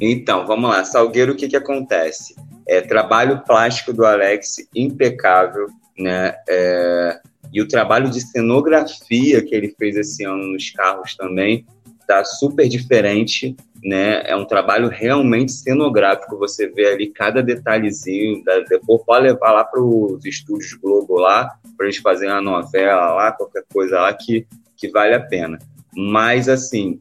Então, 0.00 0.46
vamos 0.46 0.70
lá. 0.70 0.82
Salgueiro, 0.84 1.32
o 1.32 1.36
que, 1.36 1.48
que 1.48 1.56
acontece? 1.56 2.34
É, 2.66 2.80
trabalho 2.80 3.42
plástico 3.44 3.92
do 3.92 4.04
Alex 4.04 4.56
impecável, 4.74 5.66
né? 5.98 6.34
É, 6.48 7.20
e 7.52 7.60
o 7.60 7.68
trabalho 7.68 8.08
de 8.08 8.20
cenografia 8.20 9.44
que 9.44 9.54
ele 9.54 9.74
fez 9.78 9.96
esse 9.96 10.24
ano 10.24 10.46
nos 10.46 10.70
carros 10.70 11.14
também 11.14 11.66
tá 12.06 12.24
super 12.24 12.66
diferente, 12.66 13.54
né? 13.82 14.22
É 14.24 14.34
um 14.34 14.46
trabalho 14.46 14.88
realmente 14.88 15.52
cenográfico. 15.52 16.38
Você 16.38 16.68
vê 16.68 16.86
ali 16.86 17.10
cada 17.10 17.42
detalhezinho. 17.42 18.42
Da, 18.42 18.60
depois 18.60 19.02
pode 19.04 19.24
levar 19.24 19.52
lá 19.52 19.64
para 19.64 19.82
os 19.82 20.24
estúdios 20.24 20.72
Globo 20.74 21.18
lá, 21.18 21.58
para 21.76 21.86
eles 21.86 21.98
fazerem 21.98 22.34
uma 22.34 22.40
novela 22.40 23.12
lá, 23.12 23.32
qualquer 23.32 23.64
coisa 23.72 24.00
lá 24.00 24.12
que, 24.14 24.46
que 24.76 24.88
vale 24.88 25.14
a 25.14 25.20
pena. 25.20 25.58
Mas, 25.96 26.48
assim, 26.48 26.98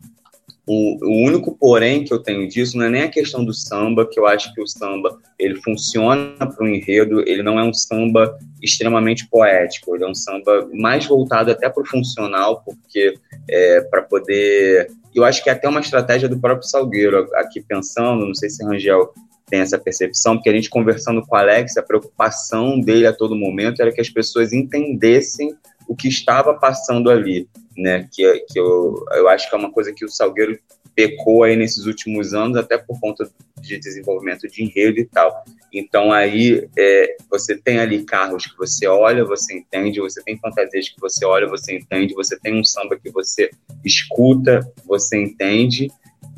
o, 0.66 0.98
o 1.06 1.26
único 1.26 1.58
porém 1.58 2.06
que 2.06 2.14
eu 2.14 2.20
tenho 2.20 2.48
disso 2.48 2.78
não 2.78 2.86
é 2.86 2.90
nem 2.90 3.04
a 3.04 3.10
questão 3.10 3.44
do 3.44 3.54
samba, 3.54 4.08
que 4.10 4.18
eu 4.18 4.26
acho 4.26 4.54
que 4.54 4.62
o 4.62 4.68
samba 4.68 5.18
ele 5.38 5.62
funciona 5.62 6.38
para 6.38 6.64
o 6.64 6.68
enredo, 6.68 7.22
ele 7.28 7.44
não 7.44 7.60
é 7.60 7.64
um 7.64 7.74
samba 7.74 8.38
extremamente 8.62 9.28
poético, 9.28 9.94
ele 9.94 10.06
é 10.06 10.08
um 10.08 10.16
samba 10.16 10.70
mais 10.74 11.06
voltado 11.06 11.52
até 11.52 11.70
para 11.70 11.84
o 11.84 11.86
funcional, 11.86 12.64
porque 12.64 13.16
é, 13.50 13.82
para 13.82 14.04
poder. 14.04 14.90
Eu 15.14 15.26
acho 15.26 15.44
que 15.44 15.50
é 15.50 15.54
até 15.54 15.68
uma 15.68 15.82
estratégia 15.82 16.30
do 16.30 16.40
próprio 16.40 16.68
Salgueiro, 16.68 17.28
aqui 17.36 17.62
pensando, 17.62 18.26
não 18.26 18.34
sei 18.34 18.50
se 18.50 18.64
Rangel 18.64 19.14
tem 19.48 19.60
essa 19.60 19.78
percepção, 19.78 20.36
porque 20.36 20.50
a 20.50 20.54
gente 20.54 20.70
conversando 20.70 21.22
com 21.22 21.36
o 21.36 21.38
Alex, 21.38 21.78
a 21.78 21.84
preocupação 21.84 22.80
dele 22.80 23.06
a 23.06 23.14
todo 23.14 23.36
momento 23.36 23.82
era 23.82 23.92
que 23.92 24.02
as 24.02 24.10
pessoas 24.10 24.54
entendessem 24.54 25.54
o 25.88 25.96
que 25.96 26.08
estava 26.08 26.54
passando 26.54 27.10
ali 27.10 27.48
né? 27.78 28.08
Que, 28.12 28.40
que 28.48 28.60
eu, 28.60 29.06
eu 29.12 29.28
acho 29.30 29.50
que 29.50 29.56
é 29.56 29.58
uma 29.58 29.72
coisa 29.72 29.94
que 29.94 30.06
o 30.06 30.10
Salgueiro 30.10 30.60
pecou 30.96 31.44
aí 31.44 31.56
nesses 31.56 31.86
últimos 31.86 32.34
anos, 32.36 32.56
até 32.56 32.78
por 32.78 33.00
conta 33.00 33.28
de 33.60 33.80
desenvolvimento 33.80 34.48
de 34.48 34.64
enredo 34.64 35.00
e 35.00 35.06
tal. 35.06 35.44
Então 35.74 36.12
aí 36.12 36.68
é, 36.78 37.16
você 37.30 37.58
tem 37.58 37.80
ali 37.80 38.04
carros 38.04 38.46
que 38.46 38.56
você 38.58 38.86
olha, 38.86 39.26
você 39.26 39.58
entende, 39.58 40.00
você 40.00 40.22
tem 40.22 40.38
fantasias 40.38 40.90
que 40.90 41.00
você 41.00 41.26
olha, 41.26 41.48
você 41.48 41.76
entende, 41.76 42.14
você 42.14 42.38
tem 42.40 42.60
um 42.60 42.64
samba 42.64 42.98
que 43.00 43.10
você 43.10 43.50
escuta, 43.84 44.60
você 44.86 45.18
entende, 45.18 45.88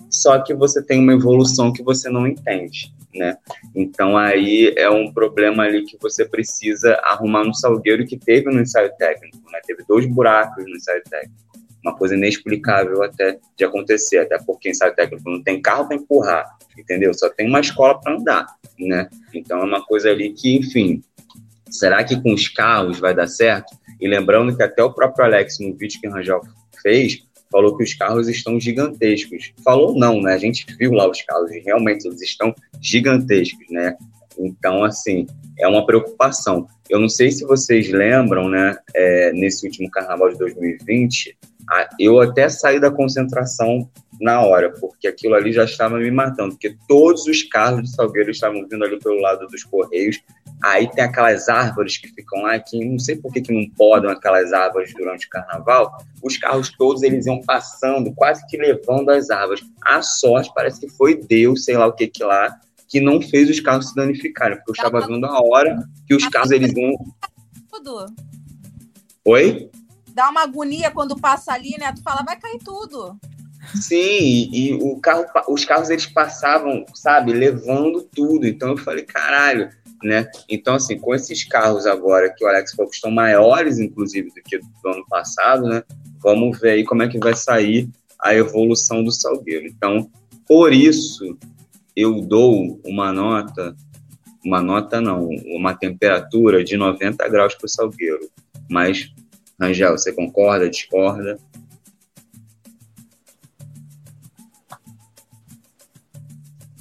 só 0.10 0.40
que 0.40 0.54
você 0.54 0.82
tem 0.82 1.00
uma 1.00 1.14
evolução 1.14 1.74
que 1.74 1.84
você 1.84 2.10
não 2.10 2.26
entende. 2.26 2.95
Né? 3.16 3.38
Então 3.74 4.18
aí 4.18 4.74
é 4.76 4.90
um 4.90 5.12
problema 5.12 5.64
ali 5.64 5.86
que 5.86 5.98
você 6.02 6.26
precisa 6.26 7.00
arrumar 7.02 7.46
no 7.46 7.54
Salgueiro 7.54 8.06
que 8.06 8.18
teve 8.18 8.52
no 8.52 8.60
ensaio 8.60 8.92
técnico, 8.98 9.38
né? 9.50 9.62
Teve 9.66 9.86
dois 9.88 10.06
buracos 10.06 10.66
no 10.66 10.76
ensaio 10.76 11.02
técnico, 11.10 11.34
uma 11.82 11.96
coisa 11.96 12.16
inexplicável 12.16 13.02
até 13.04 13.40
de 13.56 13.64
acontecer, 13.64 14.18
até 14.18 14.38
porque 14.40 14.70
ensaio 14.70 14.94
técnico 14.94 15.30
não 15.30 15.42
tem 15.42 15.62
carro 15.62 15.88
para 15.88 15.96
empurrar, 15.96 16.46
entendeu? 16.78 17.14
Só 17.14 17.30
tem 17.30 17.48
uma 17.48 17.62
escola 17.62 17.98
para 18.02 18.16
andar, 18.16 18.48
né? 18.78 19.08
Então 19.34 19.60
é 19.60 19.64
uma 19.64 19.86
coisa 19.86 20.10
ali 20.10 20.34
que, 20.34 20.58
enfim, 20.58 21.02
será 21.70 22.04
que 22.04 22.22
com 22.22 22.34
os 22.34 22.50
carros 22.50 23.00
vai 23.00 23.16
dar 23.16 23.28
certo? 23.28 23.74
E 24.02 24.10
lembrando 24.10 24.56
que 24.58 24.64
até 24.64 24.84
o 24.84 24.92
próprio 24.92 25.24
Alex 25.24 25.58
no 25.62 25.74
vídeo 25.74 26.02
que 26.02 26.08
o 26.10 26.12
Rangel 26.12 26.42
fez 26.82 27.24
falou 27.56 27.78
que 27.78 27.86
os 27.86 27.94
carros 27.94 28.28
estão 28.28 28.60
gigantescos. 28.60 29.54
Falou 29.64 29.98
não, 29.98 30.22
né? 30.22 30.34
A 30.34 30.38
gente 30.38 30.66
viu 30.78 30.92
lá 30.92 31.10
os 31.10 31.22
carros 31.22 31.50
realmente 31.64 32.06
eles 32.06 32.22
estão 32.22 32.54
gigantescos, 32.82 33.66
né? 33.70 33.96
Então, 34.38 34.84
assim, 34.84 35.26
é 35.58 35.66
uma 35.66 35.86
preocupação. 35.86 36.68
Eu 36.90 37.00
não 37.00 37.08
sei 37.08 37.32
se 37.32 37.46
vocês 37.46 37.90
lembram, 37.90 38.50
né? 38.50 38.76
É, 38.94 39.32
nesse 39.32 39.66
último 39.66 39.90
carnaval 39.90 40.30
de 40.34 40.38
2020, 40.38 41.38
a, 41.70 41.88
eu 41.98 42.20
até 42.20 42.50
saí 42.50 42.78
da 42.78 42.92
concentração 42.92 43.90
na 44.20 44.42
hora, 44.42 44.74
porque 44.74 45.08
aquilo 45.08 45.34
ali 45.34 45.54
já 45.54 45.64
estava 45.64 45.98
me 45.98 46.12
matando, 46.12 46.56
porque 46.56 46.76
todos 46.90 47.26
os 47.26 47.42
carros 47.44 47.84
de 47.84 47.96
Salgueiro 47.96 48.32
estavam 48.32 48.68
vindo 48.70 48.84
ali 48.84 49.00
pelo 49.00 49.22
lado 49.22 49.48
dos 49.48 49.64
Correios. 49.64 50.20
Aí 50.64 50.90
tem 50.90 51.04
aquelas 51.04 51.48
árvores 51.50 51.98
que 51.98 52.08
ficam 52.08 52.42
lá, 52.42 52.58
que 52.60 52.84
não 52.84 52.98
sei 52.98 53.16
por 53.16 53.32
que, 53.32 53.42
que 53.42 53.54
não 53.54 53.70
podam 53.76 54.10
aquelas 54.10 54.54
árvores 54.54 54.94
durante 54.94 55.28
o 55.28 55.30
carnaval. 55.30 55.98
Os 56.24 56.38
carros 56.38 56.72
todos 56.78 57.04
eles 57.04 57.26
iam 57.26 57.42
passando, 57.42 58.14
quase 58.14 58.46
que 58.48 58.58
levando 58.58 59.10
as 59.10 59.30
árvores. 59.30 59.64
A 59.84 60.02
sorte 60.02 60.52
parece 60.56 60.80
que 60.80 60.90
foi 60.90 61.16
Deus, 61.16 61.66
sei 61.66 61.78
lá 61.78 61.86
o 61.88 61.94
que 61.94 62.08
que 62.08 62.24
lá, 62.24 62.60
que 62.88 63.00
não 63.00 63.22
fez 63.22 63.50
os 63.50 63.60
carros 63.60 63.90
se 63.90 63.96
danificarem, 63.96 64.58
porque 64.58 64.72
eu 64.72 64.74
estava 64.86 65.06
vendo 65.06 65.26
a 65.26 65.42
hora 65.42 65.78
que 66.08 66.16
os 66.16 66.28
carros 66.28 66.52
eles 66.52 66.74
iam. 66.76 66.94
Tudo. 67.72 68.06
Oi? 69.26 69.70
Dá 70.14 70.30
uma 70.30 70.44
agonia 70.44 70.90
quando 70.92 71.20
passa 71.20 71.52
ali, 71.52 71.76
né? 71.78 71.92
Tu 71.94 72.02
fala, 72.02 72.24
vai 72.24 72.40
cair 72.40 72.60
tudo. 72.64 73.20
Sim, 73.74 73.98
e, 73.98 74.70
e 74.70 74.74
o 74.76 75.00
carro, 75.00 75.26
os 75.50 75.66
carros 75.66 75.90
eles 75.90 76.06
passavam, 76.06 76.86
sabe, 76.94 77.34
levando 77.34 78.04
tudo. 78.04 78.48
Então 78.48 78.70
eu 78.70 78.78
falei, 78.78 79.04
caralho, 79.04 79.70
né? 80.04 80.30
Então, 80.50 80.76
assim, 80.76 80.98
com 80.98 81.14
esses 81.14 81.44
carros 81.44 81.86
agora 81.86 82.34
que 82.34 82.44
o 82.44 82.48
Alex 82.48 82.74
falou 82.74 82.90
que 82.90 82.96
estão 82.96 83.12
maiores, 83.12 83.80
inclusive, 83.80 84.30
do 84.30 84.42
que 84.44 84.60
do 84.60 84.90
ano 84.90 85.06
passado, 85.10 85.68
né? 85.68 85.84
Vamos 86.20 86.60
ver 86.60 86.72
aí 86.72 86.84
como 86.84 87.04
é 87.04 87.08
que 87.08 87.20
vai 87.20 87.36
sair 87.36 87.90
a 88.20 88.34
evolução 88.34 89.04
do 89.04 89.12
Salgueiro. 89.12 89.68
Então, 89.68 90.10
por 90.48 90.74
isso, 90.74 91.38
eu 91.96 92.22
dou 92.22 92.80
uma 92.86 93.12
nota, 93.12 93.76
uma 94.44 94.62
nota 94.62 95.00
não, 95.00 95.28
uma 95.46 95.74
temperatura 95.74 96.64
de 96.64 96.78
90 96.78 97.28
graus 97.30 97.56
para 97.56 97.66
o 97.66 97.70
Salgueiro. 97.70 98.30
Mas, 98.70 99.12
Rangel, 99.60 99.98
você 99.98 100.12
concorda, 100.12 100.70
discorda? 100.70 101.40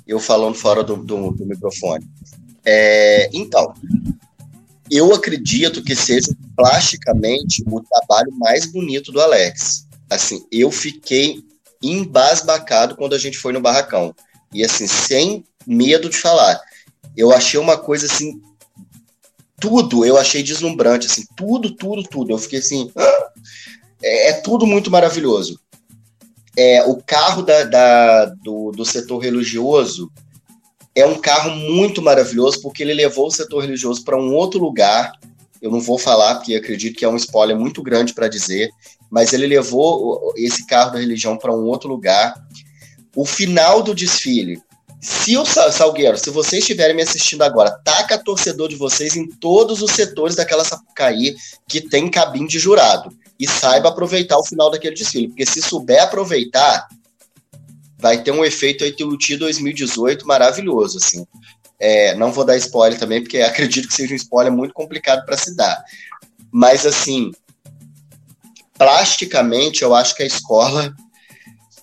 Eu 0.06 0.20
falando 0.20 0.54
fora 0.54 0.82
do, 0.82 0.96
do, 0.96 1.30
do 1.30 1.46
microfone. 1.46 2.06
É, 2.64 3.28
então, 3.32 3.74
eu 4.90 5.12
acredito 5.14 5.82
que 5.82 5.94
seja 5.94 6.28
plasticamente 6.56 7.62
o 7.66 7.80
trabalho 7.80 8.32
mais 8.32 8.66
bonito 8.66 9.12
do 9.12 9.20
Alex. 9.20 9.86
Assim, 10.10 10.46
eu 10.50 10.70
fiquei 10.70 11.42
embasbacado 11.82 12.96
quando 12.96 13.14
a 13.14 13.18
gente 13.18 13.38
foi 13.38 13.52
no 13.52 13.60
barracão. 13.60 14.14
E 14.52 14.64
assim, 14.64 14.86
sem 14.86 15.44
medo 15.66 16.08
de 16.08 16.16
falar. 16.16 16.60
Eu 17.16 17.32
achei 17.32 17.58
uma 17.58 17.76
coisa 17.76 18.06
assim, 18.06 18.40
tudo 19.60 20.04
eu 20.04 20.16
achei 20.16 20.42
deslumbrante, 20.42 21.06
assim, 21.06 21.24
tudo, 21.36 21.74
tudo, 21.74 22.02
tudo. 22.02 22.32
Eu 22.32 22.38
fiquei 22.38 22.58
assim, 22.58 22.90
é, 24.02 24.30
é 24.30 24.32
tudo 24.34 24.66
muito 24.66 24.90
maravilhoso. 24.90 25.58
É, 26.56 26.84
o 26.84 26.96
carro 27.02 27.42
da, 27.42 27.64
da, 27.64 28.24
do, 28.26 28.70
do 28.70 28.84
setor 28.84 29.18
religioso 29.18 30.10
é 30.94 31.04
um 31.06 31.18
carro 31.18 31.50
muito 31.50 32.00
maravilhoso 32.00 32.60
porque 32.62 32.82
ele 32.82 32.94
levou 32.94 33.26
o 33.26 33.30
setor 33.30 33.60
religioso 33.62 34.04
para 34.04 34.16
um 34.16 34.32
outro 34.34 34.60
lugar. 34.60 35.12
Eu 35.60 35.70
não 35.70 35.80
vou 35.80 35.98
falar 35.98 36.36
porque 36.36 36.54
acredito 36.54 36.96
que 36.96 37.04
é 37.04 37.08
um 37.08 37.16
spoiler 37.16 37.58
muito 37.58 37.82
grande 37.82 38.12
para 38.12 38.28
dizer, 38.28 38.70
mas 39.10 39.32
ele 39.32 39.46
levou 39.46 40.32
esse 40.36 40.66
carro 40.66 40.92
da 40.92 40.98
religião 40.98 41.36
para 41.36 41.52
um 41.52 41.64
outro 41.64 41.88
lugar. 41.88 42.34
O 43.16 43.24
final 43.24 43.82
do 43.82 43.94
desfile, 43.94 44.60
se 45.00 45.36
o 45.36 45.44
Salgueiro, 45.44 46.16
se 46.16 46.30
vocês 46.30 46.62
estiverem 46.62 46.96
me 46.96 47.02
assistindo 47.02 47.42
agora, 47.42 47.78
taca 47.84 48.16
torcedor 48.16 48.68
de 48.68 48.76
vocês 48.76 49.16
em 49.16 49.28
todos 49.28 49.82
os 49.82 49.90
setores 49.90 50.34
daquela 50.34 50.64
Sapucaí 50.64 51.36
que 51.68 51.80
tem 51.80 52.10
cabine 52.10 52.48
de 52.48 52.58
jurado 52.58 53.14
e 53.38 53.46
saiba 53.46 53.88
aproveitar 53.88 54.38
o 54.38 54.44
final 54.44 54.70
daquele 54.70 54.94
desfile, 54.94 55.28
porque 55.28 55.44
se 55.44 55.60
souber 55.60 56.02
aproveitar, 56.02 56.88
vai 58.04 58.22
ter 58.22 58.32
um 58.32 58.44
efeito 58.44 58.84
aí 58.84 58.94
Iluti 58.98 59.34
2018 59.34 60.26
maravilhoso, 60.26 60.98
assim. 60.98 61.26
É, 61.80 62.14
não 62.16 62.30
vou 62.30 62.44
dar 62.44 62.54
spoiler 62.58 62.98
também, 62.98 63.22
porque 63.22 63.38
acredito 63.40 63.88
que 63.88 63.94
seja 63.94 64.12
um 64.12 64.16
spoiler 64.16 64.52
muito 64.52 64.74
complicado 64.74 65.24
para 65.24 65.38
se 65.38 65.56
dar. 65.56 65.82
Mas, 66.52 66.84
assim, 66.84 67.32
plasticamente, 68.76 69.82
eu 69.82 69.94
acho 69.94 70.14
que 70.14 70.22
a 70.22 70.26
escola 70.26 70.94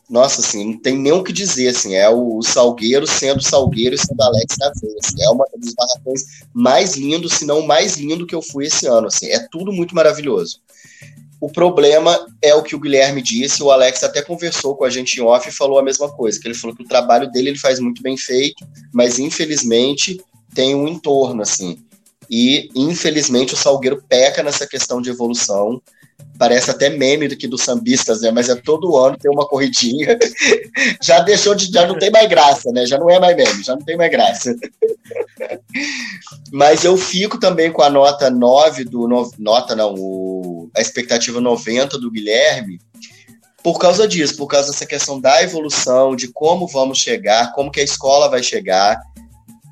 nossa, 0.08 0.42
assim, 0.42 0.74
não 0.74 0.78
tem 0.78 0.96
nem 0.96 1.14
o 1.14 1.24
que 1.24 1.32
dizer, 1.32 1.70
assim, 1.70 1.96
é 1.96 2.08
o 2.10 2.42
Salgueiro 2.44 3.08
sendo 3.08 3.42
Salgueiro 3.42 3.96
e 3.96 3.98
sendo 3.98 4.22
Alex 4.22 4.58
da 4.60 4.70
vez, 4.80 4.94
assim, 5.04 5.24
é 5.24 5.30
uma 5.30 5.46
dos 5.58 5.74
barracões 5.74 6.22
mais 6.54 6.98
lindos, 6.98 7.34
se 7.36 7.46
não 7.46 7.62
o 7.62 7.68
mais 7.68 7.96
lindo 7.96 8.28
que 8.28 8.36
eu 8.36 8.42
fui 8.42 8.66
esse 8.66 8.86
ano, 8.86 9.08
assim, 9.08 9.28
é 9.28 9.40
tudo 9.50 9.72
muito 9.72 9.96
maravilhoso. 9.96 10.60
O 11.42 11.52
problema 11.52 12.24
é 12.40 12.54
o 12.54 12.62
que 12.62 12.76
o 12.76 12.80
Guilherme 12.80 13.20
disse, 13.20 13.64
o 13.64 13.72
Alex 13.72 14.04
até 14.04 14.22
conversou 14.22 14.76
com 14.76 14.86
a 14.86 14.92
gente 14.92 15.20
em 15.20 15.24
off 15.24 15.50
e 15.50 15.52
falou 15.52 15.80
a 15.80 15.84
mesma 15.84 16.08
coisa, 16.08 16.40
que 16.40 16.48
ele 16.48 16.54
falou 16.54 16.76
que 16.76 16.84
o 16.84 16.88
trabalho 16.88 17.32
dele 17.32 17.50
ele 17.50 17.58
faz 17.58 17.80
muito 17.80 18.04
bem 18.04 18.16
feito, 18.16 18.64
mas 18.94 19.18
infelizmente 19.18 20.22
tem 20.54 20.76
um 20.76 20.88
entorno, 20.88 21.42
assim, 21.42 21.80
e 22.30 22.70
infelizmente 22.76 23.56
o 23.56 23.58
Salgueiro 23.58 24.04
peca 24.08 24.44
nessa 24.44 24.68
questão 24.68 25.02
de 25.02 25.10
evolução, 25.10 25.82
parece 26.42 26.72
até 26.72 26.90
meme 26.90 27.28
do 27.28 27.38
que 27.38 27.48
dos 27.48 27.62
sambistas, 27.62 28.22
né? 28.22 28.32
Mas 28.32 28.50
é 28.50 28.56
todo 28.56 28.98
ano 28.98 29.16
tem 29.16 29.30
uma 29.30 29.48
corridinha. 29.48 30.18
já 31.00 31.20
deixou 31.20 31.54
de, 31.54 31.72
já 31.72 31.86
não 31.86 32.00
tem 32.00 32.10
mais 32.10 32.28
graça, 32.28 32.72
né? 32.72 32.84
Já 32.84 32.98
não 32.98 33.08
é 33.12 33.20
mais 33.20 33.38
meme, 33.38 33.64
já 33.64 33.76
não 33.76 33.86
tem 33.86 33.96
mais 33.96 34.10
graça. 34.10 34.56
Mas 36.52 36.84
eu 36.84 36.98
fico 36.98 37.40
também 37.40 37.72
com 37.72 37.84
a 37.84 37.92
nota 37.92 38.32
9 38.32 38.86
do 38.86 39.08
no, 39.08 39.32
nota 39.38 39.76
não, 39.76 39.94
o, 39.96 40.72
a 40.76 40.82
expectativa 40.82 41.40
90 41.40 42.00
do 42.00 42.10
Guilherme. 42.10 42.80
Por 43.64 43.78
causa 43.78 44.08
disso, 44.08 44.36
por 44.36 44.48
causa 44.48 44.72
dessa 44.72 44.88
questão 44.88 45.22
da 45.22 45.44
evolução, 45.44 46.16
de 46.16 46.28
como 46.30 46.66
vamos 46.66 46.98
chegar, 46.98 47.54
como 47.54 47.70
que 47.70 47.82
a 47.82 47.84
escola 47.84 48.28
vai 48.28 48.42
chegar, 48.42 49.00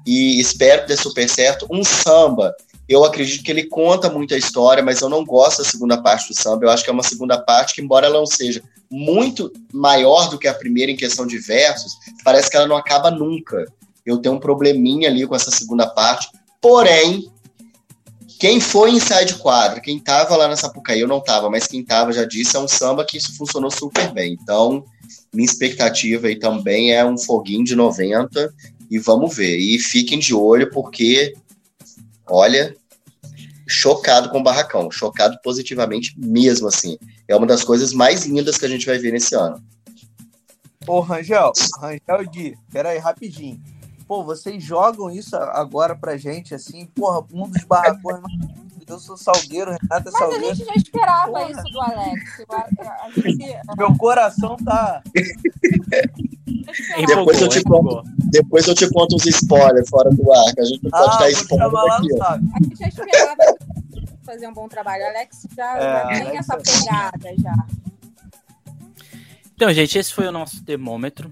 e 0.06 0.40
espero 0.40 0.84
que 0.84 0.90
dê 0.90 0.96
super 0.96 1.28
certo. 1.28 1.66
Um 1.72 1.84
samba 1.84 2.54
eu 2.90 3.06
acredito 3.06 3.44
que 3.44 3.52
ele 3.52 3.66
conta 3.66 4.10
muita 4.10 4.36
história, 4.36 4.82
mas 4.82 5.00
eu 5.00 5.08
não 5.08 5.24
gosto 5.24 5.60
da 5.60 5.70
segunda 5.70 6.02
parte 6.02 6.28
do 6.28 6.42
samba. 6.42 6.66
Eu 6.66 6.72
acho 6.72 6.84
que 6.84 6.90
é 6.90 6.94
uma 6.94 7.04
segunda 7.04 7.38
parte 7.38 7.76
que, 7.76 7.82
embora 7.82 8.08
ela 8.08 8.18
não 8.18 8.26
seja 8.26 8.64
muito 8.90 9.54
maior 9.72 10.28
do 10.32 10.40
que 10.40 10.48
a 10.48 10.54
primeira 10.54 10.92
em 10.92 10.96
questão 10.96 11.28
de 11.28 11.38
versos, 11.38 11.94
parece 12.24 12.50
que 12.50 12.58
ela 12.58 12.68
não 12.68 12.76
acaba 12.76 13.12
nunca. 13.12 13.72
Eu 14.04 14.18
tenho 14.18 14.34
um 14.34 14.40
probleminha 14.40 15.08
ali 15.08 15.28
com 15.28 15.36
essa 15.36 15.52
segunda 15.52 15.86
parte. 15.86 16.30
Porém, 16.60 17.32
quem 18.40 18.60
foi 18.60 18.90
em 18.90 19.26
de 19.26 19.36
quadro, 19.36 19.82
quem 19.82 19.98
estava 19.98 20.36
lá 20.36 20.48
na 20.48 20.56
Sapucaí, 20.56 21.00
eu 21.00 21.08
não 21.08 21.20
estava, 21.20 21.48
mas 21.48 21.68
quem 21.68 21.82
estava 21.82 22.12
já 22.12 22.26
disse, 22.26 22.56
é 22.56 22.60
um 22.60 22.68
samba 22.68 23.06
que 23.06 23.18
isso 23.18 23.38
funcionou 23.38 23.70
super 23.70 24.12
bem. 24.12 24.36
Então, 24.42 24.84
minha 25.32 25.46
expectativa 25.46 26.26
aí 26.26 26.40
também 26.40 26.92
é 26.92 27.06
um 27.06 27.18
foguinho 27.20 27.64
de 27.64 27.76
90 27.76 28.52
e 28.90 28.98
vamos 28.98 29.36
ver. 29.36 29.60
E 29.60 29.78
fiquem 29.78 30.18
de 30.18 30.34
olho, 30.34 30.72
porque 30.72 31.36
olha, 32.30 32.76
chocado 33.68 34.30
com 34.30 34.40
o 34.40 34.44
barracão, 34.44 34.90
chocado 34.92 35.38
positivamente 35.44 36.14
mesmo, 36.18 36.68
assim. 36.68 36.98
É 37.28 37.36
uma 37.36 37.48
das 37.48 37.64
coisas 37.64 37.94
mais 37.94 38.26
lindas 38.26 38.58
que 38.58 38.66
a 38.66 38.70
gente 38.70 38.86
vai 38.86 38.98
ver 38.98 39.12
nesse 39.12 39.36
ano. 39.36 39.62
Ô, 40.88 41.02
Rangel, 41.02 41.52
Rangel 41.80 42.30
Gui, 42.32 42.58
peraí, 42.72 42.98
rapidinho. 42.98 43.62
Pô, 44.08 44.24
vocês 44.24 44.64
jogam 44.64 45.12
isso 45.12 45.36
agora 45.36 45.96
pra 45.96 46.18
gente, 46.18 46.56
assim, 46.56 46.88
porra, 46.88 47.24
um 47.32 47.48
dos 47.48 47.64
barracões 47.64 48.22
eu 48.90 49.00
sou 49.00 49.16
Salgueiro, 49.16 49.72
Renata 49.72 50.10
Mas 50.12 50.18
Salgueiro. 50.18 50.48
Mas 50.48 50.52
a 50.52 50.54
gente 50.56 50.68
já 50.68 50.74
esperava 50.76 51.32
Porra. 51.32 51.52
isso 51.52 51.64
do 51.72 51.80
Alex. 51.80 52.22
Gente... 53.16 53.60
Meu 53.78 53.96
coração 53.96 54.58
tá. 54.58 55.04
depois, 57.06 57.42
eu 57.42 57.50
te 57.50 57.64
conto, 57.64 58.04
depois 58.32 58.68
eu 58.68 58.76
te 58.76 58.90
conto 58.90 59.16
uns 59.16 59.26
spoilers 59.26 59.90
fora 59.90 60.10
do 60.10 60.32
ar, 60.32 60.54
que 60.54 60.62
a 60.62 60.66
gente 60.66 60.84
não 60.84 60.92
pode 60.92 61.16
ah, 61.16 61.18
dar 61.18 61.30
spoiler 61.32 61.68
aqui. 61.68 62.22
A 62.22 62.64
gente 62.64 62.80
já 62.80 62.88
esperava 62.88 63.58
fazer 64.24 64.48
um 64.48 64.54
bom 64.54 64.68
trabalho. 64.68 65.06
Alex 65.06 65.48
já, 65.56 65.78
é, 65.78 66.16
já 66.18 66.26
tem 66.26 66.38
essa 66.38 66.58
pegada 66.58 67.36
já. 67.42 67.66
Então, 69.56 69.74
gente, 69.74 69.98
esse 69.98 70.14
foi 70.14 70.28
o 70.28 70.32
nosso 70.32 70.64
termômetro. 70.64 71.32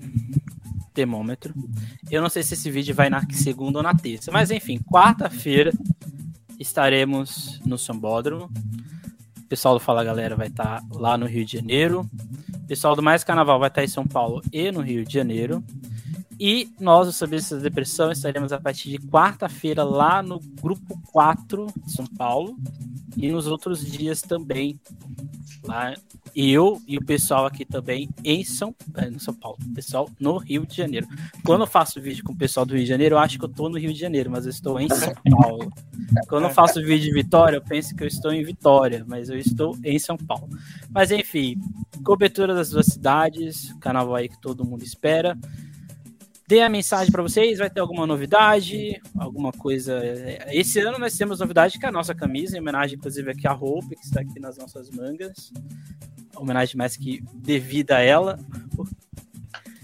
Termômetro. 0.94 1.54
Eu 2.10 2.22
não 2.22 2.30
sei 2.30 2.44
se 2.44 2.56
esse 2.56 2.72
vídeo 2.72 2.96
vai 2.96 3.10
na 3.10 3.22
segunda 3.32 3.80
ou 3.80 3.84
na 3.84 3.94
terça, 3.94 4.32
mas 4.32 4.50
enfim, 4.52 4.80
quarta-feira 4.80 5.72
estaremos 6.60 7.62
no 7.66 7.78
Sambódromo. 7.78 8.50
O 9.48 9.50
pessoal 9.50 9.76
do 9.76 9.80
Fala 9.80 10.04
Galera 10.04 10.36
vai 10.36 10.48
estar 10.48 10.84
lá 10.92 11.18
no 11.18 11.26
Rio 11.26 11.46
de 11.46 11.54
Janeiro. 11.54 12.02
O 12.54 12.68
pessoal 12.68 12.98
do 12.98 13.02
Mais 13.02 13.24
Carnaval 13.24 13.58
vai 13.58 13.70
estar 13.70 13.82
em 13.82 13.88
São 13.88 14.06
Paulo 14.06 14.42
e 14.52 14.70
no 14.74 14.82
Rio 14.82 15.06
de 15.06 15.14
Janeiro. 15.14 15.64
E 16.40 16.70
nós, 16.80 17.08
os 17.08 17.16
Sabistas 17.16 17.60
da 17.60 17.64
Depressão, 17.64 18.12
estaremos 18.12 18.54
a 18.54 18.60
partir 18.60 18.90
de 18.90 19.00
quarta-feira 19.00 19.84
lá 19.84 20.22
no 20.22 20.40
Grupo 20.40 21.00
4 21.12 21.68
de 21.84 21.92
São 21.92 22.06
Paulo. 22.06 22.56
E 23.16 23.32
nos 23.32 23.48
outros 23.48 23.84
dias 23.84 24.22
também 24.22 24.80
lá 25.64 25.94
eu 26.36 26.80
e 26.88 26.98
o 26.98 27.04
pessoal 27.04 27.48
aqui 27.48 27.66
também 27.66 28.08
em 28.24 28.44
São, 28.44 28.76
é, 28.96 29.10
São 29.18 29.34
Paulo, 29.34 29.58
pessoal 29.74 30.08
no 30.20 30.38
Rio 30.38 30.68
de 30.68 30.76
Janeiro. 30.76 31.08
Quando 31.44 31.62
eu 31.62 31.68
faço 31.68 32.00
vídeo 32.00 32.24
com 32.24 32.32
o 32.32 32.38
pessoal 32.38 32.64
do 32.64 32.76
Rio 32.76 32.84
de 32.84 32.90
Janeiro, 32.90 33.16
eu 33.16 33.20
acho 33.20 33.40
que 33.40 33.46
eu 33.46 33.50
estou 33.50 33.70
no 33.70 33.80
Rio 33.80 33.92
de 33.92 34.00
Janeiro, 34.00 34.30
mas 34.30 34.46
eu 34.46 34.52
estou 34.52 34.80
em 34.80 34.88
São 34.88 35.14
Paulo. 35.32 35.74
Quando 36.28 36.44
eu 36.44 36.50
faço 36.52 36.80
vídeo 36.80 37.06
de 37.06 37.12
Vitória, 37.12 37.58
eu 37.58 37.64
penso 37.64 37.96
que 37.96 38.04
eu 38.04 38.08
estou 38.08 38.32
em 38.32 38.44
Vitória, 38.44 39.04
mas 39.08 39.30
eu 39.30 39.38
estou 39.38 39.76
em 39.84 39.98
São 39.98 40.16
Paulo. 40.16 40.48
Mas 40.92 41.10
enfim, 41.10 41.60
cobertura 42.04 42.54
das 42.54 42.70
duas 42.70 42.86
cidades, 42.86 43.74
canal 43.80 44.14
aí 44.14 44.30
que 44.30 44.40
todo 44.40 44.64
mundo 44.64 44.84
espera. 44.84 45.36
Dê 46.48 46.62
a 46.62 46.70
mensagem 46.70 47.12
para 47.12 47.22
vocês, 47.22 47.60
vai 47.60 47.70
ter 47.70 47.82
alguma 47.82 48.08
novidade, 48.08 49.02
alguma 49.18 49.52
coisa. 49.52 50.02
Esse 50.48 50.80
ano 50.80 50.98
nós 50.98 51.18
temos 51.18 51.42
novidade 51.42 51.78
que 51.78 51.86
é 51.86 51.90
a 51.90 51.92
nossa 51.92 52.16
camisa, 52.16 52.56
em 52.56 52.62
homenagem 52.62 52.98
inclusive 52.98 53.32
aqui 53.32 53.46
à 53.46 53.52
roupa 53.52 53.90
que 53.90 54.06
está 54.06 54.22
aqui 54.22 54.40
nas 54.40 54.58
nossas 54.58 54.90
mangas 54.90 55.52
homenagem 56.42 56.78
mais 56.78 56.96
que 56.96 57.24
devida 57.34 57.98
a 57.98 58.02
ela. 58.02 58.40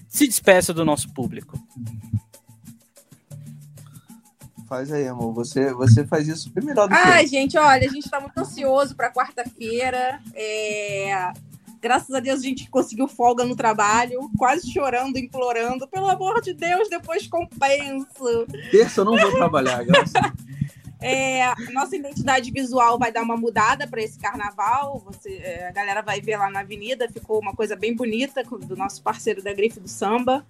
Se 0.07 0.27
despeça 0.27 0.73
do 0.73 0.85
nosso 0.85 1.11
público. 1.13 1.57
Faz 4.67 4.91
aí, 4.91 5.07
amor. 5.07 5.33
Você, 5.33 5.73
você 5.73 6.05
faz 6.05 6.27
isso 6.27 6.51
bem 6.51 6.63
melhor 6.63 6.87
do 6.87 6.95
que 6.95 7.01
Ai, 7.01 7.27
gente, 7.27 7.57
olha, 7.57 7.87
a 7.87 7.91
gente 7.91 8.05
está 8.05 8.19
muito 8.19 8.37
ansioso 8.37 8.95
para 8.95 9.11
quarta-feira. 9.11 10.19
É... 10.33 11.31
Graças 11.83 12.15
a 12.15 12.21
Deus 12.21 12.39
a 12.39 12.43
gente 12.43 12.69
conseguiu 12.69 13.09
folga 13.09 13.43
no 13.43 13.57
trabalho, 13.57 14.31
quase 14.37 14.71
chorando, 14.71 15.17
implorando. 15.17 15.85
Pelo 15.85 16.07
amor 16.07 16.39
de 16.39 16.53
Deus, 16.53 16.87
depois 16.87 17.27
compensa. 17.27 18.45
Terça 18.71 19.01
eu 19.01 19.05
não 19.05 19.17
vou 19.17 19.31
trabalhar, 19.33 19.83
graças. 19.83 20.13
É, 21.05 21.53
nossa 21.73 21.97
identidade 21.97 22.49
visual 22.49 22.97
vai 22.97 23.11
dar 23.11 23.23
uma 23.23 23.35
mudada 23.35 23.85
para 23.85 24.01
esse 24.01 24.17
carnaval. 24.17 25.03
Você, 25.05 25.33
é, 25.43 25.67
a 25.67 25.71
galera 25.73 26.01
vai 26.01 26.21
ver 26.21 26.37
lá 26.37 26.49
na 26.49 26.61
avenida, 26.61 27.09
ficou 27.11 27.41
uma 27.41 27.53
coisa 27.53 27.75
bem 27.75 27.93
bonita 27.93 28.41
do 28.41 28.77
nosso 28.77 29.03
parceiro 29.03 29.43
da 29.43 29.51
Grife 29.51 29.81
do 29.81 29.89
Samba. 29.89 30.45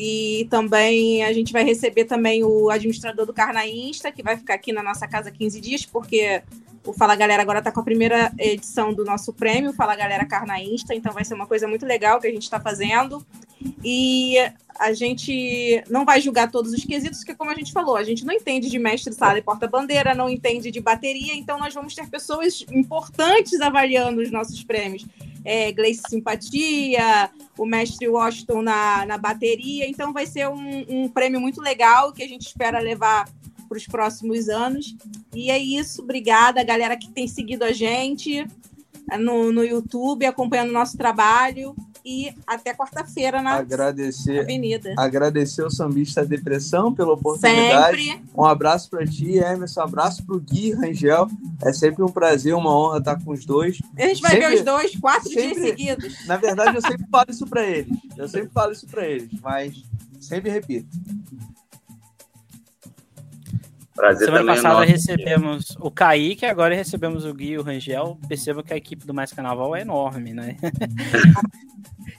E 0.00 0.46
também 0.48 1.24
a 1.24 1.32
gente 1.32 1.52
vai 1.52 1.64
receber 1.64 2.04
também 2.04 2.44
o 2.44 2.70
administrador 2.70 3.26
do 3.26 3.34
Carnaísta, 3.34 4.12
que 4.12 4.22
vai 4.22 4.36
ficar 4.36 4.54
aqui 4.54 4.72
na 4.72 4.80
nossa 4.80 5.08
casa 5.08 5.28
15 5.28 5.60
dias, 5.60 5.84
porque 5.84 6.40
o 6.86 6.92
Fala 6.92 7.16
Galera 7.16 7.42
agora 7.42 7.58
está 7.58 7.72
com 7.72 7.80
a 7.80 7.82
primeira 7.84 8.32
edição 8.38 8.94
do 8.94 9.04
nosso 9.04 9.32
prêmio, 9.32 9.72
Fala 9.72 9.96
Galera 9.96 10.24
Carnaísta, 10.24 10.94
então 10.94 11.12
vai 11.12 11.24
ser 11.24 11.34
uma 11.34 11.48
coisa 11.48 11.66
muito 11.66 11.84
legal 11.84 12.20
que 12.20 12.28
a 12.28 12.30
gente 12.30 12.44
está 12.44 12.60
fazendo. 12.60 13.26
E 13.84 14.36
a 14.78 14.92
gente 14.92 15.82
não 15.90 16.04
vai 16.04 16.20
julgar 16.20 16.48
todos 16.48 16.72
os 16.72 16.84
quesitos, 16.84 17.18
porque, 17.18 17.34
como 17.34 17.50
a 17.50 17.54
gente 17.54 17.72
falou, 17.72 17.96
a 17.96 18.04
gente 18.04 18.24
não 18.24 18.32
entende 18.32 18.70
de 18.70 18.78
mestre 18.78 19.12
sala 19.12 19.38
e 19.38 19.42
porta-bandeira, 19.42 20.14
não 20.14 20.30
entende 20.30 20.70
de 20.70 20.80
bateria, 20.80 21.34
então 21.34 21.58
nós 21.58 21.74
vamos 21.74 21.92
ter 21.92 22.08
pessoas 22.08 22.64
importantes 22.70 23.60
avaliando 23.60 24.22
os 24.22 24.30
nossos 24.30 24.62
prêmios. 24.62 25.04
É, 25.44 25.72
Gleice 25.72 26.02
Simpatia, 26.08 27.30
o 27.56 27.64
mestre 27.64 28.08
Washington 28.08 28.62
na, 28.62 29.06
na 29.06 29.18
bateria, 29.18 29.88
então 29.88 30.12
vai 30.12 30.26
ser 30.26 30.48
um, 30.48 30.84
um 30.88 31.08
prêmio 31.08 31.40
muito 31.40 31.60
legal 31.60 32.12
que 32.12 32.22
a 32.22 32.28
gente 32.28 32.46
espera 32.46 32.78
levar 32.80 33.28
para 33.68 33.78
os 33.78 33.86
próximos 33.86 34.48
anos. 34.48 34.96
E 35.34 35.50
é 35.50 35.58
isso, 35.58 36.02
obrigada, 36.02 36.62
galera 36.64 36.96
que 36.96 37.10
tem 37.10 37.28
seguido 37.28 37.64
a 37.64 37.72
gente 37.72 38.46
no, 39.18 39.52
no 39.52 39.64
YouTube, 39.64 40.26
acompanhando 40.26 40.70
o 40.70 40.74
nosso 40.74 40.96
trabalho 40.96 41.74
e 42.04 42.34
até 42.46 42.74
quarta-feira 42.74 43.42
na 43.42 43.54
agradecer, 43.54 44.40
Avenida. 44.40 44.94
Agradecer 44.96 45.62
o 45.62 45.70
Sambista 45.70 46.24
Depressão 46.24 46.92
pela 46.94 47.12
oportunidade. 47.12 48.02
Sempre. 48.02 48.22
Um 48.36 48.44
abraço 48.44 48.90
para 48.90 49.06
ti, 49.06 49.38
Emerson. 49.38 49.80
Um 49.80 49.84
abraço 49.84 50.24
para 50.24 50.36
o 50.36 50.40
Gui 50.40 50.72
Rangel. 50.72 51.28
É 51.62 51.72
sempre 51.72 52.02
um 52.02 52.08
prazer, 52.08 52.54
uma 52.54 52.76
honra 52.76 52.98
estar 52.98 53.22
com 53.22 53.32
os 53.32 53.44
dois. 53.44 53.78
A 53.96 54.02
gente 54.02 54.20
vai 54.20 54.32
sempre, 54.32 54.48
ver 54.48 54.54
os 54.56 54.64
dois 54.64 54.96
quatro 54.96 55.28
sempre, 55.28 55.54
dias 55.54 55.58
seguidos. 55.58 56.26
Na 56.26 56.36
verdade, 56.36 56.76
eu 56.76 56.82
sempre 56.82 57.06
falo 57.10 57.26
isso 57.28 57.46
para 57.46 57.66
eles. 57.66 57.96
Eu 58.16 58.28
sempre 58.28 58.50
falo 58.50 58.72
isso 58.72 58.86
para 58.86 59.06
eles, 59.06 59.30
mas 59.42 59.82
sempre 60.20 60.50
repito. 60.50 60.88
Prazer 63.98 64.26
Semana 64.26 64.52
é 64.52 64.54
passada 64.54 64.84
é 64.84 64.86
recebemos 64.86 65.76
o 65.80 65.90
Kaique, 65.90 66.46
agora 66.46 66.72
recebemos 66.72 67.24
o 67.24 67.34
Gui 67.34 67.50
e 67.50 67.58
o 67.58 67.62
Rangel. 67.62 68.16
Perceba 68.28 68.62
que 68.62 68.72
a 68.72 68.76
equipe 68.76 69.04
do 69.04 69.12
Mais 69.12 69.32
Carnaval 69.32 69.74
é 69.74 69.82
enorme, 69.82 70.32
né? 70.32 70.56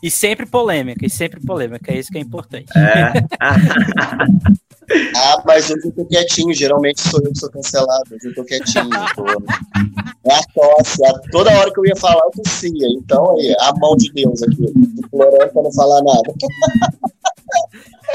E 0.02 0.10
sempre 0.10 0.46
polêmica, 0.46 1.06
e 1.06 1.10
sempre 1.10 1.42
polêmica, 1.42 1.92
é 1.92 1.98
isso 1.98 2.12
que 2.12 2.18
é 2.18 2.22
importante. 2.22 2.72
É. 2.78 3.14
Ah, 5.16 5.44
mas 5.46 5.70
hoje 5.70 5.86
eu 5.86 5.92
tô 5.92 6.06
quietinho. 6.06 6.52
Geralmente 6.52 7.00
sou 7.02 7.22
eu 7.24 7.32
que 7.32 7.38
sou 7.38 7.52
cancelado. 7.52 8.04
Hoje 8.12 8.28
eu 8.28 8.34
tô 8.34 8.44
quietinho. 8.44 8.90
Tô... 9.16 9.24
É 9.28 10.34
a 10.34 10.42
tosse. 10.52 11.06
A... 11.06 11.14
Toda 11.32 11.52
hora 11.52 11.72
que 11.72 11.80
eu 11.80 11.86
ia 11.86 11.96
falar, 11.96 12.22
eu 12.24 12.32
tossia. 12.32 12.88
Então, 12.98 13.38
aí, 13.38 13.56
a 13.60 13.74
mão 13.76 13.96
de 13.96 14.12
Deus 14.12 14.42
aqui. 14.42 14.66
Implorando 14.98 15.54
pra 15.54 15.62
não 15.62 15.72
falar 15.74 16.02
nada. 16.02 16.34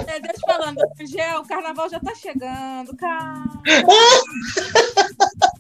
É, 0.07 0.21
Deus 0.21 0.41
falando, 0.47 0.81
Gel, 1.01 1.41
o 1.41 1.47
carnaval 1.47 1.89
já 1.89 2.01
tá 2.01 2.15
chegando, 2.15 2.97
cara. 2.97 3.45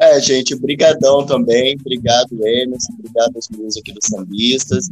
É, 0.00 0.20
gente, 0.20 0.56
brigadão 0.56 1.24
também. 1.24 1.76
Obrigado, 1.78 2.46
Emerson. 2.46 2.92
Obrigado 2.98 3.36
aos 3.36 3.48
meninos 3.50 3.76
aqui 3.76 3.92
dos 3.92 4.06
sambistas. 4.06 4.88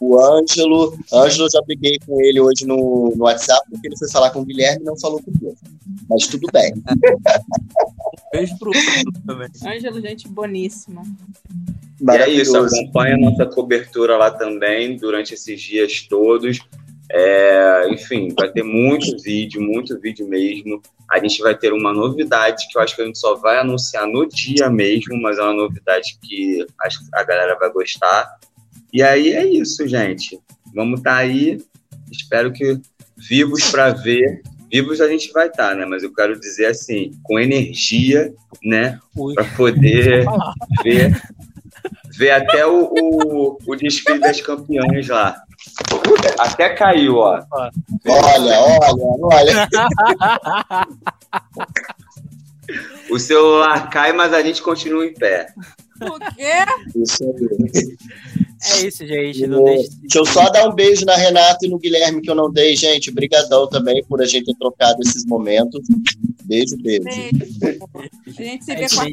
O 0.00 0.20
Ângelo. 0.20 0.96
Ângelo, 1.12 1.46
eu 1.46 1.50
já 1.50 1.62
briguei 1.62 1.98
com 2.06 2.20
ele 2.22 2.40
hoje 2.40 2.66
no, 2.66 3.12
no 3.16 3.24
WhatsApp, 3.24 3.68
porque 3.70 3.88
ele 3.88 3.98
foi 3.98 4.10
falar 4.10 4.30
com 4.30 4.40
o 4.40 4.44
Guilherme 4.44 4.82
e 4.82 4.84
não 4.84 4.98
falou 4.98 5.22
comigo. 5.22 5.56
Mas 6.08 6.26
tudo 6.26 6.46
bem. 6.52 6.74
Beijo 8.32 8.58
pro 8.58 8.70
Ângelo 8.70 9.12
também. 9.26 9.48
Ângelo, 9.66 10.00
gente 10.00 10.28
boníssima. 10.28 11.02
E 12.00 12.10
é 12.10 12.28
isso, 12.28 12.56
acompanha 12.56 13.14
a 13.14 13.18
nossa 13.18 13.46
cobertura 13.46 14.16
lá 14.16 14.30
também 14.30 14.96
durante 14.96 15.34
esses 15.34 15.60
dias 15.60 16.02
todos. 16.02 16.58
É, 17.10 17.88
enfim, 17.90 18.28
vai 18.36 18.50
ter 18.50 18.62
muito 18.62 19.16
vídeo, 19.22 19.62
muito 19.62 19.98
vídeo 20.00 20.26
mesmo. 20.28 20.82
A 21.14 21.20
gente 21.20 21.40
vai 21.40 21.56
ter 21.56 21.72
uma 21.72 21.92
novidade 21.92 22.66
que 22.68 22.76
eu 22.76 22.82
acho 22.82 22.96
que 22.96 23.02
a 23.02 23.06
gente 23.06 23.20
só 23.20 23.36
vai 23.36 23.60
anunciar 23.60 24.04
no 24.04 24.28
dia 24.28 24.68
mesmo, 24.68 25.16
mas 25.22 25.38
é 25.38 25.42
uma 25.42 25.54
novidade 25.54 26.18
que 26.20 26.66
acho 26.82 26.98
que 26.98 27.06
a 27.14 27.22
galera 27.22 27.56
vai 27.56 27.70
gostar. 27.70 28.36
E 28.92 29.00
aí 29.00 29.32
é 29.32 29.46
isso, 29.46 29.86
gente. 29.86 30.40
Vamos 30.74 30.98
estar 30.98 31.12
tá 31.12 31.16
aí. 31.18 31.62
Espero 32.10 32.52
que 32.52 32.80
vivos 33.16 33.70
para 33.70 33.90
ver. 33.90 34.42
Vivos 34.68 35.00
a 35.00 35.06
gente 35.06 35.30
vai 35.30 35.46
estar, 35.46 35.68
tá, 35.68 35.74
né? 35.76 35.86
Mas 35.86 36.02
eu 36.02 36.12
quero 36.12 36.36
dizer 36.36 36.66
assim, 36.66 37.12
com 37.22 37.38
energia, 37.38 38.34
né? 38.64 38.98
Para 39.36 39.44
poder 39.56 40.24
ver, 40.82 41.22
ver 42.18 42.30
até 42.32 42.66
o, 42.66 42.92
o, 42.92 43.58
o 43.64 43.76
desfile 43.76 44.18
das 44.18 44.40
campeãs 44.40 45.06
lá. 45.06 45.40
Até 46.38 46.70
caiu, 46.70 47.16
ó. 47.16 47.42
Olha, 48.06 48.60
olha, 48.60 49.04
olha. 49.22 49.68
o 53.10 53.18
celular 53.18 53.90
cai, 53.90 54.12
mas 54.12 54.32
a 54.32 54.42
gente 54.42 54.62
continua 54.62 55.04
em 55.06 55.14
pé. 55.14 55.52
O 56.00 56.18
quê? 56.34 56.64
Isso 56.96 57.24
aí. 57.24 57.96
É 58.72 58.86
isso, 58.86 59.06
gente. 59.06 59.46
Não 59.46 59.64
deixe... 59.64 59.90
Deixa 60.00 60.18
eu 60.18 60.26
só 60.26 60.48
dar 60.50 60.68
um 60.68 60.74
beijo 60.74 61.04
na 61.04 61.16
Renata 61.16 61.66
e 61.66 61.68
no 61.68 61.78
Guilherme 61.78 62.22
que 62.22 62.30
eu 62.30 62.34
não 62.34 62.50
dei, 62.50 62.76
gente. 62.76 63.10
Obrigadão 63.10 63.68
também 63.68 64.02
por 64.04 64.22
a 64.22 64.26
gente 64.26 64.46
ter 64.46 64.56
trocado 64.56 65.02
esses 65.02 65.24
momentos. 65.26 65.82
Beijo, 66.44 66.76
beijo. 66.78 67.04
beijo. 67.04 67.78
A 68.26 68.30
gente 68.30 68.64
se 68.64 68.72
é 68.72 68.76
vê 68.76 68.88
com 68.88 69.00
a... 69.00 69.06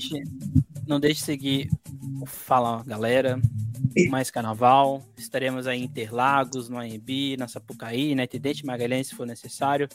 Não 0.87 0.99
deixe 0.99 1.19
de 1.19 1.25
seguir 1.25 1.69
o 2.21 2.25
Fala 2.25 2.83
Galera 2.85 3.39
mais 4.09 4.31
carnaval. 4.31 5.03
Estaremos 5.17 5.67
aí 5.67 5.81
em 5.81 5.83
Interlagos, 5.83 6.69
no 6.69 6.77
AMB, 6.77 7.37
na 7.37 7.47
Sapucaí, 7.47 8.15
na 8.15 8.23
Intendente 8.23 8.65
Magalhães, 8.65 9.07
se 9.07 9.15
for 9.15 9.25
necessário. 9.25 9.87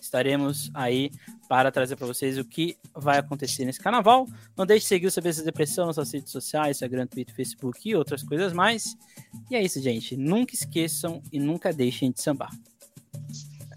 Estaremos 0.00 0.70
aí 0.74 1.10
para 1.52 1.70
trazer 1.70 1.96
para 1.96 2.06
vocês 2.06 2.38
o 2.38 2.46
que 2.46 2.78
vai 2.94 3.18
acontecer 3.18 3.66
nesse 3.66 3.78
carnaval. 3.78 4.26
Não 4.56 4.64
deixe 4.64 4.84
de 4.84 4.88
seguir 4.88 5.06
o 5.08 5.12
Cabeça 5.12 5.44
Depressão 5.44 5.84
nas 5.84 5.96
suas 5.96 6.10
redes 6.10 6.32
sociais, 6.32 6.78
Instagram, 6.78 7.06
Twitter, 7.06 7.34
Facebook 7.34 7.86
e 7.86 7.94
outras 7.94 8.22
coisas 8.22 8.54
mais. 8.54 8.96
E 9.50 9.56
é 9.56 9.62
isso, 9.62 9.78
gente. 9.78 10.16
Nunca 10.16 10.54
esqueçam 10.54 11.22
e 11.30 11.38
nunca 11.38 11.70
deixem 11.70 12.10
de 12.10 12.22
sambar. 12.22 12.50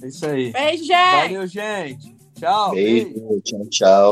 É 0.01 0.07
isso 0.07 0.25
aí. 0.25 0.53
Beijo, 0.53 0.85
gente. 0.85 1.33
Valeu, 1.33 1.47
gente. 1.47 2.15
Tchau. 2.39 2.71
Beijo, 2.71 3.41
tchau, 3.43 3.65
tchau. 3.69 4.03